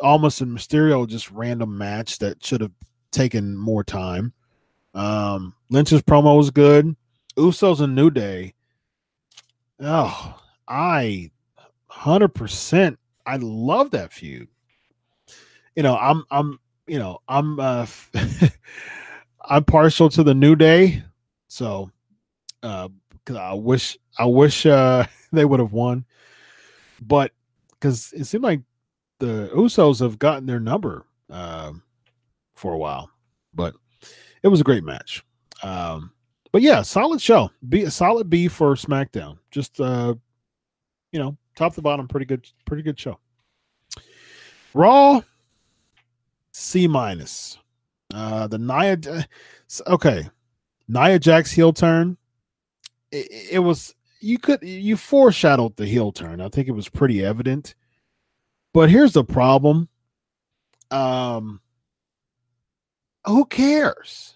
Almas 0.00 0.40
a 0.40 0.44
mysterio 0.44 1.06
just 1.06 1.30
random 1.30 1.76
match 1.76 2.18
that 2.18 2.44
should 2.44 2.60
have 2.60 2.72
taken 3.10 3.56
more 3.56 3.82
time. 3.82 4.32
Um 4.94 5.54
lynch's 5.70 6.02
promo 6.02 6.36
was 6.36 6.50
good. 6.50 6.94
Usos 7.36 7.80
and 7.80 7.94
new 7.94 8.10
day. 8.10 8.54
Oh 9.80 10.40
i 10.68 11.30
100% 11.90 12.96
i 13.26 13.36
love 13.36 13.90
that 13.90 14.12
feud. 14.12 14.48
You 15.74 15.82
know 15.82 15.96
i'm 15.96 16.24
i'm 16.30 16.58
you 16.86 16.98
know, 16.98 17.18
I'm 17.28 17.58
uh 17.58 17.86
I'm 19.44 19.64
partial 19.64 20.08
to 20.10 20.22
the 20.22 20.34
New 20.34 20.56
Day, 20.56 21.02
so 21.48 21.90
uh 22.62 22.88
cause 23.26 23.36
I 23.36 23.52
wish 23.52 23.98
I 24.18 24.24
wish 24.24 24.64
uh 24.64 25.06
they 25.32 25.44
would 25.44 25.60
have 25.60 25.72
won. 25.72 26.06
But 27.00 27.32
because 27.72 28.12
it 28.14 28.24
seemed 28.24 28.44
like 28.44 28.62
the 29.18 29.50
Usos 29.54 30.00
have 30.00 30.18
gotten 30.18 30.46
their 30.46 30.60
number 30.60 31.04
uh, 31.30 31.72
for 32.54 32.72
a 32.72 32.78
while. 32.78 33.10
But 33.54 33.74
it 34.42 34.48
was 34.48 34.60
a 34.60 34.64
great 34.64 34.84
match. 34.84 35.24
Um 35.62 36.12
but 36.52 36.62
yeah, 36.62 36.80
solid 36.82 37.20
show. 37.20 37.50
Be 37.68 37.82
a 37.82 37.90
solid 37.90 38.30
B 38.30 38.48
for 38.48 38.74
SmackDown. 38.74 39.38
Just 39.50 39.80
uh 39.80 40.14
you 41.12 41.18
know, 41.18 41.36
top 41.54 41.74
to 41.74 41.82
bottom, 41.82 42.08
pretty 42.08 42.26
good, 42.26 42.48
pretty 42.64 42.82
good 42.82 42.98
show. 42.98 43.18
Raw, 44.74 45.22
C 46.52 46.86
minus. 46.86 47.58
Uh, 48.14 48.46
the 48.46 48.58
Nia, 48.58 48.98
okay, 49.86 50.28
Nia 50.88 51.18
Jax 51.18 51.50
heel 51.50 51.72
turn. 51.72 52.16
It, 53.12 53.48
it, 53.52 53.58
was 53.60 53.94
you 54.20 54.38
could 54.38 54.62
you 54.62 54.96
foreshadowed 54.96 55.76
the 55.76 55.86
heel 55.86 56.12
turn. 56.12 56.40
I 56.40 56.48
think 56.48 56.68
it 56.68 56.72
was 56.72 56.88
pretty 56.88 57.24
evident. 57.24 57.74
But 58.72 58.90
here's 58.90 59.12
the 59.12 59.24
problem. 59.24 59.88
Um, 60.90 61.60
who 63.24 63.44
cares? 63.46 64.34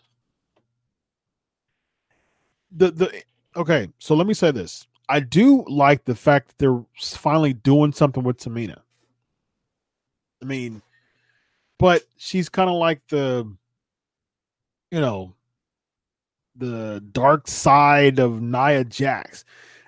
The 2.72 2.90
the 2.90 3.22
okay. 3.56 3.88
So 3.98 4.14
let 4.14 4.26
me 4.26 4.34
say 4.34 4.50
this. 4.50 4.86
I 5.08 5.20
do 5.20 5.64
like 5.66 6.04
the 6.04 6.14
fact 6.14 6.48
that 6.48 6.58
they're 6.58 6.84
finally 7.16 7.52
doing 7.52 7.92
something 7.92 8.22
with 8.22 8.38
Tamina. 8.38 8.78
I 10.40 10.44
mean, 10.44 10.82
but 11.78 12.04
she's 12.16 12.48
kind 12.48 12.70
of 12.70 12.76
like 12.76 13.00
the 13.08 13.52
you 14.90 15.00
know 15.00 15.34
the 16.56 17.02
dark 17.12 17.48
side 17.48 18.18
of 18.18 18.40
Nia 18.40 18.84
Jax. 18.84 19.44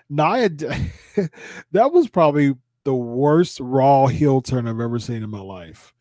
Nia 0.08 0.48
that 1.72 1.92
was 1.92 2.08
probably 2.08 2.54
the 2.84 2.94
worst 2.94 3.60
raw 3.60 4.06
heel 4.06 4.40
turn 4.40 4.66
I've 4.66 4.80
ever 4.80 4.98
seen 4.98 5.22
in 5.22 5.30
my 5.30 5.40
life. 5.40 5.92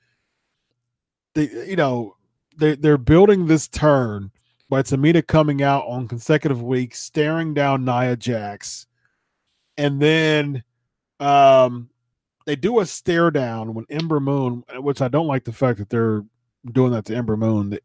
They 1.36 1.50
you 1.68 1.76
know, 1.76 2.16
they 2.58 2.76
they're 2.76 2.98
building 2.98 3.48
this 3.48 3.68
turn 3.68 4.32
by 4.70 4.82
Tamina 4.82 5.26
coming 5.26 5.62
out 5.62 5.86
on 5.88 6.08
consecutive 6.08 6.62
weeks, 6.62 7.02
staring 7.02 7.54
down 7.54 7.86
Nia 7.86 8.16
Jax, 8.16 8.88
and 9.78 10.02
then 10.02 10.64
um 11.20 11.90
they 12.46 12.56
do 12.56 12.80
a 12.80 12.86
stare 12.86 13.32
down 13.32 13.74
when 13.74 13.86
Ember 13.90 14.20
Moon, 14.20 14.64
which 14.78 15.02
I 15.02 15.08
don't 15.08 15.28
like 15.28 15.44
the 15.46 15.54
fact 15.54 15.80
that 15.80 15.90
they're 15.90 16.24
doing 16.72 16.92
that 16.92 17.06
to 17.06 17.16
Ember 17.16 17.38
Moon. 17.38 17.78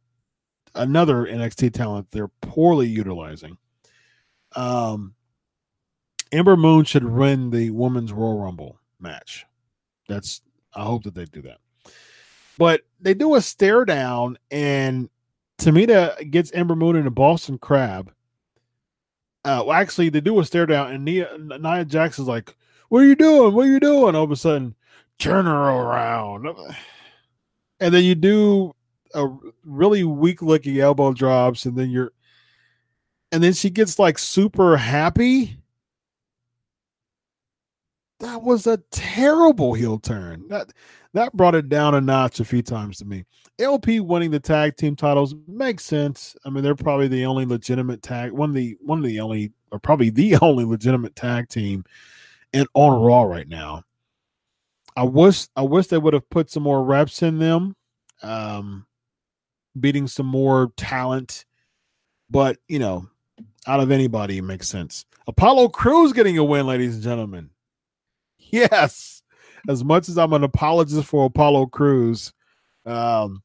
Another 0.76 1.26
NXT 1.26 1.72
talent 1.72 2.10
they're 2.10 2.28
poorly 2.40 2.88
utilizing. 2.88 3.58
Um, 4.54 5.14
Ember 6.32 6.56
Moon 6.56 6.84
should 6.84 7.04
win 7.04 7.50
the 7.50 7.70
Women's 7.70 8.12
Royal 8.12 8.38
Rumble 8.38 8.78
match. 9.00 9.46
That's 10.08 10.42
I 10.74 10.84
hope 10.84 11.04
that 11.04 11.14
they 11.14 11.24
do 11.24 11.42
that. 11.42 11.58
But 12.58 12.82
they 13.00 13.14
do 13.14 13.34
a 13.34 13.40
stare 13.40 13.84
down, 13.84 14.38
and 14.50 15.08
Tamina 15.58 16.30
gets 16.30 16.52
Ember 16.52 16.76
Moon 16.76 16.96
in 16.96 17.06
a 17.06 17.10
Boston 17.10 17.58
Crab. 17.58 18.12
Uh, 19.44 19.62
well, 19.66 19.72
actually, 19.72 20.08
they 20.08 20.20
do 20.20 20.38
a 20.40 20.44
stare 20.44 20.66
down, 20.66 20.92
and 20.92 21.04
Nia, 21.04 21.30
Nia 21.38 21.84
Jax 21.84 22.18
is 22.18 22.26
like, 22.26 22.56
what 22.88 23.02
are 23.02 23.06
you 23.06 23.14
doing? 23.14 23.54
What 23.54 23.66
are 23.66 23.70
you 23.70 23.80
doing? 23.80 24.14
All 24.14 24.24
of 24.24 24.30
a 24.30 24.36
sudden, 24.36 24.74
turn 25.18 25.46
her 25.46 25.52
around. 25.52 26.48
And 27.78 27.92
then 27.92 28.04
you 28.04 28.14
do 28.14 28.74
a 29.16 29.28
really 29.64 30.04
weak 30.04 30.42
looking 30.42 30.78
elbow 30.78 31.12
drops, 31.12 31.66
and 31.66 31.76
then 31.76 31.90
you're 31.90 32.12
and 33.32 33.42
then 33.42 33.52
she 33.52 33.70
gets 33.70 33.98
like 33.98 34.18
super 34.18 34.76
happy. 34.76 35.58
That 38.20 38.42
was 38.42 38.66
a 38.66 38.78
terrible 38.90 39.74
heel 39.74 39.98
turn. 39.98 40.46
That 40.48 40.72
that 41.12 41.32
brought 41.32 41.54
it 41.54 41.68
down 41.68 41.94
a 41.94 42.00
notch 42.00 42.40
a 42.40 42.44
few 42.44 42.62
times 42.62 42.98
to 42.98 43.04
me. 43.04 43.24
AOP 43.58 44.00
winning 44.02 44.30
the 44.30 44.40
tag 44.40 44.76
team 44.76 44.94
titles 44.94 45.34
makes 45.48 45.84
sense. 45.84 46.36
I 46.44 46.50
mean, 46.50 46.62
they're 46.62 46.74
probably 46.74 47.08
the 47.08 47.26
only 47.26 47.46
legitimate 47.46 48.02
tag 48.02 48.32
one 48.32 48.50
of 48.50 48.54
the 48.54 48.76
one 48.80 48.98
of 48.98 49.04
the 49.04 49.20
only 49.20 49.52
or 49.72 49.78
probably 49.78 50.10
the 50.10 50.36
only 50.42 50.64
legitimate 50.64 51.16
tag 51.16 51.48
team 51.48 51.84
and 52.52 52.68
on 52.74 53.02
Raw 53.02 53.22
right 53.22 53.48
now. 53.48 53.82
I 54.96 55.02
wish 55.02 55.48
I 55.56 55.62
wish 55.62 55.88
they 55.88 55.98
would 55.98 56.14
have 56.14 56.28
put 56.30 56.50
some 56.50 56.62
more 56.62 56.82
reps 56.82 57.22
in 57.22 57.38
them, 57.38 57.76
um, 58.22 58.86
beating 59.78 60.06
some 60.06 60.26
more 60.26 60.72
talent. 60.76 61.44
But 62.30 62.58
you 62.68 62.78
know, 62.78 63.08
out 63.66 63.80
of 63.80 63.90
anybody, 63.90 64.38
it 64.38 64.42
makes 64.42 64.68
sense. 64.68 65.04
Apollo 65.26 65.68
Crews 65.68 66.12
getting 66.12 66.38
a 66.38 66.44
win, 66.44 66.66
ladies 66.66 66.94
and 66.94 67.02
gentlemen. 67.02 67.50
Yes, 68.38 69.22
as 69.68 69.82
much 69.82 70.08
as 70.08 70.16
I'm 70.16 70.32
an 70.32 70.44
apologist 70.44 71.04
for 71.08 71.26
Apollo 71.26 71.66
Crews, 71.66 72.32
um, 72.84 73.42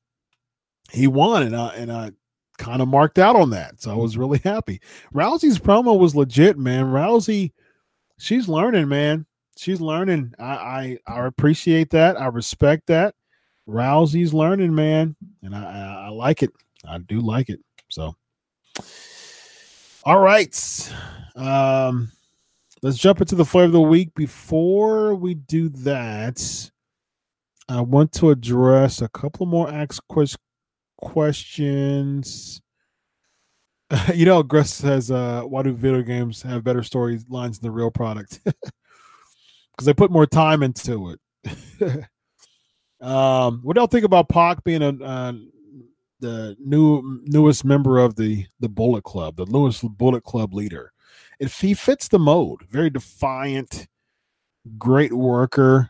he 0.91 1.08
won, 1.08 1.44
and 1.44 1.56
I 1.56 1.70
and 1.70 1.91
I 1.91 2.12
kind 2.60 2.82
of 2.82 2.88
marked 2.88 3.18
out 3.18 3.36
on 3.36 3.49
that, 3.49 3.82
so 3.82 3.91
I 3.91 3.95
was 3.95 4.16
really 4.18 4.40
happy. 4.44 4.80
Rousey's 5.14 5.58
promo 5.58 5.98
was 5.98 6.16
legit, 6.16 6.58
man. 6.58 6.86
Rousey, 6.86 7.52
she's 8.20 8.48
learning, 8.48 8.90
man 8.90 9.26
she's 9.58 9.82
learning. 9.82 10.34
I, 10.40 10.44
I, 10.44 10.98
I 11.08 11.26
appreciate 11.26 11.91
that. 11.91 12.20
I 12.20 12.28
respect 12.28 12.88
that. 12.88 13.16
Rousey's 13.67 14.33
learning, 14.33 14.73
man, 14.73 15.15
and 15.43 15.55
I, 15.55 16.05
I, 16.05 16.09
like 16.09 16.43
it. 16.43 16.51
I 16.88 16.97
do 16.97 17.19
like 17.19 17.49
it. 17.49 17.59
So, 17.89 18.15
all 20.03 20.19
right, 20.19 20.93
um, 21.35 22.11
let's 22.81 22.97
jump 22.97 23.21
into 23.21 23.35
the 23.35 23.45
flavor 23.45 23.65
of 23.65 23.71
the 23.73 23.81
week. 23.81 24.13
Before 24.15 25.15
we 25.15 25.35
do 25.35 25.69
that, 25.69 26.71
I 27.69 27.81
want 27.81 28.11
to 28.13 28.31
address 28.31 29.01
a 29.01 29.09
couple 29.09 29.45
more 29.45 29.69
ask 29.69 30.01
questions. 30.97 32.61
you 34.13 34.25
know, 34.25 34.41
Gress 34.43 34.73
says, 34.73 35.11
uh, 35.11 35.43
"Why 35.43 35.63
do 35.63 35.73
video 35.73 36.01
games 36.01 36.41
have 36.41 36.63
better 36.63 36.81
storylines 36.81 37.59
than 37.59 37.63
the 37.63 37.71
real 37.71 37.91
product?" 37.91 38.39
because 39.81 39.85
they 39.85 39.93
put 39.93 40.11
more 40.11 40.25
time 40.25 40.63
into 40.63 41.11
it. 41.11 41.19
um, 43.02 43.61
what 43.64 43.76
do 43.76 43.82
y'all 43.82 43.88
think 43.88 44.06
about 44.06 44.30
Pac 44.30 44.64
being 44.64 44.82
a 44.84 45.34
the 46.19 46.56
new 46.60 47.19
newest 47.26 47.65
member 47.65 47.98
of 47.98 48.15
the 48.15 48.45
the 48.60 48.69
Bullet 48.69 49.03
Club, 49.03 49.38
the 49.38 49.45
Lewis 49.45 49.82
Bullet 49.82 50.23
Club 50.23 50.53
leader? 50.53 50.94
If 51.40 51.60
he 51.60 51.73
fits 51.73 52.07
the 52.07 52.19
mode, 52.19 52.61
very 52.69 52.90
defiant, 52.90 53.88
great 54.78 55.14
worker. 55.14 55.90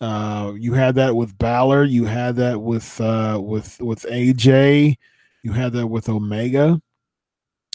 Uh, 0.00 0.54
you 0.58 0.72
had 0.72 0.96
that 0.96 1.14
with 1.14 1.38
Balor. 1.38 1.84
You 1.84 2.06
had 2.06 2.34
that 2.36 2.60
with 2.60 3.00
uh, 3.00 3.40
with 3.40 3.80
with 3.80 4.02
AJ. 4.10 4.96
You 5.44 5.52
had 5.52 5.72
that 5.74 5.86
with 5.86 6.08
Omega. 6.08 6.80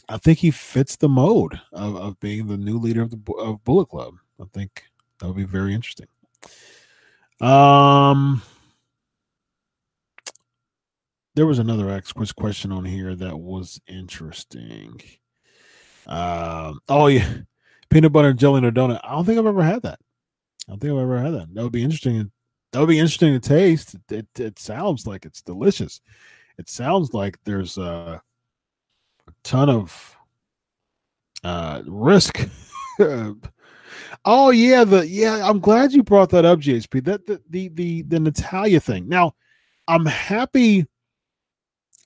I 0.10 0.18
think 0.18 0.40
he 0.40 0.52
fits 0.52 0.96
the 0.96 1.10
mode 1.10 1.60
of, 1.74 1.96
of 1.96 2.20
being 2.20 2.48
the 2.48 2.58
new 2.58 2.78
leader 2.78 3.02
of 3.02 3.12
the 3.12 3.34
of 3.34 3.64
Bullet 3.64 3.88
Club. 3.88 4.16
I 4.42 4.46
think 4.54 4.84
that 5.20 5.28
would 5.28 5.38
be 5.38 5.44
very 5.44 5.74
interesting. 5.74 6.08
Um, 7.40 8.42
there 11.36 11.46
was 11.46 11.60
another 11.60 12.02
quiz 12.16 12.32
question 12.32 12.72
on 12.72 12.84
here 12.86 13.16
that 13.16 13.38
was 13.38 13.80
interesting. 13.88 15.02
Um, 16.08 16.80
oh 16.90 17.08
yeah, 17.08 17.30
peanut 17.90 18.12
butter 18.12 18.30
and 18.30 18.40
jelly 18.40 18.60
in 18.60 18.66
a 18.66 18.72
donut. 18.72 19.02
I 19.04 19.12
don't 19.12 19.26
think 19.26 19.38
I've 19.38 19.46
ever 19.46 19.64
had 19.64 19.84
that. 19.84 20.00
I 20.68 20.72
don't 20.72 20.80
think 20.80 20.94
I've 20.94 21.00
ever 21.00 21.20
had 21.20 21.34
that. 21.34 21.54
That 21.54 21.64
would 21.64 21.72
be 21.72 21.84
interesting. 21.84 22.32
That 22.72 22.80
would 22.80 22.90
be 22.90 23.00
interesting 23.00 23.40
to 23.40 23.40
taste. 23.40 23.96
It 24.10 24.28
it 24.40 24.58
sounds 24.58 25.06
like 25.06 25.26
it's 25.26 25.42
delicious. 25.42 26.02
It 26.58 26.70
sounds 26.70 27.14
like 27.14 27.38
there's 27.44 27.78
a, 27.78 28.22
a 29.28 29.32
ton 29.44 29.70
of 29.70 30.18
uh, 31.44 31.84
risk 31.86 32.50
Oh 34.26 34.50
yeah, 34.50 34.84
the 34.84 35.08
yeah. 35.08 35.48
I'm 35.48 35.60
glad 35.60 35.94
you 35.94 36.04
brought 36.04 36.30
that 36.32 36.46
up, 36.46 36.60
JSP. 36.60 37.04
That 37.06 37.26
the 37.26 37.42
the 37.50 37.70
the, 37.70 38.02
the 38.04 38.20
Natalya 38.20 38.80
thing. 38.80 39.08
Now, 39.08 39.34
I'm 39.88 40.06
happy. 40.06 40.86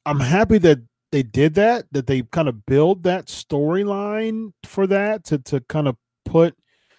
I'm 0.05 0.19
happy 0.19 0.57
that 0.59 0.79
they 1.11 1.23
did 1.23 1.55
that. 1.55 1.85
That 1.91 2.07
they 2.07 2.21
kind 2.23 2.47
of 2.47 2.65
build 2.65 3.03
that 3.03 3.27
storyline 3.27 4.53
for 4.65 4.87
that 4.87 5.23
to 5.25 5.39
to 5.39 5.61
kind 5.61 5.87
of 5.87 5.95
put 6.25 6.55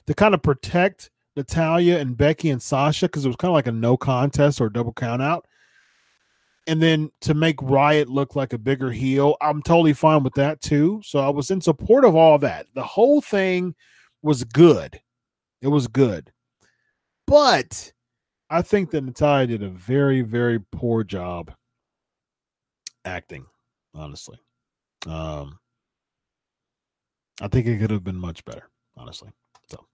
to 0.07 0.15
kind 0.15 0.35
of 0.35 0.43
protect 0.43 1.11
Natalya 1.37 1.99
and 1.99 2.17
Becky 2.17 2.51
and 2.51 2.63
Sasha 2.63 3.07
because 3.07 3.25
it 3.25 3.29
was 3.29 3.37
kind 3.37 3.51
of 3.51 3.55
like 3.55 3.67
a 3.67 3.73
no 3.73 3.97
contest 3.97 4.61
or 4.61 4.69
double 4.69 4.93
count 4.93 5.23
out. 5.23 5.47
And 6.67 6.81
then 6.81 7.11
to 7.23 7.35
make 7.35 7.57
Riott 7.57 8.07
look 8.09 8.37
like 8.37 8.53
a 8.53 8.59
bigger 8.59 8.91
heel, 8.91 9.37
I'm 9.41 9.63
totally 9.63 9.95
fine 9.95 10.23
with 10.23 10.35
that 10.35 10.61
too. 10.61 11.01
So 11.05 11.19
I 11.19 11.29
was 11.29 11.51
in 11.51 11.61
support 11.61 12.05
of 12.05 12.15
all 12.15 12.39
that. 12.39 12.67
The 12.75 12.85
whole 12.85 13.21
thing 13.21 13.75
was 14.23 14.45
good. 14.45 15.01
It 15.61 15.69
was 15.69 15.87
good. 15.89 16.33
But 17.27 17.93
I 18.51 18.63
think 18.63 18.91
that 18.91 19.05
Natalya 19.05 19.47
did 19.47 19.63
a 19.63 19.69
very, 19.69 20.23
very 20.23 20.61
poor 20.73 21.05
job 21.05 21.53
acting, 23.05 23.47
honestly. 23.95 24.39
Um, 25.07 25.59
I 27.41 27.49
think 27.49 27.67
it 27.67 27.79
could 27.79 27.91
have 27.91 28.05
been 28.05 28.19
much 28.19 28.45
better, 28.45 28.69
honestly. 28.97 29.31
So, 29.69 29.87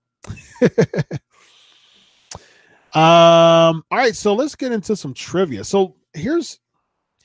um, 2.99 3.85
all 3.91 3.99
right, 3.99 4.17
so 4.17 4.35
let's 4.35 4.55
get 4.55 4.73
into 4.73 4.97
some 4.97 5.15
trivia. 5.15 5.65
So 5.65 5.95
here's 6.13 6.59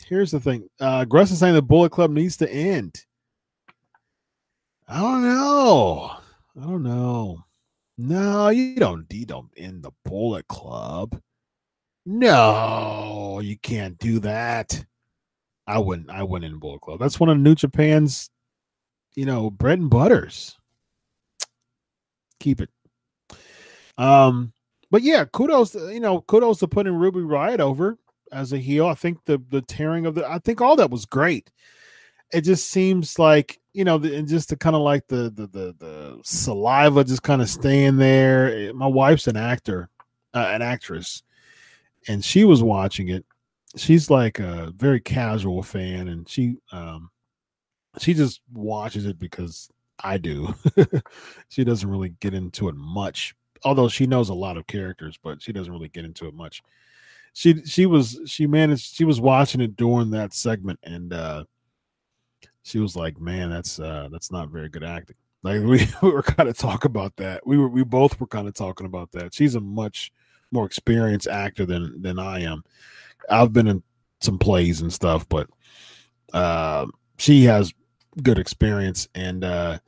here's 0.06 0.32
the 0.32 0.40
thing. 0.40 0.70
Uh 0.80 1.06
Gress 1.06 1.32
is 1.32 1.40
saying 1.40 1.56
the 1.56 1.62
Bullet 1.62 1.92
Club 1.92 2.12
needs 2.12 2.38
to 2.38 2.52
end. 2.52 3.06
I 4.88 5.00
don't 5.00 5.24
know. 5.24 6.18
I 6.60 6.66
don't 6.66 6.84
know. 6.84 7.44
No, 7.98 8.50
you 8.50 8.76
don't. 8.76 9.12
You 9.12 9.26
don't 9.26 9.52
end 9.58 9.84
the 9.84 9.92
Bullet 10.06 10.48
Club. 10.48 11.20
No, 12.06 13.40
you 13.42 13.58
can't 13.58 13.98
do 13.98 14.20
that. 14.20 14.86
I 15.66 15.80
wouldn't. 15.80 16.10
I 16.10 16.24
wouldn't 16.24 16.52
in 16.52 16.60
Bullet 16.60 16.82
Club. 16.82 17.00
That's 17.00 17.20
one 17.20 17.30
of 17.30 17.38
New 17.38 17.56
Japan's, 17.56 18.30
you 19.16 19.26
know, 19.26 19.50
bread 19.50 19.80
and 19.80 19.90
butters. 19.90 20.58
Keep 22.40 22.62
it. 22.62 22.70
Um, 23.98 24.52
but 24.92 25.02
yeah, 25.02 25.26
kudos. 25.26 25.76
You 25.76 26.00
know, 26.00 26.22
kudos 26.22 26.60
to 26.60 26.68
putting 26.68 26.94
Ruby 26.94 27.22
Riott 27.22 27.60
over 27.60 27.98
as 28.32 28.52
a 28.54 28.58
heel. 28.58 28.88
I 28.88 28.96
think 28.96 29.24
the 29.26 29.42
the 29.50 29.62
tearing 29.62 30.06
of 30.06 30.16
the. 30.16 30.30
I 30.30 30.40
think 30.40 30.62
all 30.62 30.76
that 30.76 30.92
was 30.92 31.06
great. 31.06 31.52
It 32.34 32.42
just 32.42 32.70
seems 32.70 33.20
like 33.20 33.60
you 33.74 33.84
know, 33.84 33.96
and 33.96 34.28
just 34.28 34.50
to 34.50 34.56
kind 34.56 34.76
of 34.76 34.84
like 34.84 35.08
the 35.08 35.32
the 35.32 35.48
the, 35.48 35.76
the 35.80 36.20
saliva 36.24 37.04
just 37.04 37.24
kind 37.24 37.42
of 37.42 37.50
staying 37.50 37.98
there. 37.98 38.70
Eh, 38.70 38.72
my 38.72 38.88
wife's 38.88 39.28
an 39.28 39.36
actor, 39.36 39.90
uh, 40.34 40.50
an 40.52 40.62
actress, 40.62 41.24
and 42.08 42.24
she 42.24 42.44
was 42.44 42.62
watching 42.62 43.10
it. 43.10 43.26
She's 43.76 44.10
like 44.10 44.40
a 44.40 44.72
very 44.76 45.00
casual 45.00 45.64
fan, 45.64 46.08
and 46.08 46.30
she 46.30 46.58
um 46.72 47.10
she 48.00 48.14
just 48.14 48.42
watches 48.52 49.06
it 49.06 49.20
because 49.20 49.70
I 50.04 50.18
do. 50.18 50.54
she 51.50 51.64
doesn't 51.64 51.90
really 51.90 52.10
get 52.20 52.34
into 52.36 52.70
it 52.70 52.76
much, 52.76 53.36
although 53.64 53.90
she 53.90 54.06
knows 54.06 54.30
a 54.30 54.34
lot 54.36 54.58
of 54.58 54.68
characters, 54.68 55.18
but 55.22 55.42
she 55.42 55.52
doesn't 55.52 55.74
really 55.74 55.90
get 55.90 56.06
into 56.06 56.28
it 56.28 56.36
much. 56.36 56.62
She 57.34 57.64
she 57.66 57.88
was 57.88 58.20
she 58.28 58.46
managed 58.46 58.94
she 58.94 59.06
was 59.06 59.20
watching 59.20 59.62
it 59.62 59.76
during 59.76 60.12
that 60.12 60.36
segment 60.36 60.80
and 60.84 61.12
uh 61.12 61.46
she 62.64 62.80
was 62.80 62.96
like, 62.96 63.20
"Man, 63.20 63.50
that's 63.50 63.80
uh 63.80 64.10
that's 64.12 64.32
not 64.32 64.50
very 64.50 64.70
good 64.70 64.84
acting." 64.84 65.16
Like 65.44 65.62
we, 65.62 65.88
we 66.02 66.12
were 66.12 66.24
kind 66.24 66.50
of 66.50 66.58
talking 66.58 66.90
about 66.90 67.16
that. 67.18 67.46
We 67.46 67.58
were 67.58 67.68
we 67.68 67.84
both 67.84 68.20
were 68.20 68.28
kind 68.28 68.48
of 68.48 68.56
talking 68.56 68.86
about 68.86 69.12
that. 69.12 69.34
She's 69.34 69.56
a 69.56 69.62
much 69.62 70.12
more 70.52 70.66
experienced 70.66 71.28
actor 71.28 71.66
than 71.66 72.02
than 72.02 72.18
I 72.18 72.42
am. 72.42 72.64
I've 73.30 73.54
been 73.54 73.68
in 73.68 73.84
some 74.22 74.40
plays 74.40 74.82
and 74.82 74.92
stuff, 74.92 75.28
but 75.30 75.50
uh, 76.34 76.88
she 77.18 77.44
has 77.44 77.74
good 78.22 78.40
experience, 78.40 79.08
and 79.14 79.44
uh, 79.44 79.80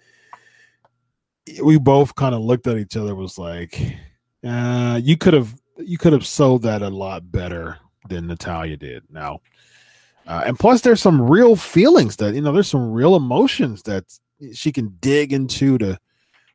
we 1.63 1.77
both 1.77 2.15
kind 2.15 2.35
of 2.35 2.41
looked 2.41 2.67
at 2.67 2.77
each 2.77 2.97
other. 2.97 3.15
Was 3.15 3.37
like, 3.37 3.79
uh, 4.43 4.99
you 5.01 5.17
could 5.17 5.33
have 5.33 5.55
you 5.77 5.97
could 5.97 6.13
have 6.13 6.25
sold 6.25 6.63
that 6.63 6.81
a 6.81 6.89
lot 6.89 7.31
better 7.31 7.77
than 8.09 8.27
Natalya 8.27 8.77
did. 8.77 9.03
Now, 9.09 9.39
uh, 10.27 10.43
and 10.45 10.57
plus, 10.57 10.81
there's 10.81 11.01
some 11.01 11.21
real 11.21 11.55
feelings 11.55 12.15
that 12.17 12.33
you 12.33 12.41
know. 12.41 12.51
There's 12.51 12.67
some 12.67 12.91
real 12.91 13.15
emotions 13.15 13.83
that 13.83 14.05
she 14.53 14.71
can 14.71 14.97
dig 14.99 15.33
into 15.33 15.77
to 15.77 15.99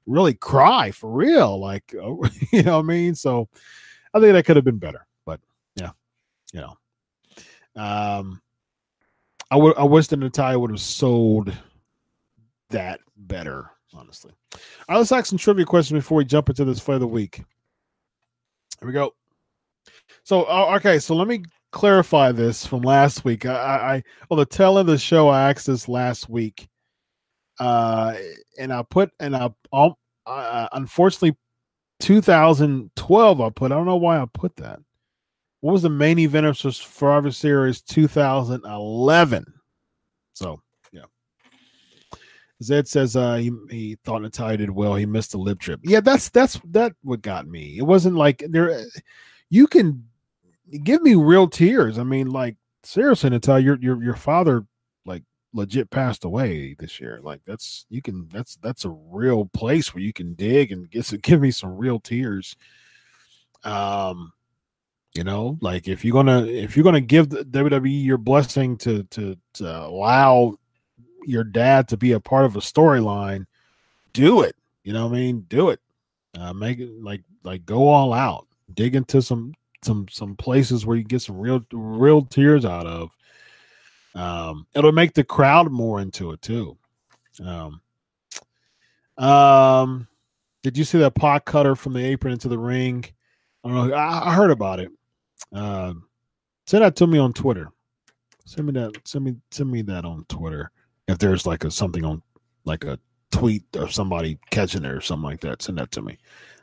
really 0.06 0.34
cry 0.34 0.90
for 0.90 1.10
real. 1.10 1.58
Like 1.60 1.92
you 1.92 2.62
know, 2.62 2.76
what 2.76 2.78
I 2.78 2.82
mean. 2.82 3.14
So 3.14 3.48
I 4.12 4.20
think 4.20 4.32
that 4.32 4.44
could 4.44 4.56
have 4.56 4.64
been 4.64 4.78
better. 4.78 5.06
But 5.24 5.40
yeah, 5.76 5.90
you 6.52 6.60
know, 6.60 6.76
um, 7.80 8.42
I 9.50 9.56
would. 9.56 9.76
I 9.76 9.84
wish 9.84 10.08
that 10.08 10.16
Natalya 10.16 10.58
would 10.58 10.70
have 10.70 10.80
sold 10.80 11.52
that 12.70 13.00
better, 13.16 13.70
honestly. 13.94 14.32
All 14.52 14.60
right, 14.88 14.98
let's 14.98 15.12
ask 15.12 15.26
some 15.26 15.38
trivia 15.38 15.64
questions 15.64 15.98
before 15.98 16.18
we 16.18 16.24
jump 16.24 16.48
into 16.48 16.64
this 16.64 16.86
of 16.88 17.00
the 17.00 17.06
week. 17.06 17.36
Here 18.80 18.86
we 18.86 18.92
go. 18.92 19.14
So, 20.24 20.44
uh, 20.44 20.74
okay, 20.76 20.98
so 20.98 21.14
let 21.14 21.28
me 21.28 21.42
clarify 21.70 22.32
this 22.32 22.66
from 22.66 22.82
last 22.82 23.24
week. 23.24 23.46
I, 23.46 23.52
I 23.52 24.02
on 24.30 24.38
the 24.38 24.46
tail 24.46 24.78
end 24.78 24.88
of 24.88 24.94
the 24.94 24.98
show, 24.98 25.28
I 25.28 25.50
asked 25.50 25.66
this 25.66 25.88
last 25.88 26.28
week, 26.28 26.68
uh, 27.58 28.14
and 28.58 28.72
I 28.72 28.82
put 28.82 29.10
and 29.20 29.36
I 29.36 29.50
um, 29.72 29.94
uh, 30.26 30.68
unfortunately 30.72 31.36
2012 32.00 33.40
I 33.40 33.50
put. 33.50 33.72
I 33.72 33.74
don't 33.74 33.86
know 33.86 33.96
why 33.96 34.20
I 34.20 34.26
put 34.32 34.56
that. 34.56 34.80
What 35.60 35.72
was 35.72 35.82
the 35.82 35.90
main 35.90 36.18
event 36.18 36.46
of 36.46 36.56
Survivor 36.56 37.30
Series 37.30 37.82
2011? 37.82 39.44
So 40.32 40.60
yeah. 40.92 41.02
Zed 42.62 42.88
says 42.88 43.14
uh 43.16 43.34
he, 43.34 43.52
he 43.70 43.98
thought 44.04 44.22
Natalya 44.22 44.58
did 44.58 44.70
well. 44.70 44.94
He 44.94 45.06
missed 45.06 45.32
the 45.32 45.38
lip 45.38 45.60
trip. 45.60 45.80
Yeah, 45.84 46.00
that's 46.00 46.30
that's 46.30 46.58
that 46.70 46.94
what 47.02 47.22
got 47.22 47.46
me. 47.46 47.76
It 47.78 47.82
wasn't 47.82 48.16
like 48.16 48.42
there 48.48 48.84
you 49.50 49.66
can 49.66 50.09
give 50.82 51.02
me 51.02 51.14
real 51.14 51.48
tears. 51.48 51.98
I 51.98 52.04
mean, 52.04 52.30
like 52.30 52.56
seriously, 52.82 53.30
Natalya, 53.30 53.64
your 53.64 53.78
your 53.80 54.02
your 54.02 54.16
father 54.16 54.64
like 55.04 55.22
legit 55.52 55.90
passed 55.90 56.24
away 56.24 56.74
this 56.78 57.00
year. 57.00 57.20
Like 57.22 57.40
that's 57.46 57.86
you 57.88 58.02
can 58.02 58.28
that's 58.32 58.56
that's 58.56 58.84
a 58.84 58.90
real 58.90 59.46
place 59.46 59.94
where 59.94 60.02
you 60.02 60.12
can 60.12 60.34
dig 60.34 60.72
and 60.72 60.90
get 60.90 61.10
give 61.22 61.40
me 61.40 61.50
some 61.50 61.76
real 61.76 62.00
tears. 62.00 62.56
Um 63.64 64.32
you 65.14 65.24
know, 65.24 65.58
like 65.60 65.88
if 65.88 66.04
you're 66.04 66.12
gonna 66.12 66.46
if 66.46 66.76
you're 66.76 66.84
gonna 66.84 67.00
give 67.00 67.30
the 67.30 67.44
WWE 67.44 68.04
your 68.04 68.18
blessing 68.18 68.76
to 68.78 69.02
to 69.04 69.36
to 69.54 69.86
allow 69.86 70.54
your 71.24 71.44
dad 71.44 71.88
to 71.88 71.96
be 71.96 72.12
a 72.12 72.20
part 72.20 72.44
of 72.44 72.56
a 72.56 72.60
storyline, 72.60 73.46
do 74.12 74.42
it. 74.42 74.54
You 74.84 74.92
know 74.92 75.06
what 75.06 75.16
I 75.16 75.20
mean? 75.20 75.40
Do 75.48 75.70
it. 75.70 75.80
Uh, 76.38 76.52
make 76.52 76.78
it 76.78 76.90
like 77.02 77.22
like 77.42 77.66
go 77.66 77.88
all 77.88 78.12
out. 78.12 78.46
Dig 78.72 78.94
into 78.94 79.20
some 79.20 79.52
some 79.82 80.06
some 80.08 80.36
places 80.36 80.84
where 80.84 80.96
you 80.96 81.04
get 81.04 81.22
some 81.22 81.38
real 81.38 81.64
real 81.72 82.24
tears 82.24 82.64
out 82.64 82.86
of. 82.86 83.10
Um, 84.14 84.66
it'll 84.74 84.92
make 84.92 85.14
the 85.14 85.24
crowd 85.24 85.70
more 85.70 86.00
into 86.00 86.32
it 86.32 86.42
too. 86.42 86.76
Um, 87.44 87.80
um, 89.16 90.08
did 90.62 90.76
you 90.76 90.84
see 90.84 90.98
that 90.98 91.14
pot 91.14 91.44
cutter 91.44 91.76
from 91.76 91.92
the 91.92 92.04
apron 92.04 92.32
into 92.32 92.48
the 92.48 92.58
ring? 92.58 93.04
I 93.64 93.68
don't 93.68 93.88
know. 93.88 93.94
I, 93.94 94.30
I 94.30 94.34
heard 94.34 94.50
about 94.50 94.80
it. 94.80 94.90
Um, 95.52 96.06
send 96.66 96.84
that 96.84 96.96
to 96.96 97.06
me 97.06 97.18
on 97.18 97.32
Twitter. 97.32 97.68
Send 98.44 98.66
me 98.66 98.72
that. 98.72 98.92
Send 99.04 99.24
me 99.24 99.36
send 99.50 99.70
me 99.70 99.82
that 99.82 100.04
on 100.04 100.24
Twitter. 100.28 100.70
If 101.06 101.18
there's 101.18 101.46
like 101.46 101.64
a 101.64 101.70
something 101.70 102.04
on 102.04 102.22
like 102.64 102.84
a 102.84 102.98
tweet 103.30 103.64
or 103.76 103.88
somebody 103.88 104.38
catching 104.50 104.84
it 104.84 104.90
or 104.90 105.00
something 105.00 105.24
like 105.24 105.40
that, 105.40 105.62
send 105.62 105.78
that 105.78 105.92
to 105.92 106.02
me. 106.02 106.18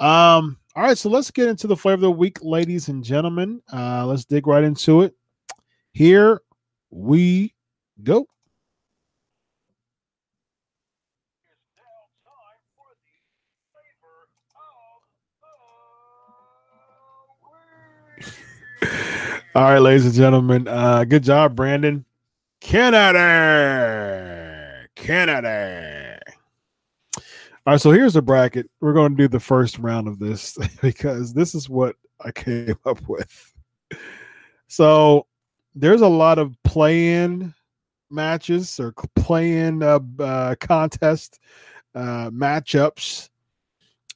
Um, 0.00 0.58
all 0.74 0.82
right, 0.82 0.98
so 0.98 1.08
let's 1.08 1.30
get 1.30 1.48
into 1.48 1.68
the 1.68 1.76
flavor 1.76 1.94
of 1.94 2.00
the 2.00 2.10
week, 2.10 2.38
ladies 2.42 2.88
and 2.88 3.04
gentlemen. 3.04 3.62
Uh, 3.72 4.06
let's 4.06 4.24
dig 4.24 4.48
right 4.48 4.64
into 4.64 5.02
it. 5.02 5.14
Here 5.92 6.42
we 6.90 7.54
go. 8.02 8.26
All 19.52 19.64
right, 19.64 19.80
ladies 19.80 20.06
and 20.06 20.14
gentlemen. 20.14 20.68
Uh, 20.68 21.02
good 21.02 21.24
job, 21.24 21.56
Brandon. 21.56 22.04
Canada. 22.60 23.26
Canada. 24.94 26.20
All 27.16 27.22
right, 27.66 27.80
so 27.80 27.90
here's 27.90 28.14
the 28.14 28.22
bracket. 28.22 28.70
We're 28.80 28.92
going 28.92 29.16
to 29.16 29.22
do 29.24 29.26
the 29.26 29.40
first 29.40 29.76
round 29.80 30.06
of 30.06 30.20
this 30.20 30.56
because 30.82 31.34
this 31.34 31.56
is 31.56 31.68
what 31.68 31.96
I 32.24 32.30
came 32.30 32.78
up 32.86 33.00
with. 33.08 33.52
So 34.68 35.26
there's 35.74 36.02
a 36.02 36.06
lot 36.06 36.38
of 36.38 36.56
play-in 36.62 37.52
matches 38.08 38.78
or 38.78 38.92
play-in 39.16 39.82
uh, 39.82 39.98
uh, 40.20 40.54
contest 40.60 41.40
uh, 41.96 42.30
matchups. 42.30 43.30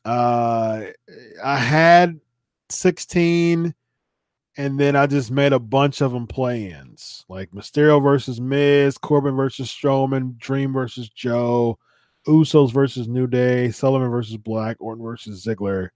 Uh, 0.05 0.83
I 1.43 1.57
had 1.57 2.21
16 2.69 3.75
and 4.57 4.79
then 4.79 4.95
I 4.95 5.07
just 5.07 5.31
made 5.31 5.53
a 5.53 5.59
bunch 5.59 6.01
of 6.01 6.13
them 6.13 6.27
play-ins, 6.27 7.25
like 7.29 7.51
Mysterio 7.51 8.03
versus 8.03 8.41
Miz, 8.41 8.97
Corbin 8.99 9.35
versus 9.35 9.69
Strowman, 9.69 10.39
Dream 10.39 10.73
versus 10.73 11.09
Joe, 11.09 11.79
Usos 12.27 12.73
versus 12.73 13.09
New 13.09 13.27
Day, 13.27 13.71
Sullivan 13.71 14.11
versus 14.11 14.37
Black, 14.37 14.77
Orton 14.79 15.03
versus 15.03 15.45
Ziggler, 15.45 15.89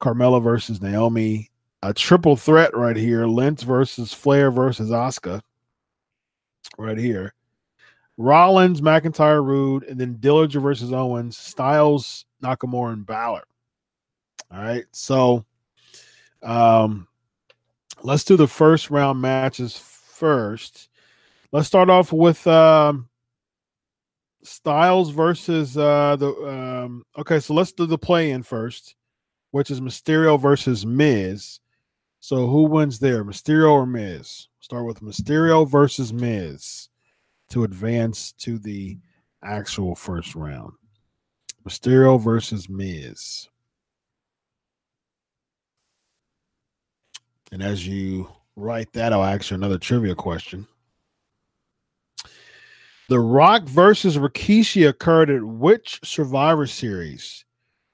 Carmella 0.00 0.42
versus 0.42 0.80
Naomi, 0.80 1.50
a 1.82 1.92
triple 1.92 2.36
threat 2.36 2.74
right 2.74 2.96
here, 2.96 3.26
Lynch 3.26 3.62
versus 3.62 4.14
Flair 4.14 4.50
versus 4.50 4.90
Asuka, 4.90 5.42
right 6.78 6.98
here, 6.98 7.34
Rollins, 8.16 8.80
McIntyre, 8.80 9.44
Roode, 9.44 9.84
and 9.84 10.00
then 10.00 10.16
Dillinger 10.16 10.62
versus 10.62 10.92
Owens, 10.92 11.36
Styles, 11.36 12.24
Nakamura, 12.42 12.94
and 12.94 13.06
Balor. 13.06 13.44
All 14.50 14.62
right, 14.62 14.84
so 14.92 15.44
um 16.42 17.08
let's 18.04 18.24
do 18.24 18.36
the 18.36 18.46
first 18.46 18.90
round 18.90 19.20
matches 19.20 19.76
first. 19.76 20.88
Let's 21.50 21.66
start 21.66 21.90
off 21.90 22.12
with 22.12 22.46
um, 22.46 23.08
Styles 24.42 25.10
versus 25.10 25.76
uh, 25.76 26.16
the. 26.16 26.28
Um, 26.28 27.04
okay, 27.18 27.40
so 27.40 27.54
let's 27.54 27.72
do 27.72 27.86
the 27.86 27.98
play 27.98 28.30
in 28.30 28.42
first, 28.42 28.94
which 29.50 29.70
is 29.70 29.80
Mysterio 29.80 30.40
versus 30.40 30.84
Miz. 30.86 31.60
So 32.20 32.46
who 32.46 32.64
wins 32.64 32.98
there, 32.98 33.24
Mysterio 33.24 33.72
or 33.72 33.86
Miz? 33.86 34.48
Start 34.60 34.86
with 34.86 35.00
Mysterio 35.00 35.68
versus 35.68 36.12
Miz 36.12 36.88
to 37.50 37.64
advance 37.64 38.32
to 38.32 38.58
the 38.58 38.98
actual 39.42 39.94
first 39.94 40.34
round. 40.34 40.72
Mysterio 41.66 42.20
versus 42.20 42.68
Miz. 42.68 43.48
And 47.54 47.62
as 47.62 47.86
you 47.86 48.28
write 48.56 48.92
that, 48.94 49.12
I'll 49.12 49.22
ask 49.22 49.52
you 49.52 49.54
another 49.54 49.78
trivia 49.78 50.16
question. 50.16 50.66
The 53.08 53.20
Rock 53.20 53.68
versus 53.68 54.18
Rikishi 54.18 54.88
occurred 54.88 55.30
at 55.30 55.40
which 55.40 56.00
Survivor 56.02 56.66
Series? 56.66 57.44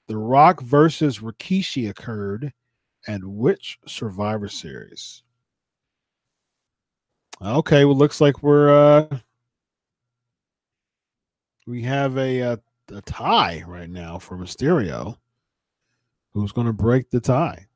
The 0.07 0.17
Rock 0.17 0.61
versus 0.61 1.19
Rikishi 1.19 1.91
occurred 1.91 2.51
at 3.07 3.23
which 3.23 3.77
Survivor 3.85 4.47
Series? 4.47 5.21
Okay, 7.39 7.85
well, 7.85 7.95
looks 7.95 8.19
like 8.19 8.41
we're 8.41 8.71
uh 8.71 9.19
we 11.67 11.83
have 11.83 12.17
a 12.17 12.39
a, 12.39 12.59
a 12.91 13.01
tie 13.03 13.63
right 13.67 13.91
now 13.91 14.17
for 14.17 14.37
Mysterio. 14.37 15.17
Who's 16.33 16.51
going 16.51 16.65
to 16.65 16.73
break 16.73 17.11
the 17.11 17.19
tie? 17.19 17.67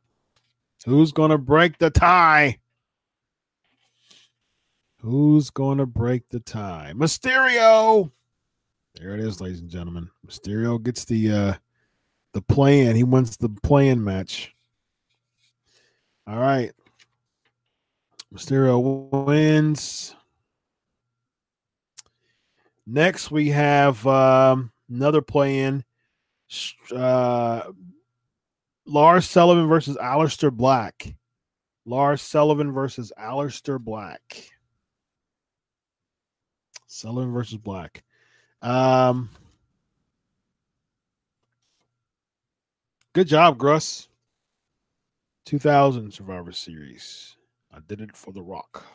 Who's 0.86 1.12
going 1.12 1.32
to 1.32 1.38
break 1.38 1.80
the 1.80 1.90
tie? 1.90 2.60
Who's 5.02 5.50
going 5.50 5.80
to 5.80 5.86
break 5.86 6.28
the 6.30 6.40
tie? 6.40 6.94
Mysterio. 6.96 8.12
There 9.00 9.14
it 9.14 9.20
is, 9.20 9.42
ladies 9.42 9.62
and 9.62 9.70
gentlemen. 9.70 10.10
Mysterio 10.26 10.82
gets 10.82 11.06
the 11.06 11.32
uh 11.32 11.54
the 12.34 12.42
play-in. 12.42 12.96
He 12.96 13.04
wins 13.04 13.38
the 13.38 13.50
play-in 13.50 14.04
match. 14.04 14.54
All 16.28 16.38
right. 16.38 16.72
Mysterio 18.34 19.26
wins. 19.26 20.16
Next, 22.86 23.32
we 23.32 23.50
have 23.50 24.06
um, 24.06 24.72
another 24.90 25.22
play-in. 25.22 25.84
Uh, 26.92 27.62
Lars 28.86 29.28
Sullivan 29.28 29.68
versus 29.68 29.98
Aleister 29.98 30.52
Black. 30.52 31.16
Lars 31.86 32.22
Sullivan 32.22 32.72
versus 32.72 33.12
Aleister 33.20 33.80
Black. 33.80 34.52
Sullivan 36.88 37.34
versus 37.34 37.58
Black. 37.58 38.04
Um, 38.62 39.30
good 43.14 43.28
job, 43.28 43.58
Gruss. 43.58 44.08
2000 45.46 46.12
Survivor 46.12 46.52
Series. 46.52 47.36
I 47.72 47.80
did 47.88 48.02
it 48.02 48.16
for 48.16 48.34
The 48.34 48.42
Rock. 48.42 48.86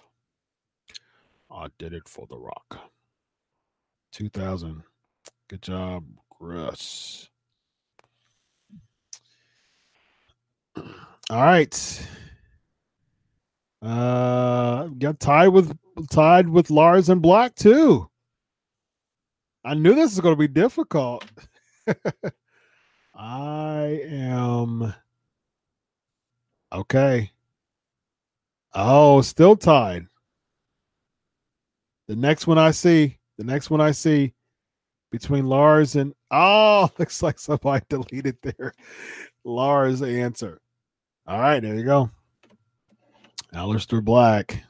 I 1.50 1.68
did 1.78 1.92
it 1.92 2.08
for 2.08 2.26
The 2.28 2.38
Rock. 2.38 2.90
2000. 4.12 4.82
Good 5.48 5.62
job, 5.62 6.04
Gruss. 6.40 7.30
All 11.31 11.43
right. 11.43 12.09
Uh 13.82 14.86
got 14.98 15.19
tied 15.20 15.48
with 15.48 15.77
tied 16.11 16.48
with 16.48 16.70
Lars 16.70 17.09
and 17.09 17.23
Black 17.23 17.55
too. 17.55 18.11
I 19.65 19.74
knew 19.74 19.94
this 19.94 20.12
was 20.12 20.20
going 20.20 20.35
to 20.35 20.39
be 20.39 20.48
difficult. 20.48 21.24
I 23.15 24.01
am 24.07 24.94
okay. 26.73 27.31
Oh, 28.73 29.20
still 29.20 29.57
tied. 29.57 30.07
The 32.09 32.16
next 32.16 32.47
one 32.47 32.59
I 32.59 32.70
see, 32.70 33.19
the 33.36 33.44
next 33.44 33.69
one 33.69 33.81
I 33.81 33.90
see 33.90 34.32
between 35.11 35.47
Lars 35.47 35.97
and 35.97 36.15
oh, 36.31 36.90
looks 36.98 37.23
like 37.23 37.39
somebody 37.39 37.85
deleted 37.90 38.39
their 38.43 38.73
Lars 39.44 40.02
answer. 40.02 40.60
All 41.31 41.39
right, 41.39 41.61
there 41.61 41.77
you 41.77 41.85
go. 41.85 42.11
Aleister 43.55 44.05
Black. 44.05 44.65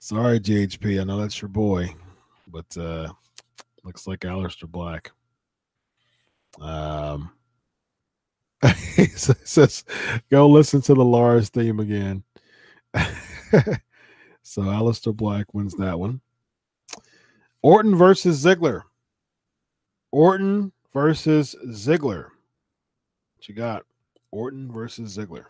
Sorry, 0.00 0.38
GHP. 0.38 1.00
I 1.00 1.04
know 1.04 1.18
that's 1.18 1.40
your 1.40 1.48
boy, 1.48 1.94
but 2.46 2.76
uh 2.76 3.08
looks 3.84 4.06
like 4.06 4.20
Aleister 4.20 4.68
Black. 4.68 5.12
Um 6.60 7.32
he 8.96 9.06
says, 9.06 9.82
go 10.30 10.46
listen 10.46 10.82
to 10.82 10.92
the 10.92 11.06
Lars 11.06 11.48
theme 11.48 11.80
again. 11.80 12.22
so 14.42 14.60
Aleister 14.60 15.16
Black 15.16 15.54
wins 15.54 15.74
that 15.76 15.98
one. 15.98 16.20
Orton 17.62 17.96
versus 17.96 18.44
Ziggler. 18.44 18.82
Orton 20.12 20.70
versus 20.92 21.56
Ziggler. 21.66 22.24
What 23.38 23.48
you 23.48 23.54
got? 23.54 23.86
Orton 24.32 24.70
versus 24.72 25.16
Ziggler. 25.16 25.44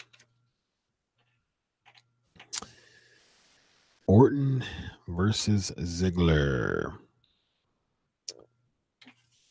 Orton 4.06 4.64
versus 5.06 5.72
Ziggler. 5.78 6.92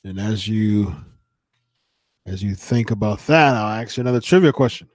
And 0.04 0.20
as 0.20 0.48
you 0.48 0.96
as 2.26 2.44
you 2.44 2.56
think 2.56 2.92
about 2.92 3.20
that, 3.28 3.56
I'll 3.56 3.82
ask 3.82 3.98
you 3.98 4.02
another 4.02 4.22
trivia 4.22 4.54
question. 4.54 4.88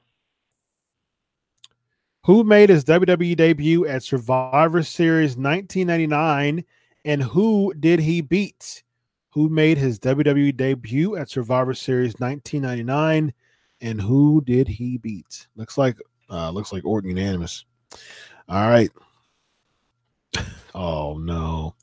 Who 2.25 2.45
made 2.45 2.71
his 2.71 2.85
WWE 2.85 3.37
debut 3.37 3.87
at 3.87 4.03
Survivor 4.03 4.83
Series 4.83 5.37
1999 5.37 6.65
and 7.05 7.23
who 7.23 7.75
did 7.75 8.01
he 8.01 8.21
beat? 8.21 8.83
Who 9.31 9.49
made 9.49 9.79
his 9.79 9.99
WWE 9.99 10.57
debut 10.57 11.17
at 11.17 11.29
Survivor 11.29 11.75
Series 11.75 12.15
1999 12.15 13.33
and 13.85 14.01
who 14.01 14.43
did 14.45 14.67
he 14.67 14.97
beat? 14.97 15.47
Looks 15.55 15.79
like 15.79 15.99
uh 16.31 16.51
looks 16.51 16.73
like 16.73 16.85
Orton 16.85 17.11
unanimous. 17.11 17.65
All 18.49 18.69
right. 18.69 18.91
Oh 20.77 21.19
no. 21.19 21.77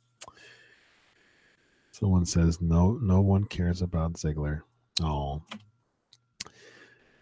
Someone 1.91 2.25
says 2.25 2.59
no 2.59 2.99
no 3.01 3.21
one 3.21 3.45
cares 3.45 3.81
about 3.81 4.15
Ziggler. 4.15 4.63
Oh. 5.01 5.41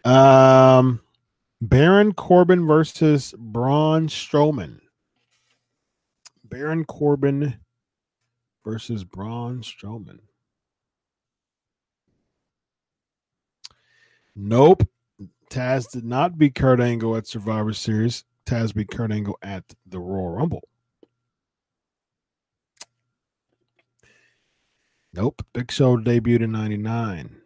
Um 0.04 1.00
Baron 1.60 2.12
Corbin 2.12 2.66
versus 2.66 3.34
Braun 3.38 4.08
Strowman. 4.08 4.80
Baron 6.42 6.84
Corbin 6.84 7.54
versus 8.64 9.04
Braun 9.04 9.60
Strowman. 9.60 10.18
Nope. 14.42 14.88
Taz 15.50 15.90
did 15.90 16.04
not 16.04 16.38
beat 16.38 16.54
Kurt 16.54 16.80
Angle 16.80 17.14
at 17.14 17.26
Survivor 17.26 17.74
Series. 17.74 18.24
Taz 18.46 18.74
beat 18.74 18.88
Kurt 18.90 19.12
Angle 19.12 19.36
at 19.42 19.64
the 19.86 19.98
Royal 19.98 20.30
Rumble. 20.30 20.66
Nope. 25.12 25.44
Big 25.52 25.70
Show 25.70 25.98
debuted 25.98 26.40
in 26.40 26.52
99. 26.52 27.36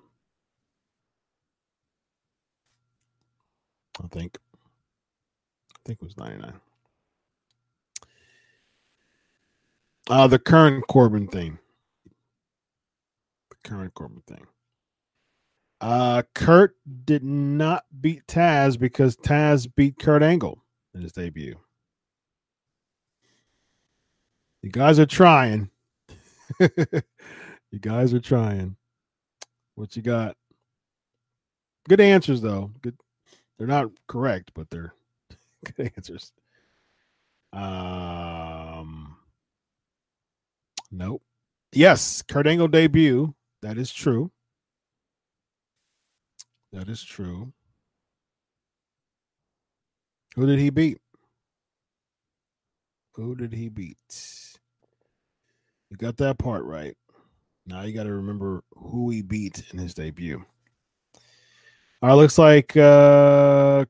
I 4.01 4.07
think. 4.07 4.39
I 5.75 5.79
think 5.85 5.99
it 6.01 6.05
was 6.05 6.17
99. 6.17 6.53
Uh, 10.09 10.27
the 10.29 10.39
current 10.39 10.87
Corbin 10.87 11.27
thing. 11.27 11.59
The 13.51 13.69
current 13.69 13.95
Corbin 13.95 14.23
thing. 14.29 14.47
Uh, 15.85 16.23
Kurt 16.35 16.77
did 17.05 17.23
not 17.23 17.85
beat 18.01 18.27
Taz 18.27 18.79
because 18.79 19.19
Taz 19.19 19.69
beat 19.77 19.99
Kurt 19.99 20.23
Angle 20.23 20.65
in 20.95 21.03
his 21.03 21.13
debut. 21.13 21.57
You 24.63 24.71
guys 24.71 24.99
are 24.99 25.05
trying. 25.05 25.69
you 26.59 27.79
guys 27.83 28.15
are 28.15 28.21
trying. 28.21 28.77
What 29.75 29.95
you 29.95 30.01
got? 30.01 30.39
Good 31.87 32.01
answers 32.01 32.41
though. 32.41 32.71
Good. 32.81 32.97
They're 33.59 33.67
not 33.67 33.91
correct, 34.07 34.53
but 34.55 34.71
they're 34.71 34.95
good 35.77 35.93
answers. 35.95 36.33
Um. 37.53 39.17
Nope. 40.91 41.21
Yes, 41.75 42.23
Kurt 42.23 42.47
Angle 42.47 42.69
debut. 42.69 43.35
That 43.61 43.77
is 43.77 43.93
true. 43.93 44.31
That 46.75 46.89
is 46.89 47.05
true. 47.05 47.53
Who 50.35 50.45
did 50.45 50.59
he 50.59 50.71
beat? 50.71 50.99
Who 53.13 53.37
did 53.37 53.53
he 53.53 53.69
beat? 53.69 53.97
You 55.89 55.97
got 55.97 56.17
that 56.17 56.37
part 56.37 56.65
right. 56.65 56.97
Now 57.65 57.83
you 57.83 57.95
got 57.95 58.03
to 58.03 58.13
remember 58.13 58.65
who 58.73 59.09
he 59.11 59.23
beat 59.23 59.63
in 59.73 59.79
his 59.79 59.95
debut. 59.95 60.45
All 62.03 62.09
right, 62.09 62.15
looks 62.15 62.39
like 62.39 62.77
uh 62.77 63.85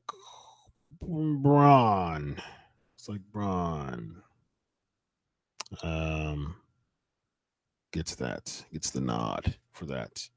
Braun. 1.01 2.39
It's 2.93 3.09
like 3.09 3.21
Braun. 3.31 4.21
Um 5.81 6.55
gets 7.91 8.13
that. 8.13 8.63
Gets 8.71 8.91
the 8.91 9.01
nod 9.01 9.55
for 9.71 9.87
that. 9.87 10.29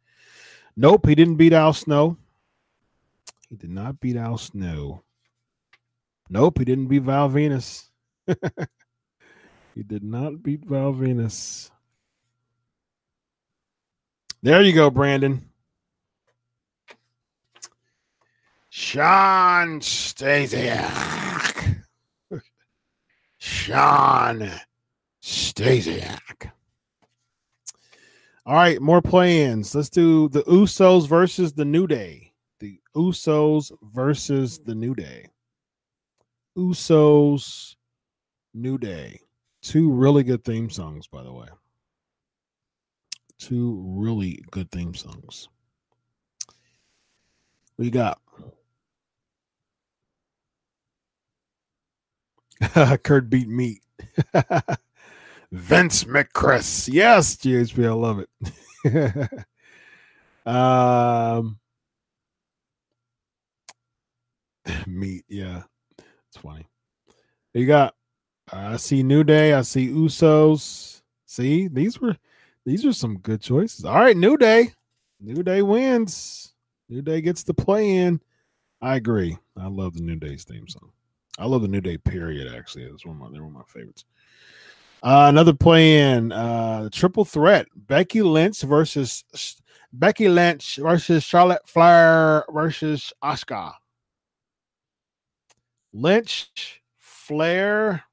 Nope, 0.79 1.07
he 1.07 1.15
didn't 1.15 1.37
beat 1.37 1.53
Al 1.53 1.75
Snow. 1.75 2.17
He 3.51 3.57
did 3.57 3.71
not 3.71 4.01
beat 4.01 4.17
Al 4.17 4.37
Snow. 4.37 5.03
Nope, 6.29 6.59
he 6.59 6.65
didn't 6.65 6.89
beat 6.89 7.03
Val 7.03 7.31
Venis. 7.31 7.89
he 8.27 9.83
did 9.83 10.03
not 10.03 10.43
beat 10.43 10.65
Val 10.65 10.93
Venis. 10.93 11.71
There 14.43 14.63
you 14.63 14.75
go, 14.75 14.91
Brandon. 14.91 15.49
Shawn 18.69 19.81
Stasiak. 19.81 21.83
Shawn 23.39 24.51
Stasiak. 25.23 26.51
All 28.47 28.55
right, 28.55 28.81
more 28.81 29.03
plans. 29.03 29.75
Let's 29.75 29.89
do 29.89 30.29
the 30.29 30.43
Usos 30.45 31.09
versus 31.09 31.55
the 31.55 31.65
New 31.65 31.87
Day. 31.87 32.28
Usos 32.99 33.71
versus 33.81 34.59
the 34.59 34.75
New 34.75 34.93
Day. 34.93 35.29
Usos, 36.57 37.77
New 38.53 38.77
Day. 38.77 39.21
Two 39.63 39.93
really 39.93 40.25
good 40.25 40.43
theme 40.45 40.69
songs, 40.69 41.07
by 41.07 41.23
the 41.23 41.33
way. 41.33 41.47
Two 43.39 43.81
really 43.87 44.43
good 44.51 44.73
theme 44.73 44.95
songs. 44.95 45.49
We 47.77 47.91
got? 47.91 48.21
Kurt 53.05 53.31
beat 53.31 53.49
meat. 53.49 53.81
Vince 55.53 56.03
McChris. 56.03 56.89
Yes, 56.93 57.37
GHP, 57.37 57.87
I 57.87 57.93
love 57.93 58.25
it. 58.25 58.29
um 60.47 61.59
meat, 64.87 65.25
yeah. 65.29 65.63
It's 66.29 66.37
funny. 66.37 66.67
You 67.55 67.67
got 67.67 67.95
I 68.53 68.77
see 68.77 69.03
New 69.03 69.25
Day, 69.25 69.53
I 69.55 69.63
see 69.63 69.89
Usos. 69.89 71.03
See, 71.27 71.69
these 71.69 72.01
were 72.01 72.17
these 72.65 72.85
are 72.85 72.93
some 72.93 73.19
good 73.19 73.41
choices. 73.41 73.85
All 73.85 73.99
right, 73.99 74.17
New 74.17 74.37
Day. 74.37 74.73
New 75.21 75.43
Day 75.43 75.63
wins. 75.63 76.55
New 76.89 77.03
Day 77.03 77.21
gets 77.21 77.43
the 77.43 77.55
play 77.55 77.97
in. 77.97 78.21
I 78.81 78.97
agree. 78.97 79.37
I 79.57 79.67
love 79.67 79.95
the 79.95 80.03
New 80.03 80.17
Day's 80.17 80.45
theme 80.45 80.69
song. 80.69 80.93
I 81.39 81.47
love 81.47 81.63
the 81.63 81.69
New 81.69 81.81
Day 81.81 81.99
period, 81.99 82.53
actually. 82.53 82.85
It's 82.85 83.05
one 83.05 83.17
of 83.17 83.23
my 83.23 83.29
they're 83.31 83.43
one 83.43 83.53
of 83.53 83.57
my 83.57 83.63
favorites. 83.67 84.05
Uh, 85.03 85.27
another 85.29 85.53
play 85.53 86.01
in 86.01 86.33
uh 86.33 86.89
triple 86.91 87.25
threat. 87.25 87.67
Becky 87.75 88.23
Lynch 88.23 88.63
versus 88.63 89.25
Becky 89.93 90.29
Lynch 90.29 90.77
versus 90.77 91.25
Charlotte 91.25 91.67
Flair 91.67 92.45
versus 92.51 93.13
Asuka. 93.23 93.73
Lynch, 95.99 96.81
Flair, 96.97 98.05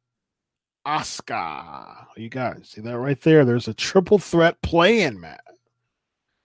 Asuka. 0.87 2.07
You 2.17 2.29
guys 2.29 2.69
see 2.69 2.81
that 2.81 2.97
right 2.97 3.19
there? 3.21 3.45
There's 3.45 3.67
a 3.67 3.75
triple 3.75 4.17
threat 4.17 4.59
playing, 4.63 5.19
Matt. 5.19 5.43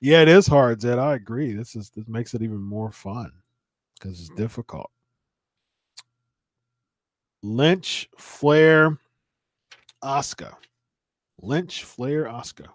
Yeah, 0.02 0.20
it 0.20 0.28
is 0.28 0.46
hard, 0.46 0.82
Zed. 0.82 0.98
I 0.98 1.14
agree. 1.14 1.52
This 1.54 1.74
is 1.74 1.88
this 1.90 2.06
makes 2.06 2.34
it 2.34 2.42
even 2.42 2.60
more 2.60 2.92
fun 2.92 3.32
because 3.94 4.20
it's 4.20 4.28
difficult. 4.30 4.90
Lynch, 7.42 8.10
Flair, 8.18 8.98
Asuka. 10.04 10.54
Lynch, 11.40 11.84
Flair, 11.84 12.24
Asuka. 12.26 12.66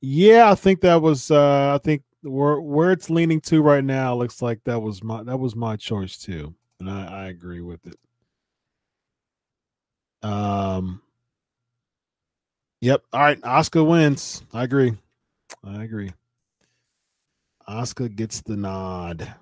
Yeah, 0.00 0.52
I 0.52 0.54
think 0.54 0.82
that 0.82 1.02
was 1.02 1.32
uh 1.32 1.74
I 1.74 1.78
think 1.78 2.02
where 2.22 2.60
where 2.60 2.92
it's 2.92 3.10
leaning 3.10 3.40
to 3.42 3.60
right 3.60 3.84
now 3.84 4.14
looks 4.14 4.40
like 4.40 4.62
that 4.64 4.80
was 4.80 5.02
my 5.02 5.24
that 5.24 5.38
was 5.38 5.56
my 5.56 5.74
choice 5.74 6.16
too 6.16 6.54
and 6.86 6.90
I, 6.90 7.24
I 7.24 7.26
agree 7.28 7.60
with 7.60 7.86
it. 7.86 7.98
Um. 10.22 11.02
Yep. 12.80 13.02
All 13.12 13.20
right. 13.20 13.40
Asuka 13.40 13.86
wins. 13.86 14.42
I 14.52 14.64
agree. 14.64 14.94
I 15.64 15.82
agree. 15.84 16.12
Asuka 17.68 18.14
gets 18.14 18.42
the 18.42 18.56
nod. 18.56 19.34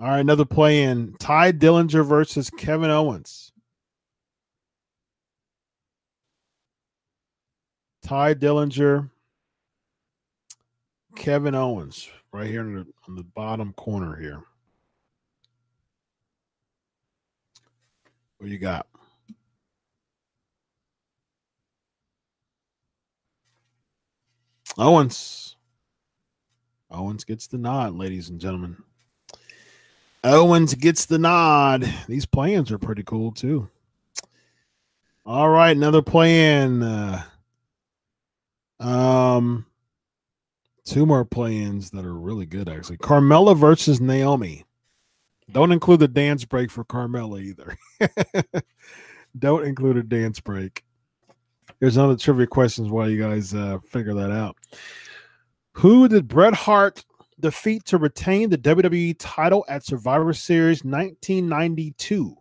All 0.00 0.08
right, 0.08 0.20
another 0.20 0.44
play 0.44 0.82
in 0.84 1.14
Tye 1.18 1.50
Dillinger 1.52 2.06
versus 2.06 2.50
Kevin 2.50 2.90
Owens. 2.90 3.52
Tye 8.02 8.34
Dillinger, 8.34 9.10
Kevin 11.16 11.56
Owens, 11.56 12.08
right 12.32 12.48
here 12.48 12.60
on 12.60 12.74
the, 12.74 12.86
on 13.08 13.16
the 13.16 13.24
bottom 13.24 13.72
corner 13.72 14.16
here. 14.16 14.44
What 18.38 18.50
you 18.50 18.58
got? 18.58 18.86
Owens. 24.76 25.56
Owens 26.90 27.24
gets 27.24 27.48
the 27.48 27.58
nod, 27.58 27.94
ladies 27.94 28.28
and 28.28 28.40
gentlemen. 28.40 28.76
Owens 30.22 30.74
gets 30.74 31.06
the 31.06 31.18
nod. 31.18 31.92
These 32.06 32.26
plans 32.26 32.70
are 32.70 32.78
pretty 32.78 33.02
cool 33.02 33.32
too. 33.32 33.68
All 35.26 35.48
right, 35.48 35.76
another 35.76 36.00
plan. 36.00 36.82
Uh, 36.82 37.22
um, 38.80 39.66
two 40.84 41.04
more 41.04 41.24
plans 41.24 41.90
that 41.90 42.04
are 42.04 42.14
really 42.14 42.46
good 42.46 42.68
actually. 42.68 42.98
Carmella 42.98 43.56
versus 43.56 44.00
Naomi. 44.00 44.64
Don't 45.50 45.72
include 45.72 46.00
the 46.00 46.08
dance 46.08 46.44
break 46.44 46.70
for 46.70 46.84
Carmella 46.84 47.42
either. 47.42 47.76
Don't 49.38 49.64
include 49.64 49.96
a 49.96 50.02
dance 50.02 50.40
break. 50.40 50.84
Here's 51.80 51.96
another 51.96 52.16
trivia 52.16 52.46
questions 52.46 52.90
while 52.90 53.08
you 53.08 53.20
guys 53.22 53.54
uh, 53.54 53.78
figure 53.86 54.14
that 54.14 54.30
out. 54.30 54.56
Who 55.72 56.08
did 56.08 56.28
Bret 56.28 56.54
Hart 56.54 57.04
defeat 57.40 57.84
to 57.86 57.98
retain 57.98 58.50
the 58.50 58.58
WWE 58.58 59.14
title 59.18 59.64
at 59.68 59.84
Survivor 59.84 60.32
Series 60.32 60.82
1992? 60.84 62.36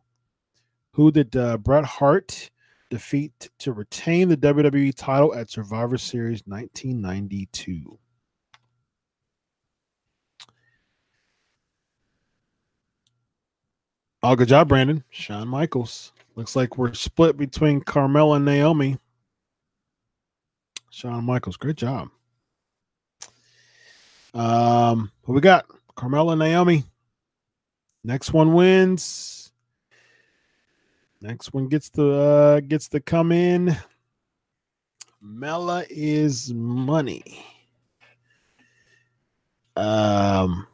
Who 0.91 1.11
did 1.11 1.35
uh, 1.35 1.57
Bret 1.57 1.85
Hart 1.85 2.49
defeat 2.89 3.49
to 3.59 3.73
retain 3.73 4.29
the 4.29 4.37
WWE 4.37 4.93
title 4.95 5.35
at 5.35 5.51
Survivor 5.51 5.97
Series 5.97 6.41
1992? 6.45 7.99
Oh, 14.29 14.35
good 14.35 14.49
job, 14.49 14.67
Brandon. 14.67 15.05
Shawn 15.09 15.47
Michaels. 15.47 16.11
Looks 16.35 16.53
like 16.53 16.77
we're 16.77 16.93
split 16.93 17.37
between 17.37 17.79
Carmella 17.79 18.35
and 18.35 18.43
Naomi. 18.43 18.97
Shawn 20.89 21.23
Michaels, 21.23 21.55
great 21.55 21.77
job. 21.77 22.09
Um, 24.33 25.13
what 25.23 25.33
we 25.33 25.39
got? 25.39 25.65
Carmella 25.95 26.33
and 26.33 26.39
Naomi. 26.39 26.83
Next 28.03 28.33
one 28.33 28.53
wins. 28.53 29.53
Next 31.21 31.53
one 31.53 31.69
gets 31.69 31.87
the 31.87 32.11
uh, 32.11 32.59
gets 32.59 32.89
to 32.89 32.99
come 32.99 33.31
in. 33.31 33.77
Mella 35.21 35.85
is 35.89 36.53
money. 36.53 37.45
Um. 39.77 40.67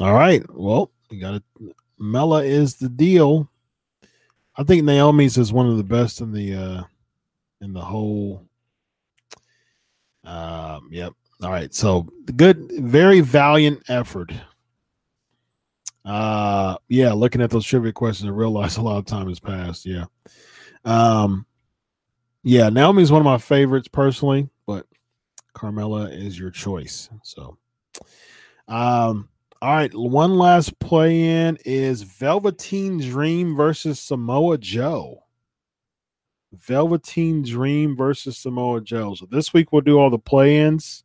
All 0.00 0.14
right. 0.14 0.44
Well, 0.54 0.92
you 1.10 1.20
got 1.20 1.32
to 1.32 1.74
Mella 1.98 2.44
is 2.44 2.76
the 2.76 2.88
deal. 2.88 3.50
I 4.56 4.64
think 4.64 4.84
Naomi's 4.84 5.38
is 5.38 5.52
one 5.52 5.68
of 5.68 5.76
the 5.76 5.84
best 5.84 6.20
in 6.20 6.32
the 6.32 6.54
uh 6.54 6.82
in 7.60 7.72
the 7.72 7.80
whole 7.80 8.44
um 10.24 10.88
yep. 10.90 11.12
All 11.42 11.50
right. 11.50 11.72
So 11.72 12.08
good 12.36 12.70
very 12.78 13.20
valiant 13.20 13.82
effort. 13.88 14.32
Uh 16.04 16.76
yeah, 16.88 17.12
looking 17.12 17.40
at 17.40 17.50
those 17.50 17.66
trivia 17.66 17.92
questions, 17.92 18.28
I 18.28 18.32
realize 18.32 18.76
a 18.76 18.82
lot 18.82 18.98
of 18.98 19.06
time 19.06 19.28
has 19.28 19.40
passed. 19.40 19.86
Yeah. 19.86 20.06
Um 20.84 21.46
yeah, 22.42 22.68
Naomi's 22.70 23.12
one 23.12 23.20
of 23.20 23.26
my 23.26 23.38
favorites 23.38 23.88
personally, 23.88 24.48
but 24.66 24.86
Carmella 25.54 26.12
is 26.12 26.38
your 26.38 26.50
choice. 26.50 27.08
So 27.22 27.58
um 28.66 29.28
all 29.60 29.74
right, 29.74 29.92
one 29.92 30.38
last 30.38 30.78
play 30.78 31.24
in 31.24 31.58
is 31.64 32.02
Velveteen 32.02 32.98
Dream 33.00 33.56
versus 33.56 33.98
Samoa 33.98 34.56
Joe. 34.58 35.24
Velveteen 36.52 37.42
Dream 37.42 37.96
versus 37.96 38.38
Samoa 38.38 38.80
Joe. 38.80 39.14
So 39.14 39.26
this 39.26 39.52
week 39.52 39.72
we'll 39.72 39.82
do 39.82 39.98
all 39.98 40.10
the 40.10 40.18
play 40.18 40.60
ins. 40.60 41.02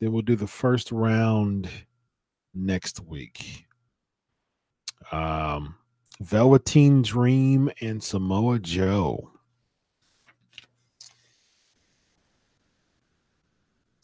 Then 0.00 0.12
we'll 0.12 0.22
do 0.22 0.36
the 0.36 0.46
first 0.46 0.90
round 0.90 1.68
next 2.54 3.00
week. 3.00 3.66
Um, 5.12 5.76
Velveteen 6.20 7.02
Dream 7.02 7.70
and 7.82 8.02
Samoa 8.02 8.58
Joe. 8.58 9.30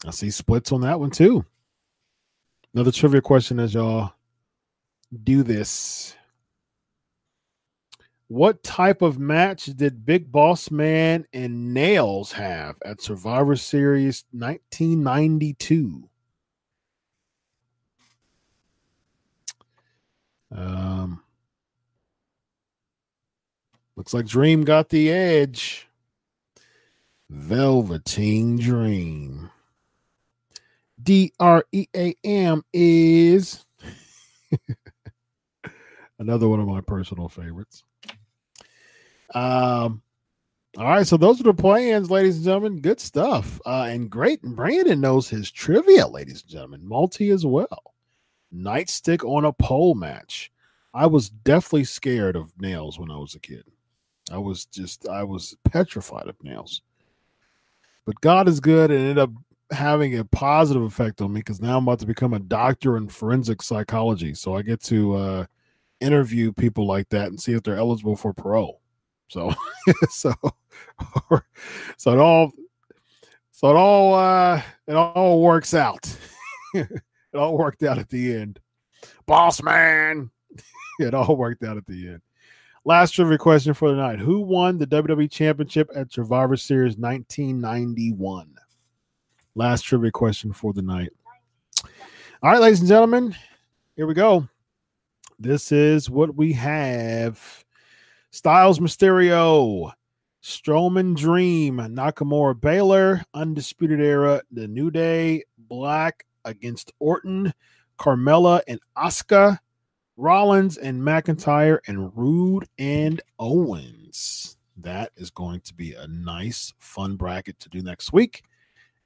I 0.05 0.11
see 0.11 0.29
splits 0.29 0.71
on 0.71 0.81
that 0.81 0.99
one 0.99 1.09
too. 1.11 1.45
Another 2.73 2.91
trivia 2.91 3.21
question 3.21 3.59
as 3.59 3.73
y'all 3.73 4.13
do 5.23 5.43
this. 5.43 6.15
What 8.29 8.63
type 8.63 9.01
of 9.01 9.19
match 9.19 9.65
did 9.65 10.05
Big 10.05 10.31
Boss 10.31 10.71
Man 10.71 11.25
and 11.33 11.75
Nailz 11.75 12.31
have 12.31 12.77
at 12.85 13.01
Survivor 13.01 13.57
Series 13.57 14.23
1992? 14.31 16.07
Um, 20.55 21.21
looks 23.97 24.13
like 24.13 24.25
Dream 24.25 24.63
got 24.63 24.87
the 24.87 25.11
edge. 25.11 25.89
Velveteen 27.29 28.57
Dream. 28.57 29.49
D 31.03 31.33
R 31.39 31.65
E 31.71 31.87
A 31.95 32.15
M 32.23 32.63
is 32.73 33.65
another 36.19 36.47
one 36.47 36.59
of 36.59 36.67
my 36.67 36.81
personal 36.81 37.29
favorites. 37.29 37.83
Um, 39.33 40.01
all 40.77 40.85
right, 40.85 41.05
so 41.05 41.17
those 41.17 41.39
are 41.39 41.43
the 41.43 41.53
plans, 41.53 42.09
ladies 42.09 42.37
and 42.37 42.45
gentlemen. 42.45 42.79
Good 42.79 42.99
stuff. 42.99 43.59
Uh, 43.65 43.87
and 43.89 44.09
great. 44.09 44.41
Brandon 44.41 45.01
knows 45.01 45.27
his 45.27 45.51
trivia, 45.51 46.07
ladies 46.07 46.41
and 46.41 46.51
gentlemen. 46.51 46.87
Multi 46.87 47.29
as 47.29 47.45
well. 47.45 47.93
Nightstick 48.53 49.23
on 49.23 49.45
a 49.45 49.53
pole 49.53 49.95
match. 49.95 50.51
I 50.93 51.07
was 51.07 51.29
definitely 51.29 51.85
scared 51.85 52.35
of 52.35 52.55
Nailz 52.55 52.99
when 52.99 53.11
I 53.11 53.17
was 53.17 53.35
a 53.35 53.39
kid. 53.39 53.63
I 54.31 54.37
was 54.37 54.65
just, 54.65 55.07
I 55.07 55.23
was 55.23 55.55
petrified 55.65 56.27
of 56.27 56.37
Nailz. 56.39 56.81
But 58.05 58.21
God 58.21 58.47
is 58.47 58.59
good 58.59 58.91
and 58.91 58.99
ended 58.99 59.17
up 59.19 59.31
having 59.71 60.17
a 60.17 60.25
positive 60.25 60.83
effect 60.83 61.21
on 61.21 61.33
me 61.33 61.39
because 61.39 61.61
now 61.61 61.77
I'm 61.77 61.83
about 61.83 61.99
to 61.99 62.05
become 62.05 62.33
a 62.33 62.39
doctor 62.39 62.97
in 62.97 63.07
forensic 63.07 63.61
psychology. 63.61 64.33
So 64.33 64.55
I 64.55 64.61
get 64.61 64.81
to 64.83 65.15
uh, 65.15 65.45
interview 65.99 66.51
people 66.51 66.85
like 66.85 67.09
that 67.09 67.27
and 67.27 67.39
see 67.39 67.53
if 67.53 67.63
they're 67.63 67.77
eligible 67.77 68.15
for 68.15 68.33
parole. 68.33 68.81
So, 69.29 69.53
so, 70.09 70.33
so 71.97 72.11
it 72.11 72.19
all, 72.19 72.51
so 73.51 73.69
it 73.69 73.75
all, 73.75 74.13
uh, 74.13 74.61
it 74.87 74.95
all 74.95 75.41
works 75.41 75.73
out. 75.73 76.13
it 76.73 77.01
all 77.33 77.57
worked 77.57 77.83
out 77.83 77.97
at 77.97 78.09
the 78.09 78.35
end. 78.35 78.59
Boss 79.25 79.63
man. 79.63 80.31
it 80.99 81.13
all 81.13 81.35
worked 81.35 81.63
out 81.63 81.77
at 81.77 81.87
the 81.87 82.09
end. 82.09 82.21
Last 82.83 83.11
trivia 83.11 83.37
question 83.37 83.75
for 83.75 83.91
the 83.91 83.95
night. 83.95 84.19
Who 84.19 84.41
won 84.41 84.79
the 84.79 84.87
WWE 84.87 85.29
Championship 85.29 85.89
at 85.95 86.11
Survivor 86.11 86.57
Series 86.57 86.97
1991? 86.97 88.55
Last 89.55 89.81
trivia 89.81 90.11
question 90.11 90.53
for 90.53 90.71
the 90.71 90.81
night. 90.81 91.09
All 92.41 92.51
right, 92.51 92.61
ladies 92.61 92.79
and 92.79 92.87
gentlemen, 92.87 93.35
here 93.95 94.07
we 94.07 94.13
go. 94.13 94.47
This 95.37 95.71
is 95.71 96.09
what 96.09 96.35
we 96.35 96.53
have 96.53 97.65
Styles 98.31 98.79
Mysterio, 98.79 99.91
Strowman 100.41 101.15
Dream, 101.17 101.77
Nakamura 101.77 102.59
Balor, 102.59 103.23
Undisputed 103.33 103.99
Era, 103.99 104.41
The 104.51 104.67
New 104.67 104.89
Day, 104.89 105.43
Black 105.57 106.25
against 106.45 106.93
Orton, 106.99 107.53
Carmella 107.99 108.61
and 108.67 108.79
Asuka, 108.97 109.59
Rollins 110.15 110.77
and 110.77 111.01
McIntyre, 111.01 111.79
and 111.87 112.15
Roode 112.17 112.69
and 112.79 113.21
Owens. 113.37 114.57
That 114.77 115.11
is 115.17 115.29
going 115.29 115.61
to 115.61 115.73
be 115.73 115.93
a 115.93 116.07
nice, 116.07 116.73
fun 116.79 117.17
bracket 117.17 117.59
to 117.59 117.69
do 117.69 117.81
next 117.81 118.13
week. 118.13 118.43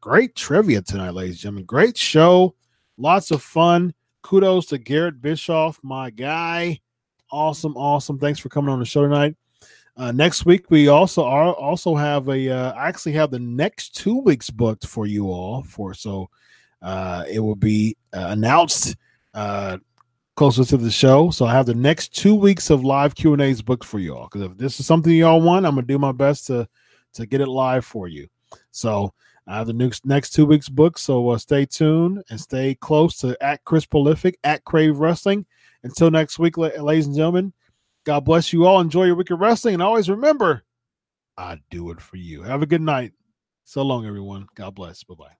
Great 0.00 0.34
trivia 0.36 0.82
tonight, 0.82 1.14
ladies 1.14 1.34
and 1.36 1.40
gentlemen. 1.40 1.64
Great 1.64 1.96
show. 1.96 2.54
Lots 2.96 3.30
of 3.30 3.42
fun. 3.42 3.94
Kudos 4.22 4.66
to 4.66 4.78
Garrett 4.78 5.20
Bischoff, 5.22 5.80
my 5.82 6.10
guy. 6.10 6.80
Awesome, 7.32 7.76
awesome. 7.76 8.18
Thanks 8.18 8.38
for 8.38 8.48
coming 8.48 8.70
on 8.70 8.78
the 8.78 8.84
show 8.84 9.02
tonight. 9.02 9.34
Uh, 9.96 10.12
next 10.12 10.46
week 10.46 10.70
we 10.70 10.88
also 10.88 11.24
are 11.24 11.52
also 11.52 11.94
have 11.94 12.28
a 12.28 12.48
uh, 12.48 12.72
I 12.72 12.88
actually 12.88 13.12
have 13.12 13.30
the 13.30 13.38
next 13.38 13.94
two 13.96 14.18
weeks 14.18 14.48
booked 14.48 14.86
for 14.86 15.06
you 15.06 15.30
all 15.30 15.62
for 15.64 15.92
so 15.94 16.30
uh, 16.80 17.24
it 17.30 17.40
will 17.40 17.56
be 17.56 17.96
uh, 18.14 18.28
announced 18.30 18.96
uh, 19.34 19.76
closer 20.40 20.64
to 20.64 20.78
the 20.78 20.90
show. 20.90 21.30
So 21.30 21.44
I 21.44 21.52
have 21.52 21.66
the 21.66 21.74
next 21.74 22.16
two 22.16 22.34
weeks 22.34 22.70
of 22.70 22.82
live 22.82 23.14
Q 23.14 23.34
and 23.34 23.42
A's 23.42 23.60
booked 23.60 23.84
for 23.84 23.98
you 23.98 24.16
all. 24.16 24.24
Because 24.24 24.40
if 24.40 24.56
this 24.56 24.80
is 24.80 24.86
something 24.86 25.12
y'all 25.12 25.42
want, 25.42 25.66
I'm 25.66 25.74
gonna 25.74 25.86
do 25.86 25.98
my 25.98 26.12
best 26.12 26.46
to 26.46 26.66
to 27.12 27.26
get 27.26 27.42
it 27.42 27.46
live 27.46 27.84
for 27.84 28.08
you. 28.08 28.26
So 28.70 29.12
I 29.46 29.58
have 29.58 29.66
the 29.66 29.74
next 29.74 30.06
next 30.06 30.30
two 30.30 30.46
weeks 30.46 30.70
booked. 30.70 30.98
So 30.98 31.28
uh, 31.28 31.36
stay 31.36 31.66
tuned 31.66 32.22
and 32.30 32.40
stay 32.40 32.74
close 32.74 33.18
to 33.18 33.36
at 33.42 33.62
Chris 33.66 33.84
Prolific 33.84 34.38
at 34.42 34.64
Crave 34.64 34.98
Wrestling. 34.98 35.44
Until 35.82 36.10
next 36.10 36.38
week, 36.38 36.56
ladies 36.56 37.06
and 37.06 37.14
gentlemen. 37.14 37.52
God 38.04 38.24
bless 38.24 38.50
you 38.50 38.64
all. 38.64 38.80
Enjoy 38.80 39.04
your 39.04 39.16
week 39.16 39.28
of 39.28 39.40
wrestling. 39.40 39.74
And 39.74 39.82
always 39.82 40.08
remember, 40.08 40.62
I 41.36 41.58
do 41.70 41.90
it 41.90 42.00
for 42.00 42.16
you. 42.16 42.42
Have 42.44 42.62
a 42.62 42.66
good 42.66 42.80
night. 42.80 43.12
So 43.64 43.82
long, 43.82 44.06
everyone. 44.06 44.46
God 44.54 44.74
bless. 44.74 45.04
Bye 45.04 45.16
bye. 45.16 45.39